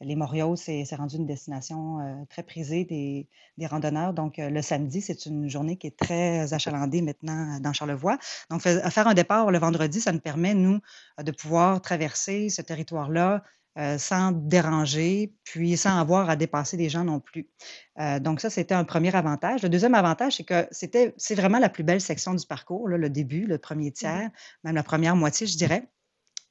les 0.02 0.16
Morios, 0.16 0.56
c'est 0.56 0.96
rendu 0.96 1.16
une 1.16 1.26
destination 1.26 2.26
très 2.30 2.44
prisée 2.44 2.86
des 2.86 3.66
randonneurs. 3.66 4.14
Donc 4.14 4.36
le 4.38 4.62
samedi, 4.62 5.02
c'est 5.02 5.26
une 5.26 5.50
journée 5.50 5.78
qui 5.78 5.88
est 5.88 5.98
très 5.98 6.54
achalandée 6.54 7.02
maintenant 7.02 7.60
dans 7.60 7.74
Charlevoix. 7.74 8.20
Donc 8.52 8.62
faire 8.62 9.08
un 9.08 9.16
départ 9.16 9.50
le 9.50 9.58
vendredi, 9.58 10.00
ça 10.00 10.12
nous 10.12 10.20
permet, 10.20 10.54
nous, 10.54 10.80
de 11.22 11.32
pouvoir 11.32 11.82
traverser 11.82 12.50
ce 12.50 12.62
territoire-là 12.62 13.44
euh, 13.80 13.98
sans 13.98 14.32
déranger, 14.32 15.34
puis 15.44 15.78
sans 15.78 15.98
avoir 15.98 16.30
à 16.30 16.36
dépasser 16.36 16.78
des 16.78 16.90
gens 16.90 17.04
non 17.04 17.20
plus. 17.20 17.50
Euh, 18.00 18.20
donc 18.20 18.40
ça, 18.40 18.52
c'était 18.52 18.76
un 18.76 18.84
premier 18.84 19.16
avantage. 19.16 19.64
Le 19.64 19.70
deuxième 19.70 19.96
avantage, 19.96 20.36
c'est 20.38 20.44
que 20.44 20.68
c'était, 20.70 21.16
c'est 21.18 21.34
vraiment 21.34 21.58
la 21.58 21.70
plus 21.70 21.84
belle 21.84 22.00
section 22.00 22.36
du 22.36 22.46
parcours, 22.46 22.88
le 22.88 23.10
début, 23.10 23.48
le 23.48 23.58
premier 23.58 23.90
mmh 23.90 23.94
tiers, 23.94 24.30
même 24.64 24.76
la 24.76 24.84
première 24.84 25.16
moitié, 25.16 25.48
je 25.48 25.58
dirais. 25.58 25.88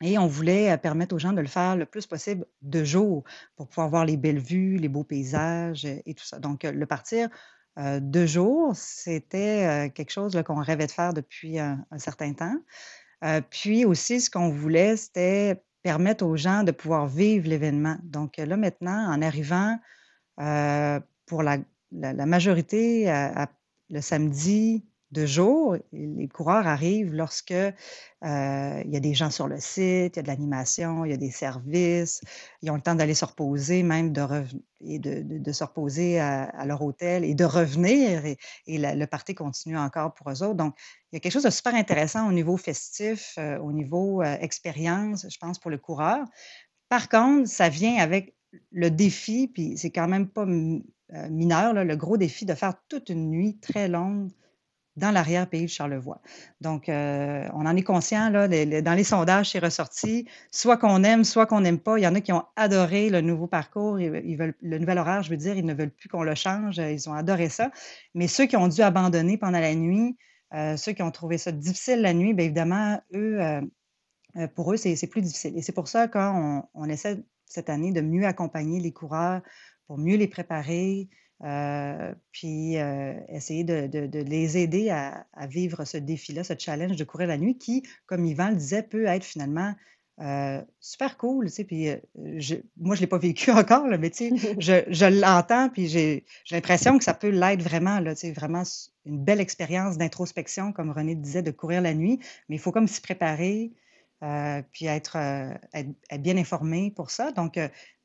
Et 0.00 0.18
on 0.18 0.26
voulait 0.26 0.72
euh, 0.72 0.76
permettre 0.76 1.14
aux 1.14 1.20
gens 1.20 1.32
de 1.32 1.40
le 1.40 1.46
faire 1.46 1.76
le 1.76 1.86
plus 1.86 2.08
possible 2.08 2.44
de 2.60 2.82
jour 2.82 3.22
pour 3.54 3.68
pouvoir 3.68 3.88
voir 3.88 4.04
les 4.04 4.16
belles 4.16 4.40
vues, 4.40 4.76
les 4.76 4.88
beaux 4.88 5.04
paysages 5.04 5.84
et 5.84 6.14
tout 6.14 6.24
ça. 6.24 6.40
Donc, 6.40 6.64
le 6.64 6.86
partir 6.86 7.28
de 7.78 8.26
jour, 8.26 8.74
c'était 8.74 9.90
quelque 9.94 10.10
chose 10.10 10.42
qu'on 10.44 10.60
rêvait 10.60 10.88
de 10.88 10.90
faire 10.90 11.14
depuis 11.14 11.58
un 11.58 11.86
certain 11.96 12.34
temps. 12.34 12.56
puis 13.48 13.86
aussi, 13.86 14.20
ce 14.20 14.28
qu'on 14.28 14.50
voulait, 14.50 14.96
c'était 14.98 15.62
permettre 15.82 16.24
aux 16.24 16.36
gens 16.36 16.62
de 16.62 16.72
pouvoir 16.72 17.06
vivre 17.06 17.48
l'événement. 17.48 17.96
Donc 18.02 18.36
là, 18.36 18.56
maintenant, 18.56 19.12
en 19.12 19.20
arrivant 19.22 19.78
euh, 20.40 21.00
pour 21.26 21.42
la, 21.42 21.58
majorité 21.92 23.06
le 23.90 24.00
samedi 24.00 24.84
de 25.12 25.26
jour. 25.26 25.76
Les 25.92 26.26
coureurs 26.26 26.66
arrivent 26.66 27.12
lorsque 27.12 27.52
euh, 27.52 28.82
il 28.84 28.90
y 28.90 28.96
a 28.96 29.00
des 29.00 29.14
gens 29.14 29.30
sur 29.30 29.46
le 29.46 29.60
site, 29.60 30.14
il 30.14 30.16
y 30.16 30.18
a 30.18 30.22
de 30.22 30.26
l'animation, 30.26 31.04
il 31.04 31.10
y 31.10 31.14
a 31.14 31.18
des 31.18 31.30
services, 31.30 32.22
ils 32.62 32.70
ont 32.70 32.76
le 32.76 32.80
temps 32.80 32.94
d'aller 32.94 33.14
se 33.14 33.24
reposer, 33.24 33.82
même 33.82 34.12
de, 34.12 34.22
et 34.80 34.98
de, 34.98 35.52
se 35.52 35.64
reposer 35.64 36.18
à, 36.18 36.64
leur 36.64 36.82
hôtel 36.82 37.24
et 37.24 37.34
de 37.34 37.44
revenir. 37.44 38.24
Et, 38.24 38.38
le 38.66 39.04
party 39.06 39.34
continue 39.34 39.78
encore 39.78 40.14
pour 40.14 40.30
eux 40.30 40.42
autres. 40.42 40.54
Donc, 40.54 40.74
il 41.12 41.16
y 41.16 41.18
a 41.18 41.20
quelque 41.20 41.32
chose 41.32 41.44
de 41.44 41.50
super 41.50 41.74
intéressant 41.74 42.26
au 42.28 42.32
niveau 42.32 42.56
festif, 42.56 43.34
euh, 43.38 43.58
au 43.58 43.72
niveau 43.72 44.22
euh, 44.22 44.36
expérience, 44.40 45.26
je 45.28 45.38
pense, 45.38 45.58
pour 45.58 45.70
le 45.70 45.78
coureur. 45.78 46.24
Par 46.88 47.08
contre, 47.08 47.48
ça 47.48 47.68
vient 47.68 47.96
avec 47.96 48.34
le 48.70 48.90
défi, 48.90 49.48
puis 49.48 49.76
c'est 49.76 49.90
quand 49.90 50.08
même 50.08 50.28
pas 50.28 50.46
mineur, 51.30 51.72
le 51.72 51.96
gros 51.96 52.16
défi 52.16 52.44
de 52.44 52.54
faire 52.54 52.74
toute 52.88 53.08
une 53.08 53.30
nuit 53.30 53.58
très 53.58 53.88
longue 53.88 54.30
dans 54.96 55.10
l'arrière-pays 55.10 55.64
de 55.64 55.70
Charlevoix. 55.70 56.20
Donc, 56.60 56.88
euh, 56.88 57.48
on 57.54 57.64
en 57.64 57.76
est 57.76 57.82
conscient, 57.82 58.28
là, 58.28 58.46
dans 58.46 58.94
les 58.94 59.04
sondages, 59.04 59.50
c'est 59.50 59.58
ressorti, 59.58 60.28
soit 60.50 60.76
qu'on 60.76 61.02
aime, 61.02 61.24
soit 61.24 61.46
qu'on 61.46 61.60
n'aime 61.60 61.78
pas. 61.78 61.98
Il 61.98 62.02
y 62.02 62.06
en 62.06 62.14
a 62.14 62.20
qui 62.20 62.32
ont 62.32 62.44
adoré 62.56 63.08
le 63.08 63.20
nouveau 63.20 63.46
parcours, 63.46 63.98
ils, 63.98 64.36
veulent, 64.36 64.54
le 64.60 64.78
nouvel 64.78 64.98
horaire, 64.98 65.22
je 65.22 65.30
veux 65.30 65.36
dire, 65.36 65.56
ils 65.56 65.64
ne 65.64 65.74
veulent 65.74 65.90
plus 65.90 66.08
qu'on 66.08 66.22
le 66.22 66.34
change, 66.34 66.78
ils 66.78 67.08
ont 67.08 67.14
adoré 67.14 67.48
ça. 67.48 67.70
Mais 68.14 68.28
ceux 68.28 68.46
qui 68.46 68.56
ont 68.56 68.68
dû 68.68 68.82
abandonner 68.82 69.38
pendant 69.38 69.60
la 69.60 69.74
nuit, 69.74 70.16
euh, 70.54 70.76
ceux 70.76 70.92
qui 70.92 71.02
ont 71.02 71.10
trouvé 71.10 71.38
ça 71.38 71.52
difficile 71.52 72.02
la 72.02 72.12
nuit, 72.12 72.34
bien 72.34 72.44
évidemment, 72.44 73.00
eux, 73.14 73.40
euh, 73.40 74.48
pour 74.54 74.72
eux, 74.72 74.76
c'est 74.76 75.06
plus 75.06 75.22
difficile. 75.22 75.56
Et 75.56 75.62
c'est 75.62 75.72
pour 75.72 75.88
ça 75.88 76.08
qu'on 76.08 76.64
on 76.74 76.88
essaie 76.88 77.22
cette 77.46 77.70
année 77.70 77.92
de 77.92 78.00
mieux 78.00 78.26
accompagner 78.26 78.80
les 78.80 78.92
coureurs 78.92 79.42
pour 79.86 79.98
mieux 79.98 80.16
les 80.16 80.28
préparer, 80.28 81.08
euh, 81.44 82.14
puis 82.30 82.78
euh, 82.78 83.14
essayer 83.28 83.64
de, 83.64 83.88
les 84.22 84.58
aider 84.58 84.90
à, 84.90 85.26
vivre 85.48 85.84
ce 85.84 85.96
défi-là, 85.96 86.44
ce 86.44 86.54
challenge 86.56 86.96
de 86.96 87.04
courir 87.04 87.28
la 87.28 87.36
nuit 87.36 87.58
qui, 87.58 87.82
comme 88.06 88.24
Yvan 88.24 88.50
le 88.50 88.56
disait, 88.56 88.82
peut 88.82 89.06
être 89.06 89.24
finalement 89.24 89.74
euh, 90.20 90.62
super 90.78 91.16
cool. 91.16 91.46
Tu 91.46 91.52
sais, 91.52 91.64
puis, 91.64 91.88
moi, 92.76 92.94
je 92.94 93.00
ne 93.00 93.00
l'ai 93.00 93.06
pas 93.08 93.18
vécu 93.18 93.50
encore, 93.50 93.88
là, 93.88 93.98
mais 93.98 94.10
tu 94.10 94.38
sais, 94.38 94.56
je, 94.88 95.20
l'entends, 95.20 95.68
puis 95.68 95.88
j'ai 95.88 96.24
l'impression 96.52 96.96
que 96.96 97.04
ça 97.04 97.14
peut 97.14 97.30
l'être 97.30 97.62
vraiment, 97.62 97.98
là, 97.98 98.14
tu 98.14 98.20
sais, 98.20 98.32
vraiment 98.32 98.62
une 99.04 99.24
belle 99.24 99.40
expérience 99.40 99.98
d'introspection, 99.98 100.72
comme 100.72 100.92
René 100.92 101.16
disait, 101.16 101.42
de 101.42 101.50
courir 101.50 101.80
la 101.80 101.94
nuit, 101.94 102.20
mais 102.48 102.56
il 102.56 102.60
faut 102.60 102.72
comme 102.72 102.86
s'y 102.86 103.00
préparer. 103.00 103.72
puis 104.70 104.86
être, 104.86 105.16
être, 105.74 106.22
bien 106.22 106.36
informé 106.36 106.92
pour 106.94 107.10
ça. 107.10 107.32
Donc, 107.32 107.58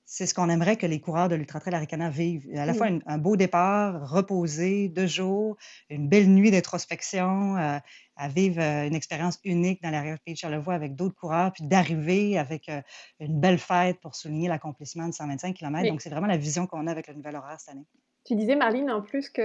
c'est 0.09 0.25
ce 0.25 0.33
qu'on 0.33 0.49
aimerait 0.49 0.77
que 0.77 0.85
les 0.85 1.01
coureurs 1.01 1.27
de 1.27 1.35
l'Ultra 1.35 1.59
Trail 1.59 1.75
Aricana 1.75 2.09
vivent. 2.09 2.47
À 2.55 2.65
la 2.65 2.73
fois 2.73 2.87
un, 3.05 3.17
beau 3.17 3.35
départ, 3.35 4.09
reposé, 4.09 4.87
deux 4.87 5.05
jours, 5.05 5.57
une 5.89 6.07
belle 6.07 6.29
nuit 6.29 6.49
d'introspection, 6.49 7.57
euh, 7.57 7.77
à 8.15 8.29
vivre 8.29 8.61
euh, 8.61 8.87
une 8.87 8.95
expérience 8.95 9.37
unique 9.43 9.83
dans 9.83 9.89
l'arrière-pays 9.89 10.33
de 10.33 10.39
Charlevoix 10.39 10.75
avec 10.75 10.95
d'autres 10.95 11.15
coureurs, 11.15 11.51
puis 11.51 11.65
d'arriver 11.65 12.37
avec 12.37 12.69
euh, 12.69 12.81
une 13.19 13.37
belle 13.41 13.59
fête 13.59 13.99
pour 13.99 14.15
souligner 14.15 14.47
l'accomplissement 14.47 15.09
de 15.09 15.13
125 15.13 15.53
km. 15.53 15.89
Donc, 15.89 15.99
c'est 16.01 16.09
vraiment 16.09 16.27
la 16.27 16.37
vision 16.37 16.67
qu'on 16.67 16.87
a 16.87 16.91
avec 16.91 17.09
le 17.09 17.13
nouvel 17.13 17.35
horaire 17.35 17.59
cette 17.59 17.75
année. 17.75 17.85
Tu 18.27 18.35
disais, 18.35 18.57
Marlene, 18.57 18.91
en 18.91 19.01
plus 19.01 19.29
qu'il 19.29 19.43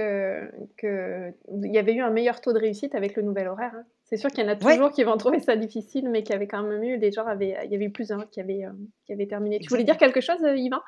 que 0.75 1.31
y 1.47 1.77
avait 1.77 1.93
eu 1.93 2.01
un 2.01 2.09
meilleur 2.09 2.41
taux 2.41 2.51
de 2.51 2.59
réussite 2.59 2.95
avec 2.95 3.15
le 3.15 3.23
nouvel 3.23 3.47
horaire. 3.47 3.71
Hein. 3.73 3.85
C'est 4.03 4.17
sûr 4.17 4.29
qu'il 4.29 4.43
y 4.43 4.45
en 4.45 4.51
a 4.51 4.57
toujours 4.57 4.91
qui 4.91 5.05
vont 5.05 5.15
trouver 5.15 5.39
ça 5.39 5.55
difficile, 5.55 6.09
mais 6.09 6.21
qui 6.21 6.33
avait 6.33 6.47
quand 6.47 6.63
même 6.63 6.83
eu, 6.83 6.97
des 6.97 7.13
gens 7.13 7.25
avaient, 7.25 7.57
il 7.63 7.71
y 7.71 7.75
avait 7.75 7.85
eu 7.85 7.91
plus 7.91 8.09
d'un 8.09 8.25
qui 8.25 8.41
avait, 8.41 8.65
euh, 8.65 8.73
qui 9.05 9.13
avait 9.13 9.25
terminé. 9.25 9.59
Tu 9.59 9.69
voulais 9.69 9.85
dire 9.85 9.95
quelque 9.95 10.19
chose, 10.19 10.43
euh, 10.43 10.57
Yvan? 10.57 10.81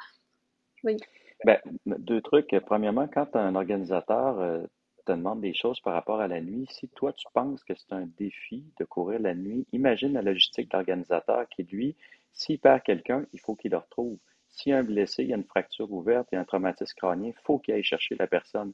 Oui. 0.83 0.97
Ben, 1.45 1.57
deux 1.85 2.19
trucs. 2.19 2.53
Premièrement, 2.65 3.07
quand 3.07 3.33
un 3.37 3.55
organisateur 3.55 4.41
euh, 4.41 4.63
te 5.05 5.13
demande 5.13 5.39
des 5.39 5.53
choses 5.53 5.79
par 5.79 5.93
rapport 5.93 6.19
à 6.19 6.27
la 6.27 6.41
nuit, 6.41 6.67
si 6.69 6.89
toi 6.89 7.13
tu 7.13 7.25
penses 7.33 7.63
que 7.63 7.75
c'est 7.75 7.93
un 7.93 8.07
défi 8.17 8.65
de 8.77 8.83
courir 8.83 9.21
la 9.21 9.33
nuit, 9.33 9.65
imagine 9.71 10.11
la 10.11 10.21
logistique 10.21 10.69
de 10.69 10.75
l'organisateur 10.75 11.47
qui, 11.47 11.63
lui, 11.63 11.95
s'il 12.33 12.59
perd 12.59 12.83
quelqu'un, 12.83 13.25
il 13.31 13.39
faut 13.39 13.55
qu'il 13.55 13.71
le 13.71 13.77
retrouve. 13.77 14.17
S'il 14.55 14.71
y 14.71 14.73
a 14.73 14.79
un 14.79 14.83
blessé, 14.83 15.23
il 15.23 15.29
y 15.29 15.33
a 15.33 15.35
une 15.35 15.43
fracture 15.43 15.91
ouverte, 15.91 16.33
a 16.33 16.39
un 16.39 16.45
traumatisme 16.45 16.95
crânien, 16.95 17.29
il 17.29 17.41
faut 17.43 17.59
qu'il 17.59 17.73
aille 17.73 17.83
chercher 17.83 18.15
la 18.15 18.25
personne. 18.25 18.71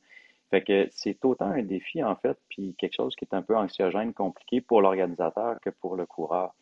Fait 0.52 0.62
que 0.62 0.88
c'est 0.92 1.24
autant 1.26 1.48
un 1.48 1.64
défi, 1.64 2.04
en 2.04 2.16
fait, 2.16 2.38
puis 2.50 2.76
quelque 2.78 2.96
chose 2.96 3.16
qui 3.16 3.26
est 3.26 3.34
un 3.34 3.42
peu 3.42 3.58
anxiogène, 3.58 4.14
compliqué 4.14 4.62
pour 4.62 4.82
l'organisateur 4.82 5.60
que 5.62 5.70
pour 5.70 5.96
le 5.96 6.06
coureur. 6.06 6.54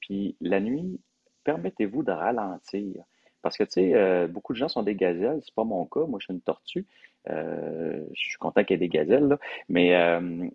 Puis 0.00 0.36
la 0.40 0.60
nuit, 0.60 1.00
permettez-vous 1.44 2.02
de 2.02 2.10
ralentir. 2.10 3.04
Parce 3.42 3.58
que, 3.58 3.64
tu 3.64 3.72
sais, 3.72 3.94
euh, 3.94 4.26
beaucoup 4.26 4.54
de 4.54 4.58
gens 4.58 4.68
sont 4.68 4.82
des 4.82 4.94
gazelles, 4.94 5.40
c'est 5.44 5.54
pas 5.54 5.64
mon 5.64 5.84
cas, 5.84 6.06
moi 6.06 6.18
je 6.18 6.24
suis 6.24 6.34
une 6.34 6.40
tortue. 6.40 6.86
Euh, 7.28 8.02
je 8.12 8.28
suis 8.28 8.38
content 8.38 8.64
qu'il 8.64 8.74
y 8.74 8.76
ait 8.76 8.88
des 8.88 8.88
gazelles, 8.88 9.28
là. 9.28 9.38
mais 9.68 9.94
euh, 9.94 10.48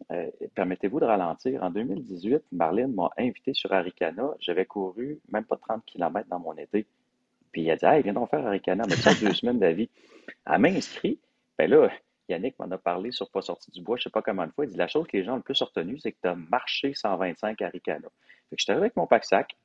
permettez-vous 0.55 0.99
de 0.99 1.05
ralentir. 1.05 1.63
En 1.63 1.69
2018, 1.69 2.41
Marlene 2.51 2.93
m'a 2.93 3.11
invité 3.17 3.53
sur 3.53 3.71
Aricana. 3.71 4.31
J'avais 4.39 4.65
couru 4.65 5.19
même 5.31 5.45
pas 5.45 5.57
30 5.57 5.85
km 5.85 6.27
dans 6.29 6.39
mon 6.39 6.57
été. 6.57 6.87
Puis 7.51 7.63
il 7.63 7.71
a 7.71 7.75
dit 7.75 7.85
Hey, 7.85 8.03
viens 8.03 8.13
donc 8.13 8.29
faire 8.29 8.45
Aricana, 8.45 8.85
mais 8.87 8.95
ça 8.95 9.13
deux 9.13 9.33
semaines 9.33 9.59
d'avis. 9.59 9.89
Elle 10.45 10.59
m'a 10.59 10.69
inscrit. 10.69 11.19
Ben 11.57 11.69
là, 11.69 11.89
Yannick 12.29 12.57
m'en 12.59 12.69
a 12.71 12.77
parlé 12.77 13.11
sur 13.11 13.29
Pas 13.29 13.41
sorti 13.41 13.71
du 13.71 13.81
bois, 13.81 13.97
je 13.97 14.01
ne 14.01 14.03
sais 14.03 14.09
pas 14.09 14.21
comment 14.21 14.45
de 14.45 14.51
fois. 14.51 14.65
Il 14.65 14.71
dit 14.71 14.77
la 14.77 14.87
chose 14.87 15.07
que 15.07 15.17
les 15.17 15.23
gens 15.23 15.33
ont 15.33 15.37
le 15.37 15.41
plus 15.41 15.61
retenu, 15.61 15.97
c'est 15.99 16.11
que 16.11 16.17
tu 16.21 16.27
as 16.27 16.35
marché 16.35 16.93
125 16.93 17.61
à 17.61 17.69
Ricana. 17.69 18.07
Fait 18.49 18.55
que 18.55 18.61
j'étais 18.61 18.73
avec 18.73 18.95
mon 18.95 19.07
pack-sac, 19.07 19.55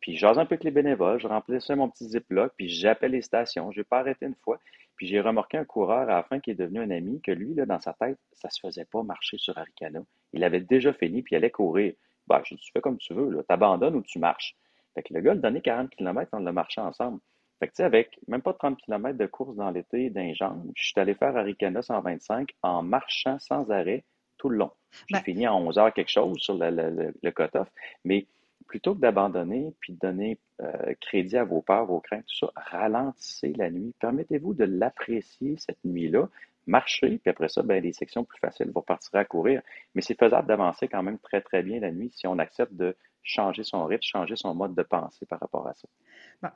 puis 0.00 0.16
j'ose 0.16 0.38
un 0.38 0.46
peu 0.46 0.54
avec 0.54 0.64
les 0.64 0.70
bénévoles, 0.70 1.20
je 1.20 1.26
remplissais 1.26 1.74
mon 1.74 1.88
petit 1.88 2.08
ziploc, 2.08 2.52
puis 2.56 2.68
j'appelle 2.68 3.12
les 3.12 3.22
stations. 3.22 3.72
Je 3.72 3.80
n'ai 3.80 3.84
pas 3.84 3.98
arrêté 4.00 4.26
une 4.26 4.34
fois. 4.34 4.58
Puis 4.96 5.06
j'ai 5.06 5.20
remarqué 5.20 5.56
un 5.56 5.64
coureur 5.64 6.00
à 6.00 6.16
la 6.16 6.22
fin 6.24 6.40
qui 6.40 6.50
est 6.50 6.54
devenu 6.54 6.80
un 6.80 6.90
ami, 6.90 7.20
que 7.20 7.30
lui, 7.30 7.54
là, 7.54 7.66
dans 7.66 7.80
sa 7.80 7.92
tête, 7.92 8.18
ça 8.32 8.48
ne 8.48 8.52
se 8.52 8.60
faisait 8.60 8.84
pas 8.84 9.02
marcher 9.02 9.38
sur 9.38 9.56
Aricana. 9.56 10.00
Il 10.32 10.42
avait 10.44 10.60
déjà 10.60 10.92
fini, 10.92 11.22
puis 11.22 11.34
il 11.34 11.36
allait 11.36 11.50
courir. 11.50 11.94
Bah, 12.26 12.42
je 12.44 12.54
dis, 12.54 12.60
tu 12.60 12.72
fais 12.72 12.80
comme 12.80 12.98
tu 12.98 13.14
veux, 13.14 13.30
tu 13.30 13.52
abandonnes 13.52 13.94
ou 13.94 14.02
tu 14.02 14.18
marches. 14.18 14.56
Fait 14.98 15.04
que 15.04 15.14
le 15.14 15.20
gars, 15.20 15.34
il 15.34 15.40
donnait 15.40 15.60
40 15.60 15.90
km, 15.90 16.28
on 16.32 16.40
l'a 16.40 16.50
marché 16.50 16.80
ensemble. 16.80 17.20
Fait 17.60 17.68
que, 17.68 17.72
tu 17.72 17.76
sais, 17.76 17.84
avec 17.84 18.18
même 18.26 18.42
pas 18.42 18.52
30 18.52 18.78
km 18.78 19.16
de 19.16 19.26
course 19.26 19.54
dans 19.54 19.70
l'été 19.70 20.10
d'un 20.10 20.32
jambes, 20.34 20.72
je 20.74 20.88
suis 20.88 21.00
allé 21.00 21.14
faire 21.14 21.36
Aricana 21.36 21.82
125 21.82 22.50
en 22.62 22.82
marchant 22.82 23.38
sans 23.38 23.70
arrêt 23.70 24.02
tout 24.38 24.48
le 24.48 24.56
long. 24.56 24.72
J'ai 25.06 25.18
ben 25.18 25.22
fini 25.22 25.46
à 25.46 25.54
11 25.54 25.78
heures 25.78 25.94
quelque 25.94 26.10
chose 26.10 26.36
sur 26.38 26.58
le, 26.58 26.70
le, 26.70 27.14
le 27.22 27.30
cut-off. 27.30 27.68
Mais 28.04 28.26
plutôt 28.66 28.96
que 28.96 29.00
d'abandonner 29.00 29.72
puis 29.78 29.92
de 29.92 29.98
donner 30.00 30.40
euh, 30.62 30.94
crédit 31.00 31.36
à 31.36 31.44
vos 31.44 31.62
peurs, 31.62 31.86
vos 31.86 32.00
craintes, 32.00 32.26
tout 32.26 32.46
ça, 32.46 32.52
ralentissez 32.56 33.52
la 33.52 33.70
nuit. 33.70 33.94
Permettez-vous 34.00 34.54
de 34.54 34.64
l'apprécier 34.64 35.56
cette 35.58 35.84
nuit-là. 35.84 36.28
Marchez, 36.66 37.18
puis 37.18 37.30
après 37.30 37.48
ça, 37.48 37.62
ben, 37.62 37.80
les 37.80 37.92
sections 37.92 38.24
plus 38.24 38.40
faciles, 38.40 38.72
vous 38.74 38.82
partirez 38.82 39.18
à 39.20 39.24
courir. 39.24 39.62
Mais 39.94 40.02
c'est 40.02 40.18
faisable 40.18 40.48
d'avancer 40.48 40.88
quand 40.88 41.04
même 41.04 41.18
très, 41.20 41.40
très 41.40 41.62
bien 41.62 41.78
la 41.78 41.92
nuit 41.92 42.10
si 42.12 42.26
on 42.26 42.38
accepte 42.40 42.74
de 42.74 42.96
changer 43.22 43.64
son 43.64 43.84
rythme, 43.84 44.02
changer 44.02 44.36
son 44.36 44.54
mode 44.54 44.74
de 44.74 44.82
pensée 44.82 45.26
par 45.26 45.40
rapport 45.40 45.66
à 45.66 45.74
ça. 45.74 45.88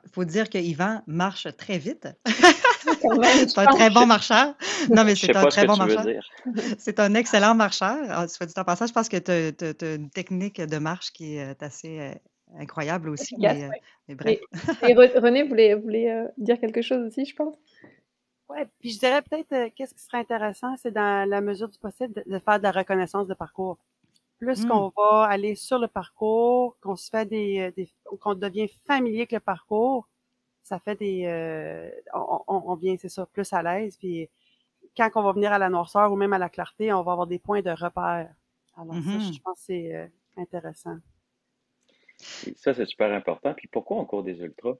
Il 0.05 0.09
faut 0.11 0.23
dire 0.23 0.49
que 0.49 0.57
Yvan 0.57 1.01
marche 1.07 1.47
très 1.57 1.77
vite. 1.77 2.07
c'est 2.83 3.57
un 3.57 3.65
très 3.65 3.89
bon 3.89 4.05
marcheur. 4.05 4.55
Non, 4.89 5.03
mais 5.03 5.15
c'est 5.15 5.35
un 5.35 5.45
très 5.45 5.65
bon 5.65 5.77
marcheur. 5.77 6.05
C'est 6.77 6.99
un 6.99 7.13
excellent 7.13 7.55
marcheur. 7.55 7.97
Ah, 8.09 8.27
soit 8.27 8.45
dit 8.45 8.53
en 8.57 8.63
passant, 8.63 8.87
je 8.87 8.93
pense 8.93 9.09
que 9.09 9.17
tu 9.17 9.31
as, 9.31 9.95
une 9.95 10.09
technique 10.09 10.61
de 10.61 10.77
marche 10.77 11.11
qui 11.11 11.35
est 11.37 11.61
assez 11.61 11.99
euh, 11.99 12.13
incroyable 12.57 13.09
aussi. 13.09 13.35
mais, 13.37 13.69
euh, 14.09 14.15
bref. 14.15 14.39
Et, 14.87 14.93
René 14.93 15.43
voulait, 15.43 15.75
voulait 15.75 16.11
euh, 16.11 16.27
dire 16.37 16.59
quelque 16.59 16.81
chose 16.81 17.05
aussi, 17.05 17.25
je 17.25 17.35
pense? 17.35 17.55
Oui, 18.49 18.59
puis 18.79 18.91
je 18.91 18.99
dirais 18.99 19.21
peut-être 19.21 19.73
qu'est-ce 19.75 19.93
qui 19.93 20.03
serait 20.03 20.19
intéressant, 20.19 20.75
c'est 20.77 20.91
dans 20.91 21.27
la 21.27 21.41
mesure 21.41 21.69
du 21.69 21.79
possible 21.79 22.23
de 22.25 22.39
faire 22.39 22.59
de 22.59 22.63
la 22.63 22.71
reconnaissance 22.71 23.27
de 23.27 23.33
parcours 23.33 23.77
plus 24.43 24.65
mmh. 24.65 24.67
qu'on 24.67 24.91
va 24.95 25.25
aller 25.25 25.55
sur 25.55 25.79
le 25.79 25.87
parcours, 25.87 26.77
qu'on 26.81 26.95
se 26.95 27.09
fait 27.09 27.25
des, 27.25 27.71
des 27.75 27.89
qu'on 28.19 28.35
devient 28.35 28.67
familier 28.85 29.19
avec 29.19 29.31
le 29.31 29.39
parcours, 29.39 30.07
ça 30.61 30.79
fait 30.79 30.95
des, 30.95 31.25
euh, 31.25 31.89
on, 32.13 32.43
on, 32.47 32.75
vient, 32.75 32.95
c'est 32.97 33.09
ça, 33.09 33.25
plus 33.25 33.51
à 33.53 33.61
l'aise. 33.61 33.97
Puis 33.97 34.29
quand 34.95 35.09
on 35.15 35.23
va 35.23 35.33
venir 35.33 35.51
à 35.51 35.59
la 35.59 35.69
noirceur 35.69 36.11
ou 36.11 36.15
même 36.15 36.33
à 36.33 36.37
la 36.37 36.49
clarté, 36.49 36.91
on 36.93 37.03
va 37.03 37.11
avoir 37.11 37.27
des 37.27 37.39
points 37.39 37.61
de 37.61 37.71
repère. 37.71 38.33
Alors 38.75 38.95
ça, 38.95 38.99
mmh 38.99 39.33
je 39.33 39.39
pense 39.41 39.59
que 39.59 39.65
c'est 39.65 39.95
euh, 39.95 40.07
intéressant. 40.37 40.97
Ça, 42.17 42.73
c'est 42.73 42.85
super 42.85 43.11
important. 43.11 43.53
Puis 43.53 43.67
pourquoi 43.67 43.97
on 43.97 44.05
court 44.05 44.23
des 44.23 44.39
ultras? 44.39 44.75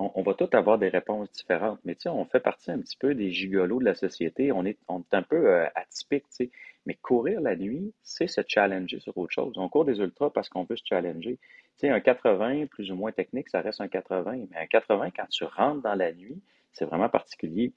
on, 0.00 0.22
va 0.22 0.34
tous 0.34 0.48
avoir 0.56 0.78
des 0.78 0.88
réponses 0.88 1.30
différentes, 1.32 1.78
mais 1.84 1.94
tu 1.94 2.02
sais, 2.02 2.08
on 2.08 2.24
fait 2.24 2.40
partie 2.40 2.70
un 2.70 2.78
petit 2.78 2.96
peu 2.96 3.14
des 3.14 3.30
gigolos 3.30 3.80
de 3.80 3.84
la 3.84 3.94
société. 3.94 4.50
On 4.50 4.64
est, 4.64 4.78
on 4.88 5.00
est 5.00 5.14
un 5.14 5.22
peu 5.22 5.50
euh, 5.50 5.66
atypique, 5.74 6.24
tu 6.30 6.46
sais. 6.46 6.50
Mais 6.86 6.94
courir 6.94 7.40
la 7.40 7.56
nuit, 7.56 7.92
c'est 8.02 8.26
se 8.26 8.40
challenger 8.46 9.00
sur 9.00 9.16
autre 9.18 9.32
chose. 9.32 9.54
On 9.56 9.68
court 9.68 9.84
des 9.84 9.98
ultras 9.98 10.30
parce 10.30 10.48
qu'on 10.48 10.64
veut 10.64 10.76
se 10.76 10.84
challenger. 10.84 11.38
Tu 11.78 11.86
sais, 11.86 11.90
un 11.90 12.00
80, 12.00 12.66
plus 12.66 12.90
ou 12.90 12.96
moins 12.96 13.12
technique, 13.12 13.48
ça 13.48 13.60
reste 13.60 13.80
un 13.80 13.88
80. 13.88 14.46
Mais 14.50 14.56
un 14.56 14.66
80, 14.66 15.10
quand 15.10 15.26
tu 15.28 15.44
rentres 15.44 15.82
dans 15.82 15.94
la 15.94 16.12
nuit, 16.12 16.40
c'est 16.72 16.84
vraiment 16.84 17.08
particulier. 17.08 17.72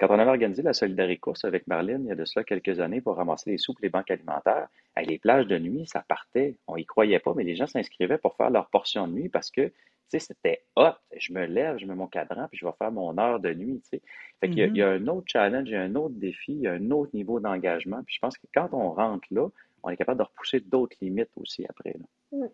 Quand 0.00 0.06
on 0.10 0.18
avait 0.18 0.30
organisé 0.30 0.62
la 0.62 0.72
Solidarité 0.72 1.18
Course 1.18 1.44
avec 1.44 1.66
Marlene, 1.66 2.04
il 2.04 2.08
y 2.08 2.12
a 2.12 2.14
de 2.14 2.24
cela 2.24 2.44
quelques 2.44 2.78
années, 2.78 3.00
pour 3.00 3.16
ramasser 3.16 3.50
les 3.50 3.58
soupes, 3.58 3.80
les 3.80 3.88
banques 3.88 4.10
alimentaires, 4.10 4.68
les 4.96 5.18
plages 5.18 5.46
de 5.46 5.58
nuit, 5.58 5.86
ça 5.86 6.04
partait. 6.06 6.56
On 6.68 6.76
y 6.76 6.84
croyait 6.84 7.18
pas, 7.18 7.34
mais 7.34 7.44
les 7.44 7.56
gens 7.56 7.66
s'inscrivaient 7.66 8.18
pour 8.18 8.36
faire 8.36 8.50
leur 8.50 8.68
portion 8.70 9.08
de 9.08 9.12
nuit 9.12 9.28
parce 9.28 9.50
que 9.50 9.72
sais, 10.10 10.18
c'était 10.18 10.64
hot. 10.76 10.94
Je 11.16 11.32
me 11.32 11.44
lève, 11.46 11.78
je 11.78 11.86
mets 11.86 11.94
mon 11.94 12.06
cadran, 12.06 12.48
puis 12.48 12.58
je 12.58 12.66
vais 12.66 12.72
faire 12.78 12.92
mon 12.92 13.16
heure 13.18 13.40
de 13.40 13.52
nuit, 13.52 13.80
tu 13.82 13.98
sais. 13.98 14.02
Fait 14.40 14.48
qu'il 14.48 14.58
y, 14.58 14.62
a, 14.62 14.68
mm-hmm. 14.68 15.02
un 15.02 15.06
autre 15.08 15.26
challenge, 15.26 15.68
il 15.68 15.72
y 15.72 15.76
a 15.76 15.82
un 15.82 15.94
autre 15.94 16.14
défi, 16.14 16.52
il 16.52 16.60
y 16.60 16.68
a 16.68 16.72
un 16.72 16.90
autre 16.90 17.10
niveau 17.14 17.40
d'engagement. 17.40 18.02
Puis 18.04 18.14
je 18.14 18.20
pense 18.20 18.38
que 18.38 18.46
quand 18.54 18.68
on 18.72 18.90
rentre 18.92 19.26
là, 19.30 19.48
on 19.82 19.90
est 19.90 19.96
capable 19.96 20.18
de 20.18 20.24
repousser 20.24 20.60
d'autres 20.60 20.96
limites 21.00 21.30
aussi 21.36 21.64
après. 21.68 21.96
Mmh. 22.32 22.46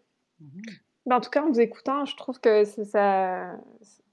Ben, 1.06 1.16
en 1.16 1.20
tout 1.20 1.30
cas, 1.30 1.42
en 1.42 1.50
vous 1.50 1.60
écoutant, 1.60 2.06
je 2.06 2.16
trouve 2.16 2.40
que 2.40 2.64
ça, 2.64 3.56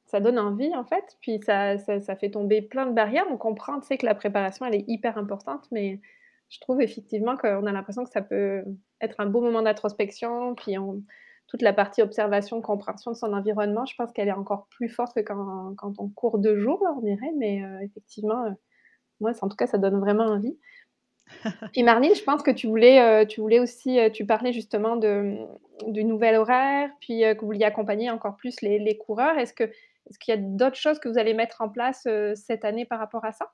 ça 0.05 0.19
donne 0.19 0.39
envie, 0.39 0.75
en 0.75 0.83
fait. 0.83 1.17
Puis 1.21 1.39
ça, 1.45 1.77
ça, 1.77 2.15
fait 2.15 2.31
tomber 2.31 2.61
plein 2.61 2.85
de 2.85 2.93
barrières. 2.93 3.25
On 3.29 3.37
comprend, 3.37 3.79
tu 3.79 3.87
sais, 3.87 3.97
que 3.97 4.05
la 4.05 4.15
préparation, 4.15 4.65
elle 4.65 4.75
est 4.75 4.85
hyper 4.87 5.17
importante, 5.17 5.67
mais 5.71 6.01
je 6.49 6.59
trouve 6.59 6.81
effectivement 6.81 7.37
qu'on 7.37 7.65
a 7.65 7.71
l'impression 7.71 8.03
que 8.03 8.09
ça 8.09 8.21
peut 8.21 8.63
être 8.99 9.19
un 9.19 9.25
beau 9.25 9.41
moment 9.41 9.61
d'introspection. 9.61 10.53
Puis 10.55 10.77
on, 10.77 11.01
toute 11.51 11.63
la 11.63 11.73
partie 11.73 12.01
observation, 12.01 12.61
compréhension 12.61 13.11
de 13.11 13.17
son 13.17 13.33
environnement, 13.33 13.85
je 13.85 13.93
pense 13.97 14.13
qu'elle 14.13 14.29
est 14.29 14.33
encore 14.33 14.67
plus 14.69 14.87
forte 14.87 15.13
que 15.13 15.19
quand, 15.19 15.75
quand 15.77 15.99
on 15.99 16.07
court 16.07 16.39
deux 16.39 16.57
jours, 16.57 16.81
on 16.97 17.01
dirait. 17.01 17.33
Mais 17.37 17.61
euh, 17.61 17.81
effectivement, 17.81 18.45
euh, 18.45 18.51
moi, 19.19 19.33
en 19.41 19.49
tout 19.49 19.57
cas, 19.57 19.67
ça 19.67 19.77
donne 19.77 19.99
vraiment 19.99 20.23
envie. 20.23 20.57
Puis 21.73 21.83
Marlene, 21.83 22.15
je 22.15 22.23
pense 22.23 22.41
que 22.41 22.51
tu 22.51 22.67
voulais, 22.67 23.01
euh, 23.01 23.25
tu 23.25 23.41
voulais 23.41 23.59
aussi, 23.59 23.99
tu 24.13 24.25
parlais 24.25 24.53
justement 24.53 24.95
de, 24.95 25.39
du 25.87 26.05
nouvel 26.05 26.37
horaire, 26.37 26.89
puis 27.01 27.19
que 27.19 27.41
vous 27.41 27.47
vouliez 27.47 27.65
accompagner 27.65 28.09
encore 28.09 28.37
plus 28.37 28.61
les, 28.61 28.79
les 28.79 28.97
coureurs. 28.97 29.37
Est-ce 29.37 29.53
que 29.53 29.65
est-ce 30.09 30.17
qu'il 30.19 30.33
y 30.33 30.37
a 30.37 30.41
d'autres 30.41 30.77
choses 30.77 30.99
que 30.99 31.09
vous 31.09 31.17
allez 31.17 31.33
mettre 31.33 31.61
en 31.61 31.69
place 31.69 32.07
cette 32.33 32.63
année 32.65 32.85
par 32.85 32.97
rapport 32.97 33.23
à 33.25 33.33
ça? 33.33 33.51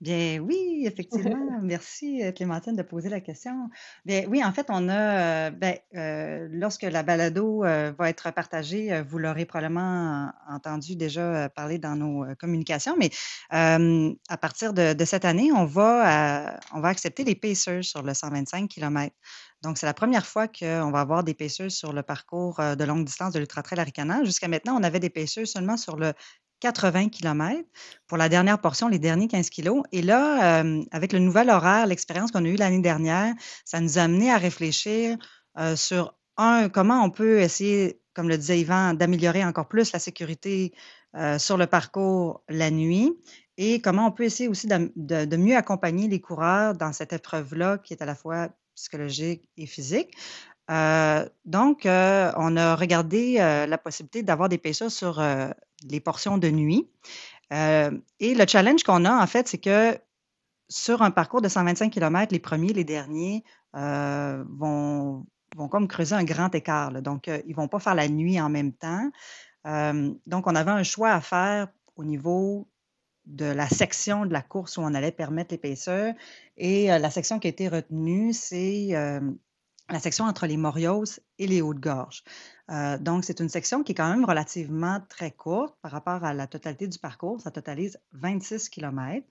Bien 0.00 0.38
oui, 0.38 0.84
effectivement. 0.86 1.60
Merci, 1.62 2.22
euh, 2.22 2.30
Clémentine, 2.32 2.76
de 2.76 2.82
poser 2.82 3.08
la 3.08 3.20
question. 3.20 3.68
Bien 4.04 4.24
oui, 4.28 4.44
en 4.44 4.52
fait, 4.52 4.66
on 4.68 4.88
a, 4.88 5.48
euh, 5.48 5.50
ben, 5.50 5.76
euh, 5.96 6.48
lorsque 6.52 6.82
la 6.82 7.02
balado 7.02 7.60
va 7.60 8.08
être 8.08 8.32
partagée, 8.32 9.02
vous 9.02 9.18
l'aurez 9.18 9.44
probablement 9.44 10.30
entendu 10.48 10.96
déjà 10.96 11.48
parler 11.48 11.78
dans 11.78 11.96
nos 11.96 12.24
communications, 12.36 12.96
mais 12.96 13.10
à 13.50 14.36
partir 14.40 14.72
de, 14.72 15.04
cette 15.04 15.24
année, 15.24 15.50
on 15.52 15.64
va, 15.64 16.58
on 16.72 16.80
va 16.80 16.88
accepter 16.88 17.24
les 17.24 17.34
pacers 17.34 17.84
sur 17.84 18.02
le 18.02 18.14
125 18.14 18.68
km. 18.68 19.14
Donc, 19.62 19.78
c'est 19.78 19.86
la 19.86 19.94
première 19.94 20.26
fois 20.26 20.46
qu'on 20.46 20.90
va 20.90 21.00
avoir 21.00 21.24
des 21.24 21.34
pacers 21.34 21.70
sur 21.70 21.92
le 21.92 22.02
parcours 22.02 22.58
de 22.58 22.84
longue 22.84 23.04
distance 23.04 23.32
de 23.32 23.40
l'Ultra 23.40 23.62
Trail 23.62 23.80
Aricana. 23.80 24.22
Jusqu'à 24.24 24.48
maintenant, 24.48 24.76
on 24.78 24.84
avait 24.84 25.00
des 25.00 25.10
pacers 25.10 25.46
seulement 25.46 25.76
sur 25.76 25.96
le 25.96 26.12
80 26.60 27.08
km 27.08 27.62
pour 28.06 28.18
la 28.18 28.28
dernière 28.28 28.60
portion, 28.60 28.88
les 28.88 28.98
derniers 28.98 29.28
15 29.28 29.50
kilos. 29.50 29.82
Et 29.92 30.02
là, 30.02 30.62
euh, 30.62 30.82
avec 30.90 31.12
le 31.12 31.18
nouvel 31.18 31.50
horaire, 31.50 31.86
l'expérience 31.86 32.30
qu'on 32.30 32.44
a 32.44 32.48
eue 32.48 32.56
l'année 32.56 32.80
dernière, 32.80 33.34
ça 33.64 33.80
nous 33.80 33.98
a 33.98 34.02
amené 34.02 34.30
à 34.30 34.38
réfléchir 34.38 35.16
euh, 35.58 35.76
sur, 35.76 36.14
un, 36.36 36.68
comment 36.68 37.02
on 37.02 37.10
peut 37.10 37.40
essayer, 37.40 38.00
comme 38.14 38.28
le 38.28 38.38
disait 38.38 38.60
Yvan, 38.60 38.94
d'améliorer 38.94 39.44
encore 39.44 39.68
plus 39.68 39.92
la 39.92 39.98
sécurité 39.98 40.72
euh, 41.16 41.38
sur 41.38 41.56
le 41.56 41.66
parcours 41.66 42.42
la 42.48 42.70
nuit 42.70 43.12
et 43.56 43.80
comment 43.80 44.06
on 44.06 44.12
peut 44.12 44.24
essayer 44.24 44.48
aussi 44.48 44.68
de, 44.68 45.36
mieux 45.36 45.56
accompagner 45.56 46.06
les 46.06 46.20
coureurs 46.20 46.74
dans 46.74 46.92
cette 46.92 47.12
épreuve-là 47.12 47.78
qui 47.78 47.92
est 47.92 48.02
à 48.02 48.06
la 48.06 48.14
fois 48.14 48.50
psychologique 48.74 49.48
et 49.56 49.66
physique. 49.66 50.16
Donc, 50.68 51.82
on 51.84 52.56
a 52.56 52.76
regardé 52.76 53.34
la 53.38 53.78
possibilité 53.78 54.22
d'avoir 54.22 54.48
des 54.48 54.58
pêcheurs 54.58 54.90
sur 54.90 55.22
les 55.84 56.00
portions 56.00 56.38
de 56.38 56.50
nuit. 56.50 56.88
Euh, 57.52 57.96
et 58.20 58.34
le 58.34 58.46
challenge 58.46 58.82
qu'on 58.82 59.04
a, 59.04 59.22
en 59.22 59.26
fait, 59.26 59.48
c'est 59.48 59.58
que 59.58 59.98
sur 60.68 61.02
un 61.02 61.10
parcours 61.10 61.40
de 61.40 61.48
125 61.48 61.90
km, 61.90 62.32
les 62.32 62.38
premiers, 62.38 62.72
les 62.72 62.84
derniers 62.84 63.44
euh, 63.74 64.44
vont, 64.50 65.24
vont 65.56 65.68
comme 65.68 65.88
creuser 65.88 66.14
un 66.14 66.24
grand 66.24 66.54
écart. 66.54 66.92
Donc, 67.02 67.28
euh, 67.28 67.40
ils 67.46 67.50
ne 67.50 67.56
vont 67.56 67.68
pas 67.68 67.78
faire 67.78 67.94
la 67.94 68.08
nuit 68.08 68.40
en 68.40 68.48
même 68.48 68.72
temps. 68.72 69.10
donc, 70.26 70.46
on 70.46 70.54
avait 70.54 70.70
un 70.70 70.82
choix 70.82 71.12
à 71.12 71.20
faire 71.20 71.68
au 71.96 72.04
niveau 72.04 72.68
de 73.26 73.44
la 73.44 73.68
section 73.68 74.24
de 74.24 74.32
la 74.32 74.40
course 74.40 74.78
où 74.78 74.80
on 74.80 74.94
allait 74.94 75.12
permettre 75.12 75.52
l'épaisseur. 75.52 76.14
Et 76.56 76.86
la 76.86 77.10
section 77.10 77.38
qui 77.38 77.48
a 77.48 77.50
été 77.50 77.68
retenue, 77.68 78.32
c'est 78.32 78.94
la 79.90 80.00
section 80.00 80.24
entre 80.24 80.46
les 80.46 80.56
Morios 80.56 81.20
et 81.38 81.46
les 81.46 81.62
Hauts-de-Gorge. 81.62 82.22
Euh, 82.70 82.98
donc, 82.98 83.24
c'est 83.24 83.40
une 83.40 83.48
section 83.48 83.82
qui 83.82 83.92
est 83.92 83.94
quand 83.94 84.08
même 84.08 84.24
relativement 84.24 85.00
très 85.08 85.30
courte 85.30 85.76
par 85.80 85.90
rapport 85.90 86.24
à 86.24 86.34
la 86.34 86.46
totalité 86.46 86.86
du 86.86 86.98
parcours. 86.98 87.40
Ça 87.40 87.50
totalise 87.50 87.98
26 88.12 88.68
km. 88.68 89.26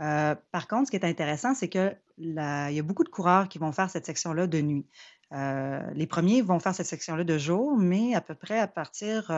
Euh, 0.00 0.34
par 0.52 0.68
contre, 0.68 0.86
ce 0.86 0.90
qui 0.90 0.96
est 0.96 1.04
intéressant, 1.04 1.54
c'est 1.54 1.68
qu'il 1.68 1.98
y 2.18 2.38
a 2.38 2.82
beaucoup 2.82 3.04
de 3.04 3.08
coureurs 3.08 3.48
qui 3.48 3.58
vont 3.58 3.72
faire 3.72 3.90
cette 3.90 4.06
section-là 4.06 4.46
de 4.46 4.60
nuit. 4.60 4.86
Euh, 5.32 5.82
les 5.94 6.06
premiers 6.06 6.40
vont 6.40 6.60
faire 6.60 6.74
cette 6.74 6.86
section-là 6.86 7.24
de 7.24 7.38
jour, 7.38 7.76
mais 7.76 8.14
à 8.14 8.20
peu 8.20 8.34
près 8.34 8.60
à 8.60 8.68
partir 8.68 9.30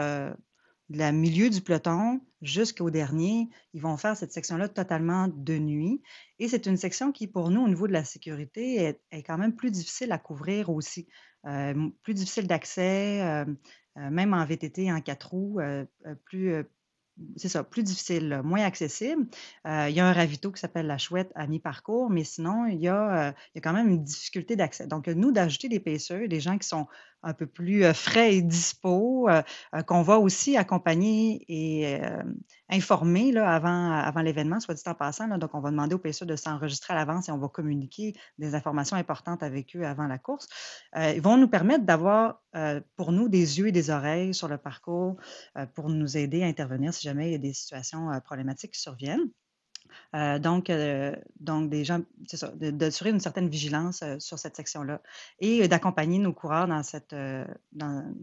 le 0.91 1.11
milieu 1.11 1.51
du 1.51 1.61
peloton 1.61 2.21
jusqu'au 2.41 2.91
dernier, 2.91 3.49
ils 3.75 3.83
vont 3.83 3.97
faire 3.97 4.17
cette 4.17 4.33
section-là 4.33 4.69
totalement 4.69 5.29
de 5.29 5.59
nuit. 5.59 6.03
Et 6.39 6.49
c'est 6.49 6.67
une 6.67 6.77
section 6.77 7.13
qui, 7.13 7.27
pour 7.27 7.51
nous, 7.51 7.63
au 7.63 7.69
niveau 7.69 7.87
de 7.87 7.93
la 7.93 8.05
sécurité, 8.05 8.97
est, 9.11 9.23
quand 9.23 9.39
même 9.39 9.55
plus 9.55 9.71
difficile 9.71 10.13
à 10.13 10.19
couvrir 10.19 10.71
aussi. 10.71 11.09
Euh, 11.47 11.89
plus 12.03 12.15
difficile 12.15 12.47
d'accès, 12.47 13.23
euh, 13.23 13.45
euh, 13.99 14.11
même 14.11 14.35
en 14.35 14.45
VTT, 14.45 14.91
en 14.91 15.01
quatre 15.01 15.31
roues, 15.31 15.61
plus, 16.25 16.65
c'est 17.37 17.49
ça, 17.49 17.65
plus 17.65 17.83
difficile, 17.83 18.41
moins 18.45 18.63
accessible. 18.63 19.27
il 19.65 19.91
y 19.91 20.01
a 20.01 20.07
un 20.07 20.13
ravito 20.13 20.53
qui 20.53 20.61
s'appelle 20.61 20.87
la 20.87 20.99
chouette 20.99 21.33
à 21.35 21.47
mi-parcours, 21.47 22.09
mais 22.09 22.25
sinon, 22.25 22.67
il 22.67 22.79
y, 22.79 22.89
a, 22.89 23.31
il 23.31 23.53
y 23.57 23.59
a 23.59 23.61
quand 23.61 23.73
même 23.73 23.89
une 23.89 24.05
difficulté 24.05 24.57
d'accès. 24.57 24.87
Donc, 24.87 25.09
nous, 25.09 25.33
d'ajouter 25.33 25.69
des 25.69 25.81
paisseurs, 25.81 26.29
des 26.29 26.41
gens 26.41 26.57
qui 26.57 26.69
sont 26.69 26.87
un 27.23 27.35
peu 27.35 27.47
plus 27.47 27.85
frais 27.95 28.37
et 28.37 28.43
dispo, 28.43 29.29
qu'on 29.87 30.03
va 30.03 30.19
aussi 30.19 30.57
accompagner 30.57 31.45
et 31.49 32.01
informer 32.69 33.33
là, 33.33 33.51
avant, 33.55 33.93
avant 33.93 34.21
l'événement, 34.23 34.61
soit 34.61 34.75
dit 34.75 34.83
en 34.87 34.95
passant. 34.95 35.29
donc, 35.39 35.55
on 35.55 35.61
va 35.61 35.71
demander 35.71 35.95
aux 35.95 35.99
PSE 35.99 36.23
de 36.23 36.37
s'enregistrer 36.37 36.95
à 36.95 36.97
l'avance 36.97 37.29
et 37.29 37.33
on 37.33 37.39
va 37.39 37.49
communiquer 37.49 38.15
des 38.39 38.55
informations 38.55 38.97
importantes 38.97 39.43
avec 39.43 39.75
eux 39.77 39.85
avant 39.85 40.07
la 40.07 40.19
course. 40.19 40.49
ils 40.97 41.21
vont 41.21 41.37
nous 41.37 41.49
permettre 41.49 41.85
d'avoir 41.85 42.43
pour 42.97 43.13
nous 43.13 43.29
des 43.29 43.59
yeux 43.59 43.69
et 43.69 43.73
des 43.73 43.91
oreilles 43.91 44.35
sur 44.35 44.49
le 44.49 44.59
parcours 44.59 45.17
pour 45.75 45.89
nous 45.89 46.17
aider 46.17 46.43
à 46.43 46.47
intervenir 46.47 46.95
si 46.95 47.03
jamais 47.03 47.29
il 47.29 47.33
y 47.33 47.37
a 47.37 47.39
des 47.39 47.53
situations 47.53 48.09
problématiques 48.25 48.73
qui 48.73 48.81
surviennent. 48.81 49.29
Euh, 50.15 50.39
donc, 50.39 50.71
euh, 50.71 51.15
donc, 51.41 51.71
des 51.71 51.85
gens, 51.85 52.01
ça, 52.27 52.51
d'assurer 52.55 53.11
une 53.11 53.21
certaine 53.21 53.49
vigilance 53.49 54.03
euh, 54.03 54.19
sur 54.19 54.39
cette 54.39 54.57
section-là 54.57 55.01
et 55.41 55.69
d'accompagner 55.69 56.19
nos 56.19 56.33
coureurs 56.33 56.67
dans 56.67 56.83
cette, 56.83 57.15
dans, 57.73 58.15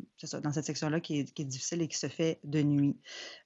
dans 0.43 0.51
cette 0.51 0.65
section-là 0.65 0.99
qui 0.99 1.19
est, 1.19 1.33
qui 1.33 1.45
difficile 1.45 1.81
et 1.81 1.87
qui 1.87 1.97
se 1.97 2.07
fait 2.07 2.39
de 2.43 2.61
nuit. 2.61 2.97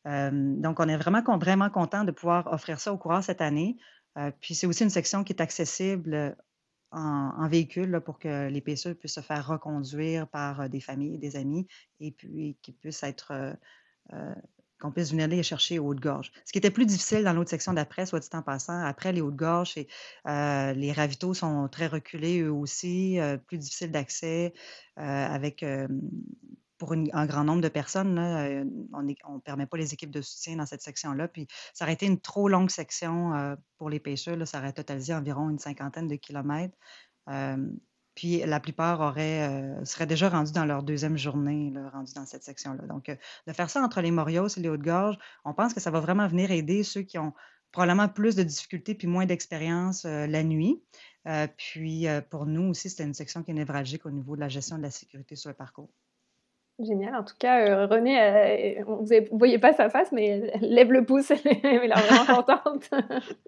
donc, 0.06 0.80
on 0.80 0.88
est 0.88 0.98
vraiment, 0.98 1.22
vraiment 1.38 1.70
content 1.70 2.04
de 2.04 2.12
pouvoir 2.12 2.48
offrir 2.52 2.80
ça 2.80 2.94
aux 2.94 2.98
coureurs 2.98 3.24
cette 3.24 3.42
année. 3.42 3.78
puis, 4.42 4.56
c'est 4.56 4.68
aussi 4.68 4.84
une 4.84 4.90
section 4.90 5.24
qui 5.24 5.34
est 5.34 5.42
accessible 5.42 6.36
en, 6.92 7.48
véhicule 7.48 8.02
pour 8.04 8.20
que 8.20 8.48
les 8.48 8.62
PSE 8.62 8.94
puissent 8.94 9.16
se 9.16 9.22
faire 9.22 9.48
reconduire 9.48 10.28
par 10.28 10.70
des 10.70 10.82
familles 10.82 11.20
des 11.20 11.36
amis 11.36 11.68
et 12.00 12.12
puis 12.12 12.58
qu'ils 12.62 12.76
puissent 12.76 13.04
être 13.04 13.58
qu'on 14.80 14.92
puisse 14.92 15.12
venir 15.12 15.28
les 15.28 15.44
chercher 15.44 15.80
aux 15.80 15.88
Hauts-de-Gorge. 15.88 16.32
Ce 16.46 16.52
qui 16.52 16.58
était 16.58 16.72
plus 16.72 16.86
difficile 16.86 17.24
dans 17.24 17.34
l'autre 17.34 17.50
section 17.50 17.74
d'après, 17.74 18.06
soit 18.06 18.20
dit 18.20 18.30
en 18.34 18.42
passant, 18.42 18.82
après 18.84 19.12
les 19.12 19.22
Hauts-de-Gorge, 19.22 19.76
euh, 20.28 20.74
les 20.74 20.92
ravitaux 20.92 21.34
sont 21.34 21.68
très 21.68 21.88
reculés 21.88 22.42
eux 22.42 22.52
aussi, 22.52 23.20
euh, 23.20 23.38
plus 23.38 23.58
difficile 23.58 23.92
d'accès 23.92 24.54
euh, 24.98 25.02
avec 25.02 25.66
pour 26.78 26.94
un 26.94 27.26
grand 27.26 27.44
nombre 27.44 27.62
de 27.62 27.68
personnes, 27.68 28.18
on 28.94 29.04
ne 29.04 29.40
permet 29.42 29.66
pas 29.66 29.76
les 29.76 29.94
équipes 29.94 30.12
de 30.12 30.22
soutien 30.22 30.56
dans 30.56 30.66
cette 30.66 30.82
section-là. 30.82 31.28
Puis 31.28 31.46
ça 31.74 31.84
aurait 31.84 31.94
été 31.94 32.06
une 32.06 32.22
trop 32.22 32.48
longue 32.48 32.70
section 32.70 33.58
pour 33.78 33.90
les 33.90 34.00
pêcheurs. 34.00 34.48
ça 34.48 34.60
aurait 34.60 34.72
totalisé 34.72 35.14
environ 35.14 35.50
une 35.50 35.60
cinquantaine 35.60 36.08
de 36.08 36.16
kilomètres. 36.16 36.78
Puis 38.20 38.40
la 38.46 38.60
plupart 38.60 39.00
auraient, 39.00 39.48
euh, 39.48 39.86
seraient 39.86 40.06
déjà 40.06 40.28
rendus 40.28 40.52
dans 40.52 40.66
leur 40.66 40.84
deuxième 40.84 41.18
journée, 41.18 41.72
rendus 41.94 42.14
dans 42.16 42.26
cette 42.26 42.44
section-là. 42.44 42.86
Donc, 42.86 43.08
euh, 43.08 43.16
de 43.48 43.54
faire 43.54 43.70
ça 43.70 43.82
entre 43.82 44.02
les 44.02 44.12
Morios 44.12 44.50
et 44.50 44.60
les 44.60 44.68
Hauts-de-Gorge, 44.68 45.16
on 45.46 45.54
pense 45.54 45.74
que 45.74 45.80
ça 45.80 45.90
va 45.90 46.02
vraiment 46.02 46.28
venir 46.28 46.52
aider 46.52 46.84
ceux 46.84 47.02
qui 47.02 47.18
ont 47.18 47.34
probablement 47.72 48.10
plus 48.10 48.36
de 48.36 48.44
difficultés 48.44 48.94
puis 48.94 49.08
moins 49.08 49.26
d'expérience 49.26 50.04
euh, 50.04 50.28
la 50.28 50.44
nuit. 50.44 50.84
puis 51.56 52.08
pour 52.30 52.46
nous 52.46 52.72
aussi, 52.72 52.90
c'était 52.90 53.06
une 53.06 53.14
section 53.14 53.42
qui 53.42 53.52
est 53.52 53.54
névralgique 53.54 54.06
au 54.06 54.12
niveau 54.12 54.36
de 54.36 54.42
la 54.42 54.50
gestion 54.50 54.78
de 54.78 54.84
la 54.84 54.92
sécurité 54.92 55.38
sur 55.38 55.50
le 55.50 55.56
parcours. 55.56 55.90
Génial. 56.80 57.14
En 57.14 57.24
tout 57.24 57.36
cas, 57.38 57.60
euh, 57.60 57.88
René, 57.88 58.22
euh, 58.80 58.84
vous 58.86 59.04
ne 59.04 59.38
voyez 59.38 59.60
pas 59.60 59.74
sa 59.74 59.90
face, 59.90 60.14
mais 60.14 60.50
elle 60.54 60.62
lève 60.62 60.94
le 60.94 61.04
pouce. 61.04 61.30
elle 61.46 61.58
est 61.58 61.88
vraiment 61.88 62.26
contente. 62.44 62.90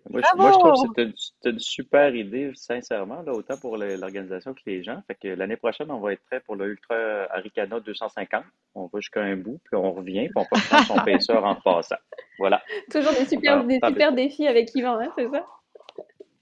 moi, 0.09 0.21
je, 0.21 0.37
moi, 0.37 0.51
je 0.51 0.59
trouve 0.59 0.93
que 0.93 1.11
c'est 1.15 1.49
une, 1.49 1.59
super 1.59 2.13
idée, 2.13 2.51
sincèrement, 2.55 3.21
là, 3.21 3.31
autant 3.31 3.55
pour 3.57 3.77
l'organisation 3.77 4.53
que 4.53 4.59
les 4.65 4.83
gens. 4.83 5.01
Fait 5.07 5.15
que 5.15 5.29
l'année 5.29 5.55
prochaine, 5.55 5.89
on 5.91 5.99
va 5.99 6.11
être 6.11 6.23
prêt 6.25 6.41
pour 6.41 6.57
le 6.57 6.71
Ultra 6.71 6.95
Aricana 7.31 7.79
250. 7.79 8.43
On 8.75 8.87
va 8.87 8.99
jusqu'à 8.99 9.21
un 9.21 9.37
bout, 9.37 9.59
puis 9.63 9.75
on 9.75 9.93
revient, 9.93 10.27
puis 10.27 10.33
on 10.35 10.43
peut 10.43 10.61
prendre 10.69 10.85
son 10.85 10.99
paisseur 11.05 11.45
en 11.45 11.55
passant. 11.55 11.95
Voilà. 12.37 12.61
Toujours 12.91 13.13
des 13.13 13.25
super, 13.25 13.63
des 13.63 13.79
super 13.81 14.11
défis 14.11 14.47
avec 14.47 14.75
Yvan, 14.75 14.99
hein, 14.99 15.11
c'est 15.17 15.29
ça? 15.29 15.45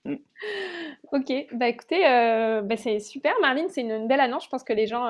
Mm. 0.06 0.16
Ok, 1.12 1.48
bah 1.54 1.68
écoutez, 1.68 2.08
euh, 2.08 2.62
bah, 2.62 2.78
c'est 2.78 3.00
super, 3.00 3.34
Marlene, 3.42 3.70
c'est 3.70 3.82
une, 3.82 4.08
belle 4.08 4.22
annonce. 4.22 4.46
Je 4.46 4.50
pense 4.50 4.64
que 4.64 4.74
les 4.74 4.88
gens 4.88 5.08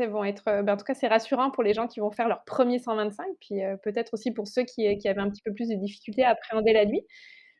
vont 0.00 0.24
être, 0.24 0.48
euh, 0.48 0.62
ben, 0.62 0.74
en 0.74 0.76
tout 0.76 0.84
cas, 0.84 0.94
c'est 0.94 1.08
rassurant 1.08 1.50
pour 1.50 1.62
les 1.62 1.74
gens 1.74 1.86
qui 1.86 2.00
vont 2.00 2.10
faire 2.10 2.28
leur 2.28 2.44
premier 2.44 2.78
125, 2.78 3.26
puis 3.40 3.62
euh, 3.62 3.76
peut-être 3.76 4.14
aussi 4.14 4.32
pour 4.32 4.46
ceux 4.46 4.64
qui, 4.64 4.96
qui, 4.98 5.08
avaient 5.08 5.20
un 5.20 5.30
petit 5.30 5.42
peu 5.42 5.52
plus 5.52 5.68
de 5.68 5.74
difficultés 5.74 6.24
à 6.24 6.30
appréhender 6.30 6.72
la 6.72 6.84
nuit. 6.84 7.04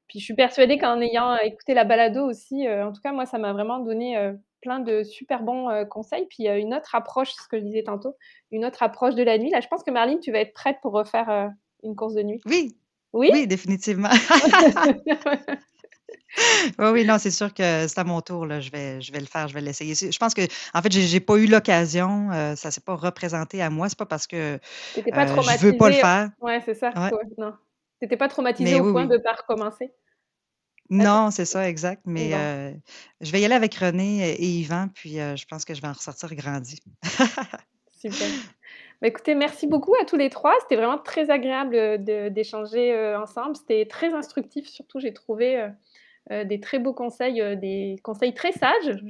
Puis 0.09 0.19
je 0.19 0.25
suis 0.25 0.35
persuadée 0.35 0.79
qu'en 0.79 1.01
ayant 1.01 1.37
écouté 1.39 1.73
la 1.73 1.85
balado 1.85 2.29
aussi, 2.29 2.69
en 2.69 2.93
tout 2.93 3.01
cas, 3.01 3.13
moi, 3.13 3.25
ça 3.25 3.39
m'a 3.39 3.55
vraiment 3.55 3.79
donné 3.79 4.35
plein 4.61 4.79
de 4.81 5.03
super 5.03 5.43
bons 5.43 5.87
conseils. 5.89 6.27
Puis 6.29 6.47
une 6.47 6.75
autre 6.75 6.95
approche, 6.95 7.31
ce 7.33 7.49
que 7.49 7.59
je 7.59 7.65
disais 7.65 7.85
tantôt, 7.85 8.15
une 8.51 8.67
autre 8.67 8.83
approche 8.83 9.15
de 9.15 9.23
la 9.23 9.39
nuit. 9.39 9.49
Là, 9.49 9.63
je 9.63 9.67
pense 9.67 9.83
que 9.83 9.91
Marlene, 9.91 10.21
tu 10.21 10.31
vas 10.31 10.41
être 10.41 10.53
prête 10.53 10.77
pour 10.83 10.93
refaire 10.93 11.51
une 11.83 11.97
course 11.97 12.13
de 12.13 12.23
nuit. 12.23 12.39
Oui. 12.45 12.77
Oui, 13.15 13.31
oui 13.33 13.47
définitivement. 13.47 14.11
oui, 16.79 16.87
oui, 16.93 17.05
non, 17.05 17.19
c'est 17.19 17.31
sûr 17.31 17.53
que 17.53 17.87
c'est 17.87 17.99
à 17.99 18.05
mon 18.05 18.21
tour. 18.21 18.47
Là. 18.47 18.61
Je, 18.61 18.71
vais, 18.71 19.01
je 19.01 19.13
vais 19.13 19.21
le 19.21 19.27
faire, 19.27 19.49
je 19.49 19.55
vais 19.55 19.61
l'essayer. 19.61 19.95
Je 19.95 20.19
pense 20.19 20.35
que, 20.35 20.43
en 20.73 20.83
fait, 20.83 20.93
j'ai, 20.93 21.13
n'ai 21.13 21.21
pas 21.21 21.37
eu 21.37 21.47
l'occasion. 21.47 22.31
Ça 22.31 22.57
ça 22.65 22.71
s'est 22.71 22.81
pas 22.81 22.95
représenté 22.95 23.61
à 23.61 23.69
moi. 23.69 23.89
C'est 23.89 23.99
pas 23.99 24.07
parce 24.07 24.27
que 24.27 24.59
je 24.97 25.01
ne 25.01 25.59
veux 25.59 25.77
pas 25.77 25.91
le 25.91 25.97
faire. 25.97 26.31
Oui, 26.41 26.55
c'est 26.65 26.75
ça. 26.75 26.89
Ouais. 26.97 27.11
non. 27.37 27.53
n'étais 28.01 28.17
pas 28.17 28.29
traumatisé 28.29 28.81
au 28.81 28.93
point 28.93 29.05
de 29.07 29.15
ne 29.15 29.19
pas 29.19 29.35
recommencer? 29.35 29.93
Non, 30.91 31.31
c'est 31.31 31.45
ça, 31.45 31.69
exact. 31.69 32.03
Mais 32.05 32.35
euh, 32.35 32.71
je 33.21 33.33
vais 33.33 33.41
y 33.41 33.45
aller 33.45 33.55
avec 33.55 33.75
René 33.75 34.33
et 34.33 34.47
Yvan, 34.47 34.89
puis 34.95 35.19
euh, 35.19 35.35
je 35.37 35.47
pense 35.47 35.65
que 35.65 35.75
je 35.75 35.81
vais 35.81 35.89
en 35.89 35.93
ressortir 35.93 36.35
grandi. 36.35 36.81
Super. 37.99 38.29
Bah, 39.01 39.09
écoutez, 39.09 39.35
merci 39.35 39.67
beaucoup 39.67 39.95
à 40.01 40.05
tous 40.05 40.17
les 40.17 40.29
trois. 40.29 40.55
C'était 40.61 40.77
vraiment 40.77 40.99
très 40.99 41.31
agréable 41.31 41.75
euh, 41.75 42.29
d'échanger 42.29 43.17
ensemble. 43.17 43.57
C'était 43.57 43.87
très 43.87 44.13
instructif, 44.13 44.69
surtout 44.69 45.01
j'ai 45.01 45.15
trouvé 45.15 45.71
des 46.31 46.59
très 46.61 46.79
beaux 46.79 46.95
conseils, 46.95 47.57
des 47.59 47.97
conseils 48.03 48.33
très 48.35 48.53
sages. 48.53 49.05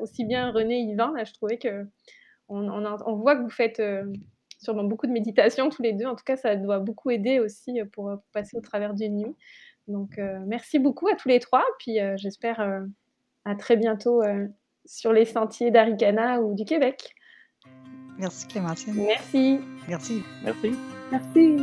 aussi 0.00 0.24
bien 0.24 0.50
René 0.50 0.80
et 0.80 0.92
Yvan, 0.92 1.12
là, 1.12 1.24
je 1.24 1.32
trouvais 1.32 1.58
que 1.58 1.86
on, 2.48 3.14
voit 3.14 3.36
que 3.36 3.42
vous 3.42 3.50
faites 3.50 3.82
sûrement 4.58 4.84
beaucoup 4.84 5.06
de 5.06 5.12
méditation 5.12 5.70
tous 5.70 5.82
les 5.82 5.92
deux. 5.92 6.06
En 6.06 6.14
tout 6.14 6.24
cas, 6.24 6.36
ça 6.36 6.56
doit 6.56 6.78
beaucoup 6.78 7.10
aider 7.10 7.40
aussi 7.40 7.80
pour, 7.92 8.10
pour 8.10 8.22
passer 8.32 8.56
au 8.56 8.60
travers 8.60 8.94
d'une 8.94 9.16
nuit. 9.16 9.36
Donc, 9.90 10.18
euh, 10.18 10.38
merci 10.46 10.78
beaucoup 10.78 11.08
à 11.08 11.14
tous 11.14 11.28
les 11.28 11.40
trois. 11.40 11.64
Puis, 11.78 12.00
euh, 12.00 12.16
j'espère 12.16 12.60
euh, 12.60 12.80
à 13.44 13.54
très 13.54 13.76
bientôt 13.76 14.22
sur 14.84 15.12
les 15.12 15.24
sentiers 15.24 15.70
d'Aricana 15.70 16.40
ou 16.40 16.54
du 16.54 16.64
Québec. 16.64 17.14
Merci 18.18 18.46
Clémentine. 18.48 18.94
Merci. 18.94 19.60
Merci. 19.88 20.22
Merci. 20.44 20.72
Merci. 21.10 21.56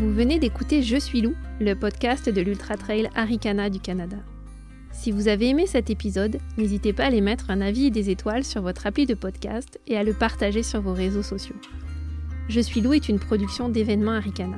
Vous 0.00 0.14
venez 0.14 0.38
d'écouter 0.38 0.82
Je 0.82 0.96
suis 0.96 1.20
loup, 1.20 1.34
le 1.60 1.74
podcast 1.74 2.30
de 2.30 2.40
l'Ultra 2.40 2.78
Trail 2.78 3.10
Aricana 3.14 3.68
du 3.68 3.80
Canada. 3.80 4.16
Si 4.92 5.12
vous 5.12 5.28
avez 5.28 5.50
aimé 5.50 5.66
cet 5.66 5.90
épisode, 5.90 6.38
n'hésitez 6.56 6.94
pas 6.94 7.02
à 7.02 7.06
aller 7.08 7.20
mettre 7.20 7.50
un 7.50 7.60
avis 7.60 7.84
et 7.84 7.90
des 7.90 8.08
étoiles 8.08 8.44
sur 8.44 8.62
votre 8.62 8.86
appli 8.86 9.04
de 9.04 9.12
podcast 9.12 9.78
et 9.86 9.98
à 9.98 10.02
le 10.02 10.14
partager 10.14 10.62
sur 10.62 10.80
vos 10.80 10.94
réseaux 10.94 11.22
sociaux. 11.22 11.56
Je 12.48 12.60
suis 12.60 12.80
Lou 12.80 12.94
est 12.94 13.10
une 13.10 13.18
production 13.18 13.68
d'événements 13.68 14.12
Aricana. 14.12 14.56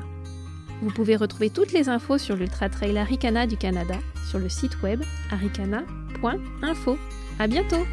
Vous 0.80 0.90
pouvez 0.90 1.16
retrouver 1.16 1.50
toutes 1.50 1.72
les 1.72 1.88
infos 1.88 2.18
sur 2.18 2.36
l'Ultra 2.36 2.68
Trail 2.68 2.96
Aricana 2.96 3.48
du 3.48 3.56
Canada 3.56 3.96
sur 4.30 4.38
le 4.38 4.48
site 4.48 4.80
web 4.80 5.02
aricana.info. 5.32 6.98
À 7.40 7.48
bientôt! 7.48 7.84